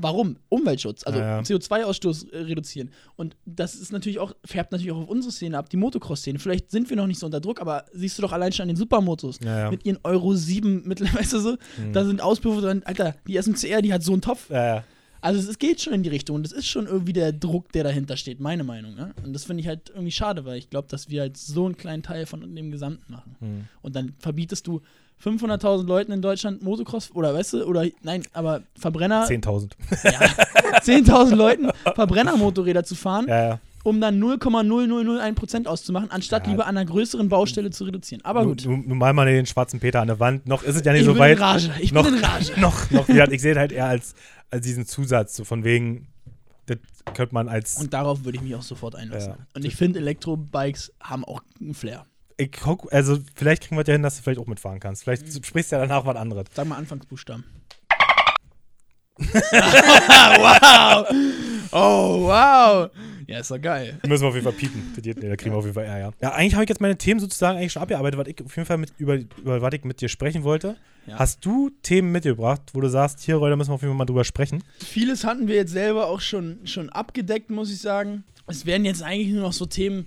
Warum? 0.00 0.36
Umweltschutz, 0.48 1.02
also 1.04 1.18
Ja, 1.18 1.38
ja. 1.38 1.42
CO2-Ausstoß 1.42 2.30
äh, 2.30 2.38
reduzieren. 2.42 2.90
Und 3.16 3.34
das 3.46 3.74
ist 3.74 3.90
natürlich 3.90 4.20
auch, 4.20 4.32
färbt 4.44 4.70
natürlich 4.70 4.92
auch 4.92 4.98
auf 5.02 5.08
unsere 5.08 5.32
Szene 5.32 5.58
ab, 5.58 5.68
die 5.70 5.76
Motocross-Szene. 5.76 6.38
Vielleicht 6.38 6.70
sind 6.70 6.88
wir 6.88 6.96
noch 6.96 7.08
nicht 7.08 7.18
so 7.18 7.26
unter 7.26 7.40
Druck, 7.40 7.60
aber 7.60 7.84
siehst 7.92 8.16
du 8.16 8.22
doch 8.22 8.30
allein 8.32 8.52
schon 8.52 8.62
an 8.62 8.68
den 8.68 8.76
Supermotos. 8.76 9.40
Ja. 9.44 9.68
Mit 9.72 9.84
ihren 9.84 9.98
Euro 10.04 10.34
7 10.36 10.82
mittlerweile 10.86 11.26
so. 11.26 11.56
Mhm. 11.78 11.92
Da 11.92 12.04
sind 12.04 12.20
Auspufe 12.20 12.60
drin. 12.60 12.82
Alter, 12.84 13.16
die 13.26 13.36
SMCR, 13.42 13.82
die 13.82 13.92
hat 13.92 14.04
so 14.04 14.12
einen 14.12 14.22
Topf. 14.22 14.48
ja, 14.50 14.76
ja. 14.76 14.84
Also 15.20 15.50
es, 15.50 15.58
geht 15.58 15.80
schon 15.80 15.92
in 15.92 16.02
die 16.02 16.08
Richtung 16.10 16.36
und 16.36 16.46
es 16.46 16.52
ist 16.52 16.66
schon 16.66 16.86
irgendwie 16.86 17.12
der 17.12 17.32
Druck, 17.32 17.72
der 17.72 17.84
dahinter 17.84 18.16
steht, 18.16 18.40
meine 18.40 18.64
Meinung. 18.64 18.94
Ne? 18.94 19.14
Und 19.24 19.32
das 19.32 19.44
finde 19.44 19.60
ich 19.62 19.66
halt 19.68 19.90
irgendwie 19.90 20.12
schade, 20.12 20.44
weil 20.44 20.58
ich 20.58 20.70
glaube, 20.70 20.88
dass 20.88 21.08
wir 21.10 21.22
halt 21.22 21.36
so 21.36 21.66
einen 21.66 21.76
kleinen 21.76 22.02
Teil 22.02 22.26
von 22.26 22.54
dem 22.54 22.70
Gesamten 22.70 23.12
machen. 23.12 23.36
Hm. 23.40 23.64
Und 23.82 23.96
dann 23.96 24.14
verbietest 24.18 24.66
du 24.66 24.80
500.000 25.24 25.84
Leuten 25.86 26.12
in 26.12 26.22
Deutschland 26.22 26.62
Motocross 26.62 27.10
oder 27.12 27.34
weißt 27.34 27.54
du, 27.54 27.64
oder 27.64 27.84
nein, 28.02 28.22
aber 28.32 28.62
Verbrenner, 28.78 29.26
10.000. 29.26 29.70
ja, 30.04 30.20
10.000 30.80 31.34
Leuten 31.34 31.70
Verbrennermotorräder 31.96 32.84
zu 32.84 32.94
fahren, 32.94 33.26
Ja, 33.26 33.48
ja. 33.48 33.60
um 33.82 34.00
dann 34.00 34.22
0,0001% 34.22 35.66
auszumachen, 35.66 36.10
anstatt 36.12 36.46
Ja. 36.46 36.52
lieber 36.52 36.66
an 36.66 36.76
einer 36.76 36.86
größeren 36.88 37.28
Baustelle 37.28 37.70
zu 37.70 37.82
reduzieren. 37.84 38.24
Aber 38.24 38.44
gut. 38.44 38.64
Nun, 38.64 38.86
nun 38.86 38.98
mal 38.98 39.12
mal 39.12 39.26
den 39.26 39.46
schwarzen 39.46 39.80
Peter 39.80 40.00
an 40.00 40.06
der 40.08 40.20
Wand. 40.20 40.46
Noch 40.46 40.62
ist 40.62 40.76
es 40.76 40.84
ja 40.84 40.92
nicht 40.92 41.00
Ich 41.00 41.06
so 41.06 41.12
bin 41.14 41.20
weit. 41.20 41.36
in 41.36 41.42
Rage. 41.42 41.70
Ich 41.80 41.92
noch, 41.92 42.04
bin 42.04 42.14
in 42.14 42.24
Rage. 42.24 42.52
Noch, 42.60 42.90
noch, 42.92 43.06
gesagt, 43.08 43.32
ich 43.32 43.42
sehe 43.42 43.56
halt 43.56 43.72
eher 43.72 43.86
als, 43.86 44.14
als 44.50 44.64
diesen 44.64 44.86
Zusatz, 44.86 45.34
so 45.36 45.44
von 45.44 45.64
wegen, 45.64 46.08
das 46.66 46.78
könnte 47.14 47.34
man 47.34 47.48
als. 47.48 47.76
Und 47.78 47.92
darauf 47.94 48.24
würde 48.24 48.36
ich 48.38 48.42
mich 48.42 48.54
auch 48.54 48.62
sofort 48.62 48.94
einlassen. 48.94 49.32
Ja. 49.32 49.46
Und 49.54 49.64
ich 49.64 49.76
finde, 49.76 49.98
Elektrobikes 50.00 50.92
haben 51.02 51.24
auch 51.24 51.42
einen 51.60 51.74
Flair. 51.74 52.06
ich 52.36 52.52
guck, 52.52 52.92
also 52.92 53.18
vielleicht 53.34 53.62
kriegen 53.64 53.76
wir 53.76 53.84
ja 53.86 53.92
hin, 53.94 54.02
dass 54.02 54.16
du 54.16 54.22
vielleicht 54.22 54.40
auch 54.40 54.46
mitfahren 54.46 54.78
kannst. 54.80 55.02
Vielleicht 55.04 55.26
Mhm. 55.26 55.42
sprichst 55.42 55.72
du 55.72 55.76
ja 55.76 55.82
danach 55.86 56.04
was 56.06 56.16
anderes. 56.16 56.44
Sag 56.54 56.66
mal 56.68 56.76
Anfangsbuchstaben. 56.76 57.44
wow! 59.18 61.06
Oh, 61.72 62.22
wow! 62.28 62.90
Ja, 63.28 63.40
ist 63.40 63.50
doch 63.50 63.60
geil. 63.60 63.98
Müssen 64.06 64.22
wir 64.22 64.28
auf 64.28 64.34
jeden 64.34 64.44
Fall 64.44 64.54
piepen. 64.54 64.82
Nee, 64.96 65.12
Da 65.12 65.36
kriegen 65.36 65.52
wir 65.54 65.58
auf 65.58 65.64
jeden 65.64 65.74
Fall 65.74 65.84
Ärger. 65.84 66.14
Ja, 66.22 66.32
eigentlich 66.32 66.54
habe 66.54 66.64
ich 66.64 66.70
jetzt 66.70 66.80
meine 66.80 66.96
Themen 66.96 67.20
sozusagen 67.20 67.58
eigentlich 67.58 67.72
schon 67.72 67.82
abgearbeitet, 67.82 68.18
was 68.18 68.26
ich 68.26 68.42
auf 68.42 68.56
jeden 68.56 68.66
Fall 68.66 68.78
mit, 68.78 68.92
über, 68.96 69.16
über 69.16 69.60
was 69.60 69.74
ich 69.74 69.84
mit 69.84 70.00
dir 70.00 70.08
sprechen 70.08 70.44
wollte. 70.44 70.76
Ja. 71.06 71.18
Hast 71.18 71.44
du 71.44 71.70
Themen 71.82 72.10
mitgebracht, 72.10 72.62
wo 72.72 72.80
du 72.80 72.88
sagst, 72.88 73.20
hier, 73.20 73.36
Leute, 73.36 73.56
müssen 73.56 73.68
wir 73.70 73.74
auf 73.74 73.82
jeden 73.82 73.92
Fall 73.92 73.98
mal 73.98 74.06
drüber 74.06 74.24
sprechen? 74.24 74.64
Vieles 74.78 75.24
hatten 75.24 75.46
wir 75.46 75.56
jetzt 75.56 75.72
selber 75.72 76.06
auch 76.06 76.22
schon, 76.22 76.58
schon 76.64 76.88
abgedeckt, 76.88 77.50
muss 77.50 77.70
ich 77.70 77.80
sagen. 77.80 78.24
Es 78.46 78.64
werden 78.64 78.86
jetzt 78.86 79.02
eigentlich 79.02 79.28
nur 79.34 79.42
noch 79.42 79.52
so 79.52 79.66
Themen, 79.66 80.06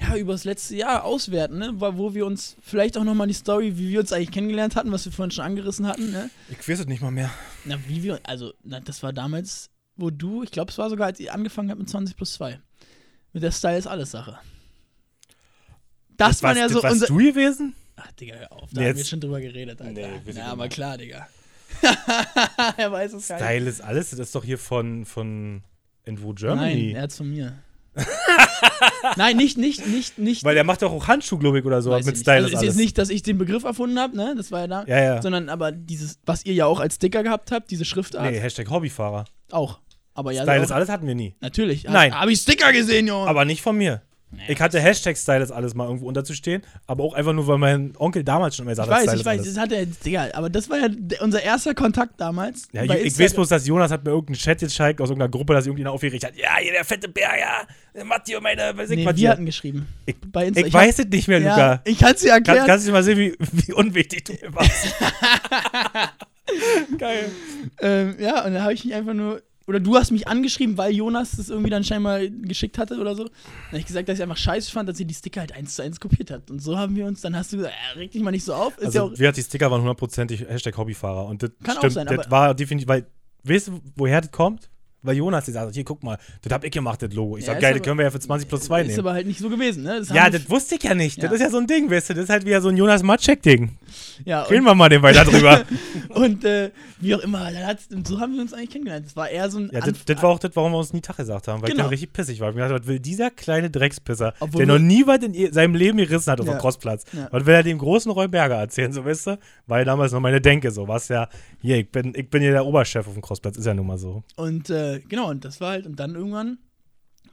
ja, 0.00 0.16
über 0.16 0.32
das 0.32 0.44
letzte 0.44 0.76
Jahr 0.76 1.04
auswerten, 1.04 1.58
ne? 1.58 1.72
Wo 1.76 1.96
wo 1.96 2.14
wir 2.14 2.26
uns 2.26 2.56
vielleicht 2.60 2.96
auch 2.96 3.02
nochmal 3.04 3.26
die 3.26 3.34
Story, 3.34 3.76
wie 3.76 3.90
wir 3.90 4.00
uns 4.00 4.12
eigentlich 4.12 4.30
kennengelernt 4.30 4.76
hatten, 4.76 4.92
was 4.92 5.04
wir 5.04 5.12
vorhin 5.12 5.32
schon 5.32 5.44
angerissen 5.44 5.86
hatten, 5.86 6.12
ne? 6.12 6.30
Ich 6.48 6.68
weiß 6.68 6.78
es 6.80 6.86
nicht 6.86 7.02
mal 7.02 7.10
mehr. 7.10 7.30
Na, 7.64 7.76
wie 7.88 8.02
wir, 8.04 8.20
also, 8.22 8.52
na, 8.62 8.78
das 8.80 9.02
war 9.02 9.12
damals, 9.12 9.70
wo 9.96 10.10
du, 10.10 10.42
ich 10.42 10.50
glaube, 10.50 10.70
es 10.70 10.78
war 10.78 10.88
sogar, 10.90 11.06
als 11.08 11.20
ihr 11.20 11.32
angefangen 11.34 11.70
habt 11.70 11.78
mit 11.78 11.88
20 11.88 12.16
plus 12.16 12.32
2. 12.34 12.58
Mit 13.32 13.42
der 13.42 13.50
Style 13.52 13.78
ist 13.78 13.86
alles 13.86 14.10
Sache. 14.10 14.38
Das, 16.16 16.42
waren 16.42 16.56
warst- 16.56 16.60
ja 16.60 16.68
so 16.68 16.74
das 16.76 16.82
warst 16.84 16.94
unser. 16.94 17.06
du 17.08 17.16
gewesen? 17.16 17.74
Ach, 17.96 18.10
Digga, 18.12 18.36
hör 18.36 18.52
auf, 18.52 18.70
da 18.72 18.80
Nee, 18.80 18.88
haben 18.88 18.94
wir 18.94 19.00
jetzt- 19.00 19.10
schon 19.10 19.20
drüber 19.20 19.40
geredet, 19.40 19.80
Alter. 19.80 19.92
Nee, 19.92 20.30
immer- 20.30 20.44
aber 20.44 20.68
klar, 20.68 20.98
Digga. 20.98 21.28
er 22.76 22.92
weiß 22.92 23.12
es 23.14 23.28
gar 23.28 23.36
nicht. 23.36 23.44
Style 23.44 23.68
ist 23.70 23.80
alles. 23.80 24.10
Das 24.10 24.18
ist 24.20 24.34
doch 24.34 24.44
hier 24.44 24.58
von, 24.58 25.04
von 25.04 25.62
Invo 26.04 26.28
Nein, 26.28 26.36
Germany. 26.36 26.92
er 26.92 27.02
hat's 27.02 27.16
von 27.16 27.30
mir. 27.30 27.58
Nein, 29.16 29.36
nicht, 29.36 29.58
nicht, 29.58 29.86
nicht, 29.86 30.18
nicht. 30.18 30.44
Weil 30.44 30.54
der 30.54 30.64
macht 30.64 30.82
doch 30.82 30.92
auch 30.92 31.08
Handschuh, 31.08 31.38
glaube 31.38 31.58
ich, 31.58 31.64
oder 31.64 31.82
so. 31.82 31.90
mit. 31.90 32.16
Style 32.16 32.36
also 32.36 32.48
ist 32.48 32.54
alles. 32.54 32.62
jetzt 32.62 32.76
nicht, 32.76 32.98
dass 32.98 33.10
ich 33.10 33.22
den 33.22 33.38
Begriff 33.38 33.64
erfunden 33.64 33.98
habe, 33.98 34.16
ne? 34.16 34.34
Das 34.36 34.50
war 34.50 34.60
ja 34.60 34.66
da. 34.66 34.84
ja, 34.86 35.00
ja. 35.00 35.22
Sondern 35.22 35.48
aber 35.48 35.72
dieses, 35.72 36.18
was 36.24 36.44
ihr 36.44 36.54
ja 36.54 36.66
auch 36.66 36.80
als 36.80 36.94
Sticker 36.96 37.22
gehabt 37.22 37.52
habt, 37.52 37.70
diese 37.70 37.84
Schriftart, 37.84 38.30
nee, 38.30 38.40
Hashtag 38.40 38.70
Hobbyfahrer. 38.70 39.24
auch. 39.50 39.80
Aber 40.14 40.32
ja, 40.32 40.42
Style 40.42 40.60
auch, 40.60 40.64
ist 40.64 40.72
alles 40.72 40.88
hatten 40.88 41.06
wir 41.06 41.14
nie. 41.14 41.34
natürlich. 41.40 41.84
Nein. 41.84 42.18
Habe 42.18 42.32
ich 42.32 42.40
Sticker 42.40 42.72
gesehen, 42.72 43.06
Junge. 43.06 43.28
Aber 43.28 43.44
nicht 43.44 43.62
von 43.62 43.76
mir. 43.76 44.02
Ich 44.48 44.60
hatte 44.60 44.80
Hashtag 44.80 45.16
Style 45.16 45.42
ist 45.42 45.50
alles 45.52 45.74
mal 45.74 45.84
irgendwo 45.86 46.08
unterzustehen, 46.08 46.62
aber 46.86 47.04
auch 47.04 47.14
einfach 47.14 47.32
nur, 47.32 47.46
weil 47.46 47.58
mein 47.58 47.92
Onkel 47.98 48.24
damals 48.24 48.56
schon 48.56 48.64
immer 48.64 48.72
ich 48.72 48.78
gesagt 48.78 48.90
hat, 48.90 48.96
weiß, 48.96 49.02
Style 49.04 49.20
ich 49.20 49.24
weiß, 49.26 49.40
alles. 49.40 49.54
das 49.54 49.62
hat 49.62 49.72
er, 49.72 49.86
Digga, 49.86 50.28
aber 50.32 50.50
das 50.50 50.68
war 50.70 50.78
ja 50.78 50.88
unser 51.20 51.42
erster 51.42 51.74
Kontakt 51.74 52.20
damals. 52.20 52.66
Ja, 52.72 52.82
ich, 52.84 52.90
ich 52.92 53.18
weiß 53.18 53.34
bloß, 53.34 53.48
dass 53.48 53.66
Jonas 53.66 53.90
hat 53.92 54.04
mir 54.04 54.10
irgendeinen 54.10 54.36
Chat 54.36 54.62
jetzt 54.62 54.76
geschickt 54.76 55.00
aus 55.00 55.10
irgendeiner 55.10 55.30
Gruppe, 55.30 55.52
dass 55.54 55.66
irgendjemand 55.66 55.94
aufgeregt 55.94 56.24
hat. 56.24 56.36
Ja, 56.36 56.56
hier 56.60 56.72
der 56.72 56.84
fette 56.84 57.08
Bär, 57.08 57.30
ja. 57.38 58.04
Matteo, 58.04 58.40
meine, 58.40 58.76
weiß 58.76 58.90
ich 58.90 58.96
Nee, 58.96 59.04
wir 59.06 59.12
hier. 59.12 59.30
hatten 59.30 59.44
geschrieben. 59.46 59.86
Ich, 60.06 60.16
bei 60.32 60.46
Insta. 60.46 60.60
ich 60.66 60.74
hab- 60.74 60.80
weiß 60.80 60.98
es 61.00 61.06
nicht 61.08 61.28
mehr, 61.28 61.38
ja, 61.40 61.50
Luca. 61.54 61.82
Ich 61.84 61.98
kann 61.98 62.14
es 62.14 62.20
dir 62.22 62.28
Kann, 62.28 62.36
erklären. 62.38 62.66
kannst 62.66 62.88
du 62.88 62.92
mal 62.92 63.02
sehen, 63.02 63.18
wie, 63.18 63.36
wie 63.52 63.72
unwichtig 63.74 64.24
du 64.24 64.32
mir 64.32 64.54
warst? 64.54 64.94
Geil. 66.98 67.30
Ähm, 67.80 68.16
ja, 68.18 68.44
und 68.44 68.54
dann 68.54 68.62
habe 68.62 68.72
ich 68.74 68.84
mich 68.84 68.94
einfach 68.94 69.14
nur. 69.14 69.42
Oder 69.66 69.80
du 69.80 69.96
hast 69.96 70.10
mich 70.10 70.26
angeschrieben, 70.28 70.76
weil 70.76 70.92
Jonas 70.92 71.32
das 71.36 71.48
irgendwie 71.48 71.70
dann 71.70 71.84
scheinbar 71.84 72.20
geschickt 72.26 72.78
hatte 72.78 72.98
oder 72.98 73.14
so. 73.14 73.24
Dann 73.24 73.32
habe 73.68 73.78
ich 73.78 73.86
gesagt, 73.86 74.08
dass 74.08 74.18
ich 74.18 74.22
einfach 74.22 74.36
scheiße 74.36 74.70
fand, 74.70 74.88
dass 74.88 74.96
sie 74.98 75.04
die 75.04 75.14
Sticker 75.14 75.40
halt 75.40 75.52
eins 75.52 75.76
zu 75.76 75.82
eins 75.82 76.00
kopiert 76.00 76.30
hat. 76.30 76.50
Und 76.50 76.60
so 76.60 76.76
haben 76.78 76.96
wir 76.96 77.06
uns, 77.06 77.20
dann 77.20 77.36
hast 77.36 77.52
du 77.52 77.58
gesagt, 77.58 77.74
äh, 77.94 77.98
reg 77.98 78.10
dich 78.10 78.22
mal 78.22 78.30
nicht 78.32 78.44
so 78.44 78.54
auf. 78.54 78.76
Ist 78.78 78.94
ja 78.94 79.02
Also, 79.02 79.14
auch, 79.14 79.18
wie 79.18 79.26
hat 79.28 79.36
die 79.36 79.42
Sticker 79.42 79.70
waren 79.70 79.80
hundertprozentig 79.80 80.40
Hashtag 80.48 80.76
Hobbyfahrer. 80.76 81.26
Und 81.26 81.42
das 81.42 81.50
Kann 81.62 81.76
auch 81.76 81.80
stimmt, 81.80 81.92
sein, 81.94 82.06
das 82.06 82.30
war 82.30 82.54
definitiv, 82.54 82.88
weil, 82.88 83.06
weißt 83.44 83.68
du, 83.68 83.80
woher 83.96 84.20
das 84.20 84.30
kommt? 84.32 84.68
Weil 85.04 85.16
Jonas 85.16 85.46
gesagt 85.46 85.66
hat, 85.66 85.74
hier, 85.74 85.82
guck 85.82 86.02
mal, 86.04 86.16
das 86.42 86.52
hab 86.52 86.62
ich 86.62 86.70
gemacht, 86.70 87.02
das 87.02 87.12
Logo. 87.12 87.36
Ich 87.36 87.42
Ja, 87.42 87.48
sag, 87.48 87.56
ist 87.56 87.62
geil, 87.62 87.74
das 87.74 87.82
können 87.82 87.98
wir 87.98 88.04
ja 88.04 88.10
für 88.12 88.20
20 88.20 88.48
plus 88.48 88.60
2 88.62 88.82
ist 88.82 88.86
nehmen. 88.86 89.00
aber 89.00 89.12
halt 89.14 89.26
nicht 89.26 89.40
so 89.40 89.48
gewesen, 89.48 89.82
ne? 89.82 89.98
Das 89.98 90.08
Ja, 90.10 90.30
das 90.30 90.48
wusste 90.48 90.76
ich 90.76 90.82
ja 90.84 90.94
nicht. 90.94 91.18
Das 91.18 91.24
Ja. 91.30 91.32
ist 91.32 91.40
ja 91.40 91.50
so 91.50 91.58
ein 91.58 91.66
Ding, 91.66 91.90
weißt 91.90 92.10
du, 92.10 92.14
das 92.14 92.24
ist 92.24 92.30
halt 92.30 92.46
wieder 92.46 92.60
so 92.60 92.68
ein 92.68 92.76
Jonas 92.76 93.02
Matschek-Ding. 93.02 93.76
Ja, 94.24 94.42
Reden 94.42 94.64
wir 94.64 94.74
mal 94.74 94.88
den 94.88 95.02
weiter 95.02 95.24
drüber. 95.24 95.62
und 96.10 96.44
äh, 96.44 96.70
wie 97.00 97.14
auch 97.14 97.20
immer, 97.20 97.48
und 97.92 98.06
so 98.06 98.20
haben 98.20 98.34
wir 98.34 98.42
uns 98.42 98.52
eigentlich 98.52 98.70
kennengelernt. 98.70 99.06
Das 99.06 99.16
war 99.16 99.28
eher 99.28 99.50
so 99.50 99.58
ein. 99.58 99.70
Ja, 99.72 99.80
das, 99.80 100.04
das 100.04 100.22
war 100.22 100.30
auch 100.30 100.38
das, 100.38 100.54
warum 100.54 100.72
wir 100.72 100.78
uns 100.78 100.92
nie 100.92 101.00
Tag 101.00 101.16
gesagt 101.16 101.48
haben, 101.48 101.60
weil 101.62 101.68
ich 101.68 101.74
Genau. 101.74 101.84
dann 101.84 101.90
richtig 101.90 102.12
pissig 102.12 102.40
war. 102.40 102.50
Ich 102.50 102.54
mir 102.54 102.62
gedacht, 102.62 102.80
was 102.82 102.86
will 102.88 103.00
dieser 103.00 103.30
kleine 103.30 103.70
Dreckspisser, 103.70 104.34
Obwohl 104.40 104.64
der 104.66 104.74
noch 104.74 104.78
nie 104.82 105.06
was 105.06 105.18
in 105.22 105.52
seinem 105.52 105.74
Leben 105.74 105.98
gerissen 105.98 106.30
hat 106.30 106.40
auf 106.40 106.46
Ja. 106.46 106.54
dem 106.54 106.60
Crossplatz, 106.60 107.04
Ja. 107.12 107.28
was 107.30 107.46
will 107.46 107.54
er 107.54 107.62
dem 107.62 107.78
großen 107.78 108.10
Roy 108.10 108.28
Berger 108.28 108.56
erzählen, 108.56 108.92
so 108.92 109.04
weißt 109.04 109.26
du? 109.28 109.38
Weil 109.66 109.84
damals 109.84 110.12
noch 110.12 110.20
meine 110.20 110.40
Denke 110.40 110.70
so, 110.70 110.88
was 110.88 111.08
ja, 111.08 111.28
hier, 111.60 111.78
ich 111.78 111.90
bin, 111.90 112.12
ich 112.14 112.28
bin 112.30 112.42
hier 112.42 112.52
der 112.52 112.66
Oberchef 112.66 113.06
auf 113.06 113.12
dem 113.14 113.22
Crossplatz, 113.22 113.56
ist 113.56 113.66
ja 113.66 113.74
nun 113.74 113.86
mal 113.86 113.98
so. 113.98 114.22
Und 114.36 114.70
äh, 114.70 115.00
genau, 115.08 115.30
und 115.30 115.44
das 115.44 115.60
war 115.60 115.70
halt, 115.70 115.86
und 115.86 115.98
dann 115.98 116.14
irgendwann 116.14 116.58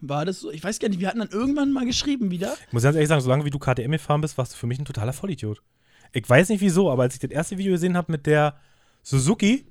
war 0.01 0.25
das 0.25 0.39
so, 0.39 0.51
ich 0.51 0.63
weiß 0.63 0.79
gar 0.79 0.87
nicht, 0.89 0.99
wir 1.01 1.07
hatten 1.09 1.19
dann 1.19 1.29
irgendwann 1.29 1.71
mal 1.71 1.85
geschrieben 1.85 2.31
wieder. 2.31 2.53
Ich 2.67 2.73
muss 2.73 2.83
ganz 2.83 2.95
ehrlich 2.95 3.09
sagen, 3.09 3.21
solange 3.21 3.43
wie 3.45 3.49
du 3.49 3.59
KTM 3.59 3.91
gefahren 3.91 4.21
bist, 4.21 4.37
warst 4.37 4.53
du 4.53 4.57
für 4.57 4.65
mich 4.67 4.79
ein 4.79 4.85
totaler 4.85 5.11
Vollidiot. 5.13 5.61
Ich 6.13 6.29
weiß 6.29 6.49
nicht 6.49 6.61
wieso, 6.61 6.89
aber 6.89 7.03
als 7.03 7.15
ich 7.15 7.19
das 7.19 7.31
erste 7.31 7.57
Video 7.57 7.73
gesehen 7.73 7.95
habe 7.95 8.11
mit 8.11 8.25
der 8.25 8.55
Suzuki, 9.03 9.65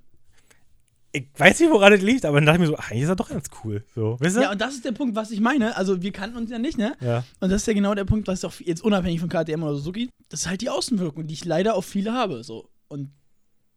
ich 1.12 1.26
weiß 1.36 1.60
nicht, 1.60 1.70
woran 1.70 1.92
das 1.92 2.02
liegt, 2.02 2.24
aber 2.24 2.36
dann 2.36 2.46
dachte 2.46 2.56
ich 2.62 2.68
mir 2.68 2.76
so, 2.76 2.76
eigentlich 2.76 3.02
ist 3.02 3.08
er 3.08 3.16
doch 3.16 3.30
ganz 3.30 3.46
cool. 3.64 3.82
So, 3.94 4.18
weißt 4.20 4.36
du? 4.36 4.40
Ja, 4.42 4.52
und 4.52 4.60
das 4.60 4.74
ist 4.74 4.84
der 4.84 4.92
Punkt, 4.92 5.16
was 5.16 5.30
ich 5.30 5.40
meine. 5.40 5.76
Also, 5.76 6.02
wir 6.02 6.12
kannten 6.12 6.36
uns 6.36 6.50
ja 6.50 6.58
nicht, 6.58 6.76
ne? 6.76 6.94
ja. 7.00 7.24
Und 7.40 7.50
das 7.50 7.62
ist 7.62 7.66
ja 7.66 7.72
genau 7.72 7.94
der 7.94 8.04
Punkt, 8.04 8.28
was 8.28 8.44
auch 8.44 8.52
jetzt 8.60 8.84
unabhängig 8.84 9.20
von 9.20 9.28
KTM 9.28 9.62
oder 9.62 9.74
Suzuki, 9.74 10.10
das 10.28 10.40
ist 10.40 10.48
halt 10.48 10.60
die 10.60 10.68
Außenwirkung, 10.68 11.26
die 11.26 11.34
ich 11.34 11.44
leider 11.44 11.74
auf 11.74 11.86
viele 11.86 12.12
habe. 12.12 12.44
So. 12.44 12.68
Und 12.88 13.10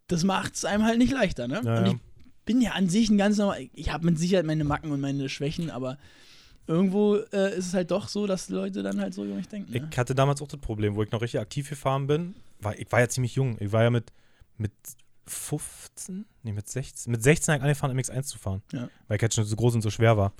das 0.07 0.24
macht 0.24 0.55
es 0.55 0.66
einem 0.66 0.84
halt 0.84 0.97
nicht 0.97 1.14
leichter, 1.14 1.47
ne? 1.47 1.62
Ja, 1.64 1.80
und 1.80 1.88
ich 1.88 1.95
bin 2.45 2.59
ja 2.59 2.72
an 2.72 2.89
sich 2.89 3.09
ein 3.09 3.18
ganz 3.18 3.38
normal, 3.38 3.70
ich 3.74 3.93
habe 3.93 4.05
mit 4.05 4.20
Sicherheit 4.20 4.45
meine 4.45 4.66
Macken 4.66 4.91
und 4.91 4.99
meine 4.99 5.30
Schwächen, 5.30 5.70
aber 5.70 5.97
irgendwo 6.68 7.16
äh, 7.16 7.57
ist 7.57 7.68
es 7.68 7.74
halt 7.74 7.91
doch 7.91 8.07
so, 8.07 8.28
dass 8.28 8.49
Leute 8.49 8.84
dann 8.84 8.99
halt 8.99 9.14
so 9.14 9.26
über 9.26 9.36
mich 9.36 9.47
denken. 9.47 9.72
Ne? 9.72 9.88
Ich 9.89 9.97
hatte 9.97 10.16
damals 10.16 10.41
auch 10.41 10.47
das 10.47 10.59
Problem, 10.59 10.95
wo 10.95 11.03
ich 11.03 11.12
noch 11.12 11.22
richtig 11.22 11.39
aktiv 11.39 11.70
gefahren 11.70 12.07
bin. 12.07 12.36
War, 12.59 12.78
ich 12.78 12.91
war 12.91 12.99
ja 12.99 13.09
ziemlich 13.09 13.36
jung. 13.36 13.57
Ich 13.59 13.72
war 13.72 13.84
ja 13.84 13.89
mit, 13.89 14.12
mit 14.57 14.72
15, 15.28 16.26
nee, 16.43 16.51
mit 16.51 16.68
16, 16.68 17.12
mit 17.12 17.24
16 17.24 17.53
habe 17.53 17.59
ich 17.59 17.64
angefangen, 17.64 17.99
MX1 17.99 18.24
zu 18.24 18.38
fahren. 18.38 18.62
Ja. 18.72 18.89
Weil 19.07 19.18
ich 19.18 19.22
halt 19.22 19.34
schon 19.34 19.45
so 19.45 19.55
groß 19.55 19.76
und 19.76 19.82
so 19.82 19.89
schwer 19.89 20.18
war. 20.18 20.34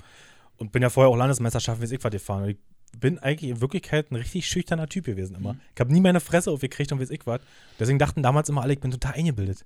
Und 0.58 0.72
bin 0.72 0.82
ja 0.82 0.90
vorher 0.90 1.10
auch 1.10 1.16
Landesmeisterschaften, 1.16 1.88
wie 1.88 1.94
ich 1.94 2.04
was 2.04 2.12
gefahren. 2.12 2.44
Und 2.44 2.50
ich 2.50 2.58
bin 2.98 3.18
eigentlich 3.18 3.50
in 3.50 3.60
Wirklichkeit 3.60 4.10
ein 4.10 4.16
richtig 4.16 4.46
schüchterner 4.46 4.88
Typ 4.88 5.06
gewesen 5.06 5.36
immer. 5.36 5.54
Mhm. 5.54 5.60
Ich 5.74 5.80
habe 5.80 5.92
nie 5.92 6.00
meine 6.00 6.20
Fresse 6.20 6.50
aufgekriegt 6.50 6.92
und 6.92 7.00
wie 7.00 7.12
ich 7.12 7.26
was. 7.26 7.40
Deswegen 7.78 7.98
dachten 7.98 8.22
damals 8.22 8.48
immer 8.48 8.62
alle, 8.62 8.74
ich 8.74 8.80
bin 8.80 8.90
total 8.90 9.14
eingebildet. 9.14 9.64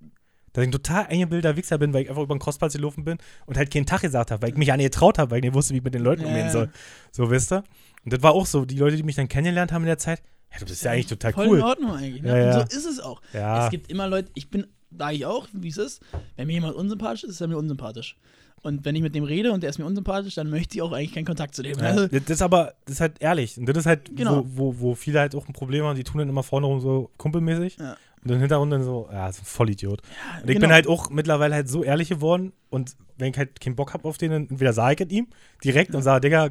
Dass 0.57 0.62
ich 0.62 0.68
ein 0.68 0.72
total 0.72 1.07
eingebildeter 1.07 1.54
Wichser 1.57 1.76
bin, 1.76 1.92
weil 1.92 2.04
ich 2.04 2.09
einfach 2.09 2.22
über 2.22 2.34
den 2.34 2.38
Crossplatz 2.40 2.72
gelaufen 2.72 3.04
bin 3.04 3.18
und 3.44 3.59
halt 3.59 3.70
keinen 3.70 3.84
Tag 3.84 4.00
gesagt 4.00 4.30
habe, 4.30 4.40
weil 4.42 4.48
ich 4.50 4.57
mich 4.57 4.68
ja 4.68 4.76
nicht 4.78 4.90
getraut 4.92 5.18
habe, 5.18 5.30
weil 5.30 5.38
ich 5.38 5.44
nicht 5.44 5.54
wusste, 5.54 5.74
wie 5.74 5.78
ich 5.78 5.84
mit 5.84 5.92
den 5.94 6.02
Leuten 6.02 6.22
Ja, 6.22 6.28
umgehen 6.28 6.50
soll. 6.50 6.70
So, 7.12 7.30
wisst 7.30 7.52
ihr? 7.52 7.62
Und 8.04 8.12
das 8.14 8.22
war 8.22 8.32
auch 8.32 8.46
so, 8.46 8.64
die 8.64 8.78
Leute, 8.78 8.96
die 8.96 9.02
mich 9.02 9.16
dann 9.16 9.28
kennengelernt 9.28 9.70
haben 9.70 9.82
in 9.82 9.88
der 9.88 9.98
Zeit, 9.98 10.22
ja, 10.52 10.59
du 10.61 10.64
bist 10.64 10.82
ja 10.82 10.92
eigentlich 10.92 11.09
total 11.09 11.32
Voll 11.34 11.48
cool. 11.48 11.59
in 11.59 11.62
Ordnung 11.64 11.90
eigentlich. 11.92 12.22
Ne? 12.22 12.38
Ja. 12.50 12.61
Und 12.62 12.70
so 12.72 12.76
ist 12.78 12.86
es 12.86 13.00
auch. 13.00 13.20
Es 13.32 13.70
gibt 13.70 13.90
immer 13.90 14.09
Leute, 14.09 14.30
ich 14.34 14.48
bin, 14.50 14.66
da 14.90 15.11
ich 15.11 15.26
auch, 15.26 15.46
wie 15.52 15.68
es 15.68 15.76
ist, 15.76 16.00
wenn 16.36 16.46
mir 16.46 16.54
jemand 16.54 16.74
unsympathisch 16.74 17.24
ist, 17.24 17.30
ist 17.32 17.40
er 17.42 17.48
mir 17.48 17.59
unsympathisch. 17.59 18.16
Und 18.62 18.84
wenn 18.84 18.96
ich 18.96 19.02
mit 19.02 19.14
dem 19.14 19.22
rede 19.24 19.52
und 19.52 19.62
der 19.62 19.70
ist 19.70 19.78
mir 19.78 19.84
unsympathisch, 19.84 20.34
dann 20.34 20.48
möchte 20.50 20.76
ich 20.76 20.82
auch 20.82 20.90
eigentlich 20.92 21.12
keinen 21.12 21.26
Kontakt 21.26 21.54
zu 21.54 21.62
dem. 21.62 21.78
Ja, 21.78 21.84
Also, 21.84 22.09
das 22.09 22.22
ist 22.30 22.42
aber, 22.42 22.74
das 22.86 22.94
ist 22.94 23.00
halt 23.00 23.20
ehrlich. 23.20 23.59
Und 23.59 23.66
das 23.68 23.76
ist 23.76 23.86
halt, 23.86 24.16
Genau. 24.16 24.44
wo, 24.46 24.74
wo, 24.74 24.80
wo 24.80 24.94
viele 24.94 25.20
halt 25.20 25.34
auch 25.34 25.46
ein 25.46 25.52
Problem 25.52 25.84
haben, 25.84 25.94
die 25.96 26.02
tun 26.04 26.18
dann 26.18 26.28
immer 26.28 26.42
vorne 26.42 26.66
rum 26.66 26.80
so 26.80 27.11
kumpelmäßig. 27.18 27.76
Ja. 27.78 27.96
Und 28.27 28.33
dann 28.33 28.41
Hintergrund 28.41 28.72
dann 28.72 28.83
so, 28.83 29.09
ja, 29.12 29.31
so 29.33 29.43
ein 29.43 29.45
Vollidiot. 29.45 30.03
Und 30.03 30.41
ich 30.41 30.47
genau. 30.57 30.61
bin 30.61 30.72
halt 30.72 30.87
auch 30.87 31.11
mittlerweile 31.11 31.55
halt 31.55 31.68
so 31.68 31.85
ehrlich 31.85 32.09
geworden 32.09 32.53
und 32.70 32.97
wenn 33.18 33.31
ich 33.31 33.39
halt 33.39 33.61
keinen 33.61 33.77
Bock 33.77 33.95
habe 33.95 34.07
auf 34.09 34.18
den, 34.18 34.31
dann 34.31 34.49
entweder 34.49 34.72
sage 34.72 34.95
ich 34.95 35.09
es 35.09 35.16
ihm 35.16 35.29
direkt 35.64 35.95
und 35.95 36.03
sage, 36.03 36.22
Digga, 36.22 36.51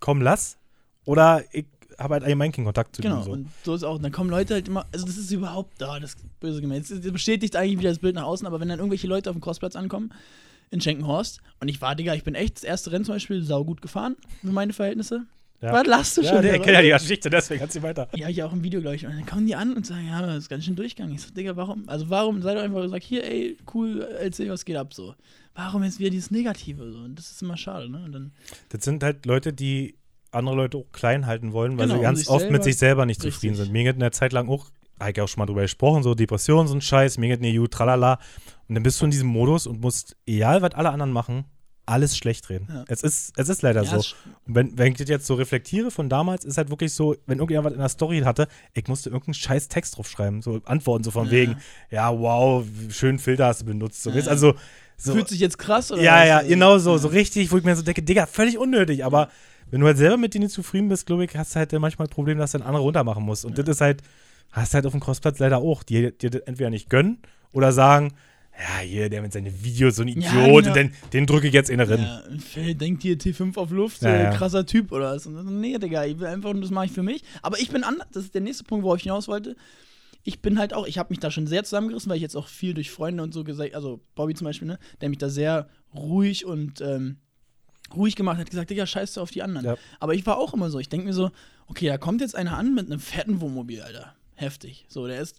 komm, 0.00 0.22
lass. 0.22 0.56
Oder 1.04 1.44
ich 1.52 1.66
habe 1.98 2.14
halt 2.14 2.24
allgemein 2.24 2.52
keinen 2.52 2.64
Kontakt 2.64 2.96
zu 2.96 3.02
Genau, 3.02 3.18
ihm. 3.18 3.24
So. 3.24 3.32
und 3.32 3.48
so 3.62 3.74
ist 3.74 3.84
auch. 3.84 3.96
Und 3.96 4.02
dann 4.02 4.12
kommen 4.12 4.30
Leute 4.30 4.54
halt 4.54 4.66
immer, 4.66 4.86
also 4.92 5.06
das 5.06 5.16
ist 5.16 5.30
überhaupt 5.30 5.74
da, 5.78 6.00
das 6.00 6.14
ist 6.14 6.40
böse 6.40 6.60
gemeint. 6.60 6.90
Das 6.90 7.00
bestätigt 7.12 7.54
eigentlich 7.56 7.78
wieder 7.78 7.90
das 7.90 7.98
Bild 7.98 8.14
nach 8.14 8.24
außen, 8.24 8.46
aber 8.46 8.60
wenn 8.60 8.68
dann 8.68 8.78
irgendwelche 8.78 9.06
Leute 9.06 9.30
auf 9.30 9.36
dem 9.36 9.42
Crossplatz 9.42 9.76
ankommen, 9.76 10.12
in 10.70 10.80
Schenkenhorst, 10.80 11.40
und 11.60 11.68
ich 11.68 11.80
war, 11.80 11.94
Digga, 11.94 12.14
ich 12.14 12.24
bin 12.24 12.34
echt 12.34 12.56
das 12.56 12.64
erste 12.64 12.90
Rennen 12.90 13.04
zum 13.04 13.14
Beispiel 13.14 13.42
saugut 13.42 13.82
gefahren, 13.82 14.16
für 14.40 14.48
meine 14.48 14.72
Verhältnisse. 14.72 15.26
Ja. 15.64 15.72
Was 15.72 15.86
lachst 15.86 16.16
du 16.16 16.22
Ja, 16.22 16.28
schon? 16.34 16.42
der 16.42 16.52
wieder, 16.54 16.62
kennt 16.64 16.74
ja 16.76 16.82
die 16.82 17.02
Geschichte, 17.04 17.30
deswegen 17.30 17.60
kannst 17.60 17.74
du 17.76 17.82
weiter. 17.82 18.08
Ja, 18.14 18.28
ich 18.28 18.42
auch 18.42 18.52
im 18.52 18.62
Video, 18.62 18.80
glaube 18.80 18.96
ich. 18.96 19.06
Und 19.06 19.12
dann 19.12 19.24
kommen 19.26 19.46
die 19.46 19.54
an 19.54 19.72
und 19.74 19.86
sagen, 19.86 20.06
ja, 20.06 20.20
das 20.20 20.38
ist 20.38 20.48
ganz 20.48 20.64
schön 20.64 20.76
Durchgang. 20.76 21.10
Ich 21.12 21.22
sag, 21.22 21.34
Digga, 21.34 21.56
warum? 21.56 21.84
Also 21.88 22.10
warum? 22.10 22.42
Sei 22.42 22.54
doch 22.54 22.62
einfach 22.62 22.82
und 22.82 22.90
sag, 22.90 23.02
hier, 23.02 23.24
ey, 23.24 23.56
cool, 23.74 24.06
erzähl, 24.20 24.50
was 24.50 24.64
geht 24.64 24.76
ab 24.76 24.92
so. 24.92 25.14
Warum 25.54 25.82
jetzt 25.84 25.98
wieder 25.98 26.10
dieses 26.10 26.30
Negative 26.30 26.92
so? 26.92 26.98
Und 26.98 27.16
das 27.18 27.30
ist 27.30 27.40
immer 27.42 27.56
schade, 27.56 27.88
ne? 27.90 28.02
Und 28.04 28.12
dann, 28.12 28.32
Das 28.68 28.84
sind 28.84 29.02
halt 29.02 29.24
Leute, 29.24 29.52
die 29.52 29.96
andere 30.32 30.56
Leute 30.56 30.78
auch 30.78 30.90
klein 30.92 31.26
halten 31.26 31.52
wollen, 31.52 31.78
weil 31.78 31.86
Genau, 31.86 31.98
sie 31.98 32.02
ganz 32.02 32.28
oft 32.28 32.40
selber- 32.40 32.52
mit 32.52 32.64
sich 32.64 32.76
selber 32.76 33.06
nicht 33.06 33.20
Richtig. 33.20 33.34
zufrieden 33.34 33.54
sind. 33.54 33.72
Mir 33.72 33.84
geht 33.84 33.94
in 33.94 34.00
der 34.00 34.10
Zeit 34.12 34.32
lang 34.32 34.48
auch, 34.48 34.66
habe 34.98 35.12
ich 35.12 35.20
auch 35.20 35.28
schon 35.28 35.40
mal 35.40 35.46
drüber 35.46 35.62
gesprochen, 35.62 36.02
so 36.02 36.14
Depressionen 36.14 36.66
sind 36.68 36.82
Scheiß, 36.84 37.18
mir 37.18 37.28
geht 37.28 37.40
ne 37.40 37.56
gut, 37.56 37.70
tralala. 37.70 38.18
Und 38.68 38.74
dann 38.74 38.82
bist 38.82 39.00
du 39.00 39.04
in 39.04 39.12
diesem 39.12 39.28
Modus 39.28 39.66
und 39.66 39.80
musst, 39.80 40.16
egal 40.26 40.60
was 40.60 40.72
alle 40.74 40.90
anderen 40.90 41.12
machen, 41.12 41.44
alles 41.86 42.16
schlecht 42.16 42.48
reden. 42.48 42.68
Ja. 42.70 42.84
Es, 42.88 43.02
ist, 43.02 43.32
es 43.36 43.48
ist 43.48 43.62
leider 43.62 43.82
ja, 43.82 43.90
so. 44.00 44.14
Und 44.46 44.54
wenn, 44.54 44.78
wenn 44.78 44.92
ich 44.92 44.98
das 44.98 45.08
jetzt 45.08 45.26
so 45.26 45.34
reflektiere 45.34 45.90
von 45.90 46.08
damals, 46.08 46.44
ist 46.44 46.56
halt 46.56 46.70
wirklich 46.70 46.92
so, 46.92 47.14
wenn 47.26 47.38
irgendjemand 47.38 47.66
was 47.66 47.72
in 47.74 47.80
der 47.80 47.88
Story 47.88 48.20
hatte, 48.20 48.48
ich 48.72 48.88
musste 48.88 49.10
irgendeinen 49.10 49.34
scheiß 49.34 49.68
Text 49.68 49.96
draufschreiben, 49.96 50.42
so 50.42 50.60
Antworten, 50.64 51.04
so 51.04 51.10
von 51.10 51.26
Ja. 51.26 51.32
wegen, 51.32 51.56
ja, 51.90 52.18
wow, 52.18 52.64
schönen 52.88 53.18
Filter 53.18 53.46
hast 53.46 53.62
du 53.62 53.66
benutzt. 53.66 54.02
So, 54.02 54.10
also, 54.10 54.54
so, 54.96 55.12
Fühlt 55.12 55.28
sich 55.28 55.40
jetzt 55.40 55.58
krass 55.58 55.90
oder 55.92 56.02
ja, 56.02 56.20
was? 56.20 56.28
ja, 56.28 56.36
Also, 56.38 56.48
genau 56.48 56.78
so, 56.78 56.96
so 56.98 57.08
richtig, 57.08 57.50
wo 57.52 57.58
ich 57.58 57.64
mir 57.64 57.74
so 57.76 57.82
denke, 57.82 58.02
Digga, 58.02 58.26
völlig 58.26 58.58
unnötig, 58.58 59.04
aber 59.04 59.28
wenn 59.70 59.80
du 59.80 59.86
halt 59.86 59.98
selber 59.98 60.16
mit 60.16 60.34
dir 60.34 60.38
nicht 60.40 60.52
zufrieden 60.52 60.88
bist, 60.88 61.06
glaube 61.06 61.24
ich, 61.24 61.36
hast 61.36 61.54
du 61.54 61.58
halt 61.58 61.72
manchmal 61.72 62.06
das 62.06 62.14
Problem, 62.14 62.38
dass 62.38 62.52
du 62.52 62.58
dann 62.58 62.66
andere 62.66 62.84
runtermachen 62.84 63.24
musst. 63.24 63.44
Und 63.44 63.58
das 63.58 63.66
ist 63.68 63.80
halt, 63.80 64.02
hast 64.52 64.72
du 64.72 64.76
halt 64.76 64.86
auf 64.86 64.92
dem 64.92 65.00
Crossplatz 65.00 65.38
leider 65.40 65.58
auch, 65.58 65.82
die 65.82 66.12
dir 66.16 66.30
das 66.30 66.42
entweder 66.42 66.70
nicht 66.70 66.88
gönnen 66.90 67.18
oder 67.52 67.72
sagen, 67.72 68.12
ja, 68.58 68.78
hier, 68.78 69.08
der 69.10 69.22
mit 69.22 69.32
seinen 69.32 69.64
Videos, 69.64 69.96
so 69.96 70.02
ein 70.02 70.08
Idiot, 70.08 70.24
Ja, 70.24 70.44
genau. 70.46 70.56
und 70.58 70.76
den, 70.76 70.92
den 71.12 71.26
drücke 71.26 71.48
ich 71.48 71.54
jetzt 71.54 71.70
in 71.70 71.78
den 71.78 71.88
Rennen. 71.88 72.04
Ja, 72.04 72.22
Phil 72.38 72.74
denkt 72.74 73.02
hier 73.02 73.18
T5 73.18 73.56
auf 73.56 73.70
Luft, 73.70 74.02
Ja, 74.02 74.16
ja. 74.16 74.30
krasser 74.30 74.64
Typ 74.64 74.92
oder 74.92 75.14
was. 75.14 75.26
Nee, 75.26 75.78
Digga, 75.78 76.04
ich 76.04 76.18
will 76.18 76.26
einfach, 76.28 76.50
und 76.50 76.60
das 76.60 76.70
mache 76.70 76.86
ich 76.86 76.92
für 76.92 77.02
mich. 77.02 77.22
Aber 77.42 77.58
ich 77.58 77.70
bin 77.70 77.82
anders, 77.84 78.06
das 78.12 78.24
ist 78.24 78.34
der 78.34 78.40
nächste 78.42 78.64
Punkt, 78.64 78.84
worauf 78.84 78.98
ich 78.98 79.02
hinaus 79.04 79.26
wollte. 79.28 79.56
Ich 80.22 80.40
bin 80.40 80.58
halt 80.58 80.72
auch, 80.72 80.86
ich 80.86 80.98
habe 80.98 81.10
mich 81.10 81.18
da 81.18 81.30
schon 81.30 81.46
sehr 81.46 81.64
zusammengerissen, 81.64 82.08
weil 82.08 82.16
ich 82.16 82.22
jetzt 82.22 82.36
auch 82.36 82.48
viel 82.48 82.74
durch 82.74 82.90
Freunde 82.90 83.22
und 83.22 83.34
so 83.34 83.44
gesagt, 83.44 83.74
also 83.74 84.00
Bobby 84.14 84.34
zum 84.34 84.46
Beispiel, 84.46 84.68
ne, 84.68 84.78
der 85.00 85.08
mich 85.10 85.18
da 85.18 85.28
sehr 85.28 85.68
ruhig 85.94 86.46
und 86.46 86.80
ähm, 86.80 87.16
ruhig 87.94 88.16
gemacht 88.16 88.38
hat, 88.38 88.48
gesagt, 88.48 88.70
Digga, 88.70 88.86
scheiß 88.86 89.14
du 89.14 89.20
auf 89.20 89.30
die 89.30 89.42
anderen. 89.42 89.66
Ja. 89.66 89.76
Aber 90.00 90.14
ich 90.14 90.24
war 90.26 90.38
auch 90.38 90.54
immer 90.54 90.70
so, 90.70 90.78
ich 90.78 90.88
denke 90.88 91.06
mir 91.06 91.12
so, 91.12 91.30
okay, 91.66 91.88
da 91.88 91.98
kommt 91.98 92.20
jetzt 92.20 92.36
einer 92.36 92.56
an 92.56 92.74
mit 92.74 92.86
einem 92.86 93.00
fetten 93.00 93.40
Wohnmobil, 93.40 93.82
Alter. 93.82 94.14
Heftig. 94.36 94.86
So, 94.88 95.06
der 95.06 95.20
ist 95.20 95.36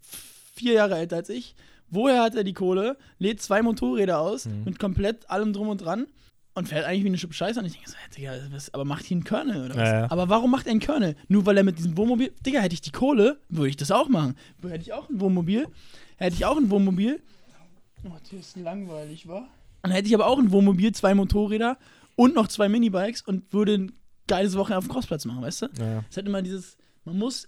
vier 0.53 0.73
Jahre 0.73 0.97
älter 0.97 1.15
als 1.17 1.29
ich. 1.29 1.55
Woher 1.89 2.21
hat 2.23 2.35
er 2.35 2.43
die 2.43 2.53
Kohle? 2.53 2.97
Lädt 3.19 3.41
zwei 3.41 3.61
Motorräder 3.61 4.19
aus 4.19 4.45
Mhm. 4.45 4.63
mit 4.65 4.79
komplett 4.79 5.29
allem 5.29 5.53
drum 5.53 5.69
und 5.69 5.79
dran 5.79 6.07
und 6.53 6.67
fährt 6.69 6.85
eigentlich 6.85 7.03
wie 7.03 7.07
eine 7.09 7.17
Schippe 7.17 7.33
Scheiße. 7.33 7.59
Und 7.59 7.65
ich 7.65 7.73
denke 7.73 7.89
so, 7.89 7.95
hey, 7.97 8.09
Digga, 8.17 8.33
was, 8.51 8.73
aber 8.73 8.85
macht 8.85 9.05
hier 9.05 9.15
einen 9.15 9.23
Kernel 9.23 9.65
oder 9.65 9.75
was? 9.75 9.89
Ja, 9.89 9.99
ja. 10.01 10.11
Aber 10.11 10.29
warum 10.29 10.51
macht 10.51 10.65
er 10.67 10.71
einen 10.71 10.79
Kernel? 10.79 11.15
Nur 11.27 11.45
weil 11.45 11.57
er 11.57 11.63
mit 11.63 11.77
diesem 11.77 11.95
Wohnmobil, 11.97 12.33
Digga, 12.45 12.59
hätte 12.59 12.73
ich 12.73 12.81
die 12.81 12.91
Kohle, 12.91 13.39
würde 13.49 13.69
ich 13.69 13.77
das 13.77 13.91
auch 13.91 14.09
machen. 14.09 14.35
Hätte 14.61 14.81
ich 14.81 14.93
auch 14.93 15.09
ein 15.09 15.19
Wohnmobil, 15.19 15.67
hätte 16.17 16.35
ich 16.35 16.45
auch 16.45 16.57
ein 16.57 16.69
Wohnmobil. 16.69 17.21
Oh, 18.03 18.11
hier 18.29 18.39
ist 18.39 18.55
langweilig, 18.57 19.27
wa? 19.27 19.47
Dann 19.81 19.91
hätte 19.91 20.07
ich 20.07 20.13
aber 20.15 20.27
auch 20.27 20.39
ein 20.39 20.51
Wohnmobil, 20.51 20.91
zwei 20.93 21.13
Motorräder 21.15 21.77
und 22.15 22.35
noch 22.35 22.47
zwei 22.47 22.69
Minibikes 22.69 23.21
und 23.23 23.51
würde 23.53 23.73
ein 23.75 23.91
geiles 24.27 24.55
Wochenende 24.55 24.77
auf 24.79 24.85
dem 24.85 24.91
Crossplatz 24.91 25.25
machen, 25.25 25.41
weißt 25.43 25.63
du? 25.63 25.65
Ja, 25.77 25.85
ja. 25.91 26.03
Es 26.09 26.17
hat 26.17 26.25
immer 26.25 26.41
dieses, 26.41 26.77
man 27.03 27.17
muss, 27.17 27.47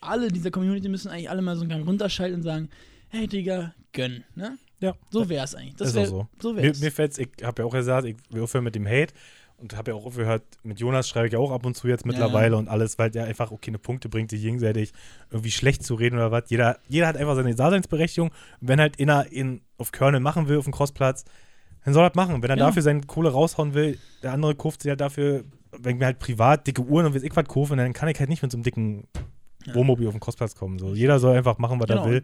alle 0.00 0.28
dieser 0.28 0.50
Community 0.50 0.88
müssen 0.88 1.08
eigentlich 1.08 1.30
alle 1.30 1.42
mal 1.42 1.54
so 1.56 1.62
einen 1.62 1.70
Gang 1.70 1.86
runterschalten 1.86 2.36
und 2.36 2.42
sagen, 2.42 2.68
hey 3.10 3.26
Digga, 3.26 3.74
gönn, 3.92 4.24
ne? 4.34 4.58
Ja. 4.80 4.94
So 5.10 5.28
wär's 5.28 5.54
eigentlich. 5.54 5.76
Das 5.76 5.88
Ist 5.88 5.94
wär, 5.96 6.02
auch 6.04 6.06
so. 6.08 6.28
so 6.40 6.52
Mir, 6.52 6.62
wär's. 6.62 6.80
mir 6.80 6.92
fällt's, 6.92 7.18
ich 7.18 7.28
habe 7.42 7.62
ja 7.62 7.66
auch 7.66 7.72
gesagt, 7.72 8.06
ich 8.06 8.16
will 8.30 8.42
aufhören 8.42 8.64
mit 8.64 8.74
dem 8.76 8.86
Hate 8.86 9.12
und 9.56 9.76
habe 9.76 9.90
ja 9.90 9.96
auch 9.96 10.06
aufgehört, 10.06 10.44
mit 10.62 10.78
Jonas 10.78 11.08
schreibe 11.08 11.26
ich 11.26 11.32
ja 11.32 11.40
auch 11.40 11.50
ab 11.50 11.66
und 11.66 11.76
zu 11.76 11.88
jetzt 11.88 12.06
mittlerweile 12.06 12.56
und 12.56 12.68
alles, 12.68 12.96
weil 12.96 13.10
der 13.10 13.24
einfach 13.24 13.50
auch 13.50 13.60
keine 13.60 13.78
Punkte 13.80 14.08
bringt, 14.08 14.30
sich 14.30 14.40
gegenseitig 14.40 14.92
irgendwie 15.30 15.50
schlecht 15.50 15.82
zu 15.82 15.94
reden 15.96 16.14
oder 16.16 16.30
was. 16.30 16.44
Jeder, 16.48 16.78
jeder 16.88 17.08
hat 17.08 17.16
einfach 17.16 17.34
seine 17.34 17.52
Daseinsberechtigung. 17.54 18.28
Und 18.60 18.68
wenn 18.68 18.78
halt 18.80 19.00
einer 19.00 19.32
in, 19.32 19.62
auf 19.76 19.90
Körne 19.90 20.20
machen 20.20 20.46
will, 20.48 20.58
auf 20.58 20.64
dem 20.64 20.72
Crossplatz, 20.72 21.24
dann 21.84 21.92
soll 21.94 22.04
er 22.04 22.10
das 22.10 22.16
machen. 22.16 22.40
Wenn 22.42 22.50
er 22.50 22.54
Genau. 22.56 22.66
dafür 22.68 22.82
seine 22.82 23.00
Kohle 23.00 23.30
raushauen 23.30 23.74
will, 23.74 23.98
der 24.22 24.32
andere 24.32 24.54
kauft 24.54 24.82
sich 24.82 24.90
halt 24.90 25.00
dafür, 25.00 25.42
wenn 25.76 25.94
ich 25.94 25.98
mir 25.98 26.06
halt 26.06 26.20
privat 26.20 26.66
dicke 26.68 26.82
Uhren 26.82 27.06
und 27.06 27.14
weiß 27.16 27.24
ich 27.24 27.34
was 27.34 27.46
kaufen, 27.46 27.78
dann 27.78 27.92
kann 27.92 28.08
ich 28.08 28.18
halt 28.20 28.28
nicht 28.28 28.42
mit 28.42 28.52
so 28.52 28.56
einem 28.58 28.62
dicken 28.62 29.08
Ja. 29.68 29.74
Wohnmobil 29.74 30.06
auf 30.08 30.14
den 30.14 30.20
Crossplatz 30.20 30.54
kommen. 30.54 30.78
So. 30.78 30.94
Jeder 30.94 31.18
soll 31.20 31.36
einfach 31.36 31.58
machen, 31.58 31.78
was 31.80 31.86
genau, 31.88 32.04
er 32.06 32.10
will. 32.10 32.22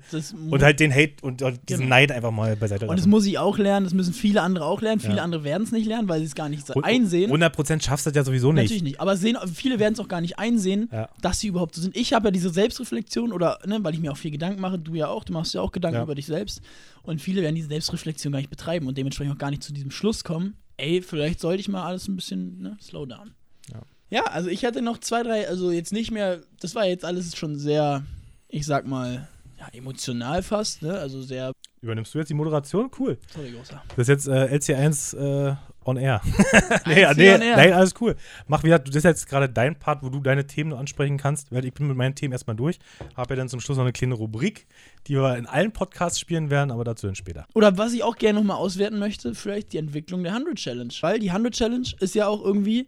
Und 0.50 0.62
halt 0.62 0.80
den 0.80 0.92
Hate 0.92 1.14
und, 1.22 1.42
und 1.42 1.60
diesen 1.68 1.82
Genau. 1.82 1.88
Neid 1.96 2.12
einfach 2.12 2.30
mal 2.30 2.56
beiseite 2.56 2.84
und 2.86 2.92
das 2.92 3.00
lassen. 3.00 3.10
muss 3.10 3.26
ich 3.26 3.38
auch 3.38 3.58
lernen, 3.58 3.84
das 3.84 3.94
müssen 3.94 4.12
viele 4.12 4.42
andere 4.42 4.64
auch 4.66 4.80
lernen. 4.82 5.00
Viele 5.00 5.16
Ja. 5.16 5.22
andere 5.22 5.44
werden 5.44 5.62
es 5.64 5.72
nicht 5.72 5.86
lernen, 5.86 6.08
weil 6.08 6.20
sie 6.20 6.26
es 6.26 6.34
gar 6.34 6.48
nicht 6.48 6.66
so 6.66 6.74
einsehen. 6.82 7.30
100% 7.30 7.82
schaffst 7.82 8.06
du 8.06 8.10
das 8.10 8.16
ja 8.16 8.24
sowieso 8.24 8.52
nicht. 8.52 8.64
Natürlich 8.64 8.82
nicht. 8.82 9.00
Aber 9.00 9.16
sehen, 9.16 9.36
viele 9.52 9.78
werden 9.78 9.94
es 9.94 10.00
auch 10.00 10.08
gar 10.08 10.20
nicht 10.20 10.38
einsehen, 10.38 10.88
Ja. 10.92 11.08
dass 11.20 11.40
sie 11.40 11.48
überhaupt 11.48 11.74
so 11.74 11.82
sind. 11.82 11.96
Ich 11.96 12.12
habe 12.12 12.26
ja 12.28 12.30
diese 12.30 12.50
Selbstreflexion 12.50 13.32
oder, 13.32 13.58
ne, 13.66 13.78
weil 13.82 13.94
ich 13.94 14.00
mir 14.00 14.12
auch 14.12 14.16
viel 14.16 14.30
Gedanken 14.30 14.60
mache, 14.60 14.78
du 14.78 14.94
ja 14.94 15.08
auch, 15.08 15.24
du 15.24 15.32
machst 15.32 15.54
ja 15.54 15.60
auch 15.60 15.72
Gedanken 15.72 16.02
über 16.02 16.14
dich 16.14 16.26
selbst. 16.26 16.60
Und 17.02 17.20
viele 17.20 17.42
werden 17.42 17.54
diese 17.54 17.68
Selbstreflexion 17.68 18.32
gar 18.32 18.38
nicht 18.38 18.50
betreiben 18.50 18.86
und 18.86 18.96
dementsprechend 18.96 19.34
auch 19.34 19.38
gar 19.38 19.50
nicht 19.50 19.62
zu 19.62 19.72
diesem 19.72 19.90
Schluss 19.90 20.24
kommen, 20.24 20.54
ey, 20.76 21.02
vielleicht 21.02 21.38
sollte 21.40 21.60
ich 21.60 21.68
mal 21.68 21.84
alles 21.84 22.08
ein 22.08 22.16
bisschen, 22.16 22.60
ne, 22.60 22.76
slow 22.80 23.06
down. 23.06 23.34
Ja. 23.72 23.80
Ja, 24.14 24.26
also 24.26 24.48
ich 24.48 24.64
hatte 24.64 24.80
noch 24.80 24.98
zwei, 24.98 25.24
drei, 25.24 25.48
also 25.48 25.72
jetzt 25.72 25.92
nicht 25.92 26.12
mehr, 26.12 26.38
das 26.60 26.76
war 26.76 26.86
jetzt 26.86 27.04
alles 27.04 27.36
schon 27.36 27.58
sehr, 27.58 28.04
ich 28.46 28.64
sag 28.64 28.86
mal, 28.86 29.26
ja, 29.58 29.66
emotional 29.72 30.44
fast, 30.44 30.82
ne, 30.82 30.96
also 30.96 31.20
sehr, 31.20 31.50
Übernimmst 31.82 32.14
du 32.14 32.18
jetzt 32.18 32.28
die 32.28 32.34
Moderation? 32.34 32.92
Cool. 32.96 33.18
sorry, 33.34 33.50
großer. 33.50 33.82
Das 33.88 33.98
ist 33.98 34.08
jetzt 34.08 34.28
äh, 34.28 34.56
LC1 34.56 35.16
äh, 35.50 35.56
on 35.84 35.96
air. 35.96 36.22
nee, 36.86 37.04
Eins 37.04 37.16
nee, 37.16 37.34
on 37.34 37.42
air. 37.42 37.56
nein, 37.56 37.72
alles 37.72 37.92
cool. 38.00 38.14
Mach 38.46 38.62
wieder, 38.62 38.78
das 38.78 38.94
ist 38.94 39.02
jetzt 39.02 39.28
gerade 39.28 39.48
dein 39.48 39.76
Part, 39.80 40.04
wo 40.04 40.10
du 40.10 40.20
deine 40.20 40.46
Themen 40.46 40.72
ansprechen 40.74 41.18
kannst, 41.18 41.50
weil 41.50 41.64
ich 41.64 41.74
bin 41.74 41.88
mit 41.88 41.96
meinen 41.96 42.14
Themen 42.14 42.32
erstmal 42.32 42.54
durch. 42.54 42.78
Habe 43.16 43.34
ja 43.34 43.38
dann 43.38 43.48
zum 43.48 43.58
Schluss 43.58 43.76
noch 43.76 43.84
eine 43.84 43.92
kleine 43.92 44.14
Rubrik, 44.14 44.68
die 45.08 45.16
wir 45.16 45.36
in 45.36 45.46
allen 45.46 45.72
Podcasts 45.72 46.20
spielen 46.20 46.50
werden, 46.50 46.70
aber 46.70 46.84
dazu 46.84 47.08
dann 47.08 47.16
später. 47.16 47.46
Oder 47.52 47.76
was 47.76 47.92
ich 47.92 48.04
auch 48.04 48.16
gerne 48.16 48.38
nochmal 48.38 48.58
auswerten 48.58 49.00
möchte, 49.00 49.34
vielleicht 49.34 49.72
die 49.72 49.78
Entwicklung 49.78 50.22
der 50.22 50.32
100 50.34 50.54
Challenge. 50.54 50.94
Weil 51.00 51.18
die 51.18 51.30
100 51.30 51.52
Challenge 51.52 51.88
ist 51.98 52.14
ja 52.14 52.28
auch 52.28 52.42
irgendwie, 52.44 52.86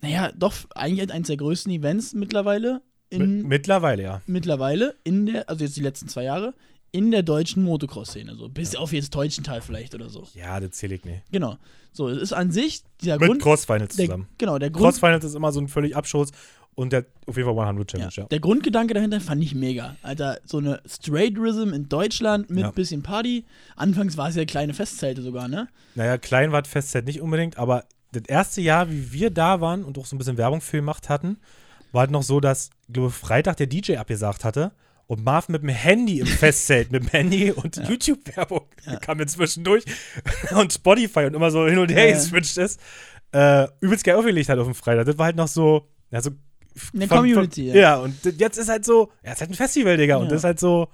naja, 0.00 0.30
doch 0.36 0.54
eigentlich 0.74 1.10
eines 1.12 1.28
der 1.28 1.36
größten 1.36 1.72
Events 1.72 2.14
mittlerweile. 2.14 2.82
In, 3.08 3.42
Mi- 3.42 3.46
Mittlerweile, 3.46 4.02
ja. 4.02 4.20
mittlerweile 4.26 4.96
in 5.04 5.26
der, 5.26 5.48
also 5.48 5.64
jetzt 5.64 5.76
die 5.76 5.80
letzten 5.82 6.08
zwei 6.08 6.24
Jahre, 6.24 6.54
in 6.90 7.10
der 7.12 7.22
deutschen 7.22 7.62
Motocross-Szene. 7.62 8.34
So. 8.36 8.48
Bis 8.48 8.74
auf 8.74 8.92
jetzt 8.92 9.14
deutschen 9.14 9.44
Teil 9.44 9.60
vielleicht 9.60 9.94
oder 9.94 10.08
so. 10.08 10.26
Ja, 10.34 10.58
das 10.60 10.72
zähle 10.72 10.96
ich 10.96 11.04
nicht. 11.04 11.22
Genau. 11.30 11.56
So, 11.92 12.08
es 12.08 12.20
ist 12.20 12.32
an 12.32 12.50
sich 12.50 12.82
dieser 13.00 13.18
Mit 13.18 13.28
Grund. 13.28 13.42
Crossfinals 13.42 13.94
Der, 13.96 14.06
zusammen. 14.06 14.26
genau, 14.38 14.58
der 14.58 14.70
Grund. 14.70 14.82
Crossfinals 14.84 15.24
ist 15.24 15.34
immer 15.34 15.52
so 15.52 15.60
ein 15.60 15.68
völlig 15.68 15.94
Abschuss. 15.96 16.30
und 16.74 16.92
der 16.92 17.06
auf 17.26 17.36
jeden 17.38 17.48
Fall 17.54 17.58
100 17.66 17.88
Challenge, 17.88 18.10
Ja. 18.14 18.22
ja. 18.24 18.28
Der 18.28 18.40
Grundgedanke 18.40 18.92
dahinter 18.92 19.20
fand 19.20 19.42
ich 19.42 19.54
mega. 19.54 19.96
Alter, 20.02 20.38
so 20.44 20.58
eine 20.58 20.82
Straight 20.86 21.38
Rhythm 21.38 21.72
in 21.72 21.88
Deutschland 21.88 22.50
mit 22.50 22.64
Ja. 22.64 22.70
bisschen 22.70 23.02
Party. 23.02 23.44
Anfangs 23.76 24.16
war 24.18 24.28
es 24.28 24.34
ja 24.36 24.44
kleine 24.44 24.74
Festzelte 24.74 25.22
sogar, 25.22 25.48
ne? 25.48 25.68
Naja, 25.94 26.18
klein 26.18 26.52
war 26.52 26.60
das 26.60 26.70
Festzeit 26.70 27.06
nicht 27.06 27.20
unbedingt, 27.22 27.56
aber 27.56 27.84
das 28.20 28.28
erste 28.28 28.60
Jahr, 28.60 28.90
wie 28.90 29.12
wir 29.12 29.30
da 29.30 29.60
waren 29.60 29.84
und 29.84 29.98
auch 29.98 30.06
so 30.06 30.14
ein 30.16 30.18
bisschen 30.18 30.36
Werbung 30.38 30.60
für 30.60 30.78
gemacht 30.78 31.08
hatten, 31.08 31.38
war 31.92 32.00
halt 32.00 32.10
noch 32.10 32.22
so, 32.22 32.40
dass, 32.40 32.70
ich 32.88 32.94
glaube, 32.94 33.10
Freitag 33.10 33.56
der 33.56 33.66
DJ 33.66 33.96
abgesagt 33.96 34.44
hatte 34.44 34.72
und 35.06 35.24
Marv 35.24 35.48
mit 35.48 35.62
dem 35.62 35.68
Handy 35.68 36.20
im 36.20 36.26
Festzelt, 36.42 36.90
mit 36.90 37.02
dem 37.04 37.08
Handy 37.08 37.52
und 37.52 37.76
YouTube-Werbung 37.88 38.62
kam 39.00 39.18
mir 39.18 39.26
zwischendurch 39.26 39.84
und 40.56 40.72
Spotify 40.72 41.24
und 41.26 41.34
immer 41.34 41.50
so 41.50 41.66
hin 41.66 41.78
und 41.78 41.90
her 41.90 42.08
Ja. 42.08 42.14
geswitcht 42.16 42.56
ist, 42.58 42.80
äh, 43.32 43.66
übelst 43.80 44.04
geil 44.04 44.16
aufgelegt 44.16 44.48
hat 44.48 44.58
auf 44.58 44.66
dem 44.66 44.74
Freitag. 44.74 45.06
Das 45.06 45.18
war 45.18 45.26
halt 45.26 45.36
noch 45.36 45.48
so, 45.48 45.88
ja, 46.10 46.20
so 46.20 46.30
Eine 46.94 47.06
Community, 47.08 47.68
Von, 47.68 47.76
ja. 47.76 47.82
ja. 47.82 47.96
und 47.96 48.14
jetzt 48.38 48.58
ist 48.58 48.68
halt 48.68 48.84
so, 48.84 49.10
ja, 49.24 49.32
ist 49.32 49.40
halt 49.40 49.50
ein 49.50 49.54
Festival, 49.54 49.96
Digga, 49.96 50.16
und 50.16 50.24
Ja. 50.24 50.30
das 50.30 50.40
ist 50.40 50.44
halt 50.44 50.60
so, 50.60 50.88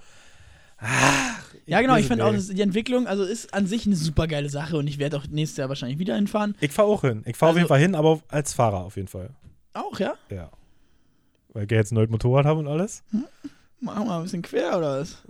Ja, 1.67 1.81
genau, 1.81 1.97
ich 1.97 2.07
finde 2.07 2.25
es 2.29 2.51
auch, 2.51 2.55
die 2.55 2.61
Entwicklung, 2.63 3.07
also 3.07 3.23
ist 3.23 3.55
an 3.55 3.67
sich 3.67 3.87
eine 3.87 3.97
super 3.97 4.27
geile 4.27 4.49
Sache 4.49 4.77
und 4.77 4.87
ich 4.87 4.99
werde 4.99 5.17
auch 5.17 5.27
nächstes 5.29 5.59
Jahr 5.59 5.69
wahrscheinlich 5.69 5.99
wieder 5.99 6.17
hinfahren. 6.17 6.57
Ich 6.61 6.73
fahre 6.73 6.89
auch 6.89 7.03
hin. 7.03 7.23
Ich 7.27 7.37
fahre 7.37 7.51
auf 7.51 7.55
Also- 7.57 7.59
jeden 7.61 7.69
Fall 7.69 7.81
hin, 7.81 7.95
aber 7.95 8.21
als 8.29 8.53
Fahrer 8.53 8.85
auf 8.85 8.97
jeden 8.97 9.09
Fall. 9.09 9.31
Auch, 9.75 9.99
ja? 10.01 10.15
Ja. 10.31 10.51
Weil 11.53 11.65
ich 11.65 11.71
jetzt 11.71 11.93
ein 11.93 11.97
neues 11.97 12.11
Motorrad 12.11 12.47
habe 12.47 12.59
und 12.61 12.67
alles. 12.69 13.03
Machen 13.81 14.01
wir 14.01 14.05
mal 14.05 14.17
ein 14.19 14.23
bisschen 14.25 14.43
quer 14.43 14.77
oder 14.79 15.01
was? 15.01 15.23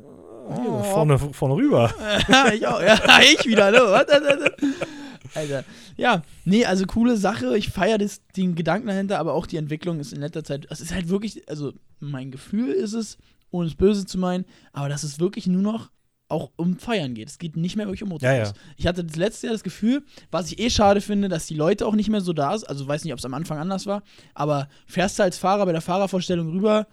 Hier, 0.55 0.85
vorne, 0.93 1.19
vorne 1.19 1.55
rüber. 1.55 1.93
ich 2.55 2.67
auch, 2.67 2.81
ja, 2.83 2.99
ich 3.39 3.45
wieder, 3.47 3.71
ne? 3.71 3.81
Alter. 5.35 5.65
Ja, 5.97 6.23
nee, 6.45 6.65
also 6.65 6.85
coole 6.87 7.17
Sache. 7.17 7.57
Ich 7.57 7.71
feiere 7.71 7.99
den 8.37 8.55
Gedanken 8.55 8.89
dahinter, 8.89 9.19
aber 9.19 9.35
auch 9.35 9.47
die 9.47 9.57
Entwicklung 9.57 10.01
ist 10.01 10.13
in 10.13 10.21
letzter 10.21 10.45
Zeit. 10.45 10.67
Es 10.71 10.81
ist 10.81 10.93
halt 10.93 11.09
wirklich, 11.09 11.49
also 11.49 11.73
mein 12.01 12.31
Gefühl 12.31 12.71
ist 12.73 12.93
es, 12.93 13.19
ohne 13.51 13.69
es 13.69 13.75
böse 13.75 14.05
zu 14.05 14.19
meinen, 14.19 14.45
aber 14.73 14.89
dass 14.89 15.05
es 15.05 15.21
wirklich 15.21 15.47
nur 15.47 15.63
noch 15.63 15.91
auch 16.33 16.51
um 16.57 16.79
Feiern 16.79 17.15
geht. 17.15 17.29
Es 17.29 17.39
geht 17.39 17.57
nicht 17.57 17.77
mehr 17.77 17.87
wirklich 17.87 18.03
um 18.03 18.09
Motocross. 18.09 18.37
Ja, 18.37 18.45
ja. 18.45 18.53
Ich 18.77 18.87
hatte 18.87 19.05
das 19.05 19.17
letzte 19.17 19.47
Jahr 19.47 19.55
das 19.55 19.63
Gefühl, 19.63 20.03
was 20.31 20.51
ich 20.51 20.59
eh 20.59 20.71
schade 20.71 21.01
finde, 21.01 21.29
dass 21.29 21.47
die 21.47 21.55
Leute 21.55 21.87
auch 21.87 21.95
nicht 21.95 22.09
mehr 22.09 22.23
so 22.23 22.33
da 22.33 22.57
sind. 22.57 22.69
Also 22.69 22.89
weiß 22.89 23.05
nicht, 23.05 23.13
ob 23.13 23.19
es 23.19 23.25
am 23.25 23.35
Anfang 23.35 23.59
anders 23.59 23.87
war, 23.87 24.03
aber 24.35 24.69
fährst 24.87 25.19
du 25.19 25.23
als 25.23 25.39
Fahrer 25.39 25.67
bei 25.67 25.73
der 25.73 25.83
Fahrervorstellung 25.83 26.51
rüber, 26.51 26.87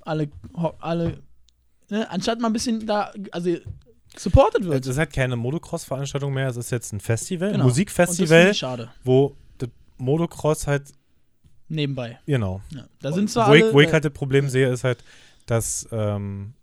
alle, 0.00 0.30
alle, 0.80 1.18
ne, 1.90 2.10
anstatt 2.10 2.40
mal 2.40 2.48
ein 2.48 2.54
bisschen 2.54 2.86
da, 2.86 3.12
also 3.30 3.54
supported 4.16 4.64
wird. 4.64 4.84
Es 4.84 4.92
ist 4.92 4.98
halt 4.98 5.12
keine 5.12 5.36
Motocross-Veranstaltung 5.36 6.32
mehr, 6.32 6.48
es 6.48 6.56
ist 6.56 6.70
jetzt 6.70 6.92
ein 6.92 7.00
Festival, 7.00 7.48
ein 7.48 7.52
Genau. 7.52 7.64
Das 7.64 7.72
Musikfestival, 7.72 8.50
ich 8.50 8.64
wo 9.04 9.36
das 9.58 9.68
Motocross 9.98 10.66
halt, 10.66 10.84
Nebenbei. 11.68 12.18
genau. 12.26 12.62
Ja. 12.74 12.86
Da 13.00 13.12
sind 13.12 13.30
zwar 13.30 13.48
wo, 13.50 13.54
ich, 13.54 13.62
alle, 13.62 13.74
wo 13.74 13.80
ich 13.80 13.88
äh, 13.88 13.92
halt 13.92 14.04
das 14.06 14.12
Problem 14.12 14.48
sehe, 14.48 14.68
ist 14.72 14.84
halt, 14.84 15.04
dass 15.46 15.86
ähm, 15.92 16.54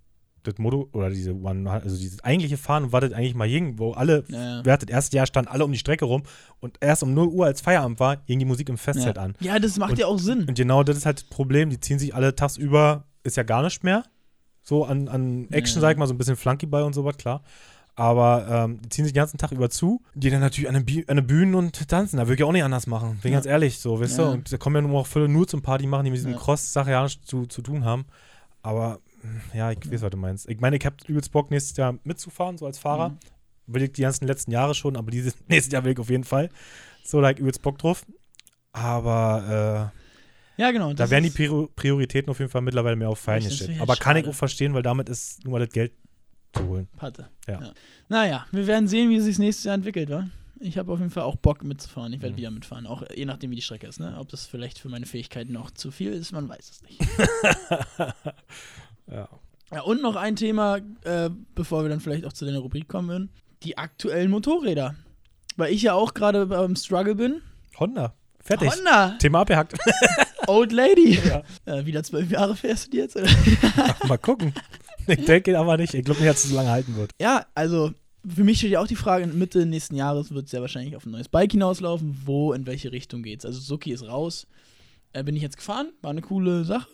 das 0.44 0.58
Moto, 0.58 0.88
oder 0.94 1.10
diese 1.10 1.34
One, 1.36 1.70
also 1.70 1.98
dieses 1.98 2.24
eigentliche 2.24 2.58
Fahren 2.58 2.92
war 2.92 3.02
das 3.02 3.12
eigentlich 3.12 3.36
mal 3.36 3.48
ging, 3.50 3.78
wo 3.80 3.92
alle, 3.92 4.24
Ja, 4.30 4.62
wer 4.64 4.78
das 4.78 4.88
erste 4.90 5.18
Jahr 5.18 5.26
standen 5.26 5.50
alle 5.52 5.66
um 5.66 5.72
die 5.72 5.78
Strecke 5.78 6.06
rum 6.06 6.24
und 6.60 6.78
erst 6.80 7.04
um 7.04 7.14
0 7.14 7.28
Uhr 7.28 7.46
als 7.46 7.62
Feierabend 7.62 8.00
war, 8.00 8.16
ging 8.18 8.40
die 8.40 8.46
Musik 8.46 8.70
im 8.70 8.78
Festzelt 8.78 9.18
ja. 9.18 9.22
an. 9.24 9.36
ja, 9.40 9.60
das 9.60 9.78
macht 9.78 9.92
Und- 9.92 10.00
ja 10.00 10.08
auch 10.08 10.20
Sinn. 10.20 10.46
Und 10.48 10.58
genau 10.58 10.84
das 10.84 10.98
ist 10.98 11.06
halt 11.06 11.18
das 11.20 11.24
Problem, 11.26 11.70
die 11.70 11.80
ziehen 11.80 12.00
sich 12.00 12.16
alle 12.16 12.36
tagsüber, 12.36 13.04
ist 13.24 13.36
ja 13.38 13.44
gar 13.44 13.64
nicht 13.64 13.84
mehr. 13.84 14.04
So 14.64 14.86
an, 14.86 15.08
an 15.08 15.48
Action, 15.52 15.78
Ja. 15.78 15.82
sag 15.82 15.92
ich 15.92 15.98
mal, 15.98 16.08
so 16.08 16.14
ein 16.14 16.18
bisschen 16.18 16.36
Flunkyball 16.36 16.84
und 16.84 16.94
sowas, 16.94 17.18
klar. 17.18 17.42
Aber 17.96 18.46
ähm, 18.50 18.80
die 18.84 18.90
ziehen 18.90 19.06
sich 19.06 19.14
den 19.14 19.22
ganzen 19.22 19.38
Tag 19.40 19.52
über 19.52 19.70
zu. 19.72 20.02
Die 20.14 20.30
dann 20.30 20.40
natürlich 20.42 20.70
an 20.70 20.86
Bi- 20.86 21.06
an 21.08 21.16
den 21.16 21.26
Bühnen 21.26 21.56
und 21.56 21.88
tanzen. 21.90 22.18
Da 22.18 22.28
würde 22.28 22.36
ich 22.36 22.44
auch 22.44 22.52
nicht 22.52 22.64
anders 22.64 22.86
machen. 22.86 23.18
Bin 23.24 23.32
Ja. 23.32 23.38
ganz 23.38 23.48
ehrlich, 23.48 23.80
so, 23.80 24.00
weißt 24.00 24.20
du? 24.20 24.24
Und 24.26 24.54
da 24.54 24.58
kommen 24.58 24.76
ja 24.76 24.82
nur 24.88 25.00
auch 25.00 25.08
viele 25.08 25.28
nur 25.28 25.48
zum 25.48 25.64
Party 25.64 25.88
machen, 25.88 26.04
die 26.06 26.12
mit 26.12 26.20
diesem. 26.20 26.36
Cross-Sache 26.36 26.92
ja 26.92 27.02
nichts 27.04 27.26
zu, 27.26 27.48
zu 27.48 27.62
tun 27.64 27.86
haben. 27.86 28.06
Aber 28.62 29.00
ja, 29.54 29.72
ich 29.72 29.80
weiß, 29.92 30.02
was 30.02 30.10
du 30.12 30.18
meinst. 30.18 30.50
Ich 30.50 30.60
meine, 30.60 30.78
ich 30.78 30.86
habe 30.86 30.96
übelst 31.08 31.32
Bock, 31.32 31.52
nächstes 31.52 31.76
Jahr 31.78 31.98
mitzufahren, 32.04 32.58
so 32.58 32.66
als 32.66 32.80
Fahrer. 32.80 33.10
Mhm. 33.10 33.18
Will 33.68 33.82
ich 33.84 33.92
die 33.94 34.02
ganzen 34.04 34.28
letzten 34.28 34.52
Jahre 34.52 34.74
schon, 34.76 34.96
aber 34.96 35.12
dieses 35.12 35.36
nächstes 35.48 35.74
Jahr 35.74 35.84
will 35.84 35.92
ich 35.94 36.00
auf 36.00 36.10
jeden 36.10 36.24
Fall. 36.24 36.50
So, 37.04 37.22
da 37.22 37.32
ich 37.32 37.40
übelst 37.40 37.62
Bock 37.62 37.78
drauf. 37.78 38.06
Aber 38.72 39.92
äh, 40.58 40.62
Ja, 40.62 40.72
genau. 40.72 40.94
da 40.94 41.10
werden 41.10 41.24
die 41.32 41.68
Prioritäten 41.76 42.30
auf 42.30 42.40
jeden 42.40 42.52
Fall 42.52 42.62
mittlerweile 42.62 42.96
mehr 42.96 43.10
auf 43.10 43.28
ist 43.28 43.44
gestellt. 43.50 43.82
Aber 43.82 43.96
kann 43.96 44.18
ich 44.18 44.24
schade. 44.24 44.30
auch 44.34 44.38
verstehen, 44.38 44.74
weil 44.74 44.84
damit 44.84 45.10
ist 45.10 45.44
nur 45.44 45.54
mal 45.54 45.60
das 45.66 45.74
Geld 45.74 45.94
zu 46.54 46.66
holen. 46.66 46.88
Patte. 46.98 47.28
Ja. 47.48 47.74
Naja, 48.10 48.46
wir 48.52 48.68
werden 48.68 48.88
sehen, 48.88 49.10
wie 49.10 49.16
es 49.18 49.26
sich 49.26 49.40
nächstes 49.40 49.66
Jahr 49.66 49.76
entwickelt, 49.76 50.10
wa? 50.10 50.28
Ich 50.60 50.78
habe 50.80 50.92
auf 50.92 50.98
jeden 51.00 51.12
Fall 51.12 51.22
auch 51.24 51.36
Bock 51.36 51.64
mitzufahren. 51.64 52.14
Ich 52.14 52.22
werde 52.22 52.34
Mhm. 52.34 52.38
wieder 52.38 52.52
mitfahren. 52.52 52.88
Auch 52.88 53.04
je 53.16 53.26
nachdem, 53.26 53.52
wie 53.52 53.56
die 53.56 53.62
Strecke 53.62 53.86
ist, 53.88 54.00
ne? 54.00 54.16
Ob 54.20 54.30
das 54.30 54.48
vielleicht 54.48 54.80
für 54.80 54.90
meine 54.90 55.06
Fähigkeiten 55.06 55.54
noch 55.54 55.70
zu 55.72 55.92
viel 55.92 56.12
ist, 56.14 56.32
man 56.32 56.50
weiß 56.50 56.70
es 56.72 56.82
nicht. 56.82 57.00
Ja. 59.12 59.30
Ja, 59.72 59.82
und 59.82 60.02
noch 60.02 60.16
ein 60.16 60.36
Thema, 60.36 60.78
äh, 61.04 61.30
bevor 61.54 61.84
wir 61.84 61.90
dann 61.90 62.00
vielleicht 62.00 62.26
auch 62.26 62.34
zu 62.34 62.46
deiner 62.46 62.60
Rubrik 62.60 62.88
kommen 62.88 63.10
würden. 63.10 63.30
Die 63.64 63.78
aktuellen 63.78 64.32
Motorräder. 64.32 64.96
Weil 65.58 65.74
ich 65.74 65.82
ja 65.82 65.94
auch 65.94 66.14
gerade 66.14 66.46
beim 66.46 66.76
Struggle 66.76 67.16
bin. 67.16 67.42
Honda. 67.80 68.14
Fertig. 68.40 68.72
Honda, 68.72 69.18
Thema 69.20 69.42
abgehackt. 69.42 69.78
Old 70.48 70.72
Lady. 70.72 71.20
Ja. 71.28 71.44
Äh, 71.66 71.86
wieder 71.86 72.02
zwölf 72.04 72.32
Jahre 72.32 72.56
fährst 72.56 72.88
du 72.88 72.92
die 72.92 72.98
jetzt? 72.98 73.18
Oder? 73.18 73.28
mal 74.08 74.18
gucken. 74.18 74.54
Ich 75.06 75.26
denke 75.26 75.58
aber 75.58 75.76
nicht. 75.76 75.94
Ich 75.94 76.06
glaube 76.06 76.22
nicht, 76.22 76.30
dass 76.30 76.44
es 76.44 76.50
so 76.52 76.56
lange 76.56 76.70
halten 76.70 76.96
wird. 76.96 77.12
Ja, 77.20 77.46
also 77.56 77.92
für 78.26 78.44
mich 78.44 78.60
steht 78.60 78.72
ja 78.72 78.80
auch 78.80 78.88
die 78.88 78.96
Frage, 78.96 79.28
Mitte 79.28 79.66
nächsten 79.66 79.96
Jahres 79.96 80.34
wird 80.34 80.46
es 80.46 80.52
ja 80.54 80.62
wahrscheinlich 80.62 80.96
auf 80.96 81.06
ein 81.06 81.12
neues 81.12 81.28
Bike 81.28 81.52
hinauslaufen. 81.52 82.22
Wo, 82.26 82.54
in 82.54 82.66
welche 82.66 82.92
Richtung 82.92 83.24
geht's? 83.24 83.46
Also 83.46 83.60
Suki 83.60 83.92
ist 83.92 84.08
raus. 84.08 84.48
Äh, 85.12 85.24
bin 85.24 85.36
ich 85.36 85.42
jetzt 85.42 85.58
gefahren, 85.58 85.92
war 86.02 86.12
eine 86.12 86.22
coole 86.22 86.64
Sache. 86.64 86.88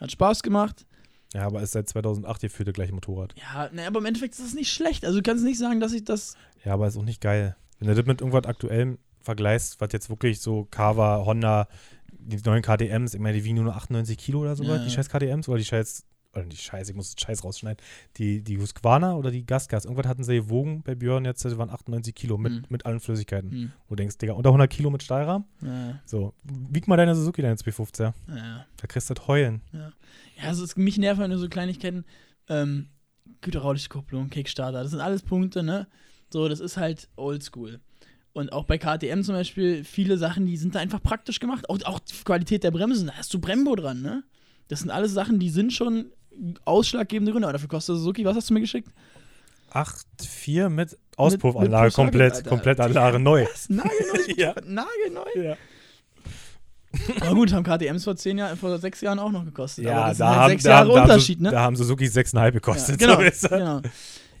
Hat 0.00 0.10
Spaß 0.10 0.42
gemacht. 0.42 0.86
Ja, 1.34 1.46
aber 1.46 1.60
ist 1.62 1.72
seit 1.72 1.88
2008 1.88 2.40
hier 2.42 2.50
für 2.50 2.64
das 2.64 2.74
gleiche 2.74 2.92
Motorrad. 2.94 3.34
Ja, 3.36 3.68
naja, 3.72 3.88
aber 3.88 3.98
im 3.98 4.06
Endeffekt 4.06 4.34
ist 4.34 4.42
das 4.44 4.54
nicht 4.54 4.72
schlecht. 4.72 5.04
Also 5.04 5.18
du 5.18 5.22
kannst 5.22 5.44
nicht 5.44 5.58
sagen, 5.58 5.80
dass 5.80 5.92
ich 5.92 6.04
das. 6.04 6.36
Ja, 6.64 6.74
aber 6.74 6.86
ist 6.86 6.96
auch 6.96 7.02
nicht 7.02 7.20
geil. 7.20 7.56
Wenn 7.80 7.88
du 7.88 7.94
das 7.94 8.06
mit 8.06 8.20
irgendwas 8.20 8.44
Aktuellem 8.44 8.98
vergleichst, 9.20 9.80
was 9.80 9.88
jetzt 9.92 10.08
wirklich 10.10 10.40
so 10.40 10.66
Carver, 10.70 11.26
Honda, 11.26 11.66
die 12.12 12.36
neuen 12.44 12.62
KTMs, 12.62 13.14
ich 13.14 13.20
meine, 13.20 13.36
die 13.36 13.44
wiegen 13.44 13.56
nur 13.56 13.64
noch 13.64 13.76
98 13.76 14.16
Kilo 14.16 14.40
oder 14.40 14.54
so, 14.54 14.62
Ja, 14.64 14.78
die 14.78 14.90
scheiß 14.90 15.08
KTMs 15.08 15.48
oder 15.48 15.58
die 15.58 15.64
scheiß, 15.64 16.06
oder 16.34 16.44
die 16.44 16.56
scheiß, 16.56 16.88
ich 16.88 16.94
muss 16.94 17.14
den 17.14 17.18
Scheiß 17.24 17.44
rausschneiden, 17.44 17.84
die, 18.16 18.42
die 18.42 18.58
Husqvarna 18.58 19.14
oder 19.14 19.30
die 19.30 19.44
Gasgas, 19.46 19.84
irgendwas 19.84 20.06
hatten 20.06 20.24
sie 20.24 20.36
gewogen 20.36 20.82
bei 20.84 20.94
Björn 20.94 21.24
jetzt, 21.24 21.44
das 21.44 21.56
waren 21.58 21.70
98 21.70 22.14
Kilo 22.14 22.38
mit, 22.38 22.52
Hm. 22.52 22.62
mit 22.68 22.86
allen 22.86 23.00
Flüssigkeiten. 23.00 23.50
Hm, 23.50 23.72
Wo 23.88 23.94
du 23.94 23.96
denkst, 23.96 24.18
Digga, 24.18 24.32
unter 24.34 24.50
100 24.50 24.70
Kilo 24.70 24.90
mit 24.90 25.02
Stahlrahmen? 25.02 25.46
ja, 25.62 26.00
So, 26.06 26.32
wieg 26.44 26.86
mal 26.88 26.96
deine 26.96 27.14
Suzuki, 27.14 27.42
deine 27.42 27.56
250er. 27.56 28.12
ja. 28.28 28.66
Da 28.76 28.86
kriegst 28.86 29.10
du 29.10 29.14
das 29.14 29.26
heulen. 29.28 29.60
Ja, 29.72 29.92
also 30.44 30.64
es, 30.64 30.76
mich 30.76 30.98
nerven 30.98 31.20
halt 31.20 31.30
nur 31.30 31.38
so 31.38 31.48
Kleinigkeiten. 31.48 32.04
Ähm, 32.48 32.88
hydraulische 33.44 33.88
Kupplung, 33.88 34.28
Kickstarter, 34.30 34.82
das 34.82 34.90
sind 34.90 35.00
alles 35.00 35.22
Punkte, 35.22 35.62
ne? 35.62 35.86
So, 36.30 36.48
das 36.48 36.60
ist 36.60 36.76
halt 36.76 37.08
oldschool. 37.16 37.80
Und 38.32 38.52
auch 38.52 38.64
bei 38.64 38.78
KTM 38.78 39.22
zum 39.22 39.34
Beispiel, 39.34 39.84
viele 39.84 40.18
Sachen, 40.18 40.44
die 40.46 40.56
sind 40.56 40.74
da 40.74 40.80
einfach 40.80 41.02
praktisch 41.02 41.40
gemacht. 41.40 41.68
Auch, 41.70 41.78
auch 41.84 42.00
die 42.00 42.14
Qualität 42.24 42.64
der 42.64 42.70
Bremsen, 42.72 43.06
da 43.06 43.14
hast 43.14 43.32
du 43.32 43.38
Brembo 43.38 43.76
dran, 43.76 44.02
ne? 44.02 44.24
Das 44.68 44.80
sind 44.80 44.90
alles 44.90 45.12
Sachen, 45.12 45.38
die 45.38 45.50
sind 45.50 45.72
schon 45.72 46.06
ausschlaggebende 46.64 47.32
Gründe. 47.32 47.46
Aber 47.46 47.52
dafür 47.52 47.68
kostet 47.68 47.96
Suzuki, 47.96 48.24
was 48.24 48.36
hast 48.36 48.50
du 48.50 48.54
mir 48.54 48.60
geschickt? 48.60 48.88
8,4 49.72 50.68
mit 50.68 50.96
Auspuffanlage, 51.16 51.86
mit 51.86 51.92
Pulsar- 51.94 51.96
komplett, 51.96 52.32
Alter. 52.34 52.48
komplett 52.48 52.80
Anlage 52.80 53.18
neu. 53.18 53.44
Was? 53.44 53.68
Nagelneu? 53.68 54.34
Ja. 54.36 54.54
Nagelneu? 54.64 55.24
Ja, 55.36 55.56
Aber 57.20 57.34
gut, 57.34 57.52
haben 57.52 57.64
KTMs 57.64 58.04
vor 58.04 58.16
zehn 58.16 58.38
Jahren, 58.38 58.56
vor 58.56 58.78
sechs 58.78 59.00
Jahren 59.00 59.18
auch 59.18 59.30
noch 59.30 59.44
gekostet. 59.44 59.84
Ja 59.84 60.08
das 60.08 60.18
da, 60.18 60.28
halt 60.28 60.38
haben, 60.38 60.50
sechs 60.50 60.62
da, 60.64 60.70
Jahre 60.70 60.80
haben, 60.80 60.88
da, 60.88 61.00
haben, 61.00 61.10
Unterschied, 61.10 61.38
Su- 61.38 61.44
ne? 61.44 61.50
da 61.50 61.60
haben 61.60 61.76
Suzuki 61.76 62.04
6,5 62.06 62.52
gekostet. 62.52 63.00
Ja, 63.00 63.16
genau, 63.16 63.30
so 63.32 63.48
genau. 63.48 63.80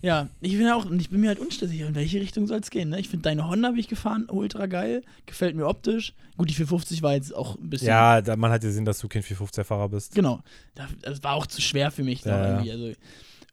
Ja, 0.04 0.28
ich 0.42 0.52
bin 0.52 0.66
ja 0.66 0.74
auch, 0.74 0.84
und 0.84 1.00
ich 1.00 1.08
bin 1.08 1.20
mir 1.20 1.28
halt 1.28 1.38
unschlüssig, 1.38 1.80
in 1.80 1.94
welche 1.94 2.20
Richtung 2.20 2.46
soll 2.46 2.58
es 2.58 2.68
gehen. 2.68 2.90
Ne? 2.90 3.00
Ich 3.00 3.08
finde 3.08 3.22
deine 3.22 3.48
Honda 3.48 3.68
habe 3.68 3.80
ich 3.80 3.88
gefahren, 3.88 4.26
ultra 4.28 4.66
geil, 4.66 5.02
gefällt 5.24 5.56
mir 5.56 5.66
optisch. 5.66 6.12
Gut, 6.36 6.50
die 6.50 6.54
450 6.54 7.00
war 7.02 7.14
jetzt 7.14 7.34
auch 7.34 7.56
ein 7.56 7.70
bisschen. 7.70 7.88
Ja, 7.88 8.20
da, 8.20 8.36
man 8.36 8.50
hat 8.50 8.60
gesehen, 8.60 8.84
dass 8.84 8.98
du 8.98 9.08
kein 9.08 9.22
450er-Fahrer 9.22 9.88
bist. 9.88 10.14
Genau. 10.14 10.42
Das, 10.74 11.22
war 11.22 11.32
auch 11.32 11.46
zu 11.46 11.62
schwer 11.62 11.90
für 11.90 12.04
mich. 12.04 12.22
Ja, 12.22 12.60
ja. 12.60 12.72
Also, 12.72 12.92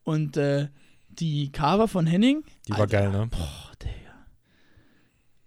und 0.04 0.36
äh, 0.36 0.68
die 1.08 1.54
Carver 1.54 1.88
von 1.88 2.06
Henning. 2.06 2.44
Die 2.68 2.72
war 2.74 2.82
Alter, 2.82 2.98
geil, 2.98 3.12
ne? 3.12 3.28
Boah, 3.28 3.72
Digga. 3.82 4.01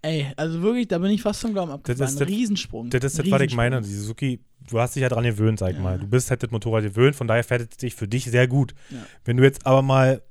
Ey, 0.05 0.27
also 0.37 0.61
wirklich, 0.61 0.87
da 0.87 0.97
bin 0.99 1.11
ich 1.11 1.21
fast 1.21 1.41
vom 1.41 1.53
Glauben 1.53 1.71
abgefahren. 1.71 2.07
ist 2.07 2.15
Ein 2.15 2.19
das- 2.19 2.27
Riesensprung. 2.27 2.89
Das 2.89 3.03
ist 3.03 3.17
das, 3.19 3.31
was 3.31 3.41
ich 3.41 3.55
meine. 3.55 3.81
Die 3.81 3.91
Suzuki, 3.93 4.39
du 4.69 4.79
hast 4.79 4.95
dich 4.95 5.01
ja 5.01 5.09
dran 5.09 5.23
gewöhnt, 5.23 5.59
sag 5.59 5.71
ich 5.71 5.77
Ja. 5.77 5.81
mal. 5.83 5.97
Du 5.99 6.07
bist 6.07 6.29
halt 6.29 6.43
das 6.43 6.51
Motorrad 6.51 6.83
gewöhnt, 6.83 7.15
von 7.15 7.27
daher 7.27 7.43
fährt 7.43 7.61
es 7.73 7.79
sich 7.79 7.95
für 7.95 8.07
dich 8.07 8.25
sehr 8.25 8.47
gut. 8.47 8.75
Ja. 8.91 8.97
Wenn 9.23 9.37
du 9.37 9.43
jetzt 9.43 9.65
aber 9.65 9.81
mal, 9.81 10.21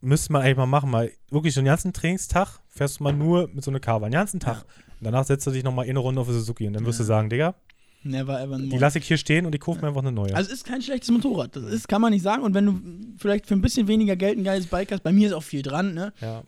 müsste 0.00 0.32
man 0.32 0.42
eigentlich 0.42 0.56
mal 0.56 0.66
machen, 0.66 0.90
mal 0.90 1.10
wirklich 1.30 1.54
so 1.54 1.60
einen 1.60 1.66
ganzen 1.66 1.92
Trainingstag 1.92 2.58
fährst 2.68 3.00
du 3.00 3.04
mal 3.04 3.12
nur 3.12 3.48
mit 3.52 3.62
so 3.62 3.70
einer 3.70 3.80
Carver, 3.80 4.06
einen 4.06 4.12
ganzen 4.14 4.40
Tag. 4.40 4.56
Ja. 4.56 4.62
Und 4.98 5.04
danach 5.04 5.24
setzt 5.24 5.46
du 5.46 5.50
dich 5.50 5.62
nochmal 5.62 5.88
eine 5.88 5.98
Runde 5.98 6.20
auf 6.20 6.26
die 6.26 6.34
Suzuki 6.34 6.66
und 6.66 6.72
dann 6.72 6.84
wirst 6.86 7.00
du 7.00 7.04
sagen, 7.04 7.28
Digga, 7.30 7.54
Never 8.02 8.40
ever 8.40 8.56
die 8.58 8.78
lasse 8.78 8.98
ich 8.98 9.06
hier 9.06 9.18
stehen 9.18 9.44
und 9.44 9.54
ich 9.54 9.60
kaufe 9.60 9.82
mir 9.82 9.88
einfach 9.88 10.00
eine 10.00 10.10
neue. 10.10 10.34
Also 10.34 10.48
es 10.48 10.56
ist 10.60 10.64
kein 10.64 10.80
schlechtes 10.80 11.10
Motorrad. 11.10 11.54
Das 11.54 11.64
ist, 11.64 11.86
kann 11.86 12.00
man 12.00 12.14
nicht 12.14 12.22
sagen. 12.22 12.42
Und 12.42 12.54
wenn 12.54 12.64
du 12.64 12.80
vielleicht 13.18 13.46
für 13.46 13.52
ein 13.52 13.60
bisschen 13.60 13.88
weniger 13.88 14.16
Geld 14.16 14.38
ein 14.38 14.44
geiles 14.44 14.66
Bike 14.68 14.90
hast, 14.90 15.02
bei 15.02 15.12
mir 15.12 15.26
ist 15.28 15.34
auch 15.34 15.42
viel 15.42 15.60
dran, 15.60 15.92
ne? 15.92 16.12
ja. 16.22 16.42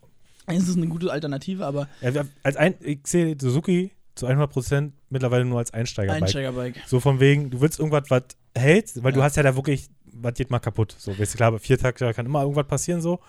Es 0.47 0.69
ist 0.69 0.77
eine 0.77 0.89
gute 0.89 1.11
Alternative, 1.13 1.65
aber 1.67 1.89
Ja, 2.01 2.11
als 2.43 2.57
ein, 2.57 2.75
ich 2.81 3.01
sehe 3.07 3.37
Suzuki 3.41 3.93
zu 4.15 4.27
100% 4.27 4.93
mittlerweile 5.09 5.45
nur 5.45 5.59
als 5.59 5.73
Einsteigerbike. 5.73 6.23
Einsteigerbike. 6.23 6.81
So 6.87 7.01
von 7.01 7.21
wegen, 7.21 7.51
du 7.51 7.61
willst 7.61 7.79
irgendwas, 7.79 8.11
was 8.11 8.25
hält, 8.57 9.03
weil 9.03 9.13
du 9.13 9.21
Ja. 9.21 9.25
hast 9.25 9.37
ja 9.37 9.43
da 9.43 9.57
wirklich, 9.57 9.89
was 10.05 10.35
geht 10.35 10.51
mal 10.51 10.59
kaputt. 10.59 10.95
So, 10.99 11.19
weißt 11.19 11.33
du, 11.35 11.37
klar, 11.39 11.53
bei 11.53 11.59
Viertakter 11.59 12.13
kann 12.13 12.27
immer 12.27 12.43
irgendwas 12.43 12.67
passieren 12.67 13.01
so, 13.01 13.21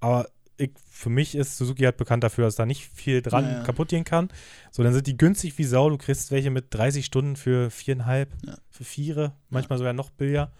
aber 0.00 0.26
ich, 0.56 0.70
für 0.90 1.08
mich 1.10 1.34
ist 1.34 1.56
Suzuki 1.56 1.82
halt 1.84 1.96
bekannt 1.96 2.22
dafür, 2.24 2.44
dass 2.44 2.56
da 2.56 2.66
nicht 2.66 2.84
viel 2.88 3.22
dran 3.22 3.44
Ja, 3.44 3.52
ja. 3.58 3.62
kaputt 3.62 3.88
gehen 3.88 4.04
kann. 4.04 4.28
So, 4.70 4.82
dann 4.82 4.92
sind 4.92 5.06
die 5.06 5.16
günstig 5.16 5.56
wie 5.58 5.64
Sau. 5.64 5.88
Du 5.90 5.96
kriegst 5.98 6.30
welche 6.30 6.50
mit 6.50 6.66
30 6.70 7.04
Stunden 7.06 7.36
für 7.36 7.70
viereinhalb, 7.70 8.30
Ja. 8.44 8.56
für 8.70 8.84
viere, 8.84 9.32
manchmal 9.50 9.78
sogar 9.78 9.92
noch 9.92 10.10
billiger. 10.10 10.52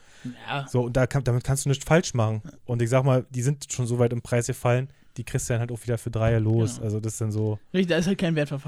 Ja. 0.49 0.67
So, 0.69 0.83
und 0.83 0.97
da 0.97 1.07
kann, 1.07 1.25
damit 1.25 1.45
kannst 1.45 1.65
du 1.65 1.69
nichts 1.69 1.85
falsch 1.85 2.15
machen. 2.15 2.43
Und 2.65 2.81
ich 2.83 2.89
sag 2.91 3.05
mal, 3.05 3.27
die 3.31 3.43
sind 3.43 3.71
schon 3.71 3.87
so 3.87 3.99
weit 3.99 4.13
im 4.13 4.23
Preis 4.23 4.47
gefallen, 4.47 4.89
die 5.17 5.25
kriegst 5.25 5.49
du 5.49 5.55
dann 5.55 5.61
halt 5.61 5.73
auch 5.73 5.83
wieder 5.83 5.99
für 5.99 6.11
drei 6.11 6.39
los. 6.39 6.75
Genau. 6.75 6.85
Also 6.85 7.01
das 7.01 7.15
ist 7.15 7.21
dann 7.21 7.33
so, 7.33 7.59
Richtig, 7.73 7.89
da 7.89 7.97
ist 7.97 8.07
halt 8.07 8.19
kein 8.19 8.35
Wertver 8.35 8.61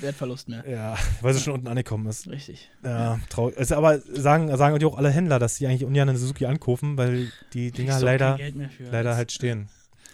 Wertverlust 0.00 0.48
mehr. 0.48 0.64
ja, 0.68 0.96
weil 1.20 1.34
sie 1.34 1.40
schon 1.40 1.54
unten 1.54 1.68
angekommen 1.68 2.06
ist. 2.06 2.28
Richtig. 2.28 2.70
Ja, 2.84 3.18
traurig. 3.28 3.58
Also, 3.58 3.76
aber 3.76 3.98
sagen, 4.00 4.56
sagen 4.56 4.78
die 4.78 4.86
auch 4.86 4.96
alle 4.96 5.10
Händler, 5.10 5.38
dass 5.38 5.56
sie 5.56 5.66
eigentlich 5.66 5.84
ungern 5.84 6.08
eine 6.08 6.18
Suzuki 6.18 6.46
ankaufen, 6.46 6.96
weil 6.96 7.30
die 7.52 7.70
Dinger 7.70 7.96
auch 7.96 8.00
leider, 8.02 8.38
leider 8.90 9.16
halt 9.16 9.32
stehen. 9.32 9.68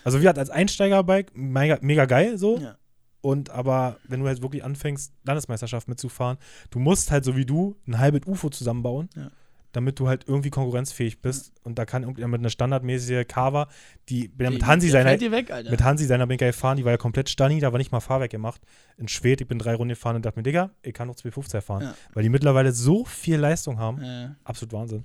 Also 0.05 0.19
wie 0.19 0.23
gesagt, 0.23 0.39
als 0.39 0.51
Einsteigerbike 0.51 1.37
mega, 1.37 1.79
mega 1.81 2.05
geil 2.05 2.39
so. 2.39 2.59
Ja. 2.59 2.77
Und 3.21 3.51
aber 3.51 3.97
wenn 4.07 4.21
du 4.21 4.27
halt 4.29 4.41
wirklich 4.43 4.63
anfängst, 4.63 5.13
Landesmeisterschaft 5.25 5.89
mitzufahren, 5.89 6.39
du 6.71 6.79
musst 6.79 7.11
halt 7.11 7.25
so 7.25 7.37
wie 7.37 7.45
du 7.45 7.77
ein 7.89 7.99
halbes 7.99 8.23
UFO 8.27 8.51
zusammenbauen, 8.51 9.09
Ja. 9.17 9.31
Damit 9.77 10.01
du 10.01 10.09
halt 10.09 10.25
irgendwie 10.27 10.49
konkurrenzfähig 10.49 11.21
bist. 11.21 11.53
Und 11.63 11.79
da 11.79 11.85
kann 11.85 12.03
irgendjemand 12.03 12.33
mit 12.33 12.41
einer 12.41 12.51
standardmäßige 12.51 13.27
Carver, 13.29 13.69
die, 14.09 14.29
die 14.29 14.45
mit 14.45 14.67
Hansi 14.67 14.89
seiner 14.89 15.21
weg, 15.21 15.53
mit 15.71 15.85
Hansi 15.85 16.07
seiner 16.07 16.27
bin 16.27 16.37
ich 16.37 16.41
ja 16.41 16.47
gefahren, 16.47 16.79
die 16.79 16.85
war 16.87 16.93
ja 16.93 16.97
komplett 16.97 17.29
Stani, 17.29 17.61
da 17.61 17.73
war 17.73 17.79
nicht 17.79 17.93
mal 17.93 18.01
Fahrwerk 18.01 18.31
gemacht. 18.31 18.63
In 18.97 19.07
Schwed, 19.07 19.43
ich 19.43 19.47
bin 19.47 19.59
drei 19.59 19.75
Runden 19.75 19.91
gefahren 19.91 20.17
und 20.17 20.25
dachte 20.25 20.39
mir, 20.39 20.45
Digga, 20.45 20.71
ich 20.81 20.95
kann 20.95 21.09
noch 21.09 21.17
250 21.17 21.63
fahren. 21.63 21.83
Ja. 21.83 21.95
Weil 22.15 22.23
die 22.23 22.31
mittlerweile 22.31 22.73
so 22.73 23.05
viel 23.05 23.37
Leistung 23.37 23.79
haben. 23.79 24.03
Äh, 24.03 24.31
Absolut 24.45 24.73
Wahnsinn. 24.73 25.05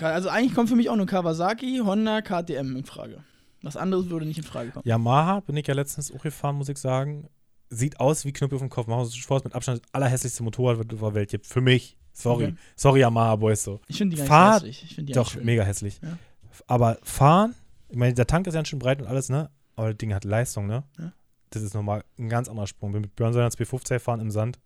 also 0.00 0.28
eigentlich 0.28 0.54
kommt 0.54 0.68
für 0.68 0.76
mich 0.76 0.90
auch 0.90 0.96
nur 0.96 1.06
Kawasaki, 1.06 1.80
Honda, 1.84 2.20
KTM 2.20 2.76
in 2.76 2.84
Frage. 2.84 3.22
Was 3.62 3.76
anderes 3.76 4.10
würde 4.10 4.26
nicht 4.26 4.38
in 4.38 4.44
Frage 4.44 4.70
kommen. 4.70 4.88
Yamaha 4.88 5.38
bin 5.40 5.56
ich 5.56 5.68
ja 5.68 5.74
letztens 5.74 6.12
auch 6.12 6.22
gefahren, 6.22 6.56
muss 6.56 6.68
ich 6.68 6.78
sagen. 6.78 7.28
Sieht 7.68 8.00
aus 8.00 8.24
wie 8.24 8.32
Knüppel 8.32 8.56
auf 8.56 8.62
dem 8.62 8.70
Kopf. 8.70 8.88
Machen 8.88 9.08
vor, 9.08 9.36
ist 9.36 9.44
mit 9.44 9.54
Abstand 9.54 9.82
das 9.82 9.94
allerhässlichste 9.94 10.42
Motorrad, 10.42 10.78
was 10.78 10.86
es 10.86 10.94
auf 10.94 11.10
der 11.10 11.14
Welt 11.14 11.30
gibt. 11.30 11.46
Für 11.46 11.60
mich. 11.60 11.96
Sorry. 12.12 12.44
Okay. 12.44 12.54
Sorry, 12.76 13.00
Yamaha 13.00 13.36
Boys 13.36 13.62
so. 13.62 13.80
Ich 13.88 13.98
finde 13.98 14.16
die 14.16 14.22
gar 14.22 14.54
nicht 14.62 14.82
hässlich. 14.82 14.98
Ich 14.98 15.04
die 15.06 15.12
Doch, 15.12 15.30
schön. 15.30 15.44
mega 15.44 15.62
hässlich. 15.62 16.00
Ja. 16.02 16.18
Aber 16.66 16.98
fahren, 17.02 17.54
ich 17.88 17.96
meine, 17.96 18.14
der 18.14 18.26
Tank 18.26 18.46
ist 18.46 18.54
ja 18.54 18.64
schon 18.64 18.78
breit 18.78 19.00
und 19.00 19.08
alles, 19.08 19.28
ne? 19.28 19.50
Aber 19.76 19.88
das 19.88 19.98
Ding 19.98 20.12
hat 20.14 20.24
Leistung, 20.24 20.66
ne? 20.66 20.84
Ja. 20.98 21.12
Das 21.50 21.62
ist 21.62 21.74
nochmal 21.74 22.04
ein 22.18 22.28
ganz 22.28 22.48
anderer 22.48 22.66
Sprung. 22.66 22.92
Bin 22.92 23.02
mit 23.02 23.16
Björn 23.16 23.32
seiner 23.32 23.50
250 23.50 24.00
fahren 24.00 24.20
im 24.20 24.30
Sand. 24.30 24.58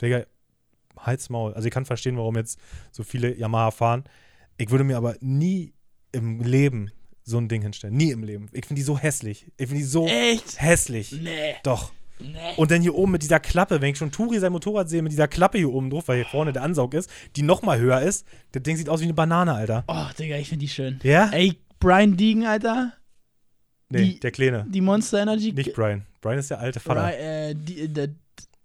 Digga, 0.00 0.24
Hals, 0.98 1.28
Maul. 1.30 1.54
Also 1.54 1.66
ich 1.66 1.74
kann 1.74 1.84
verstehen, 1.84 2.16
warum 2.16 2.36
jetzt 2.36 2.58
so 2.90 3.02
viele 3.02 3.36
Yamaha 3.36 3.70
fahren. 3.70 4.04
Ich 4.56 4.70
würde 4.70 4.84
mir 4.84 4.96
aber 4.96 5.16
nie 5.20 5.72
im 6.12 6.40
Leben 6.40 6.90
so 7.22 7.38
ein 7.38 7.48
Ding 7.48 7.62
hinstellen. 7.62 7.96
Nie 7.96 8.10
im 8.10 8.22
Leben. 8.22 8.46
Ich 8.52 8.66
finde 8.66 8.80
die 8.80 8.84
so 8.84 8.98
hässlich. 8.98 9.46
Ich 9.56 9.68
finde 9.68 9.76
die 9.82 9.84
so 9.84 10.06
Echt? 10.06 10.60
hässlich. 10.60 11.12
Nee. 11.12 11.56
Doch. 11.62 11.92
Nee. 12.22 12.38
Und 12.56 12.70
dann 12.70 12.82
hier 12.82 12.94
oben 12.94 13.12
mit 13.12 13.22
dieser 13.22 13.40
Klappe, 13.40 13.80
wenn 13.80 13.90
ich 13.92 13.98
schon 13.98 14.10
Turi 14.12 14.38
sein 14.38 14.52
Motorrad 14.52 14.88
sehe, 14.88 15.02
mit 15.02 15.12
dieser 15.12 15.28
Klappe 15.28 15.58
hier 15.58 15.72
oben 15.72 15.90
drauf, 15.90 16.08
weil 16.08 16.16
hier 16.16 16.26
vorne 16.26 16.52
der 16.52 16.62
Ansaug 16.62 16.94
ist, 16.94 17.10
die 17.36 17.42
nochmal 17.42 17.78
höher 17.78 18.00
ist, 18.02 18.26
das 18.52 18.62
Ding 18.62 18.76
sieht 18.76 18.88
aus 18.88 19.00
wie 19.00 19.04
eine 19.04 19.14
Banane, 19.14 19.54
Alter. 19.54 19.84
Oh, 19.88 20.06
Digga, 20.18 20.36
ich 20.36 20.48
finde 20.48 20.64
die 20.64 20.68
schön. 20.68 21.00
Ja? 21.02 21.30
Ey, 21.32 21.58
Brian 21.78 22.16
Deegan, 22.16 22.44
Alter. 22.46 22.92
Nee, 23.88 24.04
die- 24.04 24.20
der 24.20 24.30
Kleine. 24.30 24.66
Die 24.68 24.80
Monster 24.80 25.20
Energy. 25.22 25.52
Nicht 25.52 25.74
Brian. 25.74 26.04
Brian 26.20 26.38
ist 26.38 26.50
der 26.50 26.60
alte 26.60 26.78
Vater. 26.80 27.02
Bri 27.02 27.12
äh, 27.14 27.54
die, 27.54 27.88
der 27.88 28.08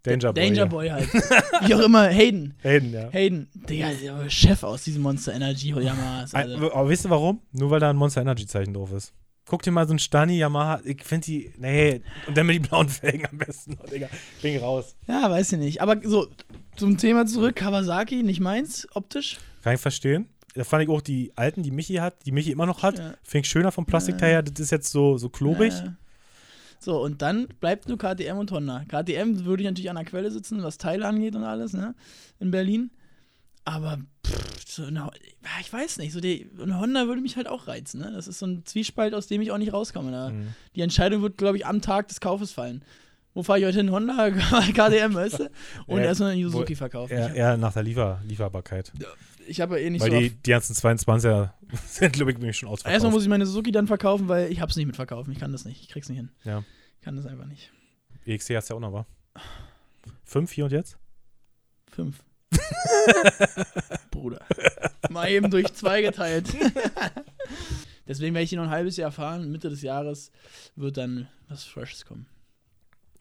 Danger 0.03 0.34
Boy. 0.34 0.43
Danger. 0.49 0.66
Boy 0.68 0.89
halt. 0.89 1.12
Wie 1.66 1.74
auch 1.74 1.80
immer, 1.80 2.08
Hayden. 2.10 2.53
Hayden, 2.64 2.93
ja. 2.93 3.10
Hayden. 3.12 3.47
Digga, 3.56 3.89
der 4.03 4.30
Chef 4.30 4.62
aus 4.62 4.84
diesem 4.84 5.01
Monster 5.01 5.34
Energy. 5.34 5.74
Ein- 5.74 5.88
Also. 6.32 6.72
Aber 6.72 6.89
wisst 6.89 7.06
ihr 7.06 7.10
warum? 7.10 7.41
Nur 7.53 7.72
weil 7.72 7.80
da 7.80 7.89
ein 7.89 7.95
Monster 7.95 8.22
Energy 8.22 8.45
Zeichen 8.45 8.74
drauf 8.76 8.91
ist. 8.91 9.14
Guck 9.47 9.61
dir 9.61 9.71
mal 9.71 9.87
so 9.87 9.93
ein 9.93 9.99
Stani 9.99 10.37
Yamaha. 10.37 10.81
Ich 10.85 11.03
finde 11.03 11.25
die. 11.25 11.53
Nee. 11.57 12.01
Und 12.27 12.35
dann 12.35 12.47
mit 12.47 12.55
den 12.55 12.63
blauen 12.63 12.89
Felgen 12.89 13.27
am 13.27 13.37
besten. 13.37 13.77
Oh, 13.81 13.87
Digga. 13.87 14.09
Bin 14.41 14.57
raus. 14.57 14.95
Ja, 15.07 15.29
weiß 15.29 15.53
ich 15.53 15.59
nicht. 15.59 15.81
Aber 15.81 15.97
so, 16.03 16.27
zum 16.75 16.97
Thema 16.97 17.27
zurück. 17.27 17.55
Kawasaki, 17.55 18.23
nicht 18.23 18.39
meins, 18.39 18.87
optisch. 18.95 19.37
Kann 19.63 19.75
ich 19.75 19.81
verstehen. 19.81 20.27
Da 20.55 20.63
fand 20.63 20.83
ich 20.83 20.89
auch 20.89 21.01
die 21.01 21.31
alten, 21.35 21.63
die 21.63 21.71
Michi 21.71 21.95
hat, 21.95 22.25
die 22.25 22.31
Michi 22.31 22.51
immer 22.51 22.65
noch 22.65 22.81
hat. 22.81 22.97
Ja. 22.97 23.13
Finde 23.23 23.45
ich 23.45 23.51
schöner 23.51 23.71
vom 23.71 23.85
Plastikteil 23.85 24.31
her. 24.31 24.41
Das 24.41 24.59
ist 24.59 24.71
jetzt 24.71 24.89
so, 24.89 25.17
so 25.17 25.29
klobig. 25.29 25.73
Äh, 25.73 25.91
so, 26.79 27.01
und 27.01 27.21
dann 27.21 27.47
bleibt 27.59 27.87
nur 27.87 27.97
KTM 27.97 28.37
und 28.37 28.51
Honda. 28.51 28.85
KTM 28.87 29.45
würde 29.45 29.63
ich 29.63 29.67
natürlich 29.67 29.89
an 29.89 29.97
der 29.97 30.05
Quelle 30.05 30.31
sitzen, 30.31 30.63
was 30.63 30.77
Teile 30.77 31.07
angeht 31.07 31.35
und 31.35 31.43
alles, 31.43 31.73
ne? 31.73 31.93
In 32.39 32.51
Berlin. 32.51 32.89
Aber, 33.66 33.97
pff, 34.26 34.63
so 34.68 34.84
eine, 34.86 35.09
ich 35.59 35.74
weiß 35.74 35.97
nicht, 35.97 36.13
so 36.13 36.20
die, 36.22 36.49
eine 36.61 36.80
Honda 36.80 37.07
würde 37.07 37.22
mich 37.22 37.36
halt 37.36 37.47
auch 37.47 37.68
reizen, 37.68 37.99
ne? 37.99 38.11
Das 38.13 38.28
ist 38.28 38.39
so 38.39 38.45
ein 38.45 38.63
Zwiespalt, 38.66 39.13
aus 39.16 39.28
dem 39.28 39.41
ich 39.41 39.51
auch 39.51 39.57
nicht 39.57 39.74
rauskomme. 39.74 40.11
Ne? 40.11 40.32
Mhm. 40.34 40.47
Die 40.76 40.82
Entscheidung 40.82 41.22
wird, 41.24 41.38
glaube 41.38 41.57
ich, 41.57 41.66
am 41.66 41.82
Tag 41.82 42.07
des 42.09 42.20
Kaufes 42.20 42.51
fallen. 42.51 42.84
Wo 43.34 43.43
fahre 43.43 43.59
ich 43.59 43.66
heute 43.66 43.78
hin? 43.78 43.91
Honda, 43.91 44.30
KTM, 44.74 45.13
weißt 45.13 45.39
du? 45.39 45.51
Und 45.88 45.97
Ja, 45.97 46.05
erstmal 46.05 46.32
einen 46.32 46.43
Suzuki 46.49 46.76
verkaufen. 46.76 47.11
Eher, 47.11 47.34
eher 47.36 47.57
nach 47.57 47.74
der 47.74 47.84
Liefer 47.84 48.22
Lieferbarkeit. 48.26 48.93
Ich, 48.97 49.49
ich 49.49 49.61
habe 49.61 49.78
ja 49.80 49.86
eh 49.88 49.89
nicht 49.89 50.01
Weil 50.03 50.11
so. 50.11 50.20
die, 50.20 50.28
auf- 50.28 50.34
die 50.45 50.49
ganzen 50.51 50.74
22er 50.76 51.49
sind, 51.88 52.13
glaube 52.13 52.32
ich, 52.32 52.38
nämlich 52.38 52.57
schon 52.57 52.70
ausverkauft. 52.70 52.93
Erstmal 52.93 53.11
muss 53.11 53.24
ich 53.24 53.30
meine 53.30 53.45
Suzuki 53.45 53.72
dann 53.72 53.88
verkaufen, 53.88 54.28
weil 54.30 54.51
ich 54.51 54.61
habe 54.61 54.70
es 54.70 54.78
nicht 54.78 54.86
mit 54.86 54.95
verkaufen. 54.95 55.32
Ich 55.32 55.39
kann 55.39 55.51
das 55.51 55.66
nicht. 55.66 55.82
Ich 55.82 55.89
krieg's 55.89 56.07
nicht 56.07 56.18
hin. 56.18 56.30
Ja. 56.43 56.63
Ich 56.99 57.03
kann 57.03 57.16
das 57.18 57.26
einfach 57.26 57.45
nicht. 57.45 57.72
EXC 58.26 58.55
hast 58.55 58.70
du 58.70 58.74
ja 58.74 58.78
auch 58.78 58.82
noch, 58.82 58.93
wa? 58.93 59.05
Fünf, 60.24 60.51
hier 60.51 60.66
und 60.66 60.72
jetzt? 60.72 60.97
Fünf. 61.91 62.24
Bruder. 64.12 64.41
Mal 65.10 65.30
eben 65.30 65.49
durch 65.49 65.74
zwei 65.74 66.01
geteilt. 66.01 66.47
Deswegen 68.08 68.36
werde 68.36 68.43
ich 68.43 68.49
hier 68.49 68.60
noch 68.60 68.66
ein 68.66 68.72
halbes 68.72 68.97
Jahr 68.97 69.12
fahren. 69.12 69.51
Mitte 69.51 69.70
des 69.70 69.82
Jahres 69.82 70.32
wird 70.76 70.97
dann 70.97 71.28
was 71.47 71.64
Freshes 71.64 72.06
kommen. 72.06 72.28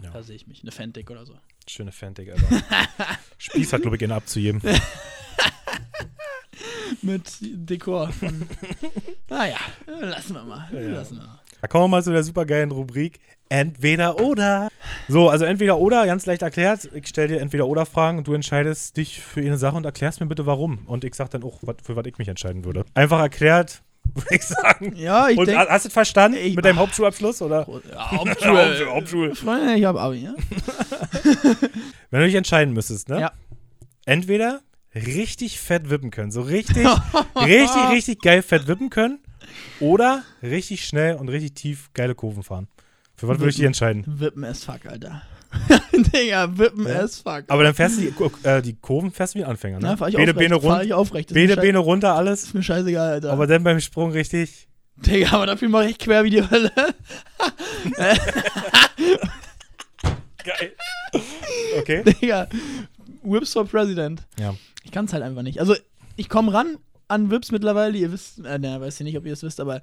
Ja. 0.02 0.10
Da 0.10 0.22
sehe 0.22 0.36
ich 0.36 0.46
mich. 0.46 0.62
Eine 0.62 0.72
Fentic 0.72 1.10
oder 1.10 1.24
so. 1.24 1.38
Schöne 1.66 1.92
Fantik, 1.92 2.30
Alter. 2.30 2.62
Spieß 3.38 3.72
hat, 3.72 3.82
glaube 3.82 3.96
ich, 3.96 4.00
gerne 4.00 4.16
abzugeben. 4.16 4.60
Mit 7.00 7.38
Dekor. 7.40 8.12
naja, 9.28 9.58
lassen 9.86 10.34
wir 10.34 10.44
mal. 10.44 10.68
Ja. 10.72 10.80
Lassen 10.80 11.16
wir 11.16 11.24
mal. 11.24 11.40
Da 11.60 11.68
kommen 11.68 11.84
wir 11.84 11.88
mal 11.88 12.02
zu 12.02 12.12
der 12.12 12.22
supergeilen 12.22 12.70
Rubrik 12.70 13.20
Entweder 13.48 14.20
oder. 14.20 14.68
So, 15.08 15.28
also 15.28 15.44
entweder 15.44 15.78
oder, 15.78 16.06
ganz 16.06 16.26
leicht 16.26 16.42
erklärt. 16.42 16.88
Ich 16.94 17.08
stelle 17.08 17.28
dir 17.28 17.40
entweder 17.40 17.66
oder 17.66 17.86
Fragen 17.86 18.18
und 18.18 18.26
du 18.26 18.34
entscheidest 18.34 18.96
dich 18.96 19.20
für 19.20 19.40
eine 19.40 19.58
Sache 19.58 19.76
und 19.76 19.84
erklärst 19.84 20.20
mir 20.20 20.26
bitte 20.26 20.46
warum. 20.46 20.78
Und 20.86 21.04
ich 21.04 21.14
sag 21.14 21.30
dann 21.30 21.42
auch, 21.44 21.58
wat- 21.62 21.82
für 21.82 21.94
was 21.96 22.06
ich 22.06 22.18
mich 22.18 22.28
entscheiden 22.28 22.64
würde. 22.64 22.84
Einfach 22.94 23.20
erklärt, 23.20 23.82
würde 24.14 24.34
ich 24.34 24.42
sagen. 24.42 24.94
Ja, 24.96 25.28
ich 25.28 25.38
und 25.38 25.46
denke. 25.46 25.68
hast 25.68 25.84
du 25.84 25.88
es 25.88 25.92
verstanden 25.92 26.38
Ich- 26.42 26.56
mit 26.56 26.64
deinem 26.64 26.78
Hauptschulabschluss? 26.78 27.42
Oder? 27.42 27.66
Ja, 27.92 28.10
Hauptschule, 28.12 28.58
Hauptschule. 28.66 28.90
Hauptschule. 28.90 29.34
Freunde, 29.36 29.74
ich 29.74 29.84
habe 29.84 30.00
Abi, 30.00 30.16
ja? 30.24 30.34
Wenn 32.10 32.20
du 32.20 32.26
dich 32.26 32.34
entscheiden 32.34 32.72
müsstest, 32.74 33.08
ne? 33.08 33.20
Ja. 33.20 33.32
Entweder 34.06 34.60
richtig 34.94 35.60
fett 35.60 35.90
wippen 35.90 36.10
können, 36.10 36.30
so 36.30 36.42
richtig, 36.42 36.86
richtig, 37.36 37.88
richtig 37.90 38.20
geil 38.20 38.42
fett 38.42 38.68
wippen 38.68 38.90
können 38.90 39.18
oder 39.80 40.22
richtig 40.42 40.84
schnell 40.86 41.16
und 41.16 41.28
richtig 41.28 41.54
tief 41.54 41.90
geile 41.94 42.14
Kurven 42.14 42.42
fahren. 42.42 42.68
Für 43.16 43.28
was 43.28 43.38
würde 43.38 43.50
ich 43.50 43.56
dich 43.56 43.62
Wippen. 43.62 43.66
entscheiden? 43.68 44.04
Wippen 44.06 44.44
as 44.44 44.64
fuck, 44.64 44.86
Alter. 44.86 45.22
Digga, 45.92 46.58
wippen 46.58 46.86
Ja. 46.86 47.00
as 47.02 47.20
fuck. 47.20 47.44
Aber 47.46 47.62
dann 47.62 47.74
fährst 47.74 47.98
du 47.98 48.02
die, 48.10 48.48
äh, 48.48 48.60
die 48.60 48.74
Kurven 48.74 49.12
fährst 49.12 49.34
du 49.34 49.38
wie 49.38 49.44
Anfänger, 49.44 49.78
ne? 49.78 49.86
Na, 49.86 49.96
fahr 49.96 50.08
ich 50.08 50.16
Beine, 50.16 50.32
aufrecht. 50.32 50.62
Fahr 50.62 50.72
rund, 50.78 50.84
ich 50.86 50.92
aufrecht. 50.94 51.30
Schei- 51.30 51.54
Beine 51.56 51.78
runter, 51.78 52.14
alles. 52.16 52.42
ist 52.44 52.54
mir 52.54 52.62
scheißegal, 52.62 53.08
Alter. 53.12 53.32
Aber 53.32 53.46
dann 53.46 53.62
beim 53.62 53.78
Sprung 53.80 54.10
richtig. 54.10 54.66
Digga, 54.96 55.32
aber 55.32 55.46
dafür 55.46 55.68
mache 55.68 55.88
ich 55.90 55.98
quer 55.98 56.24
wie 56.24 56.30
die 56.30 56.42
Hölle. 56.48 56.72
Geil. 60.44 60.72
Okay. 61.78 62.02
Digga, 62.04 62.48
Whips 63.22 63.52
for 63.52 63.64
President. 63.66 64.22
Ja. 64.38 64.54
Ich 64.82 64.90
kann 64.90 65.06
es 65.06 65.12
halt 65.12 65.22
einfach 65.22 65.42
nicht. 65.42 65.60
Also, 65.60 65.74
ich 66.16 66.28
komme 66.28 66.52
ran 66.52 66.76
an 67.08 67.30
Whips 67.30 67.50
mittlerweile. 67.50 67.96
Ihr 67.96 68.12
wisst, 68.12 68.44
äh, 68.44 68.58
ne, 68.58 68.80
weiß 68.80 69.00
ich 69.00 69.04
nicht, 69.04 69.16
ob 69.16 69.24
ihr 69.24 69.32
es 69.32 69.42
wisst, 69.42 69.60
aber 69.60 69.82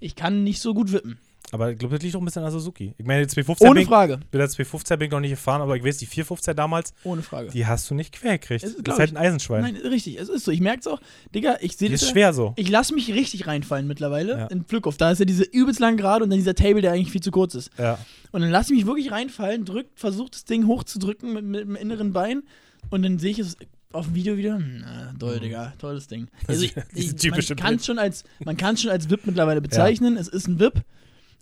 ich 0.00 0.16
kann 0.16 0.42
nicht 0.42 0.60
so 0.60 0.74
gut 0.74 0.92
wippen. 0.92 1.18
Aber 1.50 1.70
ich 1.70 1.78
glaube, 1.78 1.96
das 1.96 2.02
liegt 2.02 2.16
auch 2.16 2.20
ein 2.20 2.24
bisschen 2.24 2.44
an 2.44 2.50
Suzuki. 2.50 2.94
Ich 2.96 3.04
meine, 3.04 3.22
die 3.22 3.28
215 3.28 3.68
Ohne 3.68 3.80
bin, 3.80 3.88
Frage. 3.88 4.16
bin 4.30 4.38
der 4.38 4.48
215 4.48 4.98
bin 4.98 5.06
ich 5.06 5.12
noch 5.12 5.20
nicht 5.20 5.30
gefahren, 5.32 5.60
aber 5.60 5.76
ich 5.76 5.84
weiß, 5.84 5.98
die 5.98 6.06
415 6.06 6.56
damals, 6.56 6.94
Ohne 7.04 7.22
Frage. 7.22 7.50
die 7.50 7.66
hast 7.66 7.90
du 7.90 7.94
nicht 7.94 8.12
quer 8.14 8.38
gekriegt. 8.38 8.64
Es 8.64 8.70
ist, 8.74 8.86
Das 8.88 8.94
ist 8.94 8.98
halt 9.00 9.10
ein 9.10 9.16
Eisenschwein. 9.18 9.62
Nein, 9.62 9.76
richtig, 9.76 10.18
es 10.18 10.30
ist 10.30 10.44
so. 10.44 10.50
Ich 10.50 10.60
merke 10.60 10.80
es 10.80 10.86
auch. 10.86 11.00
Digga, 11.34 11.56
ich 11.60 11.76
sehe 11.76 11.90
das. 11.90 12.00
ist 12.00 12.08
ja- 12.08 12.12
schwer 12.12 12.32
so. 12.32 12.54
Ich 12.56 12.70
lasse 12.70 12.94
mich 12.94 13.12
richtig 13.12 13.46
reinfallen 13.46 13.86
mittlerweile 13.86 14.32
Ja. 14.38 14.46
in 14.46 14.64
Flückhof. 14.64 14.96
Da 14.96 15.10
ist 15.10 15.18
ja 15.18 15.24
diese 15.26 15.42
übelst 15.44 15.78
lang 15.80 15.98
gerade 15.98 16.24
und 16.24 16.30
dann 16.30 16.38
dieser 16.38 16.54
Table, 16.54 16.80
der 16.80 16.92
eigentlich 16.92 17.10
viel 17.12 17.20
zu 17.22 17.30
kurz 17.30 17.54
ist. 17.54 17.70
Ja. 17.78 17.98
Und 18.30 18.40
dann 18.40 18.50
lasse 18.50 18.72
ich 18.72 18.78
mich 18.78 18.86
wirklich 18.86 19.10
reinfallen, 19.10 19.66
drückt, 19.66 19.98
versucht 20.00 20.34
das 20.34 20.44
Ding 20.46 20.66
hochzudrücken 20.66 21.34
mit, 21.34 21.44
mit 21.44 21.60
dem 21.60 21.76
inneren 21.76 22.14
Bein 22.14 22.44
und 22.88 23.02
dann 23.02 23.18
sehe 23.18 23.32
ich 23.32 23.38
es 23.40 23.56
auf 23.92 24.06
dem 24.06 24.14
Video 24.14 24.38
wieder. 24.38 24.58
Na, 24.58 25.12
toll, 25.18 25.38
Digga, 25.38 25.74
tolles 25.78 26.06
Ding. 26.08 26.28
Also 26.48 26.64
ich, 26.64 26.74
ich, 26.94 27.30
man 27.30 27.56
kann 27.56 27.74
es 27.74 27.84
schon 27.84 27.98
als 27.98 28.24
man 28.42 28.56
schon 28.78 28.90
als 28.90 29.10
VIP 29.10 29.26
mittlerweile 29.26 29.60
bezeichnen. 29.60 30.16
Es 30.16 30.28
ist 30.28 30.48
ein 30.48 30.58
VIP, 30.58 30.80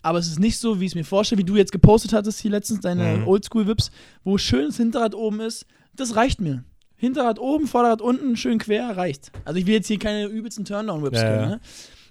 aber 0.03 0.19
es 0.19 0.27
ist 0.29 0.39
nicht 0.41 0.59
so, 0.59 0.81
wie 0.81 0.85
ich 0.87 0.93
es 0.93 0.95
mir 0.95 1.05
vorstelle, 1.05 1.39
wie 1.41 1.45
du 1.45 1.57
jetzt 1.57 1.73
gepostet 1.73 2.13
hattest 2.13 2.41
hier 2.41 2.51
letztens 2.51 2.81
deine 2.81 3.19
Mhm. 3.19 3.29
Oldschool 3.29 3.67
VIPs, 3.67 3.91
wo 4.25 4.39
schönes 4.39 4.77
Hinterrad 4.77 5.15
oben 5.15 5.41
ist, 5.41 5.67
Das 5.97 6.15
reicht 6.17 6.41
mir. 6.41 6.65
Hinterrad 6.97 7.39
oben, 7.39 7.67
Vorderrad 7.67 8.01
unten, 8.01 8.37
schön 8.37 8.59
quer, 8.59 8.97
reicht. 8.97 9.33
Also 9.45 9.59
ich 9.59 9.67
will 9.67 9.75
jetzt 9.75 9.89
hier 9.89 9.99
keine 9.99 10.27
übelsten 10.27 10.65
Turndown-Whips 10.65 11.17
Ja, 11.19 11.23
können, 11.25 11.41
ja. 11.43 11.49
ne? 11.57 11.61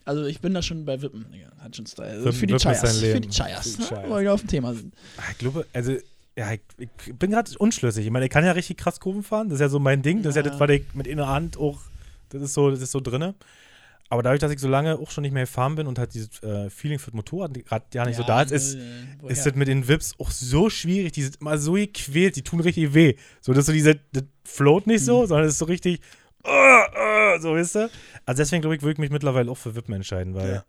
Also 0.06 0.26
ich 0.26 0.42
bin 0.42 0.54
da 0.54 0.62
schon 0.62 0.84
bei 0.86 1.02
Wippen, 1.02 1.26
Digga. 1.32 1.52
Hat 1.60 1.76
schon 1.76 1.86
Style. 1.86 2.10
Also 2.10 2.32
für 2.32 2.48
die 2.48 2.56
Chayas. 2.58 3.00
Für 3.00 3.20
die 3.22 3.30
Chayas, 3.30 3.72
Für 3.72 3.78
die 3.78 3.82
ne? 3.82 3.86
Chayas. 3.88 4.10
Wo 4.10 4.16
wir 4.16 4.22
wieder 4.22 4.34
auf 4.34 4.42
dem 4.42 4.48
Thema 4.50 4.74
sind. 4.74 4.94
Ah, 5.18 5.22
Ich 5.32 5.38
glaube, 5.38 5.66
also, 5.74 5.94
ja, 6.36 6.52
ich, 6.54 6.62
ich 6.80 7.14
bin 7.16 7.32
gerade 7.32 7.52
unschlüssig. 7.60 8.06
Ich 8.06 8.12
meine, 8.12 8.26
ich 8.26 8.32
kann 8.32 8.44
ja 8.44 8.52
richtig 8.52 8.78
krass 8.78 9.00
Kurven 9.00 9.24
fahren. 9.24 9.50
Das 9.50 9.56
ist 9.58 9.62
ja 9.62 9.70
so 9.70 9.80
mein 9.80 10.02
Ding. 10.02 10.22
Das 10.24 10.32
ist 10.32 10.36
ja 10.38 10.44
Ja. 10.44 10.50
das, 10.50 10.60
was 10.60 10.70
ich 10.72 10.84
mit 10.94 11.08
in 11.08 11.18
der 11.18 11.28
Hand 11.28 11.58
auch, 11.58 11.80
das 12.30 12.42
ist 12.42 12.54
so, 12.54 12.70
das 12.72 12.82
ist 12.82 12.92
so 12.92 13.00
drinne. 13.00 13.36
Aber 14.12 14.24
dadurch, 14.24 14.40
dass 14.40 14.52
ich 14.52 14.60
so 14.60 14.68
lange 14.68 14.98
auch 14.98 15.12
schon 15.12 15.22
nicht 15.22 15.34
mehr 15.34 15.44
gefahren 15.44 15.76
bin 15.76 15.86
und 15.86 16.00
halt 16.00 16.16
dieses 16.16 16.42
äh, 16.42 16.70
Feeling 16.72 16.98
für 16.98 17.12
das 17.12 17.14
Motorrad 17.16 17.54
gerade 17.64 17.86
ja 17.94 18.06
nicht 18.06 18.16
so 18.18 18.24
da 18.24 18.42
ist, 18.42 18.52
ist, 18.52 18.78
ist 19.28 19.46
das 19.46 19.54
mit 19.54 19.68
den 19.68 19.88
Vips 19.88 20.16
auch 20.18 20.32
so 20.32 20.70
schwierig. 20.72 21.12
Die 21.14 21.22
sind 21.22 21.38
immer 21.42 21.60
so 21.60 21.74
gequält, 21.74 22.36
die 22.36 22.42
tun 22.42 22.60
richtig 22.60 22.94
weh. 22.96 23.16
So, 23.40 23.54
dass 23.54 23.68
so 23.68 23.72
diese, 23.72 24.00
das 24.12 24.24
float 24.46 24.88
nicht 24.88 25.02
Mhm. 25.02 25.06
so, 25.06 25.26
sondern 25.28 25.46
es 25.46 25.54
ist 25.54 25.60
so 25.60 25.66
richtig, 25.66 26.02
uh, 26.44 26.50
uh, 26.50 27.40
so, 27.40 27.54
weißt 27.54 27.76
du? 27.76 27.90
Also 28.26 28.42
deswegen, 28.42 28.62
glaube 28.62 28.76
ich, 28.78 28.82
würde 28.82 28.94
ich 28.94 28.98
mich 28.98 29.12
mittlerweile 29.12 29.52
auch 29.52 29.58
für 29.58 29.76
Wippen 29.76 29.94
entscheiden, 29.94 30.34
weil, 30.34 30.54
Ja. 30.54 30.64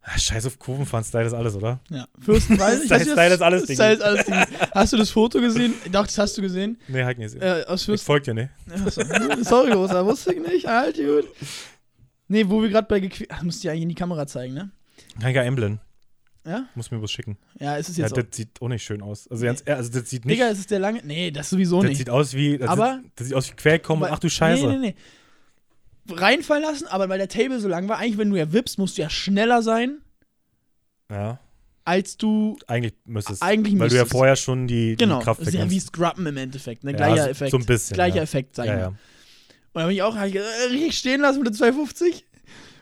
ah, 0.00 0.18
scheiß 0.18 0.46
auf 0.46 0.58
Kurvenfahren, 0.58 1.04
Style 1.04 1.26
ist 1.26 1.34
alles, 1.34 1.56
oder? 1.56 1.80
Ja, 1.90 2.06
ich 2.26 2.42
Style- 2.44 2.58
weiß 2.58 2.78
nicht, 2.88 3.10
Style 3.12 3.34
ist 3.34 3.42
alles, 3.42 3.64
Ding. 3.66 3.76
Style 3.76 3.92
ist 3.96 4.02
alles 4.02 4.24
Ding. 4.24 4.34
Hast 4.72 4.92
du 4.94 4.96
das 4.96 5.10
Foto 5.10 5.40
gesehen? 5.42 5.74
Doch, 5.92 6.06
das 6.06 6.16
hast 6.16 6.38
du 6.38 6.40
gesehen. 6.40 6.78
Nee, 6.88 7.04
halt 7.04 7.18
nicht. 7.18 7.34
Äh, 7.34 7.64
aus 7.68 7.82
ich 7.82 7.86
Fürsten. 7.86 8.06
folge 8.06 8.24
dir 8.24 8.34
nicht. 8.34 8.50
Achso. 8.86 9.02
Sorry, 9.42 9.72
Großer, 9.72 10.06
wusste 10.06 10.32
ich 10.32 10.40
nicht. 10.40 10.66
Halt, 10.66 10.96
gut. 10.96 11.26
Nee, 12.28 12.48
wo 12.48 12.60
wir 12.62 12.68
gerade 12.68 12.88
bei 12.88 13.00
gequält. 13.00 13.30
Ach, 13.32 13.42
musst 13.42 13.62
du 13.62 13.68
ja 13.68 13.72
eigentlich 13.72 13.82
in 13.84 13.88
die 13.90 13.94
Kamera 13.94 14.26
zeigen, 14.26 14.54
ne? 14.54 14.70
Kann 15.20 15.30
ich 15.30 15.36
ja 15.36 15.42
einblenden. 15.42 15.80
Ja? 16.44 16.68
Muss 16.74 16.90
mir 16.90 17.02
was 17.02 17.10
schicken. 17.10 17.36
Ja, 17.58 17.76
es 17.76 17.88
ist 17.88 17.98
Ja, 17.98 18.04
jetzt 18.04 18.12
auch. 18.12 18.22
das 18.22 18.36
sieht 18.36 18.60
auch 18.62 18.68
nicht 18.68 18.84
schön 18.84 19.02
aus. 19.02 19.28
Also, 19.28 19.44
ganz, 19.46 19.62
also 19.66 19.90
das 20.00 20.08
sieht 20.10 20.24
nicht. 20.24 20.36
Digga, 20.36 20.48
es 20.48 20.58
ist 20.60 20.70
der 20.70 20.78
lange. 20.78 21.00
Nee, 21.04 21.30
das 21.32 21.50
sowieso 21.50 21.80
das 21.82 21.88
nicht. 21.90 21.98
sieht 21.98 22.10
aus 22.10 22.34
wie. 22.34 22.56
Das, 22.58 22.68
Aber- 22.70 23.00
sieht, 23.02 23.12
das 23.16 23.26
sieht 23.26 23.36
aus 23.36 23.50
wie 23.50 23.54
Querkommen. 23.56 24.08
Ach 24.12 24.18
du 24.18 24.28
Scheiße. 24.28 24.66
Nee, 24.68 24.78
nee, 24.78 24.94
nee. 26.08 26.14
Reinfallen 26.14 26.62
lassen, 26.62 26.86
aber 26.86 27.08
weil 27.08 27.18
der 27.18 27.28
Table 27.28 27.58
so 27.58 27.66
lang 27.68 27.88
war, 27.88 27.98
eigentlich, 27.98 28.16
wenn 28.18 28.30
du 28.30 28.36
ja 28.36 28.52
wippst, 28.52 28.78
musst 28.78 28.96
du 28.96 29.02
ja 29.02 29.10
schneller 29.10 29.60
sein, 29.62 29.98
Ja, 31.10 31.40
als 31.84 32.16
du 32.16 32.56
eigentlich 32.68 32.94
müsstest 33.04 33.42
eigentlich 33.42 33.72
Weil 33.78 33.88
du 33.88 33.94
ja 33.96 34.02
müsstest. 34.02 34.12
vorher 34.12 34.36
schon 34.36 34.68
die, 34.68 34.94
Genau. 34.96 35.18
die 35.18 35.24
Kraft 35.24 35.40
Das 35.40 35.48
ist 35.48 35.54
ja 35.54 35.68
wie. 35.68 35.80
Scrubben 35.80 36.26
im 36.26 36.36
Endeffekt, 36.36 36.84
ne? 36.84 36.92
Ja, 36.92 36.96
Gleicher 36.96 37.24
so- 37.24 37.30
Effekt. 37.30 37.50
so 37.50 37.58
ein 37.58 37.66
bisschen, 37.66 37.94
Gleicher 37.94 38.16
ja. 38.16 38.22
Effekt, 38.22 38.54
sag 38.54 38.64
ich 38.66 38.70
Ja, 38.70 38.76
mal. 38.76 38.82
ja. 38.82 38.94
Und 39.76 39.80
dann 39.80 39.82
habe 39.84 39.92
ich 39.92 40.02
auch 40.02 40.16
hab 40.16 40.26
ich, 40.26 40.36
äh, 40.36 40.40
richtig 40.70 40.96
stehen 40.96 41.20
lassen 41.20 41.38
mit 41.40 41.48
der 41.48 41.52
250. 41.54 42.24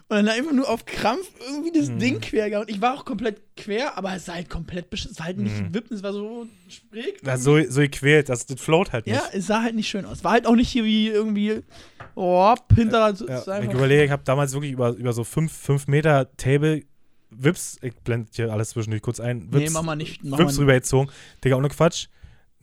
Und 0.07 0.17
dann 0.17 0.29
einfach 0.29 0.53
nur 0.53 0.69
auf 0.69 0.85
Krampf 0.85 1.29
irgendwie 1.49 1.73
das 1.77 1.89
Mhm. 1.89 1.99
Ding 1.99 2.21
quer 2.21 2.51
gehauen. 2.51 2.67
Ich 2.69 2.81
war 2.81 2.95
auch 2.95 3.05
komplett 3.05 3.41
quer, 3.57 3.99
aber 3.99 4.15
es 4.15 4.29
war 4.29 4.37
halt 4.37 4.49
komplett 4.49 4.91
beschissen. 4.91 5.13
Es 5.15 5.19
war 5.19 5.27
halt 5.27 5.39
nicht 5.39 5.61
Mhm. 5.61 5.75
wippen, 5.75 5.93
es 5.97 6.05
war 6.05 6.13
so 6.13 6.47
schräg. 6.69 7.21
Ja, 7.27 7.37
so, 7.37 7.59
so 7.69 7.81
gequält, 7.81 8.29
das, 8.29 8.47
das 8.47 8.61
float 8.61 8.93
halt 8.93 9.07
nicht. 9.07 9.17
Ja, 9.17 9.25
es 9.33 9.49
sah 9.49 9.63
halt 9.63 9.75
nicht 9.75 9.89
schön 9.89 10.05
aus. 10.05 10.23
War 10.23 10.33
halt 10.33 10.47
auch 10.47 10.55
nicht 10.55 10.69
hier 10.69 10.85
wie 10.85 11.09
irgendwie, 11.09 11.63
oh, 12.15 12.55
Hinterrad. 12.77 13.19
Ja, 13.21 13.39
es 13.41 13.47
war 13.49 13.61
ich 13.65 13.73
überlege, 13.73 14.05
ich 14.05 14.11
habe 14.13 14.23
damals 14.25 14.53
wirklich 14.53 14.71
über, 14.73 14.91
über 14.91 15.13
so 15.13 15.25
5 15.25 15.89
Meter 15.89 16.31
Table 16.37 16.85
Wips, 17.31 17.79
ich 17.83 17.95
blende 17.97 18.29
hier 18.33 18.53
alles 18.53 18.69
zwischendurch 18.71 19.03
kurz 19.03 19.19
ein, 19.19 19.49
nee, 19.51 19.63
Wips, 19.63 19.73
mach 19.73 19.83
mal 19.83 19.97
nicht. 19.97 20.23
Mach 20.23 20.39
Wips 20.39 20.57
rübergezogen. 20.59 21.11
Digga, 21.43 21.57
ohne 21.57 21.69
Quatsch. 21.71 22.07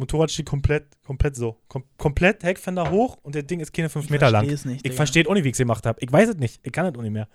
Motorrad 0.01 0.29
steht 0.31 0.47
komplett, 0.47 0.85
komplett 1.05 1.35
so. 1.35 1.57
Kom 1.67 1.83
komplett 1.97 2.43
Heckfender 2.43 2.91
hoch 2.91 3.17
und 3.23 3.35
das 3.35 3.45
Ding 3.45 3.59
ist 3.61 3.71
keine 3.71 3.87
5 3.89 4.05
Ich 4.05 4.11
Meter 4.11 4.29
lang. 4.31 4.43
versteh's 4.45 4.65
nicht, 4.65 4.77
Ich 4.77 4.83
Digga. 4.83 4.95
verstehe 4.95 5.27
auch 5.29 5.33
nicht, 5.33 5.43
wie 5.45 5.49
ich 5.49 5.53
es 5.53 5.59
gemacht 5.59 5.85
habe. 5.85 5.99
Ich 6.01 6.11
weiß 6.11 6.29
es 6.29 6.35
nicht. 6.37 6.59
Ich 6.63 6.71
kann 6.71 6.85
es 6.85 6.95
auch 6.97 7.01
nicht 7.01 7.11
mehr. 7.11 7.27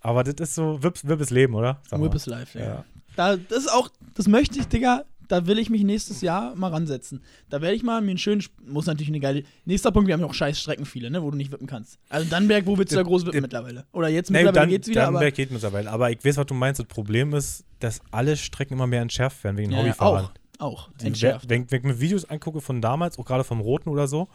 Aber 0.00 0.24
das 0.24 0.34
ist 0.40 0.54
so, 0.54 0.80
ist 0.82 1.30
Leben, 1.30 1.54
oder? 1.54 1.80
Whip 1.90 2.14
is 2.14 2.26
life, 2.26 2.58
ja. 2.58 2.64
Ja. 2.64 2.84
Da, 3.16 3.36
das 3.36 3.58
ist 3.58 3.72
auch, 3.72 3.88
das 4.14 4.26
möchte 4.26 4.58
ich, 4.58 4.66
Digga, 4.66 5.04
da 5.28 5.46
will 5.46 5.58
ich 5.58 5.70
mich 5.70 5.82
nächstes 5.84 6.20
Jahr 6.20 6.54
mal 6.56 6.68
ransetzen. 6.68 7.22
Da 7.48 7.60
werde 7.62 7.74
ich 7.76 7.82
mal 7.82 8.00
mir 8.00 8.10
einen 8.10 8.18
schönen, 8.18 8.42
muss 8.66 8.86
natürlich 8.86 9.08
eine 9.08 9.20
geile, 9.20 9.44
nächster 9.64 9.90
Punkt, 9.92 10.06
wir 10.08 10.14
haben 10.14 10.20
ja 10.20 10.26
auch 10.26 10.34
scheiß 10.34 10.58
Strecken 10.60 10.84
viele, 10.86 11.10
ne, 11.10 11.22
wo 11.22 11.30
du 11.30 11.36
nicht 11.36 11.52
wippen 11.52 11.66
kannst. 11.66 11.98
Also 12.08 12.28
Dannenberg, 12.28 12.66
wo 12.66 12.76
willst 12.76 12.92
du 12.92 12.96
da 12.96 13.02
groß 13.02 13.24
wippen 13.26 13.38
Äh, 13.38 13.40
mittlerweile? 13.42 13.86
Oder 13.92 14.08
jetzt 14.08 14.30
Nee, 14.30 14.38
mittlerweile 14.38 14.60
dann, 14.62 14.68
geht's 14.70 14.88
wieder, 14.88 15.02
aber 15.02 15.12
Dannenberg 15.12 15.34
geht 15.34 15.50
mittlerweile. 15.52 15.90
Aber 15.90 16.10
ich 16.10 16.24
weiß, 16.24 16.36
was 16.36 16.46
du 16.46 16.54
meinst. 16.54 16.80
Das 16.80 16.86
Problem 16.86 17.32
ist, 17.34 17.64
dass 17.78 18.00
alle 18.10 18.36
Strecken 18.36 18.74
immer 18.74 18.86
mehr 18.86 19.02
entschärft 19.02 19.42
werden 19.44 19.56
wegen 19.56 19.72
ja, 19.72 19.78
Hobbyfahrern. 19.78 20.24
auch, 20.26 20.32
auch, 20.62 20.88
entschärft. 21.02 21.48
Wenn, 21.48 21.70
wenn 21.70 21.78
ich 21.78 21.84
mir 21.84 22.00
Videos 22.00 22.24
angucke 22.24 22.60
von 22.60 22.80
damals, 22.80 23.18
auch 23.18 23.24
gerade 23.24 23.44
vom 23.44 23.60
Roten 23.60 23.88
oder 23.88 24.06
so, 24.06 24.28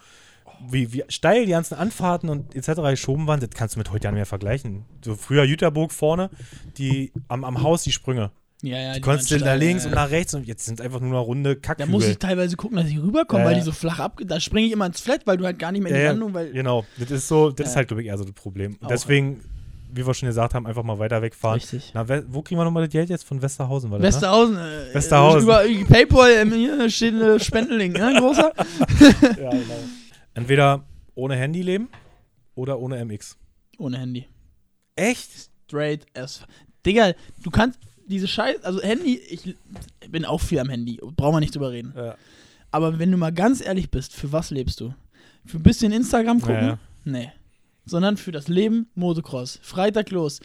wie, 0.69 0.91
wie 0.93 1.03
steil 1.09 1.45
die 1.45 1.51
ganzen 1.51 1.75
Anfahrten 1.75 2.29
und 2.29 2.55
etc. 2.55 2.81
geschoben 2.89 3.27
waren, 3.27 3.39
das 3.39 3.49
kannst 3.51 3.75
du 3.75 3.79
mit 3.79 3.91
heute 3.91 4.05
ja 4.05 4.11
nicht 4.11 4.17
mehr 4.17 4.25
vergleichen. 4.25 4.85
So 5.03 5.15
früher 5.15 5.43
Jüterburg 5.43 5.91
vorne, 5.91 6.29
die 6.77 7.11
am, 7.27 7.43
am 7.43 7.61
Haus 7.63 7.83
die 7.83 7.91
Sprünge. 7.91 8.31
Ja, 8.63 8.79
ja, 8.79 8.93
Die 8.93 8.95
die 8.95 9.01
konntest 9.01 9.29
du 9.29 9.37
da 9.37 9.53
links 9.53 9.83
ja, 9.83 9.89
und 9.89 9.95
nach 9.95 10.09
rechts 10.09 10.33
und 10.33 10.47
jetzt 10.47 10.65
sind 10.65 10.81
einfach 10.81 10.99
nur 10.99 11.11
noch 11.11 11.27
runde 11.27 11.55
Da 11.55 11.61
Kackhügel. 11.61 11.91
muss 11.91 12.07
ich 12.07 12.17
teilweise 12.17 12.55
gucken, 12.57 12.77
dass 12.77 12.87
ich 12.87 12.99
rüberkomme, 12.99 13.45
weil 13.45 13.53
die 13.55 13.61
so 13.61 13.71
flach 13.71 13.99
ab. 13.99 14.19
Da 14.25 14.39
springe 14.39 14.65
ich 14.65 14.73
immer 14.73 14.87
ins 14.87 14.99
Flat, 14.99 15.27
weil 15.27 15.37
du 15.37 15.45
halt 15.45 15.59
gar 15.59 15.71
nicht 15.71 15.83
mehr 15.83 15.91
in 15.91 15.97
die 15.99 16.05
Landung, 16.05 16.33
weil. 16.33 16.51
genau. 16.51 16.83
Das 16.97 17.11
ist 17.11 17.27
so, 17.27 17.51
das 17.51 17.69
ist 17.69 17.75
halt, 17.75 17.87
glaube 17.89 18.01
ich, 18.01 18.07
eher 18.07 18.17
so 18.17 18.23
das 18.23 18.33
Problem. 18.33 18.77
Auch, 18.81 18.87
Deswegen, 18.87 19.41
wie 19.89 20.05
wir 20.05 20.13
schon 20.13 20.27
gesagt 20.27 20.53
haben, 20.53 20.65
einfach 20.65 20.83
mal 20.83 20.99
weiter 20.99 21.21
wegfahren. 21.21 21.59
Richtig. 21.59 21.91
Na, 21.93 22.07
wo 22.27 22.41
kriegen 22.41 22.59
wir 22.59 22.65
nochmal 22.65 22.83
das 22.83 22.91
Geld 22.91 23.09
jetzt? 23.09 23.23
Von 23.23 23.41
Westerhausen, 23.41 23.91
war 23.91 23.99
das, 23.99 24.03
ne? 24.03 24.21
Westerhausen. 24.21 24.57
Äh, 24.57 24.93
Westerhausen. 24.93 25.43
Über 25.43 25.63
Paypal, 25.87 26.31
ähm, 26.31 26.53
hier 26.53 26.89
steht 26.89 27.13
ein 27.13 27.39
Spendenlink, 27.39 27.97
ne, 27.97 28.15
großer? 28.19 28.51
Ja, 29.41 29.49
genau. 29.49 29.79
Entweder 30.33 30.83
ohne 31.15 31.35
Handy 31.35 31.61
leben 31.61 31.89
oder 32.55 32.79
ohne 32.79 33.03
MX. 33.03 33.37
Ohne 33.77 33.97
Handy. 33.97 34.27
Echt? 34.95 35.49
Straight 35.65 36.05
as. 36.15 36.41
Digga, 36.85 37.13
du 37.43 37.49
kannst 37.49 37.79
diese 38.07 38.27
Scheiße, 38.27 38.63
also 38.63 38.81
Handy, 38.81 39.17
ich 39.17 39.55
bin 40.09 40.25
auch 40.25 40.39
viel 40.41 40.59
am 40.59 40.69
Handy, 40.69 40.99
brauchen 41.15 41.35
wir 41.35 41.39
nicht 41.39 41.55
drüber 41.55 41.71
reden. 41.71 41.93
Ja. 41.95 42.15
Aber 42.71 42.99
wenn 42.99 43.11
du 43.11 43.17
mal 43.17 43.33
ganz 43.33 43.61
ehrlich 43.61 43.89
bist, 43.89 44.13
für 44.13 44.31
was 44.31 44.51
lebst 44.51 44.79
du? 44.79 44.93
Für 45.45 45.57
ein 45.57 45.63
bisschen 45.63 45.91
Instagram 45.91 46.39
gucken? 46.41 46.55
Ja, 46.55 46.67
ja. 46.67 46.79
Nee. 47.05 47.31
Sondern 47.87 48.17
für 48.17 48.31
das 48.31 48.47
Leben 48.47 48.89
Motocross. 48.95 49.59
Freitag 49.61 50.11
los. 50.11 50.39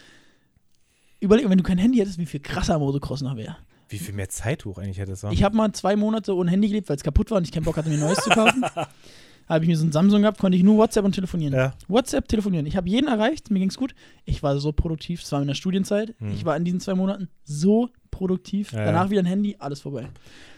Überleg, 1.21 1.49
wenn 1.49 1.59
du 1.59 1.65
kein 1.65 1.79
Handy 1.79 1.99
hättest, 1.99 2.19
wie 2.19 2.27
viel 2.27 2.41
krasser 2.41 2.79
Motocross 2.79 3.23
noch 3.23 3.37
wäre. 3.37 3.57
Wie 3.89 3.99
viel 3.99 4.15
mehr 4.15 4.29
Zeit 4.29 4.65
du 4.65 4.71
auch 4.71 4.79
eigentlich 4.79 4.99
hättest, 4.99 5.23
wa? 5.23 5.31
Ich 5.31 5.43
habe 5.43 5.55
mal 5.55 5.71
zwei 5.73 5.97
Monate 5.97 6.35
ohne 6.35 6.51
Handy 6.51 6.69
gelebt, 6.69 6.89
weil 6.89 6.97
es 6.97 7.03
kaputt 7.03 7.31
war 7.31 7.39
und 7.39 7.45
ich 7.45 7.53
keinen 7.53 7.65
Bock 7.65 7.77
hatte, 7.77 7.91
mir 7.91 7.97
ein 7.97 8.01
neues 8.01 8.21
zu 8.21 8.31
kaufen. 8.31 8.65
Habe 9.49 9.65
ich 9.65 9.69
mir 9.69 9.77
so 9.77 9.85
ein 9.85 9.93
Samsung 9.93 10.23
gehabt, 10.23 10.39
konnte 10.39 10.57
ich 10.57 10.63
nur 10.63 10.79
WhatsApp 10.79 11.05
und 11.05 11.13
telefonieren. 11.15 11.53
Ja. 11.53 11.75
WhatsApp, 11.89 12.29
telefonieren. 12.29 12.65
Ich 12.65 12.77
habe 12.77 12.89
jeden 12.89 13.09
erreicht, 13.09 13.51
mir 13.51 13.59
ging's 13.59 13.77
gut. 13.77 13.95
Ich 14.25 14.43
war 14.43 14.57
so 14.59 14.73
produktiv, 14.73 15.23
es 15.23 15.33
war 15.33 15.43
in 15.43 15.49
der 15.49 15.55
Studienzeit. 15.55 16.15
Hm. 16.19 16.33
Ich 16.33 16.45
war 16.45 16.57
in 16.57 16.65
diesen 16.65 16.81
zwei 16.81 16.95
Monaten 16.95 17.29
so 17.45 17.91
produktiv. 18.11 18.73
Ja, 18.73 18.85
Danach 18.85 19.05
ja. 19.07 19.11
wieder 19.11 19.23
ein 19.23 19.27
Handy, 19.27 19.57
alles 19.59 19.81
vorbei. 19.81 20.09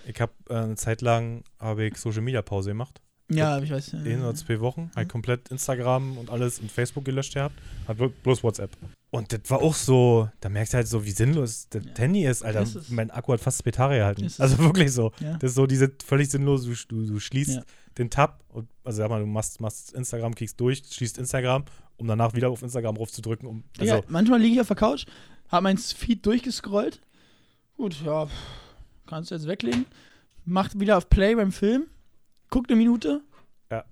Ich 0.07 0.21
habe 0.21 0.33
äh, 0.49 0.55
eine 0.55 0.77
Zeit 0.77 1.03
lang 1.03 1.43
habe 1.59 1.87
ich 1.87 1.97
Social 1.97 2.23
Media 2.23 2.43
Pause 2.43 2.71
gemacht. 2.71 3.01
Ja, 3.31 3.59
ich 3.59 3.71
weiß. 3.71 3.95
In 3.95 4.21
oder 4.21 4.35
zwei 4.35 4.61
Wochen. 4.61 4.91
Halt 4.95 5.09
komplett 5.09 5.49
Instagram 5.49 6.19
und 6.19 6.29
alles 6.31 6.59
und 6.59 6.71
Facebook 6.71 7.05
gelöscht 7.05 7.35
gehabt. 7.35 7.55
Hat 7.89 7.97
blo- 7.99 8.13
bloß 8.23 8.43
WhatsApp. 8.45 8.71
Und 9.11 9.33
das 9.33 9.49
war 9.49 9.63
auch 9.63 9.75
so, 9.75 10.29
da 10.41 10.49
merkst 10.49 10.73
du 10.75 10.77
halt 10.79 10.89
so, 10.89 11.05
wie 11.05 11.11
sinnlos 11.13 11.69
das 11.71 11.85
Ja. 11.85 11.93
Handy 11.97 12.27
ist, 12.27 12.43
Alter. 12.45 12.63
Ist. 12.63 12.91
Mein 12.91 13.11
Akku 13.11 13.33
hat 13.33 13.41
fast 13.41 13.63
Betare 13.65 13.97
gehalten. 13.97 14.25
Ist 14.25 14.35
es. 14.35 14.41
Also 14.41 14.59
wirklich 14.59 14.93
so. 14.93 15.13
Ja. 15.21 15.39
Das 15.39 15.51
ist 15.53 15.55
so 15.55 15.67
diese 15.67 15.91
völlig 16.05 16.31
sinnlos, 16.31 16.65
du, 16.65 16.75
du, 16.89 17.07
du 17.07 17.21
schließt 17.21 17.55
Ja. 17.57 17.63
den 17.97 18.11
Tab 18.11 18.43
und 18.49 18.69
also 18.83 18.99
sag 18.99 19.09
mal, 19.09 19.21
du 19.21 19.27
machst, 19.27 19.61
machst 19.61 19.93
Instagram, 19.95 20.35
klickst 20.35 20.61
durch, 20.61 20.83
schließt 20.91 21.17
Instagram, 21.17 21.65
um 21.97 22.07
danach 22.09 22.35
wieder 22.35 22.51
auf 22.51 22.63
Instagram 22.63 22.97
raufzudrücken. 22.97 23.47
Um, 23.49 23.65
also, 23.79 23.95
ja, 23.95 24.03
manchmal 24.09 24.41
liege 24.41 24.57
ich 24.57 24.61
auf 24.61 24.67
der 24.69 24.77
Couch, 24.77 25.07
habe 25.49 25.63
mein 25.63 25.79
Feed 25.79 26.27
durchgescrollt. 26.27 27.01
Gut, 27.77 27.97
ja, 28.05 28.27
kannst 29.07 29.31
du 29.31 29.37
jetzt 29.37 29.47
weglegen. 29.47 29.87
Macht 30.45 30.79
wieder 30.79 30.99
auf 30.99 31.09
Play 31.09 31.35
beim 31.37 31.53
Film. 31.53 31.85
Guckt 32.55 32.71
eine 32.71 32.77
Minute. 32.79 33.21
Ja. 33.71 33.85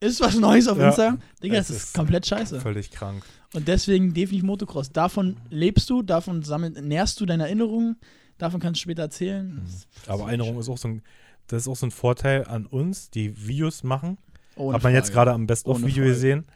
Ist 0.00 0.20
was 0.20 0.36
Neues 0.38 0.68
auf 0.68 0.78
Ja. 0.78 0.88
Instagram. 0.88 1.18
Digga, 1.42 1.56
Es 1.58 1.68
das 1.68 1.76
ist 1.76 1.82
ist 1.84 1.94
komplett 1.94 2.26
scheiße. 2.26 2.60
völlig 2.60 2.90
krank. 2.90 3.24
Und 3.54 3.68
deswegen 3.68 4.14
definitiv 4.14 4.42
Motocross. 4.44 4.92
Davon 4.92 5.36
lebst 5.50 5.88
du, 5.90 6.02
davon 6.02 6.42
sammel, 6.42 6.70
nährst 6.70 7.20
du 7.20 7.26
deine 7.26 7.44
Erinnerungen, 7.44 7.96
davon 8.38 8.60
kannst 8.60 8.80
du 8.80 8.82
später 8.82 9.02
erzählen. 9.02 9.62
Ist 9.66 9.88
Aber 10.08 10.26
Erinnerung 10.26 10.58
ist 10.58 10.68
auch 10.68 10.78
so 10.78 10.88
ein, 10.88 11.02
das 11.46 11.62
ist 11.62 11.68
auch 11.68 11.76
so 11.76 11.86
ein 11.86 11.90
Vorteil 11.90 12.46
an 12.46 12.66
uns, 12.66 13.10
die 13.10 13.46
Videos 13.46 13.82
machen. 13.82 14.18
ohne 14.56 14.74
Hat 14.74 14.82
man 14.82 14.92
jetzt 14.92 15.06
Frage. 15.08 15.14
gerade 15.14 15.32
am 15.32 15.46
Best-of-Video 15.46 16.04
gesehen. 16.04 16.46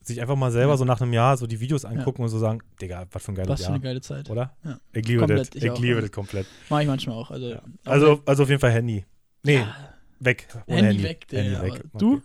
Sich 0.00 0.20
einfach 0.20 0.36
mal 0.36 0.50
selber 0.52 0.72
Ja. 0.72 0.76
so 0.76 0.84
nach 0.84 1.00
einem 1.00 1.14
Jahr 1.14 1.36
so 1.38 1.46
die 1.46 1.60
Videos 1.60 1.84
angucken 1.86 2.22
und 2.22 2.28
so 2.28 2.38
sagen, 2.38 2.60
Digga, 2.80 3.06
was 3.10 3.22
für 3.24 3.32
ein 3.32 3.34
geiles 3.36 3.48
Was 3.50 3.60
für 3.60 3.64
Jahr. 3.64 3.72
eine 3.74 3.80
geile 3.82 4.00
Zeit. 4.02 4.28
Oder? 4.28 4.54
Ja. 4.62 4.78
Ich 4.92 5.06
liebe 5.08 5.26
das. 5.26 5.48
ich 5.54 5.64
Ich, 5.64 5.78
liebe 5.78 5.94
ja. 5.96 6.00
das 6.02 6.12
komplett. 6.12 6.46
Mach 6.68 6.80
ich 6.80 6.86
manchmal 6.86 7.16
auch. 7.16 7.30
Also, 7.30 7.56
Also, 7.86 8.22
also 8.26 8.42
auf 8.42 8.48
jeden 8.50 8.60
Fall 8.60 8.70
Handy. 8.72 9.04
Nee, 9.42 9.56
ja, 9.60 9.74
weg. 10.20 10.46
Ohne 10.66 10.76
Handy 10.78 10.88
Handy, 10.92 11.02
weg, 11.04 11.28
Digga, 11.28 11.42
Handy 11.42 11.72
weg. 11.74 11.82
du? 11.98 12.14
Okay. 12.14 12.22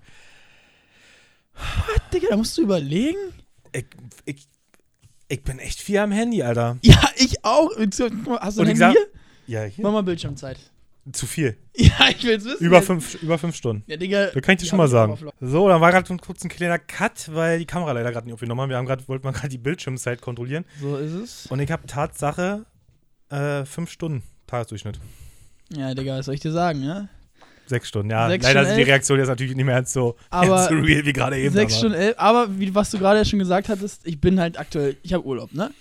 Was, 1.54 2.10
Digga, 2.14 2.28
da 2.30 2.38
musst 2.38 2.58
du 2.58 2.62
überlegen. 2.62 3.18
Ich, 3.72 3.86
ich, 4.26 4.48
ich 5.28 5.44
bin 5.44 5.60
echt 5.60 5.80
viel 5.82 5.98
am 6.00 6.12
Handy, 6.12 6.42
Alter. 6.44 6.78
Ja, 6.82 7.10
ich 7.18 7.44
auch. 7.44 7.70
Hast 7.78 8.00
du 8.00 8.06
ein 8.06 8.26
Und 8.28 8.42
Handy 8.58 8.76
sag- 8.76 8.92
hier? 8.94 9.08
Ja, 9.48 9.64
hier. 9.64 9.84
Mach 9.84 9.92
mal 9.92 10.04
Bildschirmzeit. 10.04 10.58
Zu 11.12 11.26
viel. 11.26 11.58
Ja, 11.76 12.10
ich 12.10 12.24
will's 12.24 12.46
wissen. 12.46 12.64
Über 12.64 12.78
jetzt. 12.78 12.86
fünf, 12.86 13.16
über 13.24 13.38
fünf 13.40 13.56
Stunden. 13.56 13.84
Ja, 13.88 13.98
Digga. 13.98 14.28
Da 14.28 14.42
kann 14.42 14.54
ich 14.56 14.62
dir 14.62 14.68
schon 14.68 14.78
mal 14.78 14.88
sagen. 14.88 15.18
So, 15.40 15.68
dann 15.68 15.82
war 15.82 15.92
gerade 15.92 16.18
kurz 16.18 16.44
ein 16.44 16.50
kleiner 16.50 16.78
Cut, 16.78 17.34
weil 17.34 17.58
die 17.58 17.66
Kamera 17.66 17.94
leider 17.94 18.12
gerade 18.12 18.26
nicht 18.28 18.34
aufgenommen 18.34 18.62
haben. 18.62 18.70
Wir 18.70 18.78
haben 18.78 18.86
gerade, 18.86 19.08
wollten 19.08 19.26
mal 19.26 19.32
gerade 19.32 19.50
die 19.50 19.58
Bildschirmzeit 19.58 20.22
kontrollieren. 20.22 20.66
So 20.80 20.98
ist 20.98 21.14
es. 21.14 21.46
Und 21.48 21.60
ich 21.62 21.72
habe 21.72 21.88
Tatsache 21.88 22.66
äh, 23.30 23.66
fünf 23.66 23.90
Stunden 23.90 24.24
Tagesdurchschnitt. 24.46 25.00
Ja, 25.76 25.96
Digga, 25.96 26.18
was 26.18 26.26
soll 26.26 26.36
ich 26.36 26.42
dir 26.42 26.52
sagen, 26.52 26.84
ja? 26.84 27.08
Sechs 27.70 27.88
Stunden, 27.88 28.10
ja. 28.12 28.28
Sechs 28.28 28.44
Leider 28.44 28.60
Stunden 28.62 28.68
sind 28.70 28.78
die 28.78 28.82
elf. 28.82 28.90
Reaktionen 28.90 29.20
jetzt 29.22 29.30
natürlich 29.30 29.56
nicht 29.56 29.66
mehr 29.66 29.76
ganz 29.76 29.94
so, 29.94 30.16
Aber 30.30 30.64
so 30.70 30.76
real 30.76 31.06
wie 31.06 31.14
gerade 31.14 31.38
eben. 31.38 31.54
Sechs 31.54 31.74
aber- 31.74 31.80
Stunden 31.80 31.98
elf. 31.98 32.16
Aber 32.18 32.60
wie, 32.60 32.74
was 32.76 32.90
du 32.92 32.98
gerade 32.98 33.24
schon 33.26 33.40
gesagt 33.40 33.70
hattest, 33.70 34.06
ich 34.08 34.20
bin 34.20 34.40
halt 34.40 34.60
aktuell, 34.60 34.98
ich 35.04 35.14
habe 35.14 35.26
Urlaub, 35.26 35.54
ne? 35.54 35.72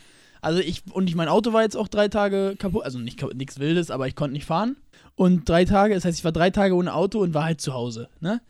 Also 0.40 0.60
ich, 0.60 0.82
und 0.92 1.08
ich, 1.08 1.16
mein 1.16 1.28
Auto 1.28 1.52
war 1.52 1.62
jetzt 1.62 1.76
auch 1.76 1.88
drei 1.88 2.06
Tage 2.08 2.54
kaputt, 2.58 2.84
also 2.84 2.98
nicht 2.98 3.20
nichts 3.34 3.58
Wildes, 3.58 3.90
aber 3.90 4.06
ich 4.06 4.14
konnte 4.14 4.34
nicht 4.34 4.44
fahren. 4.46 4.76
Und 5.16 5.48
drei 5.48 5.64
Tage, 5.64 5.94
das 5.94 6.04
heißt, 6.04 6.16
ich 6.18 6.24
war 6.24 6.30
drei 6.30 6.50
Tage 6.50 6.74
ohne 6.76 6.94
Auto 6.94 7.18
und 7.18 7.34
war 7.34 7.44
halt 7.44 7.60
zu 7.60 7.72
Hause, 7.74 8.08
ne? 8.20 8.40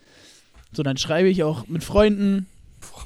So, 0.72 0.82
dann 0.82 0.98
schreibe 0.98 1.28
ich 1.28 1.42
auch 1.44 1.66
mit 1.66 1.82
Freunden, 1.84 2.46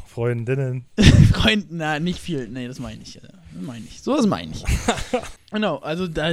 Freundinnen. 0.07 0.85
Freunden, 1.33 1.77
na, 1.77 1.99
nicht 1.99 2.19
viel, 2.19 2.49
nee, 2.49 2.67
das 2.67 2.79
meine 2.81 3.01
ich, 3.03 3.17
äh, 3.17 3.21
das 3.21 3.63
meine 3.63 3.85
ich, 3.87 4.03
so 4.03 4.17
das 4.17 4.27
meine 4.27 4.53
ich. 4.53 4.65
genau, 5.53 5.77
also 5.79 6.07
da 6.09 6.33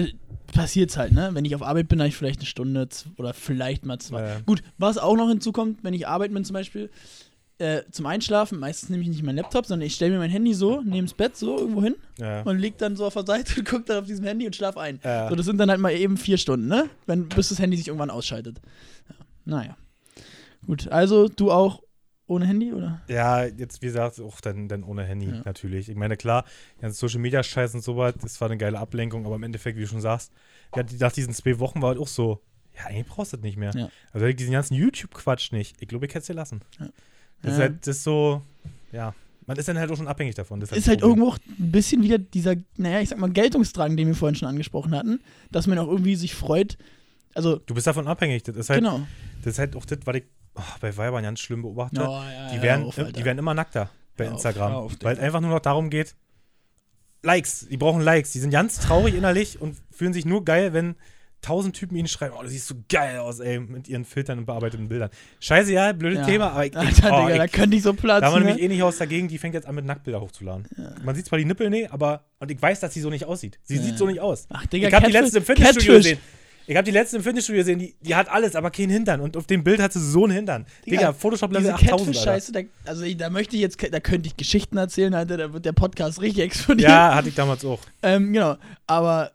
passiert's 0.52 0.98
halt, 0.98 1.12
ne? 1.12 1.30
Wenn 1.34 1.46
ich 1.46 1.56
auf 1.56 1.64
Arbeit 1.64 1.88
bin, 1.88 2.00
habe 2.00 2.10
ich 2.10 2.16
vielleicht 2.16 2.40
eine 2.40 2.46
Stunde 2.48 2.88
oder 3.18 3.34
vielleicht 3.34 3.86
mal 3.86 4.00
zwei. 4.00 4.28
Ja. 4.28 4.40
Gut, 4.46 4.64
was 4.78 4.98
auch 4.98 5.16
noch 5.16 5.30
hinzukommt, 5.30 5.84
wenn 5.84 5.94
ich 5.94 6.08
arbeiten 6.08 6.34
bin 6.34 6.46
zum 6.46 6.54
Beispiel, 6.54 6.90
äh, 7.58 7.82
zum 7.92 8.06
Einschlafen, 8.06 8.58
meistens 8.60 8.90
nehme 8.90 9.04
ich 9.04 9.10
nicht 9.10 9.22
meinen 9.24 9.36
Laptop, 9.36 9.66
sondern 9.66 9.86
ich 9.86 9.94
stelle 9.96 10.14
mir 10.14 10.20
mein 10.20 10.30
Handy 10.30 10.54
so 10.54 10.82
neben 10.82 11.08
das 11.08 11.14
Bett 11.14 11.36
so 11.36 11.58
irgendwo 11.58 11.84
hin 11.84 11.96
Ja. 12.18 12.42
und 12.44 12.58
leg 12.58 12.78
dann 12.78 12.96
so 12.96 13.06
auf 13.06 13.14
der 13.16 13.26
Seite 13.26 13.60
und 13.60 13.66
gucke 13.70 13.84
dann 13.84 13.98
auf 14.00 14.06
diesem 14.06 14.24
Handy 14.26 14.46
und 14.46 14.56
schlaf 14.56 14.78
ein. 14.78 15.00
Ja. 15.04 15.28
So, 15.30 15.36
das 15.36 15.46
sind 15.46 15.58
dann 15.58 15.70
halt 15.70 15.82
mal 15.82 15.92
eben 15.92 16.16
vier 16.16 16.38
Stunden, 16.38 16.68
ne? 16.68 16.90
Wenn, 17.06 17.28
bis 17.28 17.50
das 17.50 17.60
Handy 17.60 17.76
sich 17.76 17.88
irgendwann 17.90 18.10
ausschaltet. 18.12 18.62
Ja. 19.10 19.16
Naja. 19.46 19.78
Gut, 20.66 20.88
also 20.90 21.28
du 21.28 21.52
auch 21.52 21.82
ohne 22.30 22.46
Handy, 22.46 22.74
oder? 22.74 23.02
Ja, 23.08 23.44
jetzt 23.46 23.82
wie 23.82 23.88
gesagt, 23.88 24.20
auch 24.20 24.40
dann, 24.42 24.68
dann 24.68 24.84
ohne 24.84 25.04
Handy 25.04 25.28
Ja. 25.28 25.42
natürlich. 25.46 25.90
Ich 25.90 25.96
meine, 25.96 26.16
klar, 26.18 26.46
ganze 26.80 26.98
Social 26.98 27.20
Media 27.20 27.44
Scheiß 27.44 27.74
und 27.76 27.82
so 27.82 27.98
was, 27.98 28.16
das 28.22 28.40
war 28.40 28.50
eine 28.50 28.58
geile 28.58 28.80
Ablenkung, 28.80 29.26
aber 29.26 29.36
im 29.36 29.44
Endeffekt, 29.44 29.78
wie 29.78 29.82
du 29.82 29.88
schon 29.88 30.02
sagst, 30.02 30.32
ja, 30.76 30.84
nach 31.00 31.12
diesen 31.12 31.34
zwei 31.34 31.60
Wochen 31.60 31.82
war 31.82 31.90
halt 31.90 32.00
auch 32.00 32.08
so, 32.08 32.42
ja, 32.78 32.86
eigentlich 32.86 33.08
brauchst 33.08 33.34
du 33.34 33.38
das 33.38 33.44
nicht 33.44 33.58
mehr. 33.58 33.72
Ja. 33.76 33.90
Also 34.12 34.32
diesen 34.32 34.52
ganzen 34.52 34.76
YouTube-Quatsch 34.76 35.52
nicht. 35.52 35.78
Ich 35.82 35.88
glaube, 35.88 36.06
ich 36.06 36.12
hätte 36.12 36.20
es 36.20 36.28
dir 36.28 36.34
lassen. 36.34 36.62
Ja. 36.80 36.90
Das 37.42 37.54
ist 37.54 37.60
halt, 37.60 37.88
das 37.88 37.98
ist 37.98 38.04
so, 38.04 38.42
ja, 38.92 39.14
man 39.46 39.58
ist 39.58 39.68
dann 39.68 39.80
halt 39.80 39.90
auch 39.92 39.98
schon 39.98 40.08
abhängig 40.08 40.36
davon. 40.36 40.60
Das 40.60 40.72
ist 40.72 40.78
das 40.78 40.88
halt 40.88 41.00
Problem. 41.00 41.20
irgendwo 41.20 41.36
auch 41.36 41.40
ein 41.60 41.72
bisschen 41.72 42.04
wieder 42.04 42.20
dieser, 42.20 42.56
naja, 42.78 43.02
ich 43.02 43.10
sag 43.10 43.18
mal, 43.18 43.32
Geltungsdrang, 43.32 43.98
den 43.98 44.08
wir 44.08 44.16
vorhin 44.16 44.36
schon 44.36 44.48
angesprochen 44.48 44.94
hatten, 44.96 45.22
dass 45.52 45.66
man 45.66 45.80
auch 45.80 45.88
irgendwie 45.88 46.16
sich 46.16 46.36
freut. 46.36 46.78
Also, 47.34 47.58
Du 47.66 47.74
bist 47.74 47.88
davon 47.88 48.08
abhängig. 48.08 48.44
Das 48.44 48.56
ist 48.56 48.70
halt, 48.70 48.82
genau. 48.82 49.02
das 49.44 49.54
ist 49.54 49.60
halt 49.60 49.76
auch 49.76 49.86
das, 49.86 50.00
was 50.06 50.16
ich 50.18 50.24
bei 50.80 50.96
Weibern 50.96 51.24
ganz 51.24 51.40
schlimm 51.40 51.62
beobachte. 51.62 52.02
Oh, 52.08 52.14
ja, 52.14 52.50
die, 52.52 52.58
ja, 52.58 52.62
werden, 52.62 52.86
auf, 52.86 52.96
die 52.96 53.26
werden 53.26 53.38
immer 53.40 53.54
nackter 53.54 53.90
bei 54.18 54.28
auf, 54.28 54.34
Instagram. 54.34 54.90
weil 55.02 55.14
es 55.16 55.20
einfach 55.20 55.42
nur 55.42 55.52
noch 55.52 55.60
darum 55.60 55.90
geht, 55.90 56.16
Likes. 57.22 57.68
Die 57.70 57.78
brauchen 57.78 58.02
Likes. 58.02 58.32
Die 58.32 58.40
sind 58.40 58.52
ganz 58.52 58.80
traurig 58.80 59.14
innerlich 59.16 59.60
und 59.62 59.76
fühlen 59.92 60.14
sich 60.14 60.26
nur 60.26 60.46
geil, 60.46 60.72
wenn 60.74 60.96
tausend 61.42 61.76
Typen 61.76 61.96
ihnen 61.96 62.08
schreiben, 62.08 62.36
oh, 62.38 62.44
du 62.44 62.50
siehst 62.50 62.68
so 62.68 62.76
geil 62.90 63.18
aus, 63.20 63.40
ey, 63.40 63.60
mit 63.60 63.88
ihren 63.88 64.04
Filtern 64.04 64.40
und 64.40 64.46
bearbeiteten 64.46 64.90
Bildern. 64.90 65.10
Scheiße, 65.40 65.72
ja, 65.72 65.94
blödes 65.94 66.20
Ja. 66.20 66.26
Thema, 66.26 66.52
aber 66.52 66.66
ich, 66.66 66.72
ich, 66.74 66.78
Alter, 66.78 67.14
oh, 67.14 67.26
Digga, 67.28 67.38
da 67.38 67.46
ich 67.46 67.52
könnte 67.52 67.78
ich 67.78 67.84
so 67.84 67.94
da 67.94 68.02
platzen. 68.02 68.26
haben 68.28 68.34
wir 68.36 68.40
ne? 68.42 68.46
nämlich 68.48 68.64
eh 68.64 68.68
nicht 68.68 68.84
aus 68.84 68.98
dagegen, 68.98 69.28
die 69.30 69.38
fängt 69.38 69.54
jetzt 69.54 69.66
an 69.66 69.76
mit 69.76 69.86
Nacktbilder 69.86 70.20
hochzuladen. 70.20 70.68
Man 71.04 71.16
sieht 71.16 71.26
zwar 71.28 71.40
die 71.40 71.46
Nippel, 71.46 71.70
nee, 71.70 71.88
aber, 71.88 72.26
und 72.40 72.52
ich 72.52 72.62
weiß, 72.62 72.82
dass 72.82 72.94
sie 72.94 73.00
so 73.02 73.10
nicht 73.10 73.26
aussieht. 73.26 73.58
Sie 73.64 73.78
Ja. 73.78 73.82
sieht 73.82 73.98
so 73.98 74.06
nicht 74.06 74.20
aus. 74.20 74.48
Ach, 74.50 74.66
Digga, 74.66 74.90
ich 74.90 74.94
habe 74.94 75.06
die 75.06 75.14
letzte 75.14 75.38
im 75.38 75.46
Fitnessstudio 75.46 75.94
gesehen. 75.96 76.20
Ich 76.70 76.76
habe 76.78 76.86
die 76.86 76.92
letzte 76.92 77.18
im 77.18 77.24
Fitnessstudio 77.24 77.62
gesehen, 77.62 77.80
die, 77.80 77.96
die 78.00 78.14
hat 78.14 78.30
alles, 78.30 78.56
aber 78.56 78.70
keinen 78.70 78.92
Hintern. 78.92 79.22
Und 79.22 79.36
auf 79.36 79.48
dem 79.48 79.64
Bild 79.64 79.80
hat 79.80 79.92
sie 79.92 80.00
so 80.00 80.26
einen 80.26 80.34
Hintern. 80.34 80.68
Digga, 80.86 80.98
Digga, 80.98 81.14
Photoshop 81.14 81.52
Level 81.52 81.64
Diese 81.64 81.74
8000. 81.74 81.92
Alter. 81.92 82.06
Catfish-Scheiße, 82.12 82.52
da, 82.52 82.60
also 82.86 83.04
ich- 83.06 83.18
da 83.18 83.32
möchte 83.32 83.56
ich 83.56 83.62
jetzt, 83.64 83.78
da 83.92 84.00
könnte 84.00 84.28
ich 84.28 84.38
Geschichten 84.38 84.78
erzählen, 84.78 85.14
Alter, 85.16 85.38
da 85.38 85.52
wird 85.52 85.66
der 85.66 85.72
Podcast 85.74 86.22
richtig 86.22 86.44
explodieren. 86.44 86.92
Ja, 86.92 87.16
hatte 87.16 87.30
ich 87.30 87.34
damals 87.36 87.66
auch. 87.66 87.80
Ähm, 88.04 88.32
genau, 88.34 88.56
aber 88.86 89.32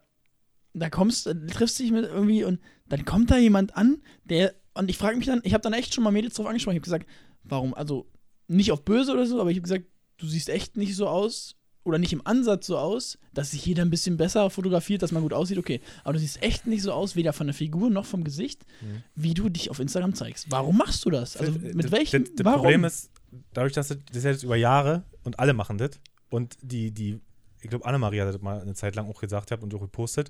da 0.73 0.89
kommst, 0.89 1.25
da 1.25 1.33
triffst 1.33 1.77
du 1.79 1.83
dich 1.83 1.91
mit 1.91 2.05
irgendwie 2.05 2.45
und 2.45 2.59
dann 2.87 3.03
kommt 3.03 3.29
da 3.31 3.37
jemand 3.37 3.75
an, 3.75 3.97
der, 4.23 4.53
und 4.73 4.89
ich 4.89 4.97
frage 4.97 5.17
mich 5.17 5.25
dann, 5.25 5.41
ich 5.43 5.53
habe 5.53 5.61
dann 5.61 5.73
echt 5.73 5.93
schon 5.93 6.05
mal 6.05 6.11
Mädels 6.11 6.35
drauf 6.35 6.45
angesprochen, 6.47 6.75
ich 6.75 6.79
habe 6.79 6.85
gesagt, 6.85 7.05
warum, 7.43 7.73
also 7.73 8.07
nicht 8.47 8.71
auf 8.71 8.85
böse 8.85 9.11
oder 9.11 9.25
so, 9.25 9.41
aber 9.41 9.49
ich 9.51 9.57
habe 9.57 9.63
gesagt, 9.63 9.83
du 10.17 10.25
siehst 10.27 10.47
echt 10.47 10.77
nicht 10.77 10.95
so 10.95 11.07
aus 11.09 11.54
oder 11.85 11.97
nicht 11.99 12.11
im 12.11 12.25
Ansatz 12.25 12.67
so 12.67 12.77
aus, 12.77 13.17
dass 13.33 13.51
sich 13.51 13.65
jeder 13.65 13.83
ein 13.83 13.89
bisschen 13.89 14.17
besser 14.17 14.49
fotografiert, 14.49 15.01
dass 15.01 15.11
man 15.13 15.21
gut 15.23 15.33
aussieht, 15.33 15.57
okay, 15.57 15.79
aber 16.03 16.13
du 16.13 16.19
siehst 16.19 16.41
echt 16.43 16.67
nicht 16.67 16.81
so 16.81 16.91
aus, 16.91 17.15
weder 17.15 17.31
von 17.31 17.47
der 17.47 17.53
Figur 17.53 17.89
noch 17.89 18.05
vom 18.05 18.23
Gesicht, 18.23 18.65
Mhm. 18.81 19.03
wie 19.15 19.33
du 19.33 19.47
dich 19.49 19.69
auf 19.69 19.79
Instagram 19.79 20.13
zeigst. 20.15 20.47
Warum 20.49 20.77
machst 20.77 21.05
du 21.05 21.09
das? 21.11 21.37
Also 21.37 21.53
Das- 21.53 21.73
mit 21.73 21.91
welchem, 21.91 22.25
Das? 22.35 22.53
Problem 22.55 22.83
ist, 22.83 23.11
dadurch, 23.53 23.73
dass 23.73 23.87
das, 23.89 23.97
das 24.11 24.23
jetzt 24.23 24.43
über 24.43 24.55
Jahre 24.55 25.03
und 25.23 25.39
alle 25.39 25.53
machen 25.53 25.77
das 25.77 25.91
und 26.29 26.57
die, 26.61 26.91
die 26.91 27.21
ich 27.61 27.69
glaube, 27.69 27.85
Annemarie 27.85 28.21
hat 28.21 28.27
das 28.27 28.41
mal 28.41 28.61
eine 28.61 28.75
Zeit 28.75 28.95
lang 28.95 29.09
auch 29.09 29.19
gesagt 29.19 29.49
hat 29.51 29.63
und 29.63 29.73
auch 29.73 29.79
gepostet, 29.79 30.29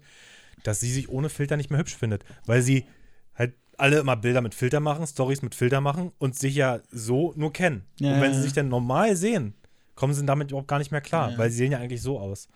dass 0.64 0.80
sie 0.80 0.92
sich 0.92 1.10
ohne 1.10 1.28
Filter 1.30 1.58
nicht 1.58 1.70
mehr 1.70 1.80
hübsch 1.80 1.96
findet, 1.98 2.24
weil 2.46 2.62
sie 2.62 2.86
halt 3.34 3.56
alle 3.78 4.00
immer 4.00 4.16
Bilder 4.16 4.40
mit 4.40 4.56
Filter 4.56 4.80
machen, 4.80 5.06
Stories 5.06 5.42
mit 5.42 5.54
Filter 5.54 5.82
machen 5.82 6.14
und 6.18 6.38
sich 6.40 6.56
ja 6.56 6.80
so 6.92 7.34
nur 7.36 7.52
kennen. 7.52 7.84
Ja, 8.00 8.14
und 8.16 8.22
wenn 8.22 8.32
ja, 8.32 8.38
sie 8.38 8.44
sich 8.44 8.54
dann 8.54 8.70
normal 8.70 9.18
sehen, 9.18 9.54
kommen 9.96 10.14
sie 10.14 10.26
damit 10.26 10.52
überhaupt 10.52 10.68
gar 10.68 10.80
nicht 10.80 10.92
mehr 10.92 11.02
klar, 11.02 11.28
Ja, 11.28 11.32
ja. 11.34 11.38
weil 11.38 11.50
sie 11.50 11.58
sehen 11.58 11.72
ja 11.72 11.80
eigentlich 11.80 12.02
so 12.02 12.20
aus. 12.20 12.48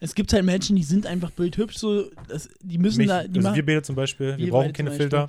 Es 0.00 0.14
gibt 0.16 0.32
halt 0.32 0.44
Menschen, 0.44 0.74
die 0.74 0.82
sind 0.82 1.06
einfach 1.06 1.30
bildhübsch, 1.30 1.76
so, 1.78 2.06
das, 2.28 2.48
die 2.60 2.78
müssen 2.78 2.98
Mich, 2.98 3.06
da, 3.06 3.22
die 3.22 3.28
also 3.38 3.40
machen, 3.42 3.54
wir 3.56 3.64
beide 3.64 3.82
zum 3.82 3.94
Beispiel, 3.94 4.36
wir, 4.36 4.38
Wir 4.38 4.50
brauchen 4.50 4.72
keine 4.72 4.90
Filter. 4.90 5.28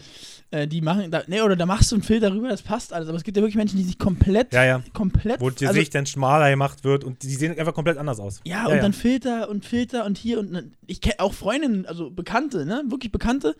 Äh, 0.50 0.68
die 0.68 0.82
machen, 0.82 1.12
da, 1.12 1.22
nee, 1.28 1.40
oder 1.42 1.56
da 1.56 1.68
machst 1.68 1.92
du 1.92 1.96
einen 1.96 2.04
Filter 2.04 2.34
rüber, 2.34 2.50
das 2.50 2.64
passt 2.64 2.92
alles. 2.92 3.08
Aber 3.08 3.16
es 3.16 3.24
gibt 3.24 3.38
ja 3.38 3.44
wirklich 3.44 3.56
Menschen, 3.56 3.78
die 3.78 3.84
sich 3.84 4.00
komplett, 4.00 4.52
Ja, 4.54 4.66
ja. 4.66 4.84
komplett. 4.92 5.40
Wo 5.40 5.52
die 5.52 5.68
also, 5.68 5.76
Gesicht 5.78 5.94
dann 5.94 6.08
schmaler 6.08 6.50
gemacht 6.50 6.84
wird 6.84 7.04
und 7.04 7.22
die 7.22 7.30
sehen 7.36 7.58
einfach 7.58 7.76
komplett 7.76 7.98
anders 8.00 8.20
aus. 8.20 8.42
ja, 8.44 8.66
und 8.66 8.78
dann 8.82 8.94
Filter 8.94 9.50
und 9.50 9.66
Filter 9.66 10.04
und 10.04 10.18
hier 10.18 10.40
und 10.40 10.52
ne, 10.52 10.72
ich 10.88 11.00
kenne 11.00 11.20
auch 11.20 11.34
Freundinnen, 11.34 11.86
also 11.86 12.10
Bekannte, 12.10 12.66
ne, 12.66 12.84
wirklich 12.90 13.12
Bekannte. 13.12 13.56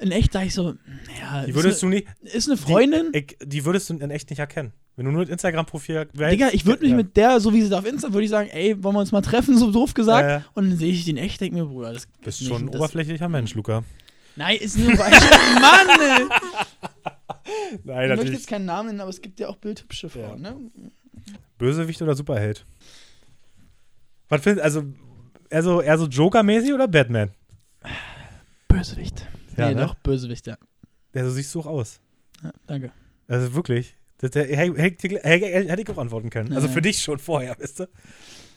In 0.00 0.12
echt 0.12 0.34
da 0.34 0.42
ich 0.42 0.54
so, 0.54 0.74
naja, 1.06 1.44
Die 1.44 1.50
ist, 1.50 1.56
würdest 1.56 1.84
eine, 1.84 1.90
du 1.90 1.96
nicht, 1.96 2.34
ist 2.34 2.48
eine 2.48 2.56
Freundin. 2.56 3.12
Die, 3.12 3.18
ich, 3.18 3.36
die 3.44 3.64
würdest 3.66 3.90
du 3.90 3.94
in 3.98 4.10
echt 4.10 4.30
nicht 4.30 4.38
erkennen. 4.38 4.72
Wenn 4.96 5.04
du 5.06 5.12
nur 5.12 5.22
das 5.24 5.30
Instagram-Profil. 5.30 6.08
Digga, 6.12 6.48
ich 6.52 6.66
würde 6.66 6.82
mich 6.82 6.90
ja. 6.90 6.96
mit 6.96 7.16
der, 7.16 7.38
so 7.40 7.52
wie 7.52 7.62
sie 7.62 7.68
da 7.68 7.78
auf 7.78 7.86
Insta, 7.86 8.12
würde 8.12 8.24
ich 8.24 8.30
sagen, 8.30 8.48
ey, 8.50 8.82
wollen 8.82 8.94
wir 8.96 9.00
uns 9.00 9.12
mal 9.12 9.20
treffen, 9.20 9.56
so 9.56 9.70
doof 9.70 9.94
gesagt. 9.94 10.26
Ja, 10.28 10.38
ja. 10.38 10.44
Und 10.54 10.70
dann 10.70 10.78
sehe 10.78 10.90
ich 10.90 11.04
den 11.04 11.16
echt, 11.16 11.40
denke 11.40 11.56
mir, 11.56 11.66
Bruder, 11.66 11.92
das 11.92 12.06
Bist 12.24 12.40
nicht- 12.40 12.48
schon 12.50 12.62
ein 12.62 12.70
das, 12.70 12.80
oberflächlicher 12.80 13.28
Mensch, 13.28 13.54
Luca. 13.54 13.84
Nein, 14.36 14.56
ist 14.58 14.78
nur 14.78 14.90
ein. 14.90 14.96
Mann, 15.60 15.88
ey. 16.00 16.26
Nein, 17.84 18.10
Ich 18.10 18.16
möchte 18.16 18.32
jetzt 18.32 18.46
keinen 18.48 18.64
Namen 18.64 18.88
nennen, 18.88 19.00
aber 19.00 19.10
es 19.10 19.20
gibt 19.20 19.38
ja 19.40 19.48
auch 19.48 19.56
bildhübsche 19.56 20.08
Frauen, 20.08 20.40
ne? 20.40 20.56
Bösewicht 21.58 22.00
oder 22.00 22.14
Superheld? 22.14 22.64
Was 24.28 24.42
findest 24.42 24.64
also 24.64 24.84
eher 25.50 25.62
so, 25.62 25.80
eher 25.82 25.98
so 25.98 26.06
Joker-mäßig 26.06 26.72
oder 26.72 26.88
Batman? 26.88 27.30
Bösewicht. 28.68 29.26
Ja, 29.56 29.68
nee, 29.68 29.74
ne? 29.74 29.82
doch, 29.82 29.94
Bösewicht, 29.96 30.46
ja. 30.46 30.56
Ja, 31.14 31.24
so 31.24 31.30
siehst 31.30 31.54
du 31.54 31.60
auch 31.60 31.66
aus. 31.66 32.00
ja 32.42 32.52
danke. 32.66 32.92
Also 33.28 33.54
wirklich. 33.54 33.94
Das, 34.18 34.32
der, 34.32 34.44
hätte 34.44 35.80
ich 35.82 35.88
auch 35.88 35.98
antworten 35.98 36.28
können. 36.30 36.52
Also 36.52 36.68
für 36.68 36.82
dich 36.82 37.00
schon 37.02 37.18
vorher, 37.18 37.58
weißt 37.58 37.80
du? 37.80 37.88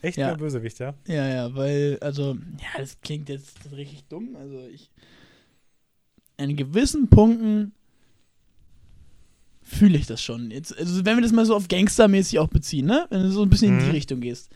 Echt 0.02 0.18
Ja. 0.18 0.34
Bösewicht, 0.36 0.80
ja? 0.80 0.94
Ja, 1.08 1.28
ja, 1.28 1.56
weil, 1.56 1.98
also, 2.02 2.34
ja, 2.60 2.80
das 2.80 3.00
klingt 3.00 3.30
jetzt 3.30 3.58
richtig 3.72 4.04
dumm. 4.10 4.36
Also 4.36 4.60
ich. 4.68 4.92
An 6.38 6.56
gewissen 6.58 7.10
Punkten 7.10 7.72
fühle 9.62 9.98
ich 9.98 10.06
das 10.06 10.22
schon. 10.22 10.52
Jetzt, 10.52 10.78
also 10.78 11.06
wenn 11.06 11.16
wir 11.18 11.22
das 11.22 11.32
mal 11.32 11.46
so 11.46 11.56
auf 11.56 11.68
Gangstermäßig 11.70 12.40
auch 12.40 12.50
beziehen, 12.50 12.86
ne? 12.86 13.06
Wenn 13.10 13.22
du 13.24 13.32
so 13.32 13.44
ein 13.44 13.50
bisschen 13.50 13.74
in 13.76 13.80
die 13.80 13.86
Mhm. 13.86 13.92
Richtung 13.92 14.20
gehst. 14.20 14.50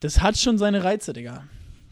Das 0.00 0.20
hat 0.20 0.38
schon 0.38 0.58
seine 0.58 0.84
Reize, 0.84 1.12
Digga. 1.12 1.44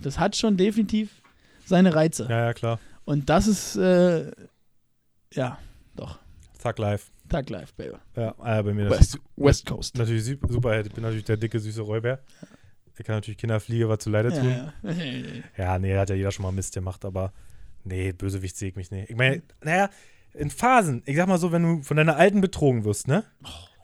Das 0.03 0.19
hat 0.19 0.37
schon 0.37 0.57
definitiv 0.57 1.23
seine 1.65 1.95
Reize. 1.95 2.27
Ja, 2.29 2.47
ja, 2.47 2.55
klar. 2.55 2.79
Und 3.09 3.31
das 3.31 3.47
ist, 3.47 3.75
äh, 3.77 4.31
ja, 5.33 5.59
doch. 5.97 6.19
Thug 6.63 6.77
Life. 6.79 7.11
Tag 7.31 7.49
live, 7.49 7.73
Baby. 7.75 7.97
Ja, 8.17 8.35
äh, 8.43 8.63
bei 8.63 8.75
mir 8.75 8.91
West, 8.91 9.19
West 9.37 9.65
Coast. 9.65 9.97
natürlich 9.97 10.25
Su- 10.27 10.37
Superheld. 10.47 10.89
Ich 10.89 10.93
bin 10.93 11.03
natürlich 11.03 11.25
der 11.25 11.39
dicke, 11.39 11.59
süße 11.59 11.81
Räuber. 11.81 12.19
Der 12.99 13.05
kann 13.07 13.15
natürlich 13.17 13.39
Kinderfliege 13.39 13.89
was 13.89 14.01
zu 14.01 14.11
Leide 14.11 14.31
tun. 14.31 14.45
Ja, 14.51 14.73
ja. 14.93 15.43
Ja, 15.57 15.79
nee, 15.79 15.97
hat 15.97 16.11
ja 16.11 16.17
jeder 16.17 16.33
schon 16.33 16.43
mal 16.43 16.53
Mist 16.53 16.75
gemacht, 16.75 17.03
aber 17.07 17.33
nee, 17.85 18.13
Bösewicht 18.13 18.57
sehe 18.59 18.69
ich 18.71 18.77
mich 18.77 18.91
nicht. 18.91 19.09
Ich 19.09 19.17
meine, 19.17 19.41
naja, 19.63 19.89
in 20.35 20.51
Phasen, 20.51 21.03
ich 21.07 21.17
sag 21.17 21.27
mal 21.29 21.39
so, 21.39 21.53
wenn 21.53 21.63
du 21.63 21.83
von 21.83 21.97
deiner 21.97 22.17
Alten 22.17 22.41
betrogen 22.41 22.85
wirst, 22.85 23.09
ne? 23.09 23.25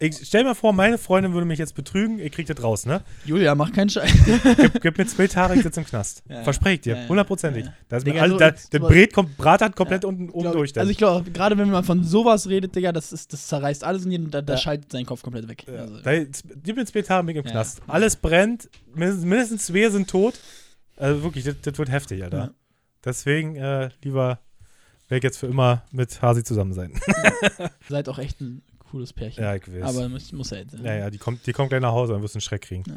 Ich 0.01 0.17
stell 0.27 0.43
mir 0.43 0.57
vor, 0.57 0.73
meine 0.73 0.99
Freundin 0.99 1.33
würde 1.35 1.47
mich 1.47 1.59
jetzt 1.59 1.75
betrügen, 1.77 2.19
ich 2.19 2.33
krieg 2.33 2.47
das 2.47 2.61
raus, 2.63 2.85
ne? 2.85 3.01
Julia, 3.25 3.55
mach 3.55 3.73
keinen 3.73 3.89
Scheiß. 3.89 4.13
Gib, 4.57 4.81
gib 4.83 4.99
mir 4.99 5.07
zwei 5.07 5.29
Tage, 5.29 5.55
ich 5.55 5.63
sitze 5.63 5.81
im 5.81 5.87
Knast. 5.87 6.23
Ja. 6.29 6.43
Verspreche 6.43 6.75
ich 6.75 6.81
dir, 6.83 7.09
hundertprozentig. 7.09 7.65
Ja, 7.65 7.71
ja. 7.71 7.77
Da 7.89 7.97
ist 8.49 8.65
so- 8.65 8.69
der 8.73 8.79
Bret 8.81 9.13
kommt, 9.13 9.37
Brat 9.37 9.63
hat 9.63 9.77
komplett 9.77 10.03
Ja, 10.03 10.09
unten 10.09 10.31
oben 10.31 10.53
durch. 10.53 10.73
dann. 10.73 10.81
Also 10.83 10.91
ich 10.91 10.99
glaube, 10.99 11.31
gerade 11.31 11.57
wenn 11.57 11.71
man 11.71 11.85
von 11.85 12.03
sowas 12.03 12.49
redet, 12.49 12.75
Digga, 12.75 12.91
das, 12.93 13.13
ist, 13.13 13.33
das 13.33 13.47
zerreißt 13.47 13.85
alles 13.85 14.05
in 14.05 14.11
jedem, 14.11 14.31
da, 14.33 14.43
da 14.43 14.57
schaltet 14.57 14.91
sein 14.91 15.07
Kopf 15.07 15.23
komplett 15.23 15.49
weg. 15.49 15.65
Ja, 15.69 15.83
Also, 15.83 16.01
da, 16.03 16.13
gib 16.63 16.77
mir 16.77 16.85
zwei 16.87 17.03
Tage, 17.03 17.25
bin 17.27 17.37
ich 17.37 17.45
im. 17.45 17.51
Knast. 17.51 17.81
Alles 17.87 18.17
brennt, 18.17 18.69
mindestens, 18.95 19.67
zwei 19.67 19.89
sind 19.91 20.11
tot. 20.11 20.35
Also 20.97 21.23
wirklich, 21.23 21.45
das, 21.45 21.55
das 21.63 21.79
wird 21.79 21.91
heftig, 21.91 22.23
Alter. 22.25 22.39
Ja. 22.39 22.51
Deswegen, 23.05 23.55
äh, 23.57 23.91
lieber 24.03 24.41
werde 25.09 25.27
jetzt 25.27 25.39
für 25.39 25.47
immer 25.47 25.83
mit 25.91 26.21
Hasi 26.23 26.45
zusammen 26.45 26.73
sein. 26.73 26.93
seid 27.89 28.09
auch 28.09 28.19
echt 28.19 28.41
ein 28.41 28.63
cooles 28.91 29.13
Pärchen. 29.13 29.43
ja, 29.43 29.55
ich 29.55 29.71
weiß. 29.71 29.83
Aber 29.83 30.09
muss, 30.09 30.33
muss 30.33 30.51
ja 30.51 30.59
jetzt. 30.59 30.75
Ja, 30.83 30.95
ja, 30.95 31.11
die 31.11 31.19
kommt, 31.19 31.47
die 31.47 31.53
kommt 31.53 31.71
gleich 31.71 31.81
nach 31.81 31.93
Hause, 31.93 32.13
dann 32.13 32.23
wirst 32.23 32.35
du 32.35 32.39
einen 32.39 32.43
Schreck 32.43 32.63
kriegen. 32.63 32.85
Ja. 32.87 32.95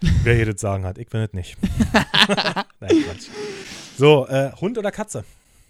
Wer 0.22 0.34
hier 0.34 0.46
das 0.46 0.60
Sagen 0.60 0.84
hat. 0.84 0.98
Ich 0.98 1.08
bin 1.08 1.20
es 1.20 1.32
nicht. 1.32 1.56
Nein, 2.80 3.02
Quatsch. 3.04 3.28
So, 3.96 4.28
äh, 4.28 4.52
Hund 4.60 4.78
oder 4.78 4.92
Katze? 4.92 5.24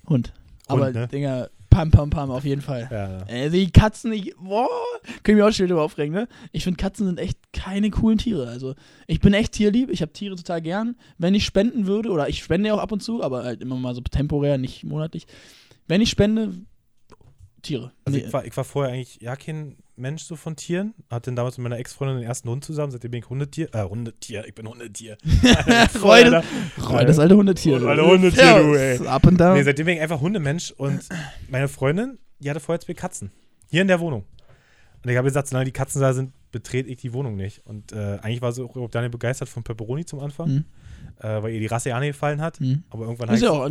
Hund. 0.06 0.34
Aber, 0.66 0.90
ne? 0.90 1.08
Digga, 1.08 1.48
Pam, 1.70 1.90
pam, 1.90 2.10
pam, 2.10 2.30
auf 2.30 2.44
jeden 2.44 2.62
Fall. 2.62 2.88
Ja. 2.90 3.26
Äh, 3.32 3.50
die 3.50 3.70
Katzen, 3.70 4.10
ich, 4.12 4.34
boah, 4.36 4.68
können 5.22 5.36
wir 5.36 5.46
auch 5.46 5.52
schnell 5.52 5.68
drüber 5.68 5.82
aufregen, 5.82 6.14
ne? 6.14 6.26
Ich 6.50 6.64
finde, 6.64 6.78
Katzen 6.78 7.06
sind 7.06 7.20
echt 7.20 7.38
keine 7.52 7.90
coolen 7.90 8.18
Tiere. 8.18 8.48
Also, 8.48 8.74
ich 9.06 9.20
bin 9.20 9.34
echt 9.34 9.52
tierlieb, 9.52 9.90
ich 9.90 10.00
habe 10.00 10.12
Tiere 10.12 10.34
total 10.34 10.62
gern. 10.62 10.96
Wenn 11.18 11.34
ich 11.34 11.44
spenden 11.44 11.86
würde, 11.86 12.10
oder 12.10 12.28
ich 12.28 12.42
spende 12.42 12.68
ja 12.68 12.74
auch 12.74 12.80
ab 12.80 12.90
und 12.90 13.02
zu, 13.02 13.22
aber 13.22 13.44
halt 13.44 13.60
immer 13.60 13.76
mal 13.76 13.94
so 13.94 14.00
temporär, 14.00 14.56
nicht 14.56 14.82
monatlich. 14.84 15.26
Wenn 15.88 16.00
ich 16.00 16.10
spende, 16.10 16.52
Tiere. 17.62 17.92
Also 18.04 18.18
Nee, 18.18 18.24
ich, 18.26 18.32
war, 18.32 18.44
ich 18.44 18.56
war 18.56 18.64
vorher 18.64 18.92
eigentlich 18.94 19.18
ja 19.20 19.34
kein 19.34 19.76
Mensch 19.96 20.22
so 20.22 20.36
von 20.36 20.54
Tieren. 20.54 20.94
Hatte 21.10 21.32
damals 21.32 21.58
mit 21.58 21.64
meiner 21.64 21.78
Ex-Freundin 21.78 22.18
den 22.18 22.26
ersten 22.26 22.48
Hund 22.48 22.64
zusammen, 22.64 22.92
seitdem 22.92 23.10
bin 23.10 23.18
ich 23.22 23.28
Hundetier. 23.28 23.74
Äh, 23.74 23.82
Hundetier, 23.82 24.46
ich 24.46 24.54
bin 24.54 24.68
Hundetier. 24.68 25.16
Roy, 26.00 26.22
Alter. 26.24 26.44
Roy, 26.88 27.04
das 27.04 27.18
alte 27.18 27.36
Hundetier. 27.36 27.82
Alte 27.82 28.06
Hundetier, 28.06 28.42
Ja, 28.44 28.58
du, 28.62 28.74
ey. 28.74 29.06
Up 29.06 29.26
and 29.26 29.40
down. 29.40 29.54
Nee, 29.56 29.64
seitdem 29.64 29.86
bin 29.86 29.96
ich 29.96 30.00
einfach 30.02 30.20
Hundemensch 30.20 30.70
und 30.72 31.00
meine 31.48 31.66
Freundin, 31.68 32.18
die 32.38 32.48
hatte 32.48 32.60
vorher 32.60 32.80
zwei 32.80 32.94
Katzen. 32.94 33.32
Hier 33.70 33.82
in 33.82 33.88
der 33.88 33.98
Wohnung. 33.98 34.24
Und 35.04 35.10
ich 35.10 35.16
habe 35.16 35.26
gesagt, 35.26 35.48
solange 35.48 35.64
die 35.64 35.72
Katzen 35.72 36.00
da 36.00 36.12
sind, 36.12 36.32
betrete 36.52 36.88
ich 36.88 36.98
die 37.00 37.12
Wohnung 37.12 37.34
nicht. 37.36 37.66
Und 37.66 37.92
äh, 37.92 38.18
eigentlich 38.22 38.40
war 38.40 38.52
sie 38.52 38.62
auch 38.62 38.90
Daniel 38.90 39.10
begeistert 39.10 39.48
von 39.48 39.62
Pepperoni 39.64 40.04
zum 40.04 40.20
Anfang, 40.20 40.46
Hm. 40.48 40.64
Äh, 41.20 41.42
weil 41.42 41.52
ihr 41.54 41.60
die 41.60 41.66
Rasse 41.66 41.88
ja 41.90 42.00
nicht 42.00 42.12
gefallen 42.12 42.40
hat. 42.40 42.58
Hm. 42.60 42.82
Aber 42.90 43.04
irgendwann 43.04 43.28
Ist 43.30 43.42
ja 43.42 43.50
auch 43.50 43.68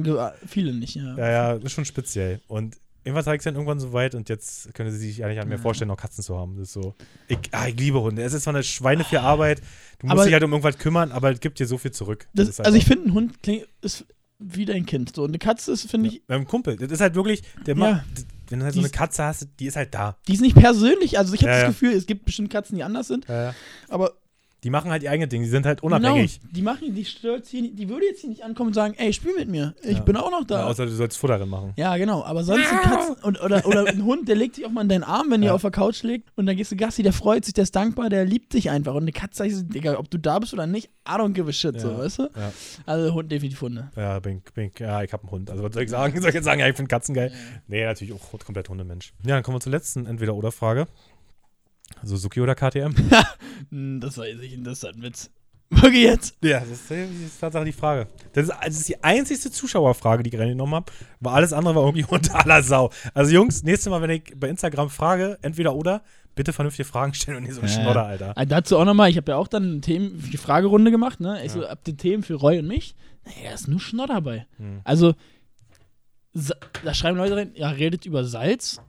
viele 0.48 0.74
nicht, 0.74 0.95
ja. 0.95 1.16
Ja, 1.18 1.30
ja, 1.30 1.52
ist 1.54 1.72
schon 1.72 1.86
speziell. 1.86 2.41
Und 2.48 2.78
irgendwann 3.04 3.24
zeigt 3.24 3.41
es 3.41 3.45
dann 3.45 3.56
irgendwann 3.56 3.80
so 3.80 3.94
weit 3.94 4.16
und 4.16 4.28
jetzt 4.28 4.74
können 4.74 4.91
sie 4.91 4.98
sich 4.98 5.24
eigentlich 5.24 5.40
an 5.40 5.48
mir 5.48 5.56
Ja. 5.56 5.62
vorstellen, 5.62 5.88
noch 5.88 5.98
Katzen 5.98 6.24
zu 6.24 6.38
haben. 6.38 6.56
Das 6.58 6.68
ist 6.68 6.74
so. 6.74 6.94
Ich, 7.30 7.38
ah, 7.52 7.68
ich 7.68 7.80
liebe 7.80 8.02
Hunde. 8.02 8.22
Es 8.22 8.34
ist 8.34 8.44
zwar 8.44 8.54
eine 8.54 8.64
Schweine 8.64 9.04
für 9.06 9.22
Arbeit. 9.22 9.60
Du 9.99 10.08
musst 10.08 10.12
Aber- 10.14 10.24
dich 10.26 10.34
halt 10.34 10.44
um 10.44 10.52
irgendwas 10.52 10.78
kümmern, 10.78 11.12
aber 11.12 11.32
es 11.32 11.40
gibt 11.40 11.60
dir 11.60 11.68
so 11.68 11.78
viel 11.78 11.91
zurück. 11.91 12.28
Das, 12.34 12.49
ist 12.49 12.60
halt 12.60 12.66
also 12.68 12.78
ich 12.78 12.86
finde, 12.86 13.10
ein 13.10 13.14
Hund 13.14 13.41
klingt, 13.41 13.66
ist 13.82 14.06
wie 14.40 14.66
dein 14.66 14.86
Kind. 14.86 15.16
So, 15.16 15.24
eine 15.26 15.40
Katze 15.40 15.72
ist, 15.72 15.90
finde 15.90 16.10
ich, 16.10 16.22
Beim 16.28 16.45
Kumpel. 16.45 16.76
Das 16.76 16.91
ist 16.91 17.02
halt 17.02 17.16
wirklich, 17.16 17.41
der 17.66 17.76
Ja. 17.76 17.91
macht, 17.91 18.04
wenn 18.49 18.60
du 18.60 18.66
halt 18.66 18.76
so 18.76 18.82
eine 18.82 18.90
Katze 18.90 19.24
hast, 19.24 19.48
die 19.60 19.66
ist 19.66 19.76
halt 19.78 19.94
da. 19.95 20.18
die 20.28 20.34
ist 20.34 20.41
nicht 20.41 20.56
persönlich. 20.56 21.18
Also 21.18 21.34
ich 21.34 21.41
habe 21.41 21.52
Ja, 21.52 21.56
das 21.56 21.62
ja. 21.64 21.68
Gefühl, 21.70 21.94
es 21.94 22.06
gibt 22.06 22.26
bestimmt 22.26 22.52
Katzen, 22.52 22.76
die 22.76 22.84
anders 22.84 23.08
sind. 23.08 23.28
Ja, 23.28 23.44
ja. 23.45 23.56
Aber 23.90 24.14
Die 24.64 24.72
machen 24.72 24.90
halt 24.90 25.04
ihr 25.04 25.12
eigenes 25.12 25.30
Ding. 25.30 25.44
Die 25.44 25.48
sind 25.50 25.68
halt 25.68 25.84
unabhängig. 25.84 26.40
Genau, 26.42 26.52
die 26.54 26.62
machen, 26.64 26.96
die 26.96 27.06
stört 27.06 27.46
hier, 27.46 27.72
die 27.72 27.90
würde 27.90 28.08
jetzt 28.08 28.22
hier 28.22 28.30
nicht 28.32 28.44
ankommen 28.44 28.70
und 28.70 28.74
sagen, 28.74 28.96
ey, 28.98 29.14
spiel 29.14 29.36
mit 29.38 29.48
mir. 29.48 29.76
Ich 29.84 29.98
Ja. 29.98 30.04
bin 30.04 30.18
auch 30.18 30.32
noch 30.32 30.40
Ja, 30.42 30.46
da. 30.46 30.66
außer 30.66 30.86
du 30.88 30.92
sollst 30.92 31.16
Futter 31.18 31.38
drin 31.38 31.48
machen. 31.50 31.74
Ja, 31.78 31.96
genau. 31.98 32.24
Aber 32.24 32.44
sonst 32.44 32.68
sind 32.68 32.82
Katzen 32.82 33.16
und, 33.22 33.40
oder, 33.42 33.66
oder 33.68 33.86
ein 33.86 34.04
Hund, 34.04 34.28
der 34.28 34.36
legt 34.36 34.56
sich 34.56 34.66
auch 34.66 34.72
mal 34.72 34.82
in 34.82 34.90
deinen 34.90 35.04
Arm, 35.04 35.30
wenn 35.30 35.44
ihr 35.44 35.50
Ja. 35.50 35.54
auf 35.54 35.62
der 35.62 35.70
Couch 35.70 36.02
liegt. 36.02 36.30
Und 36.36 36.48
dann 36.48 36.58
gehst 36.58 36.72
du 36.72 36.76
Gassi, 36.76 37.04
der 37.04 37.14
freut 37.14 37.46
sich, 37.46 37.54
der 37.54 37.64
ist 37.64 37.76
dankbar, 37.76 38.10
der 38.10 38.26
liebt 38.26 38.52
dich 38.54 38.72
einfach. 38.72 38.96
Und 38.96 39.04
eine 39.04 39.12
Katze, 39.12 39.46
ich 39.46 39.56
so, 39.56 39.62
Digga, 39.62 40.00
ob 40.00 40.10
du 40.10 40.18
da 40.18 40.40
bist 40.40 40.54
oder 40.54 40.66
nicht, 40.66 40.88
I 41.08 41.12
don't 41.12 41.34
give 41.34 41.48
a 41.48 41.54
shit, 41.54 41.80
so, 41.80 41.92
Ja. 41.92 41.98
weißt 42.00 42.20
du? 42.20 42.24
Ja. 42.36 42.52
Also 42.88 43.14
Hund 43.14 43.32
definitiv 43.32 43.62
Hunde. 43.62 43.92
Ja, 43.96 44.20
bin, 44.20 44.42
bin, 44.56 44.72
ja 44.80 45.04
ich 45.04 45.14
habe 45.14 45.22
einen 45.24 45.32
Hund. 45.32 45.52
Also 45.52 45.64
was 45.64 45.72
soll 45.74 45.84
ich 45.84 45.90
sagen? 45.92 46.14
Soll 46.20 46.30
ich 46.30 46.36
jetzt 46.36 46.46
sagen, 46.46 46.60
ja, 46.60 46.68
ich 46.68 46.76
finde 46.76 46.90
Katzen 46.90 47.14
geil? 47.14 47.32
Nee, 47.68 47.86
natürlich 47.86 48.14
auch 48.14 48.40
komplett 48.44 48.70
Hundemensch. 48.70 49.14
Ja, 49.24 49.36
dann 49.36 49.44
kommen 49.44 49.58
wir 49.58 49.62
zur 49.62 49.72
letzten 49.72 50.08
Entweder-Oder-Frage. 50.08 50.88
Suzuki 52.03 52.41
oder 52.41 52.56
KTM? 52.56 52.94
Hm, 53.69 53.99
Das 53.99 54.18
weiß 54.18 54.40
ich, 54.41 54.61
das 54.64 54.84
ist 54.84 54.86
ein 54.86 55.02
Witz. 55.02 55.30
Wirklich 55.69 56.03
jetzt? 56.03 56.38
Ja, 56.41 56.61
das 56.61 56.69
ist, 56.69 56.90
das 56.91 56.98
ist 57.10 57.40
Tatsache 57.41 57.65
die 57.65 57.74
Frage. 57.74 58.07
Das 58.32 58.45
ist, 58.45 58.53
das 58.65 58.76
ist 58.78 58.88
die 58.88 59.03
einzigste 59.03 59.52
Zuschauerfrage, 59.52 60.24
die 60.24 60.30
ich 60.34 60.40
reingenommen 60.40 60.76
habe. 60.76 60.91
Weil 61.19 61.34
alles 61.34 61.52
andere 61.52 61.76
war 61.76 61.84
irgendwie 61.84 62.06
unter 62.10 62.40
aller 62.40 62.64
Sau. 62.64 62.90
Also 63.14 63.34
Jungs, 63.34 63.64
nächstes 63.64 63.90
Mal, 63.90 64.02
wenn 64.02 64.10
ich 64.11 64.34
bei 64.38 64.48
Instagram 64.48 64.90
frage, 64.90 65.38
entweder 65.41 65.76
oder, 65.76 66.03
bitte 66.36 66.53
vernünftige 66.53 66.88
Fragen 66.88 67.14
stellen 67.14 67.38
und 67.38 67.44
nicht 67.44 67.53
so 67.56 67.61
ein 67.61 67.68
Ja. 67.68 67.74
Schnodder, 67.74 68.06
Alter. 68.06 68.34
Ah, 68.38 68.45
dazu 68.45 68.78
auch 68.78 68.86
nochmal, 68.86 69.10
ich 69.10 69.18
habe 69.18 69.32
ja 69.34 69.38
auch 69.38 69.49
dann 69.49 69.64
eine 69.64 69.82
Themen, 69.82 70.24
die 70.32 70.38
Fragerunde 70.38 70.90
gemacht, 70.91 71.19
ne? 71.19 71.44
Ich 71.44 71.52
so, 71.52 71.61
Ja. 71.64 71.69
habt 71.69 71.86
ihr 71.90 71.98
Themen 71.98 72.24
für 72.24 72.36
Roy 72.36 72.60
und 72.60 72.68
mich? 72.68 72.95
Naja, 73.26 73.49
da 73.49 73.53
ist 73.56 73.68
nur 73.68 73.82
Schnodder 73.82 74.14
dabei. 74.15 74.48
Hm. 74.57 74.80
Also, 74.86 75.15
da 76.84 76.94
schreiben 76.94 77.18
Leute 77.18 77.36
rein, 77.36 77.52
ja, 77.56 77.69
redet 77.69 78.06
über 78.06 78.24
Salz. 78.24 78.80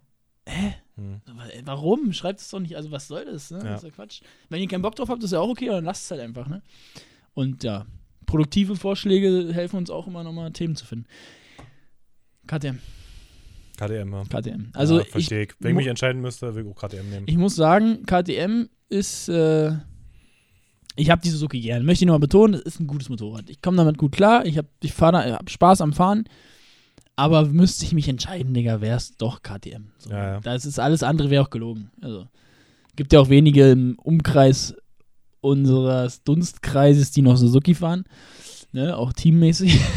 Hä? 0.47 0.75
Hm. 0.99 1.21
Wa- 1.27 1.45
Warum? 1.65 2.13
Schreibt 2.13 2.41
es 2.41 2.51
doch 2.51 2.61
nicht. 2.61 2.77
Also, 2.77 2.91
was 2.91 3.09
soll 3.09 3.25
das? 3.25 3.51
Ne? 3.51 3.59
Ja. 3.59 3.65
Das 3.65 3.83
ist 3.83 3.89
ja 3.89 3.95
Quatsch. 3.95 4.21
Wenn 4.49 4.61
ihr 4.61 4.69
keinen 4.69 4.83
Bock 4.83 4.95
drauf 4.97 5.09
habt, 5.09 5.23
ist 5.23 5.33
ja 5.33 5.41
auch 5.41 5.49
okay, 5.49 5.67
dann 5.67 5.85
lasst 5.85 6.05
es 6.05 6.11
halt 6.11 6.21
einfach. 6.21 6.49
Ne? 6.49 6.63
Und 7.35 7.63
ja, 7.65 7.87
produktive 8.27 8.77
Vorschläge 8.77 9.51
helfen 9.53 9.77
uns 9.77 9.91
auch 9.91 10.07
immer 10.07 10.25
nochmal 10.25 10.51
Themen 10.53 10.77
zu 10.77 10.85
finden. 10.85 11.07
KTM. 12.47 12.79
KTM, 13.77 14.13
ja. 14.13 14.25
KTM. 14.25 14.71
Also, 14.75 14.97
ja, 14.97 15.03
ich, 15.05 15.09
verstehe 15.09 15.43
ich. 15.45 15.51
Wenn 15.61 15.71
ich 15.73 15.77
mich 15.77 15.87
entscheiden 15.87 16.21
müsste, 16.21 16.55
würde 16.55 16.69
ich 16.69 16.75
auch 16.77 16.81
KTM 16.89 17.09
nehmen. 17.11 17.27
ich 17.29 17.37
muss 17.37 17.55
sagen, 17.55 18.05
KTM 18.07 18.69
ist. 18.89 19.29
Äh, 19.29 19.73
ich 20.97 21.11
habe 21.11 21.23
die 21.23 21.31
Suzuki 21.31 21.61
gern. 21.61 21.85
Möchte 21.85 22.03
ich 22.03 22.07
nochmal 22.07 22.19
betonen, 22.19 22.55
das 22.55 22.63
ist 22.63 22.81
ein 22.81 22.89
gutes 22.89 23.09
Motorrad. 23.09 23.49
Ich 23.51 23.63
komme 23.63 23.77
damit 23.77 23.99
gut 23.99 24.11
klar. 24.13 24.45
Ich 24.47 24.59
habe 24.59 24.67
ich 24.83 24.93
fahr 24.93 25.13
da, 25.13 25.25
hab 25.37 25.49
Spaß 25.49 25.81
am 25.81 25.93
Fahren. 25.93 26.25
Aber 27.19 27.47
müsste 27.47 27.85
ich 27.85 27.93
mich 27.93 28.09
entscheiden, 28.09 28.55
Digga, 28.55 28.81
wäre 28.81 28.97
es 28.97 29.17
doch 29.17 29.43
KTM. 29.43 29.91
So. 29.99 30.11
Ja, 30.11 30.35
ja. 30.35 30.41
Das 30.41 30.65
ist 30.65 30.79
alles 30.79 31.03
andere 31.03 31.31
wäre 31.31 31.43
auch 31.43 31.51
gelogen. 31.51 31.91
Also 32.01 32.29
gibt 32.95 33.13
ja 33.13 33.19
auch 33.21 33.29
wenige 33.29 33.71
im 33.73 33.99
Umkreis 33.99 34.75
unseres 35.41 36.23
Dunstkreises, 36.23 37.11
die 37.11 37.23
noch 37.23 37.37
Suzuki 37.37 37.75
fahren. 37.75 38.05
Ne, 38.73 38.97
auch 38.97 39.13
teammäßig. 39.13 39.81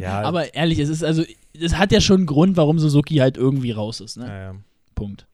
Ja. 0.00 0.22
Aber 0.22 0.52
ehrlich, 0.54 0.78
es 0.80 0.88
ist 0.88 1.04
also, 1.04 1.22
es 1.58 1.76
hat 1.76 1.92
ja 1.92 2.00
schon 2.00 2.18
einen 2.18 2.26
Grund, 2.26 2.56
warum 2.56 2.78
Suzuki 2.78 3.16
halt 3.16 3.36
irgendwie 3.36 3.70
raus 3.70 4.00
ist. 4.00 4.16
Ne? 4.16 4.26
Ja, 4.26 4.38
ja, 4.52 4.54
Punkt. 4.94 5.26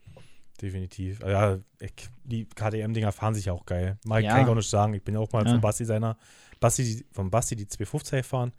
definitiv. 0.60 1.20
Ja, 1.20 1.58
ich, 1.80 1.92
die 2.24 2.44
KTM-Dinger 2.44 3.12
fahren 3.12 3.34
sich 3.34 3.46
ja 3.46 3.52
auch 3.54 3.64
geil. 3.64 3.96
Ich 4.04 4.10
Ja. 4.10 4.32
kann 4.34 4.42
ich 4.42 4.48
auch 4.48 4.54
nicht 4.54 4.68
sagen. 4.68 4.94
Ich 4.94 5.02
bin 5.02 5.14
ja 5.14 5.20
auch 5.20 5.32
mal 5.32 5.44
Ja. 5.44 5.52
vom 5.52 5.60
Basti 5.60 5.84
seiner, 5.84 6.16
Basti, 6.60 7.04
vom 7.12 7.30
Basti 7.30 7.56
die 7.56 7.66
250 7.66 8.24
fahren 8.26 8.52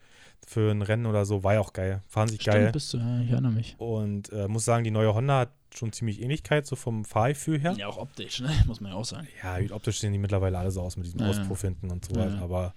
für 0.45 0.71
ein 0.71 0.81
Rennen 0.81 1.05
oder 1.05 1.25
so, 1.25 1.43
war 1.43 1.55
ja 1.55 1.59
auch 1.59 1.73
geil. 1.73 2.01
Fahren 2.07 2.27
sich 2.27 2.43
geil. 2.43 2.55
Stimmt, 2.55 2.73
bist 2.73 2.93
du, 2.93 2.97
ja, 2.97 3.21
ich 3.21 3.31
erinnere 3.31 3.51
mich. 3.51 3.75
Und 3.77 4.31
äh, 4.31 4.47
muss 4.47 4.65
sagen, 4.65 4.83
die 4.83 4.91
neue 4.91 5.13
Honda 5.13 5.39
hat 5.39 5.51
schon 5.73 5.91
ziemlich 5.91 6.21
Ähnlichkeit, 6.21 6.65
so 6.65 6.75
vom 6.75 7.05
Fahrgefühl 7.05 7.59
her. 7.59 7.73
Ja, 7.77 7.87
auch 7.87 7.97
optisch, 7.97 8.41
ne? 8.41 8.49
muss 8.67 8.81
man 8.81 8.91
ja 8.91 8.97
auch 8.97 9.05
sagen. 9.05 9.27
Ja, 9.41 9.57
optisch 9.75 9.99
sehen 9.99 10.11
die 10.11 10.19
mittlerweile 10.19 10.57
alle 10.57 10.71
so 10.71 10.81
aus 10.81 10.97
mit 10.97 11.05
diesem 11.05 11.21
Ja. 11.21 11.29
Auspuff 11.29 11.61
hinten 11.61 11.91
und 11.91 12.05
so 12.05 12.15
ja. 12.15 12.39
aber 12.39 12.73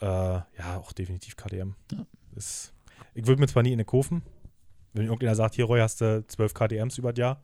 äh, 0.00 0.06
ja, 0.06 0.78
auch 0.78 0.92
definitiv 0.92 1.36
KTM. 1.36 1.74
Ist, 2.34 2.72
ich 3.14 3.26
würde 3.26 3.40
mir 3.40 3.46
zwar 3.46 3.62
nie 3.62 3.70
in 3.70 3.74
eine 3.74 3.84
kaufen, 3.84 4.22
wenn 4.92 5.04
irgendjemand 5.04 5.36
sagt, 5.36 5.54
hier 5.54 5.66
Roy, 5.66 5.80
hast 5.80 6.00
du 6.00 6.24
12 6.26 6.54
KTMs 6.54 6.98
über 6.98 7.12
das 7.12 7.20
Jahr, 7.20 7.40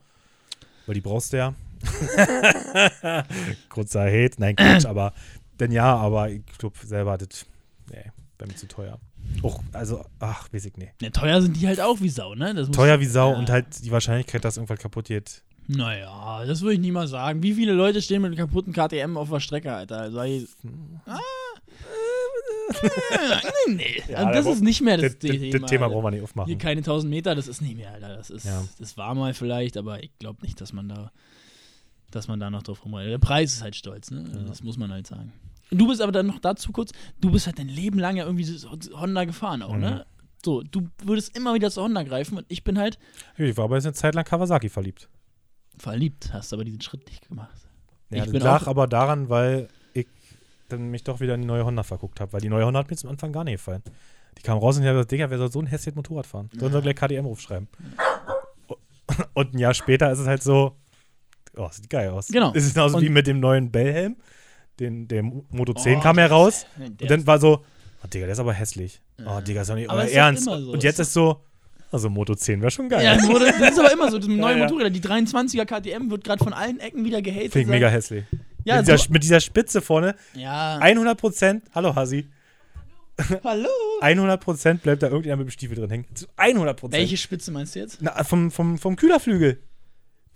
weil 0.87 0.95
die 0.95 1.01
brauchst 1.01 1.33
du 1.33 1.37
ja. 1.37 1.55
Kurzer 3.69 4.05
Hate, 4.05 4.35
nein, 4.39 4.57
Quatsch, 4.57 4.85
aber 4.87 5.15
denn 5.59 5.73
ja, 5.73 5.97
aber 5.97 6.31
ich 6.31 6.45
glaube 6.59 6.77
selber, 6.85 7.17
das, 7.17 7.47
nee, 7.91 8.11
wäre 8.39 8.49
mir 8.49 8.57
zu 8.57 8.67
teuer. 8.67 8.99
Auch, 9.43 9.63
also, 9.73 10.05
ach, 10.19 10.53
weiß 10.53 10.65
ich 10.67 10.77
nicht. 10.77 10.93
Ja, 11.01 11.11
teuer 11.11 11.41
sind 11.41 11.57
die 11.61 11.67
halt 11.67 11.81
auch 11.81 12.01
wie 12.01 12.11
Sau, 12.11 12.35
ne? 12.35 12.71
Teuer 12.73 13.01
wie 13.01 13.07
Sau 13.07 13.33
Ja. 13.33 13.39
und 13.39 13.49
halt 13.51 13.67
die 13.85 13.91
Wahrscheinlichkeit, 13.91 14.45
dass 14.45 14.57
irgendwas 14.57 14.79
kaputt 14.79 15.07
geht. 15.07 15.43
Naja, 15.67 16.45
das 16.47 16.63
würde 16.63 16.75
ich 16.75 16.81
nie 16.81 16.91
mal 16.91 17.07
sagen. 17.07 17.43
Wie 17.43 17.55
viele 17.55 17.73
Leute 17.73 18.03
stehen 18.03 18.23
mit 18.23 18.31
einem 18.33 18.39
kaputten 18.39 18.73
KTM 18.73 19.17
auf 19.17 19.31
der 19.31 19.41
Strecke, 19.41 19.73
Alter? 19.73 19.99
Also, 20.01 20.21
ich, 20.23 20.47
ah, 21.07 21.19
äh, 22.71 23.71
nee, 23.73 24.03
Ja, 24.09 24.17
also 24.19 24.33
das 24.33 24.45
da 24.47 24.53
ist 24.53 24.63
nicht 24.63 24.81
mehr 24.81 24.97
das, 24.97 25.19
Das, 25.19 25.31
Thema. 25.31 25.59
das 25.59 25.71
Thema 25.71 25.89
brauchen 25.89 26.05
wir 26.05 26.11
nicht 26.11 26.23
aufmachen. 26.23 26.49
Hier 26.49 26.59
keine 26.59 26.81
1000 26.81 27.09
Meter, 27.11 27.35
das 27.35 27.49
ist 27.49 27.61
nicht 27.63 27.77
mehr, 27.77 27.93
Alter. 27.93 28.17
Das 28.17 28.31
ist, 28.31 28.45
Ja. 28.47 28.65
das 28.79 28.97
war 28.97 29.15
mal 29.15 29.35
vielleicht, 29.35 29.77
aber 29.77 30.03
ich 30.03 30.11
glaube 30.19 30.43
nicht, 30.43 30.61
dass 30.61 30.73
man 30.73 30.89
da, 30.89 31.13
dass 32.11 32.29
man 32.29 32.41
da 32.41 32.51
noch 32.51 32.63
drauf 32.63 32.85
rumreitet. 32.85 33.13
Der 33.13 33.19
Preis 33.19 33.53
ist 33.55 33.63
halt 33.63 33.77
stolz, 33.77 34.11
ne? 34.11 34.25
Ja. 34.33 34.41
Das 34.49 34.63
muss 34.63 34.77
man 34.77 34.91
halt 34.93 35.07
sagen. 35.07 35.33
Du 35.71 35.87
bist 35.89 36.01
aber 36.03 36.13
dann 36.13 36.27
noch 36.27 36.39
dazu 36.41 36.73
kurz, 36.73 36.93
du 37.21 37.31
bist 37.31 37.47
halt 37.47 37.59
dein 37.59 37.69
Leben 37.69 37.99
lang 37.99 38.17
ja 38.17 38.25
irgendwie 38.25 38.45
so 38.45 38.71
Honda 38.95 39.25
gefahren 39.25 39.63
auch, 39.63 39.75
Mhm. 39.75 39.81
ne? 39.81 40.07
So, 40.45 40.63
du 40.63 40.89
würdest 41.05 41.37
immer 41.37 41.55
wieder 41.55 41.71
zu 41.71 41.83
Honda 41.83 42.03
greifen 42.03 42.39
und 42.39 42.47
ich 42.49 42.65
bin 42.65 42.79
halt 42.79 42.99
Ich 43.37 43.57
war 43.57 43.65
aber 43.65 43.77
jetzt 43.77 43.85
eine 43.87 43.93
Zeit 43.95 44.15
lang 44.15 44.25
Kawasaki 44.25 44.69
verliebt. 44.69 45.09
verliebt, 45.79 46.33
hast 46.33 46.53
aber 46.53 46.65
diesen 46.65 46.81
Schritt 46.81 47.07
nicht 47.09 47.29
gemacht. 47.29 47.55
Ja, 48.11 48.19
Ich 48.19 48.23
das 48.25 48.33
bin 48.33 48.43
lag 48.43 48.63
auch- 48.63 48.67
aber 48.69 48.87
daran, 48.87 49.29
weil 49.29 49.69
ich 49.95 50.07
dann 50.69 50.89
mich 50.91 51.05
doch 51.05 51.21
wieder 51.21 51.35
in 51.35 51.43
die 51.43 51.47
neue 51.47 51.65
Honda 51.65 51.83
verguckt 51.83 52.21
habe, 52.21 52.33
weil 52.33 52.41
die 52.41 52.49
neue 52.49 52.65
Honda 52.67 52.81
hat 52.81 52.91
mir 52.91 52.97
zum 52.97 53.11
Anfang 53.11 53.33
gar 53.33 53.45
nicht 53.45 53.55
gefallen. 53.55 53.83
Die 54.39 54.43
kam 54.43 54.59
raus 54.59 54.77
und 54.77 54.83
ich 54.83 54.89
habe 54.89 54.97
gesagt, 54.99 55.13
Digga, 55.13 55.29
wer 55.31 55.39
soll 55.39 55.51
so 55.53 55.61
ein 55.61 55.67
hässliches 55.67 55.97
Motorrad 55.97 56.27
fahren? 56.27 56.49
Sollen 56.59 56.73
sie 56.73 56.81
gleich 56.83 56.97
KDM-Ruf 56.97 57.41
schreiben. 57.41 57.69
Und 59.35 59.55
ein 59.55 59.59
Jahr 59.59 59.75
später 59.75 60.11
ist 60.11 60.21
es 60.21 60.27
halt 60.27 60.43
so, 60.43 60.77
oh, 61.57 61.69
sieht 61.73 61.91
geil 61.91 62.11
aus. 62.11 62.29
Genau. 62.29 62.53
Es 62.55 62.65
ist 62.65 62.75
genauso 62.75 62.97
Und- 62.99 63.03
wie 63.05 63.09
mit 63.09 63.27
dem 63.27 63.41
neuen 63.41 63.71
Bellhelm. 63.71 64.17
Den, 64.81 65.07
der 65.07 65.23
Moto 65.23 65.75
10 65.75 65.99
Oh, 65.99 66.01
kam 66.01 66.19
ja 66.19 66.27
raus. 66.27 66.67
Der 66.77 66.87
Und 66.87 67.11
dann 67.11 67.27
war 67.27 67.39
so, 67.39 67.65
oh, 68.03 68.07
Digga, 68.13 68.25
der 68.25 68.33
ist 68.33 68.39
aber 68.41 68.55
hässlich. 68.55 69.01
Ja. 69.19 69.37
Oh, 69.37 69.41
Digga, 69.41 69.61
ist 69.61 69.71
doch 69.71 69.75
nicht 69.75 69.91
Aber 69.91 70.11
Ernst. 70.11 70.45
so. 70.45 70.53
Und 70.53 70.83
jetzt 70.83 70.99
ist 70.99 71.13
so, 71.13 71.43
also 71.93 72.09
Moto 72.09 72.35
10 72.35 72.61
wäre 72.61 72.71
schon 72.71 72.89
geil. 72.89 73.05
Ja, 73.05 73.17
das 73.61 73.71
ist 73.73 73.79
aber 73.79 73.93
immer 73.93 74.11
so. 74.11 74.19
Das 74.19 74.27
neue 74.27 74.57
ja. 74.57 74.65
Motorräder, 74.65 74.91
die 74.91 75.01
23er 75.01 75.67
KTM 75.67 76.11
wird 76.11 76.25
gerade 76.25 76.43
von 76.43 76.53
allen 76.55 76.81
Ecken 76.81 77.05
wieder 77.05 77.21
gehatet. 77.21 77.53
Finde 77.53 77.61
ich 77.61 77.67
mega 77.69 77.89
hässlich. 77.89 78.25
Ja, 78.65 78.77
mit, 78.77 78.87
dieser, 78.89 78.99
so, 78.99 79.13
mit 79.13 79.23
dieser 79.23 79.41
Spitze 79.41 79.81
vorne, 79.81 80.15
ja. 80.35 80.79
100 80.79 81.19
Prozent, 81.19 81.65
hallo 81.75 81.95
Hasi, 81.95 82.27
Hallo. 83.45 83.69
100 84.01 84.41
Prozent 84.41 84.83
bleibt 84.83 85.03
da 85.03 85.09
irgendjemand 85.09 85.41
mit 85.41 85.49
dem 85.49 85.53
Stiefel 85.53 85.77
drin 85.77 85.91
hängen. 85.91 86.07
Zu 86.15 86.27
100 86.37 86.79
Prozent. 86.79 87.01
Welche 87.01 87.17
Spitze 87.17 87.51
meinst 87.51 87.75
du 87.75 87.81
jetzt? 87.81 87.99
Na, 88.01 88.23
vom, 88.25 88.51
vom, 88.51 88.79
vom 88.79 88.97
Kühlerflügel. 88.97 89.61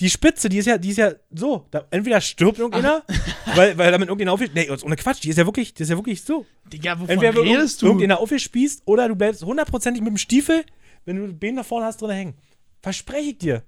Die 0.01 0.11
Spitze, 0.11 0.49
die 0.49 0.59
ist 0.59 0.67
ja, 0.67 0.77
die 0.77 0.91
ist 0.91 0.97
ja 0.97 1.13
so. 1.31 1.67
Da, 1.71 1.87
entweder 1.91 2.21
stirbt 2.21 2.59
irgendeiner, 2.59 3.03
weil, 3.55 3.79
weil 3.79 3.93
damit 3.93 4.09
irgendeiner 4.09 4.33
aufgeht. 4.33 4.53
Nee, 4.55 4.69
ohne 4.83 4.97
Quatsch, 4.97 5.23
die 5.23 5.29
ist 5.29 5.37
ja 5.39 5.47
wirklich, 5.47 5.73
die 5.75 5.85
ist 5.85 5.89
ja 5.89 5.97
wirklich 5.97 6.23
so. 6.23 6.45
Digga, 6.73 6.99
wovon 6.99 7.09
Entweder 7.11 7.41
redest 7.41 7.81
du? 7.83 7.87
irgendeiner 7.87 8.19
aufgespießt 8.19 8.83
oder 8.87 9.07
du 9.09 9.15
bleibst 9.15 9.45
hundertprozentig 9.45 10.03
mit 10.03 10.11
dem 10.11 10.17
Stiefel, 10.19 10.65
wenn 11.05 11.17
du 11.17 11.27
den 11.29 11.39
Bein 11.39 11.55
nach 11.55 11.65
vorne 11.65 11.87
hast, 11.87 12.03
drin 12.03 12.11
hängen. 12.11 12.35
Verspreche 12.83 13.31
ich 13.31 13.39
dir. 13.39 13.63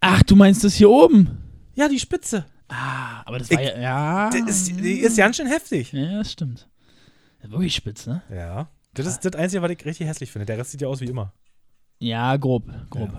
Ach, 0.00 0.22
du 0.22 0.36
meinst 0.36 0.62
das 0.62 0.74
hier 0.74 0.88
oben? 0.90 1.38
Ja, 1.74 1.88
die 1.88 1.98
Spitze. 1.98 2.46
Ah, 2.68 3.22
aber 3.26 3.38
das 3.38 3.50
Ich- 3.50 3.56
war 3.56 3.62
ja. 3.64 3.78
Ja, 3.80 4.30
Die 4.30 4.48
ist, 4.48 4.68
die 4.68 5.00
ist 5.00 5.16
ganz 5.16 5.36
schön 5.36 5.46
heftig. 5.48 5.92
ja 5.92 6.18
das 6.18 6.32
stimmt. 6.32 6.68
Das 7.42 7.50
wirklich 7.50 7.74
spitz, 7.74 8.06
ne? 8.06 8.22
Ja. 8.32 8.68
Das 8.94 9.06
ist 9.06 9.24
das 9.24 9.34
Einzige, 9.34 9.62
was 9.62 9.70
ich 9.72 9.84
richtig 9.84 10.06
hässlich 10.06 10.30
finde. 10.30 10.46
Der 10.46 10.58
Rest 10.58 10.70
sieht 10.70 10.80
ja 10.82 10.86
aus 10.88 11.00
wie 11.00 11.06
immer. 11.06 11.32
Ja, 11.98 12.36
grob, 12.36 12.64
grob, 12.88 13.10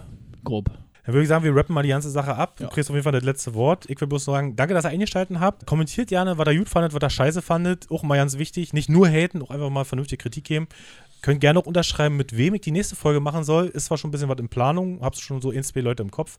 grob. 0.43 0.71
Dann 1.05 1.13
würde 1.13 1.23
ich 1.23 1.29
sagen, 1.29 1.43
wir 1.43 1.55
rappen 1.55 1.73
mal 1.75 1.83
die 1.83 1.89
ganze 1.89 2.09
Sache 2.09 2.35
ab. 2.35 2.55
Du 2.57 2.63
Ja. 2.63 2.69
kriegst 2.69 2.89
auf 2.89 2.93
jeden 2.95 3.03
Fall 3.03 3.11
das 3.11 3.23
letzte 3.23 3.53
Wort. 3.53 3.89
Ich 3.89 3.99
will 3.99 4.07
bloß 4.07 4.23
sagen, 4.25 4.55
danke, 4.55 4.73
dass 4.73 4.85
ihr 4.85 4.89
eingeschaltet 4.89 5.39
habt. 5.39 5.65
Kommentiert 5.65 6.07
gerne, 6.09 6.37
was 6.37 6.47
ihr 6.47 6.57
gut 6.57 6.69
fandet, 6.69 6.93
was 6.93 7.01
ihr 7.03 7.09
scheiße 7.09 7.41
fandet. 7.41 7.87
Auch 7.91 8.03
mal 8.03 8.15
ganz 8.17 8.37
wichtig. 8.37 8.71
Nicht 8.73 8.89
nur 8.89 9.07
haten, 9.09 9.41
auch 9.41 9.49
einfach 9.49 9.69
mal 9.69 9.83
vernünftige 9.83 10.21
Kritik 10.21 10.45
geben. 10.45 10.67
Könnt 11.21 11.39
gerne 11.39 11.57
auch 11.59 11.65
unterschreiben, 11.65 12.17
mit 12.17 12.35
wem 12.37 12.53
ich 12.53 12.61
die 12.61 12.71
nächste 12.71 12.97
Folge 12.97 13.21
machen 13.21 13.45
soll. 13.45 13.67
Ist 13.67 13.85
zwar 13.85 13.97
schon 13.97 14.09
ein 14.09 14.11
bisschen 14.11 14.27
was 14.27 14.39
in 14.39 14.49
Planung. 14.49 14.99
Hab's 15.01 15.21
schon 15.21 15.41
so 15.41 15.51
ein, 15.51 15.63
zwei 15.63 15.79
Leute 15.79 16.03
im 16.03 16.11
Kopf. 16.11 16.37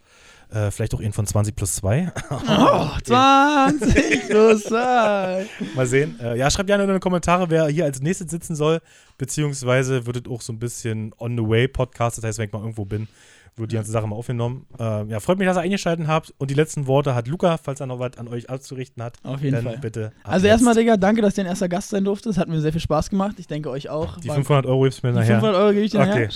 Äh, 0.51 0.71
vielleicht 0.71 0.95
auch 0.95 1.01
einen 1.01 1.15
von 1.15 1.27
20 1.27 1.57
plus 1.57 1.77
2. 1.77 2.13
Oh, 2.31 2.89
20 3.05 4.29
plus 4.29 4.65
zwei. 4.65 5.47
mal 5.75 5.87
sehen. 5.87 6.19
Äh, 6.21 6.37
ja, 6.39 6.51
schreibt 6.51 6.67
gerne 6.67 6.85
in 6.85 6.93
die 6.93 7.01
Kommentare, 7.01 7.49
wer 7.49 7.67
hier 7.69 7.85
als 7.85 8.01
nächstes 8.01 8.31
sitzen 8.31 8.55
soll. 8.57 8.81
Beziehungsweise 9.17 10.05
wird 10.07 10.27
es 10.27 10.31
auch 10.31 10.43
so 10.43 10.53
ein 10.53 10.59
bisschen 10.59 11.15
on 11.19 11.37
the 11.37 11.43
way 11.43 11.67
Podcast. 11.67 12.19
Das 12.19 12.25
heißt, 12.25 12.39
wenn 12.39 12.47
ich 12.49 12.53
mal 12.53 12.59
irgendwo 12.61 12.85
bin, 12.85 13.09
wird 13.57 13.71
die 13.71 13.77
ganze 13.77 13.93
Sache 13.93 14.07
mal 14.07 14.17
aufgenommen. 14.17 14.67
Äh, 14.79 15.07
ja, 15.07 15.21
freut 15.21 15.39
mich, 15.39 15.47
dass 15.47 15.57
ihr 15.57 15.61
eingeschaltet 15.63 16.07
habt. 16.07 16.35
Und 16.39 16.51
die 16.51 16.55
letzten 16.55 16.87
Worte 16.87 17.15
hat 17.15 17.29
Luca, 17.29 17.57
falls 17.57 17.81
er 17.81 17.87
noch 17.87 17.99
was 18.01 18.17
an 18.19 18.27
euch 18.29 18.51
auszurichten 18.51 19.03
hat. 19.03 19.17
Auf 19.23 19.41
jeden 19.43 19.55
dann 19.55 19.65
Fall. 19.65 19.79
bitte. 19.79 20.13
Also 20.25 20.47
jetzt. 20.47 20.55
erstmal, 20.55 20.75
Digga, 20.75 20.97
danke, 20.97 21.23
dass 21.23 21.35
du 21.35 21.41
dein 21.43 21.47
erster 21.51 21.69
Gast 21.69 21.91
sein 21.91 22.05
durftest. 22.05 22.39
Hat 22.39 22.49
mir 22.49 22.61
sehr 22.61 22.73
viel 22.73 22.81
Spaß 22.81 23.11
gemacht. 23.11 23.37
Ich 23.39 23.47
denke 23.47 23.71
euch 23.71 23.89
auch. 23.89 24.19
Die 24.19 24.29
War- 24.29 24.35
500 24.37 24.67
Euro 24.67 24.83
gibst 24.83 25.03
du 25.03 25.07
mir 25.07 25.13
die 25.13 25.19
nachher. 25.21 25.41
500 25.41 25.57
Euro 25.57 25.73
gebe 25.73 25.85
ich 25.85 25.91
dir 25.93 26.01
Okay. 26.01 26.29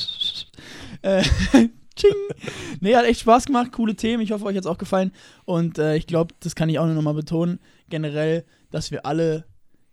nachher. 1.02 1.18
Äh, 1.20 1.22
Ching. 1.96 2.12
Nee, 2.80 2.94
hat 2.94 3.04
echt 3.06 3.20
Spaß 3.20 3.46
gemacht. 3.46 3.72
Coole 3.72 3.96
Themen. 3.96 4.22
Ich 4.22 4.30
hoffe, 4.30 4.44
euch 4.44 4.56
hat 4.56 4.62
es 4.64 4.70
auch 4.70 4.78
gefallen. 4.78 5.10
Und 5.44 5.78
äh, 5.78 5.96
ich 5.96 6.06
glaube, 6.06 6.32
das 6.40 6.54
kann 6.54 6.68
ich 6.68 6.78
auch 6.78 6.86
nur 6.86 6.94
nochmal 6.94 7.14
betonen. 7.14 7.58
Generell, 7.88 8.44
dass 8.70 8.90
wir 8.92 9.04
alle 9.04 9.44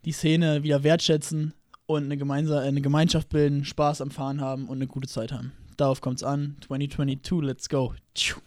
die 0.05 0.11
Szene 0.11 0.61
wieder 0.61 0.83
wertschätzen 0.83 1.53
und 1.87 2.03
eine, 2.03 2.17
gemeinsa 2.17 2.59
eine 2.59 2.81
Gemeinschaft 2.81 3.29
bilden, 3.29 3.65
Spaß 3.65 4.01
am 4.01 4.11
Fahren 4.11 4.39
haben 4.39 4.67
und 4.67 4.77
eine 4.77 4.85
gute 4.87 5.07
Zeit 5.07 5.31
haben. 5.31 5.51
Darauf 5.77 6.01
kommt 6.01 6.17
es 6.17 6.23
an. 6.23 6.57
2022, 6.67 7.41
let's 7.41 7.69
go. 7.69 7.93
Tschu. 8.13 8.39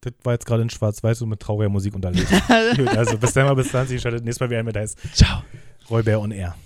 Das 0.00 0.12
war 0.24 0.32
jetzt 0.32 0.46
gerade 0.46 0.62
in 0.62 0.70
Schwarz-Weiß 0.70 1.22
und 1.22 1.28
mit 1.28 1.40
trauriger 1.40 1.68
Musik 1.68 1.94
unterlegt. 1.94 2.28
Gut, 2.76 2.88
also 2.88 3.16
bis 3.18 3.32
dann 3.32 3.46
mal 3.46 3.54
bis 3.54 3.70
dann. 3.70 3.86
Schaltet 3.86 4.24
nächstes 4.24 4.40
Mal 4.40 4.50
wieder 4.50 4.58
ein 4.58 4.64
mit 4.64 4.76
heißt 4.76 4.98
Ciao. 5.14 5.44
Rollbär 5.88 6.20
on 6.20 6.32
Air. 6.32 6.56